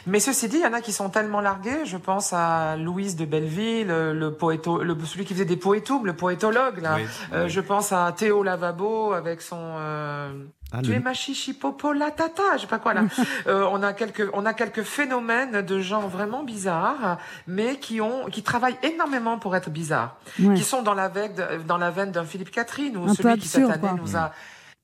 Mais 0.07 0.19
ceci 0.19 0.49
dit, 0.49 0.57
il 0.57 0.63
y 0.63 0.65
en 0.65 0.73
a 0.73 0.81
qui 0.81 0.91
sont 0.91 1.09
tellement 1.09 1.41
largués. 1.41 1.85
Je 1.85 1.97
pense 1.97 2.33
à 2.33 2.75
Louise 2.75 3.15
de 3.15 3.25
Belleville, 3.25 3.87
le, 3.87 4.13
le 4.13 4.33
poéto, 4.33 4.83
le, 4.83 4.97
celui 5.05 5.25
qui 5.25 5.33
faisait 5.33 5.45
des 5.45 5.57
poétoums, 5.57 6.05
le 6.05 6.13
poétologue 6.13 6.81
là. 6.81 6.95
Oui. 6.97 7.00
Euh, 7.33 7.47
je 7.47 7.61
pense 7.61 7.91
à 7.91 8.11
Théo 8.11 8.43
Lavabo 8.43 9.13
avec 9.13 9.41
son. 9.41 9.57
euh, 9.59 10.31
Ah, 10.73 10.79
tu 10.81 10.91
le- 10.91 10.95
es 10.95 10.99
ma 10.99 11.13
chichi 11.13 11.53
popo 11.53 11.91
la 11.91 12.11
tata, 12.11 12.43
je 12.55 12.61
sais 12.61 12.67
pas 12.67 12.79
quoi 12.79 12.93
là. 12.93 13.01
Euh, 13.47 13.65
on 13.71 13.83
a 13.83 13.91
quelques 13.91 14.29
on 14.33 14.45
a 14.45 14.53
quelques 14.53 14.83
phénomènes 14.83 15.61
de 15.63 15.79
gens 15.79 16.07
vraiment 16.07 16.43
bizarres, 16.43 17.17
mais 17.47 17.75
qui 17.77 17.99
ont 17.99 18.25
qui 18.31 18.41
travaillent 18.41 18.77
énormément 18.83 19.37
pour 19.37 19.53
être 19.55 19.69
bizarres, 19.69 20.15
Ouais. 20.39 20.53
qui 20.53 20.63
sont 20.63 20.81
dans 20.81 20.93
la 20.93 21.09
veine 21.09 21.33
de- 21.33 21.63
dans 21.67 21.77
la 21.77 21.89
veine 21.91 22.11
d'un 22.11 22.23
Philippe 22.23 22.51
Catherine 22.51 22.95
ou 22.95 23.13
celui 23.13 23.37
qui 23.39 23.47
cette 23.49 23.69
année 23.69 23.79
quoi. 23.79 23.93
nous 24.01 24.15
a 24.15 24.31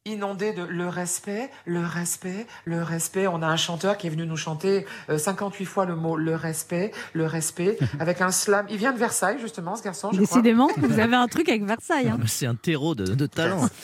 inondé 0.07 0.53
de 0.53 0.63
le 0.63 0.87
respect, 0.87 1.49
le 1.65 1.85
respect, 1.85 2.47
le 2.65 2.81
respect. 2.81 3.27
On 3.27 3.41
a 3.41 3.47
un 3.47 3.57
chanteur 3.57 3.97
qui 3.97 4.07
est 4.07 4.09
venu 4.09 4.25
nous 4.25 4.37
chanter 4.37 4.85
euh, 5.09 5.17
58 5.17 5.65
fois 5.65 5.85
le 5.85 5.95
mot 5.95 6.15
le 6.17 6.35
respect, 6.35 6.91
le 7.13 7.25
respect, 7.25 7.77
avec 7.99 8.21
un 8.21 8.31
slam. 8.31 8.65
Il 8.69 8.77
vient 8.77 8.93
de 8.93 8.97
Versailles 8.99 9.37
justement, 9.39 9.75
ce 9.75 9.83
garçon. 9.83 10.09
Je 10.11 10.21
crois. 10.23 10.37
Décidément, 10.41 10.69
vous 10.77 10.99
avez 10.99 11.15
un 11.15 11.27
truc 11.27 11.49
avec 11.49 11.63
Versailles. 11.63 12.07
hein. 12.09 12.19
C'est 12.25 12.45
un 12.47 12.55
terreau 12.55 12.95
de, 12.95 13.05
de 13.05 13.25
talent. 13.25 13.67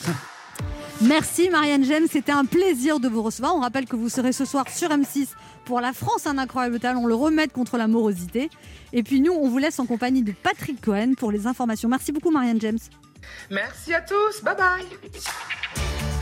Merci 1.00 1.50
Marianne 1.50 1.84
James, 1.84 2.06
c'était 2.08 2.30
un 2.32 2.44
plaisir 2.44 3.00
de 3.00 3.08
vous 3.08 3.22
recevoir. 3.22 3.56
On 3.56 3.60
rappelle 3.60 3.84
que 3.86 3.96
vous 3.96 4.08
serez 4.08 4.32
ce 4.32 4.44
soir 4.44 4.64
sur 4.68 4.90
M6 4.90 5.28
pour 5.64 5.80
La 5.80 5.92
France 5.92 6.26
un 6.26 6.38
incroyable 6.38 6.78
talent, 6.78 7.04
le 7.06 7.14
remède 7.16 7.50
contre 7.52 7.76
la 7.76 7.88
morosité. 7.88 8.48
Et 8.92 9.02
puis 9.02 9.20
nous, 9.20 9.32
on 9.32 9.48
vous 9.48 9.58
laisse 9.58 9.80
en 9.80 9.86
compagnie 9.86 10.22
de 10.22 10.32
Patrick 10.32 10.80
Cohen 10.80 11.14
pour 11.18 11.32
les 11.32 11.48
informations. 11.48 11.88
Merci 11.88 12.12
beaucoup 12.12 12.30
Marianne 12.30 12.60
James. 12.60 12.78
Merci 13.50 13.92
à 13.92 14.02
tous. 14.02 14.42
Bye 14.44 14.54
bye. 14.56 16.13